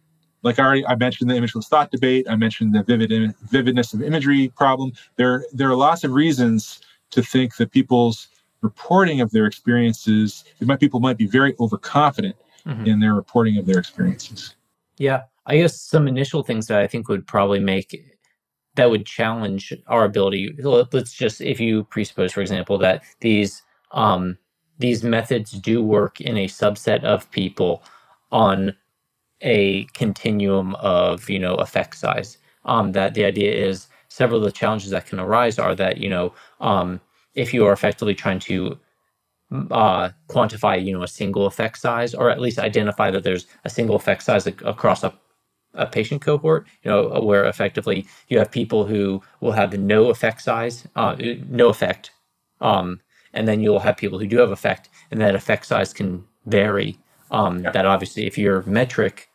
like 0.44 0.58
I 0.58 0.64
already 0.64 0.86
I 0.86 0.94
mentioned 0.94 1.30
the 1.30 1.34
imageless 1.34 1.66
thought 1.66 1.90
debate. 1.90 2.26
I 2.28 2.36
mentioned 2.36 2.74
the 2.74 2.82
vivid 2.82 3.34
vividness 3.50 3.94
of 3.94 4.02
imagery 4.02 4.52
problem. 4.56 4.92
There 5.16 5.44
there 5.52 5.68
are 5.68 5.74
lots 5.74 6.04
of 6.04 6.12
reasons 6.12 6.80
to 7.10 7.22
think 7.22 7.56
that 7.56 7.72
people's 7.72 8.28
reporting 8.64 9.20
of 9.20 9.30
their 9.30 9.46
experiences, 9.46 10.44
might, 10.60 10.80
people 10.80 10.98
might 10.98 11.18
be 11.18 11.26
very 11.26 11.54
overconfident 11.60 12.34
mm-hmm. 12.66 12.86
in 12.86 12.98
their 12.98 13.14
reporting 13.14 13.58
of 13.58 13.66
their 13.66 13.78
experiences. 13.78 14.56
Yeah, 14.96 15.22
I 15.46 15.58
guess 15.58 15.80
some 15.80 16.08
initial 16.08 16.42
things 16.42 16.66
that 16.66 16.80
I 16.80 16.86
think 16.86 17.08
would 17.08 17.26
probably 17.26 17.60
make 17.60 17.94
that 18.76 18.90
would 18.90 19.06
challenge 19.06 19.72
our 19.86 20.04
ability. 20.04 20.56
Let's 20.58 21.12
just 21.12 21.40
if 21.40 21.60
you 21.60 21.84
presuppose, 21.84 22.32
for 22.32 22.40
example, 22.40 22.78
that 22.78 23.04
these 23.20 23.62
um, 23.92 24.36
these 24.78 25.04
methods 25.04 25.52
do 25.52 25.82
work 25.82 26.20
in 26.20 26.36
a 26.36 26.48
subset 26.48 27.04
of 27.04 27.30
people 27.30 27.82
on 28.32 28.74
a 29.42 29.84
continuum 29.94 30.74
of 30.76 31.28
you 31.28 31.38
know 31.38 31.54
effect 31.56 31.96
size. 31.96 32.38
Um, 32.64 32.92
that 32.92 33.12
the 33.12 33.26
idea 33.26 33.52
is 33.52 33.88
several 34.08 34.38
of 34.38 34.44
the 34.44 34.52
challenges 34.52 34.90
that 34.90 35.06
can 35.06 35.20
arise 35.20 35.58
are 35.58 35.74
that 35.74 35.98
you 35.98 36.08
know 36.08 36.32
um, 36.60 37.00
if 37.34 37.52
you 37.52 37.66
are 37.66 37.72
effectively 37.72 38.14
trying 38.14 38.38
to 38.38 38.78
uh, 39.70 40.10
quantify 40.28 40.82
you 40.82 40.92
know 40.92 41.02
a 41.02 41.08
single 41.08 41.46
effect 41.46 41.78
size 41.78 42.14
or 42.14 42.30
at 42.30 42.40
least 42.40 42.58
identify 42.58 43.10
that 43.10 43.22
there's 43.22 43.46
a 43.64 43.70
single 43.70 43.94
effect 43.94 44.22
size 44.22 44.46
across 44.46 45.04
a, 45.04 45.12
a 45.74 45.86
patient 45.86 46.22
cohort 46.22 46.66
you 46.82 46.90
know 46.90 47.20
where 47.20 47.44
effectively 47.44 48.06
you 48.28 48.38
have 48.38 48.50
people 48.50 48.84
who 48.84 49.22
will 49.40 49.52
have 49.52 49.78
no 49.78 50.10
effect 50.10 50.40
size 50.40 50.86
uh, 50.96 51.14
no 51.48 51.68
effect 51.68 52.10
um, 52.60 53.00
and 53.32 53.46
then 53.46 53.60
you'll 53.60 53.80
have 53.80 53.96
people 53.96 54.18
who 54.18 54.26
do 54.26 54.38
have 54.38 54.50
effect 54.50 54.88
and 55.10 55.20
that 55.20 55.34
effect 55.34 55.66
size 55.66 55.92
can 55.92 56.24
vary 56.46 56.98
um, 57.30 57.62
yeah. 57.62 57.70
that 57.70 57.86
obviously 57.86 58.26
if 58.26 58.36
your 58.36 58.62
metric 58.62 59.28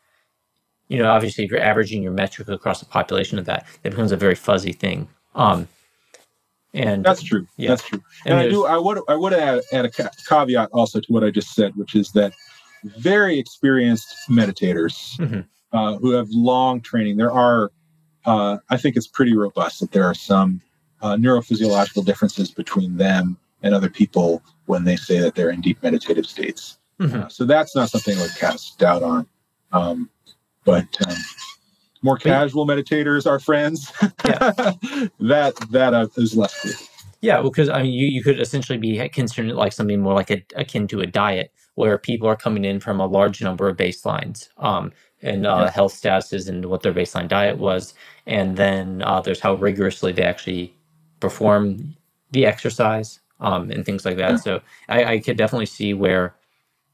you 0.90 0.98
know, 0.98 1.10
obviously, 1.10 1.46
if 1.46 1.52
you're 1.52 1.62
averaging 1.62 2.04
your 2.04 2.12
metric 2.12 2.50
across 2.50 2.80
the 2.80 2.86
population 2.86 3.40
of 3.40 3.46
that, 3.46 3.66
it 3.84 3.92
becomes 3.92 4.12
a 4.12 4.18
very 4.18 4.36
fuzzy 4.36 4.74
thing. 4.74 5.08
Um, 5.36 5.68
and 6.74 7.04
that's 7.04 7.24
true. 7.24 7.48
Yeah. 7.58 7.70
That's 7.70 7.84
true. 7.84 8.02
And, 8.26 8.40
and 8.40 8.42
I 8.42 8.50
do. 8.50 8.66
I 8.66 8.78
would. 8.78 9.00
I 9.08 9.16
would 9.16 9.34
add, 9.34 9.62
add 9.74 9.86
a 9.86 9.92
caveat 10.28 10.70
also 10.72 11.00
to 11.00 11.12
what 11.12 11.24
I 11.24 11.32
just 11.32 11.54
said, 11.54 11.76
which 11.76 11.96
is 11.96 12.12
that 12.12 12.34
very 12.84 13.40
experienced 13.40 14.16
meditators 14.30 15.18
mm-hmm. 15.18 15.42
uh, 15.78 15.98
who 15.98 16.12
have 16.12 16.28
long 16.30 16.82
training. 16.82 17.18
There 17.18 17.32
are. 17.32 17.72
Uh, 18.26 18.58
I 18.70 18.78
think 18.78 18.96
it's 18.96 19.08
pretty 19.08 19.36
robust 19.36 19.80
that 19.80 19.92
there 19.92 20.04
are 20.04 20.14
some 20.14 20.62
uh, 21.02 21.16
neurophysiological 21.16 22.06
differences 22.06 22.52
between 22.52 22.98
them 22.98 23.38
and 23.64 23.74
other 23.74 23.90
people 23.90 24.44
when 24.66 24.84
they 24.84 24.96
say 24.96 25.20
that 25.20 25.36
they're 25.36 25.50
in 25.50 25.62
deep 25.62 25.82
meditative 25.82 26.26
states. 26.26 26.78
Mm-hmm. 27.00 27.24
Uh, 27.24 27.30
so 27.30 27.46
that's 27.46 27.76
not 27.76 27.90
something 27.90 28.18
I 28.18 28.22
would 28.22 28.36
cast 28.36 28.78
doubt 28.78 29.04
on. 29.04 29.26
Um, 29.72 30.10
but 30.66 30.86
um, 31.08 31.16
more 32.02 32.18
casual 32.18 32.66
meditators 32.66 33.30
are 33.30 33.40
friends. 33.40 33.92
Yeah. 34.26 34.52
that 35.20 35.56
that 35.72 35.94
uh, 35.94 36.08
is 36.18 36.36
less 36.36 36.60
clear. 36.60 36.74
Yeah, 37.22 37.42
because 37.42 37.68
I 37.68 37.84
mean, 37.84 37.94
you, 37.94 38.08
you 38.08 38.24
could 38.24 38.40
essentially 38.40 38.78
be 38.78 39.10
considering 39.10 39.50
it 39.50 39.56
like 39.56 39.74
something 39.74 40.00
more 40.00 40.14
like 40.14 40.32
a, 40.32 40.44
akin 40.56 40.88
to 40.88 41.02
a 41.02 41.06
diet, 41.06 41.52
where 41.76 41.98
people 41.98 42.28
are 42.28 42.36
coming 42.36 42.66
in 42.66 42.80
from 42.80 43.00
a 43.00 43.06
large 43.06 43.42
number 43.42 43.68
of 43.68 43.78
baselines 43.78 44.50
um, 44.58 44.92
and 45.22 45.46
uh, 45.46 45.64
yeah. 45.64 45.72
health 45.72 45.94
statuses 45.94 46.48
and 46.48 46.66
what 46.66 46.82
their 46.82 46.94
baseline 46.94 47.28
diet 47.28 47.58
was, 47.58 47.94
and 48.26 48.58
then 48.58 49.02
uh, 49.02 49.20
there's 49.22 49.40
how 49.40 49.56
rigorously 49.56 50.12
they 50.12 50.24
actually 50.24 50.74
perform 51.20 51.96
the 52.32 52.46
exercise 52.46 53.20
um, 53.40 53.72
and 53.72 53.86
things 53.86 54.06
like 54.06 54.18
that. 54.18 54.32
Yeah. 54.32 54.38
So 54.38 54.62
I, 54.88 55.04
I, 55.06 55.20
could 55.20 55.38
definitely 55.38 55.66
see 55.66 55.94
where 55.94 56.36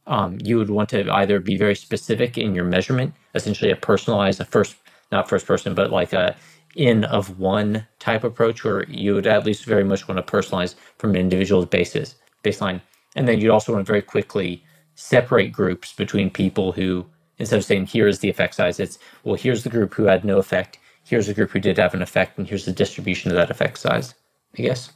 um, 0.08 0.38
you 0.44 0.58
would 0.58 0.70
want 0.70 0.90
to 0.90 1.12
either 1.12 1.40
be 1.40 1.58
very 1.58 1.76
specific 1.76 2.38
in 2.38 2.54
your 2.54 2.66
measurement, 2.66 3.14
essentially 3.34 3.72
a 3.72 3.76
personalized, 3.76 4.40
a 4.40 4.46
first, 4.46 4.76
not 5.12 5.30
first 5.30 5.46
person, 5.46 5.74
but 5.74 5.92
like 5.92 6.14
a 6.14 6.36
in 6.76 7.06
of 7.06 7.40
one 7.40 7.88
type 8.00 8.24
approach 8.24 8.64
where 8.64 8.84
you 8.90 9.14
would 9.14 9.28
at 9.28 9.46
least 9.46 9.66
very 9.66 9.84
much 9.84 10.08
want 10.08 10.26
to 10.26 10.32
personalize 10.32 10.76
from 10.98 11.12
an 11.12 11.16
individual's 11.16 11.66
basis 11.66 12.16
baseline. 12.44 12.82
And 13.16 13.28
then 13.28 13.40
you'd 13.40 13.52
also 13.52 13.74
want 13.74 13.86
to 13.86 13.92
very 13.92 14.02
quickly 14.02 14.64
separate 14.96 15.52
groups 15.52 15.94
between 15.94 16.30
people 16.30 16.74
who, 16.74 17.06
instead 17.38 17.58
of 17.58 17.66
saying 17.66 17.88
here's 17.88 18.20
the 18.20 18.30
effect 18.30 18.56
size, 18.56 18.80
it's 18.80 19.00
well, 19.24 19.36
here's 19.36 19.64
the 19.64 19.70
group 19.70 19.94
who 19.94 20.04
had 20.04 20.26
no 20.26 20.38
effect, 20.38 20.78
here's 21.06 21.28
the 21.28 21.34
group 21.34 21.52
who 21.52 21.60
did 21.60 21.78
have 21.78 21.94
an 21.94 22.02
effect, 22.02 22.38
and 22.38 22.48
here's 22.48 22.66
the 22.66 22.72
distribution 22.72 23.32
of 23.32 23.38
that 23.38 23.50
effect 23.50 23.78
size, 23.78 24.14
I 24.58 24.62
guess. 24.62 24.92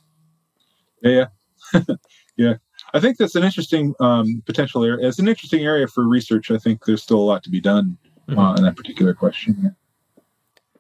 Yeah. 1.01 1.27
yeah. 2.35 2.55
I 2.93 2.99
think 2.99 3.17
that's 3.17 3.35
an 3.35 3.43
interesting 3.43 3.93
um, 3.99 4.41
potential 4.45 4.83
area. 4.83 5.07
It's 5.07 5.19
an 5.19 5.27
interesting 5.27 5.63
area 5.63 5.87
for 5.87 6.07
research. 6.07 6.49
I 6.49 6.57
think 6.57 6.85
there's 6.85 7.03
still 7.03 7.19
a 7.19 7.21
lot 7.21 7.43
to 7.43 7.49
be 7.49 7.61
done 7.61 7.97
mm-hmm. 8.27 8.39
uh, 8.39 8.55
in 8.55 8.63
that 8.63 8.75
particular 8.75 9.13
question. 9.13 9.75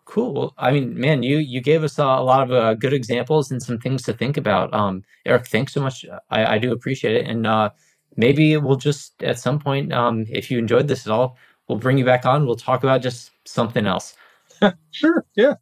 Cool. 0.09 0.33
Well, 0.33 0.53
I 0.57 0.71
mean, 0.71 0.99
man, 0.99 1.21
you 1.21 1.37
you 1.37 1.61
gave 1.61 1.83
us 1.83 1.99
uh, 1.99 2.03
a 2.03 2.23
lot 2.23 2.41
of 2.41 2.51
uh, 2.51 2.73
good 2.73 2.93
examples 2.93 3.51
and 3.51 3.61
some 3.61 3.77
things 3.77 4.01
to 4.03 4.13
think 4.13 4.37
about. 4.37 4.73
Um, 4.73 5.03
Eric, 5.23 5.45
thanks 5.45 5.71
so 5.71 5.81
much. 5.81 6.03
I, 6.31 6.55
I 6.55 6.57
do 6.57 6.71
appreciate 6.71 7.15
it, 7.15 7.27
and 7.27 7.45
uh, 7.45 7.69
maybe 8.17 8.57
we'll 8.57 8.75
just 8.75 9.21
at 9.21 9.37
some 9.37 9.59
point, 9.59 9.93
um, 9.93 10.25
if 10.27 10.49
you 10.49 10.57
enjoyed 10.57 10.87
this 10.87 11.05
at 11.05 11.11
all, 11.11 11.37
we'll 11.67 11.77
bring 11.77 11.99
you 11.99 12.05
back 12.05 12.25
on. 12.25 12.47
We'll 12.47 12.55
talk 12.55 12.81
about 12.81 13.03
just 13.03 13.29
something 13.45 13.85
else. 13.85 14.15
sure. 14.89 15.25
Yeah. 15.35 15.53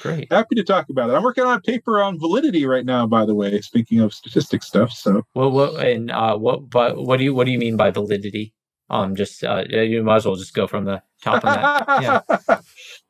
Great. 0.00 0.32
Happy 0.32 0.54
to 0.54 0.64
talk 0.64 0.88
about 0.88 1.10
it. 1.10 1.12
I'm 1.12 1.22
working 1.22 1.44
on 1.44 1.58
a 1.58 1.60
paper 1.60 2.02
on 2.02 2.18
validity 2.18 2.64
right 2.64 2.86
now, 2.86 3.06
by 3.06 3.26
the 3.26 3.34
way. 3.34 3.60
Speaking 3.60 4.00
of 4.00 4.14
statistics 4.14 4.66
stuff, 4.66 4.92
so. 4.92 5.24
Well, 5.34 5.50
what 5.50 5.86
and 5.86 6.10
uh, 6.10 6.38
what? 6.38 6.70
But 6.70 6.96
what 7.04 7.18
do 7.18 7.24
you 7.24 7.34
what 7.34 7.44
do 7.44 7.50
you 7.50 7.58
mean 7.58 7.76
by 7.76 7.90
validity? 7.90 8.54
Um, 8.88 9.14
just 9.14 9.44
uh, 9.44 9.64
you 9.68 10.02
might 10.02 10.16
as 10.16 10.26
well 10.26 10.36
just 10.36 10.54
go 10.54 10.66
from 10.66 10.86
the 10.86 11.02
top 11.22 11.44
of 11.44 11.54
that. 11.54 12.02
Yeah. 12.48 12.60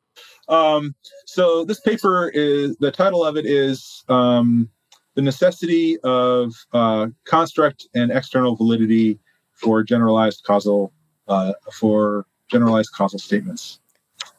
um, 0.47 0.95
so 1.25 1.65
this 1.65 1.79
paper 1.79 2.29
is 2.29 2.77
the 2.77 2.91
title 2.91 3.23
of 3.23 3.37
it 3.37 3.45
is 3.45 4.03
um, 4.09 4.69
the 5.15 5.21
necessity 5.21 5.97
of 6.03 6.53
uh, 6.73 7.07
construct 7.25 7.87
and 7.95 8.11
external 8.11 8.55
validity 8.55 9.19
for 9.53 9.83
generalized 9.83 10.43
causal 10.43 10.91
uh, 11.27 11.53
for 11.71 12.25
generalized 12.49 12.91
causal 12.93 13.19
statements. 13.19 13.79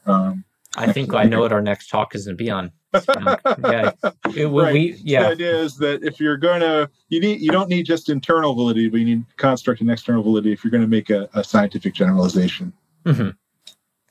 Um, 0.06 0.44
I 0.76 0.92
think 0.92 1.14
I 1.14 1.24
know 1.24 1.40
what 1.40 1.52
our 1.52 1.62
next 1.62 1.88
talk 1.88 2.14
is 2.14 2.26
going 2.26 2.36
to 2.36 2.44
be 2.44 2.50
on. 2.50 2.70
yeah, 2.94 3.92
it, 4.34 4.46
right. 4.46 4.72
we, 4.72 4.96
yeah. 5.02 5.22
The 5.22 5.28
idea 5.28 5.58
is 5.58 5.76
that 5.78 6.02
if 6.02 6.20
you're 6.20 6.36
going 6.36 6.60
to, 6.60 6.88
you 7.08 7.20
need, 7.20 7.40
you 7.40 7.50
don't 7.50 7.68
need 7.68 7.84
just 7.84 8.08
internal 8.08 8.54
validity, 8.54 8.88
but 8.88 9.00
you 9.00 9.06
need 9.06 9.24
construct 9.36 9.80
and 9.80 9.90
external 9.90 10.22
validity 10.22 10.52
if 10.52 10.64
you're 10.64 10.70
going 10.70 10.82
to 10.82 10.88
make 10.88 11.10
a, 11.10 11.28
a 11.34 11.42
scientific 11.42 11.94
generalization. 11.94 12.72
Mm-hmm. 13.04 13.30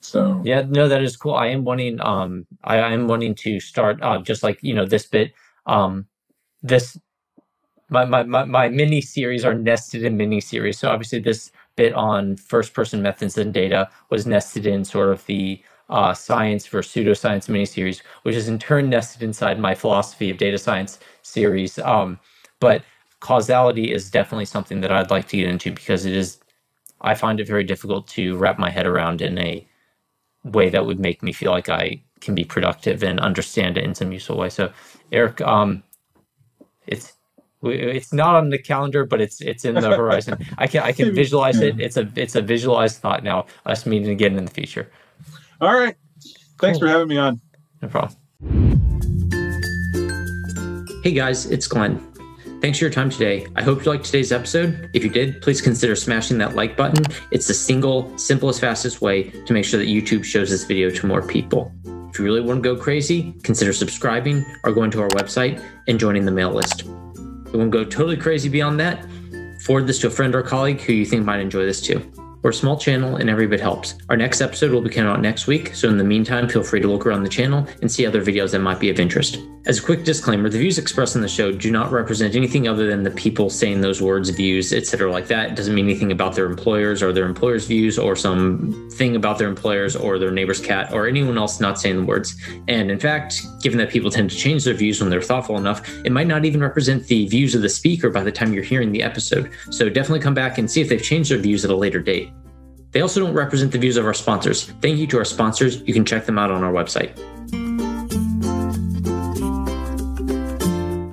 So 0.06 0.42
yeah, 0.46 0.64
no, 0.68 0.88
that 0.90 1.04
is 1.04 1.18
cool. 1.18 1.36
I 1.36 1.48
am 1.48 1.66
wanting, 1.66 2.02
um, 2.02 2.48
I, 2.64 2.78
I 2.80 2.92
am 2.94 3.08
wanting 3.08 3.36
to 3.36 3.60
start, 3.60 4.02
uh, 4.04 4.20
just 4.22 4.44
like 4.44 4.60
you 4.64 4.74
know, 4.76 4.86
this 4.86 5.08
bit, 5.08 5.34
um, 5.68 6.08
this, 6.64 7.00
my 7.90 8.06
my 8.06 8.24
my, 8.24 8.46
my 8.46 8.70
mini 8.70 9.02
series 9.02 9.46
are 9.46 9.56
nested 9.56 10.04
in 10.06 10.18
mini 10.18 10.42
series. 10.42 10.80
So 10.80 10.90
obviously, 10.90 11.20
this 11.20 11.52
bit 11.78 11.94
on 11.94 12.38
first 12.38 12.74
person 12.74 13.02
methods 13.02 13.38
and 13.38 13.54
data 13.54 13.90
was 14.12 14.28
nested 14.28 14.68
in 14.68 14.86
sort 14.86 15.10
of 15.12 15.26
the 15.28 15.62
uh, 15.90 16.14
science 16.14 16.68
versus 16.68 16.94
pseudoscience 16.94 17.50
miniseries, 17.50 18.02
which 18.24 18.36
is 18.36 18.50
in 18.50 18.60
turn 18.60 18.90
nested 18.90 19.24
inside 19.24 19.60
my 19.60 19.76
philosophy 19.76 20.32
of 20.32 20.38
data 20.38 20.60
science 20.60 21.00
series. 21.24 21.80
Um, 21.80 22.20
but 22.60 22.84
causality 23.22 23.94
is 23.94 24.12
definitely 24.12 24.46
something 24.46 24.82
that 24.82 24.92
I'd 24.92 25.12
like 25.12 25.30
to 25.30 25.38
get 25.38 25.50
into 25.50 25.72
because 25.72 26.06
it 26.06 26.14
is, 26.16 26.40
I 27.02 27.16
find 27.16 27.40
it 27.40 27.48
very 27.48 27.64
difficult 27.64 28.08
to 28.10 28.38
wrap 28.38 28.60
my 28.60 28.70
head 28.72 28.88
around 28.88 29.22
in 29.22 29.38
a 29.40 29.68
way 30.46 30.70
that 30.70 30.86
would 30.86 31.00
make 31.00 31.22
me 31.22 31.34
feel 31.34 31.52
like 31.52 31.70
I 31.70 32.02
can 32.22 32.36
be 32.36 32.46
productive 32.46 33.04
and 33.04 33.20
understand 33.20 33.78
it 33.78 33.84
in 33.84 33.96
some 33.96 34.12
useful 34.12 34.38
way. 34.38 34.50
So, 34.50 34.72
Eric, 35.12 35.42
um, 35.42 35.84
it's 36.88 37.14
it's 37.64 38.14
not 38.14 38.36
on 38.36 38.50
the 38.50 38.58
calendar, 38.58 39.06
but 39.06 39.22
it's 39.22 39.42
it's 39.42 39.66
in 39.66 39.76
the 39.76 39.90
horizon. 39.96 40.38
I 40.58 40.68
can 40.68 40.84
I 40.84 40.92
can 40.92 41.14
visualize 41.14 41.60
it. 41.60 41.80
It's 41.80 41.98
a 41.98 42.10
it's 42.16 42.36
a 42.36 42.42
visualized 42.42 42.98
thought 42.98 43.24
now. 43.24 43.48
Us 43.66 43.86
meeting 43.86 44.10
again 44.10 44.38
in 44.38 44.46
the 44.46 44.52
future. 44.52 44.90
All 45.62 45.74
right. 45.74 45.96
Thanks 46.60 46.80
cool. 46.80 46.88
for 46.88 46.88
having 46.88 47.08
me 47.08 47.18
on. 47.18 47.42
No 47.82 47.88
problem. 47.90 48.16
Hey 51.04 51.12
guys, 51.12 51.46
it's 51.46 51.68
Glenn. 51.68 52.15
Thanks 52.66 52.80
for 52.80 52.86
your 52.86 52.92
time 52.92 53.12
today. 53.12 53.46
I 53.56 53.62
hope 53.62 53.86
you 53.86 53.92
liked 53.92 54.06
today's 54.06 54.32
episode. 54.32 54.90
If 54.92 55.04
you 55.04 55.10
did, 55.12 55.40
please 55.40 55.62
consider 55.62 55.96
smashing 55.96 56.40
that 56.40 56.56
like 56.56 56.76
button. 56.76 57.06
It's 57.30 57.46
the 57.46 57.54
single, 57.54 58.18
simplest, 58.18 58.60
fastest 58.60 59.02
way 59.02 59.30
to 59.30 59.54
make 59.54 59.66
sure 59.66 59.80
that 59.80 59.86
YouTube 59.86 60.24
shows 60.24 60.50
this 60.50 60.64
video 60.64 60.90
to 60.90 61.06
more 61.06 61.22
people. 61.22 61.72
If 62.10 62.18
you 62.18 62.26
really 62.26 62.42
want 62.42 62.64
to 62.64 62.74
go 62.74 62.76
crazy, 62.76 63.36
consider 63.44 63.72
subscribing 63.72 64.44
or 64.64 64.74
going 64.74 64.90
to 64.90 65.02
our 65.04 65.10
website 65.10 65.64
and 65.88 66.00
joining 66.00 66.26
the 66.26 66.32
mail 66.32 66.50
list. 66.50 66.82
If 66.82 66.88
you 67.54 67.60
want 67.60 67.72
to 67.72 67.84
go 67.84 67.84
totally 67.84 68.18
crazy 68.18 68.50
beyond 68.50 68.80
that. 68.80 69.06
Forward 69.62 69.86
this 69.86 70.00
to 70.00 70.08
a 70.08 70.10
friend 70.10 70.34
or 70.34 70.42
colleague 70.42 70.82
who 70.82 70.94
you 70.94 71.06
think 71.06 71.24
might 71.24 71.42
enjoy 71.42 71.68
this 71.68 71.82
too. 71.82 72.00
A 72.48 72.54
small 72.54 72.78
channel 72.78 73.16
and 73.16 73.28
every 73.28 73.48
bit 73.48 73.60
helps. 73.60 73.96
Our 74.08 74.16
next 74.16 74.40
episode 74.40 74.72
will 74.72 74.82
be 74.82 74.90
coming 74.90 75.12
out 75.12 75.20
next 75.20 75.48
week, 75.48 75.74
so 75.74 75.90
in 75.90 75.98
the 75.98 76.04
meantime, 76.04 76.48
feel 76.48 76.64
free 76.64 76.80
to 76.80 76.88
look 76.88 77.06
around 77.06 77.24
the 77.24 77.30
channel 77.30 77.68
and 77.82 77.92
see 77.92 78.06
other 78.06 78.24
videos 78.24 78.52
that 78.52 78.60
might 78.60 78.80
be 78.80 78.92
of 78.92 79.00
interest. 79.00 79.40
As 79.66 79.80
a 79.80 79.82
quick 79.82 80.04
disclaimer, 80.04 80.48
the 80.48 80.60
views 80.60 80.78
expressed 80.78 81.16
in 81.16 81.24
the 81.24 81.28
show 81.28 81.52
do 81.52 81.72
not 81.72 81.92
represent 81.92 82.36
anything 82.36 82.68
other 82.68 82.88
than 82.88 83.02
the 83.02 83.10
people 83.10 83.50
saying 83.50 83.82
those 83.82 84.00
words, 84.00 84.30
views, 84.30 84.72
etc. 84.72 85.12
like 85.12 85.26
that. 85.28 85.50
It 85.50 85.56
doesn't 85.56 85.74
mean 85.74 85.86
anything 85.86 86.12
about 86.12 86.36
their 86.36 86.46
employers 86.46 87.02
or 87.02 87.12
their 87.12 87.26
employers' 87.26 87.66
views 87.66 87.98
or 87.98 88.16
some 88.16 88.90
thing 88.94 89.16
about 89.16 89.40
their 89.40 89.50
employers 89.50 89.96
or 89.96 90.20
their 90.20 90.30
neighbor's 90.30 90.62
cat 90.62 90.94
or 90.94 91.08
anyone 91.08 91.40
else 91.40 91.60
not 91.60 91.80
saying 91.80 91.98
the 91.98 92.06
words. 92.06 92.40
And 92.68 92.92
in 92.92 93.00
fact, 93.00 93.42
given 93.64 93.80
that 93.80 93.90
people 93.90 94.12
tend 94.12 94.30
to 94.30 94.36
change 94.36 94.66
their 94.66 94.76
views 94.76 95.02
when 95.02 95.10
they're 95.10 95.20
thoughtful 95.20 95.58
enough, 95.58 95.82
it 96.06 96.12
might 96.12 96.28
not 96.28 96.46
even 96.46 96.62
represent 96.62 97.08
the 97.08 97.26
views 97.28 97.56
of 97.56 97.64
the 97.64 97.70
speaker 97.70 98.12
by 98.12 98.22
the 98.22 98.32
time 98.32 98.54
you're 98.54 98.64
hearing 98.64 98.92
the 98.92 99.02
episode. 99.02 99.50
So 99.72 99.90
definitely 99.90 100.20
come 100.20 100.36
back 100.36 100.60
and 100.60 100.70
see 100.70 100.82
if 100.82 100.90
they've 100.90 101.02
changed 101.02 101.32
their 101.32 101.40
views 101.40 101.66
at 101.66 101.72
a 101.72 101.76
later 101.76 102.00
date. 102.00 102.35
They 102.96 103.02
also 103.02 103.20
don't 103.20 103.34
represent 103.34 103.74
the 103.74 103.78
views 103.78 103.98
of 103.98 104.06
our 104.06 104.14
sponsors. 104.14 104.72
Thank 104.80 105.00
you 105.00 105.08
to 105.08 105.18
our 105.18 105.26
sponsors. 105.26 105.82
You 105.82 105.94
can 105.94 106.06
check 106.06 106.26
them 106.26 106.40
out 106.40 106.50
on 106.50 106.64
our 106.64 106.72
website. 106.72 107.12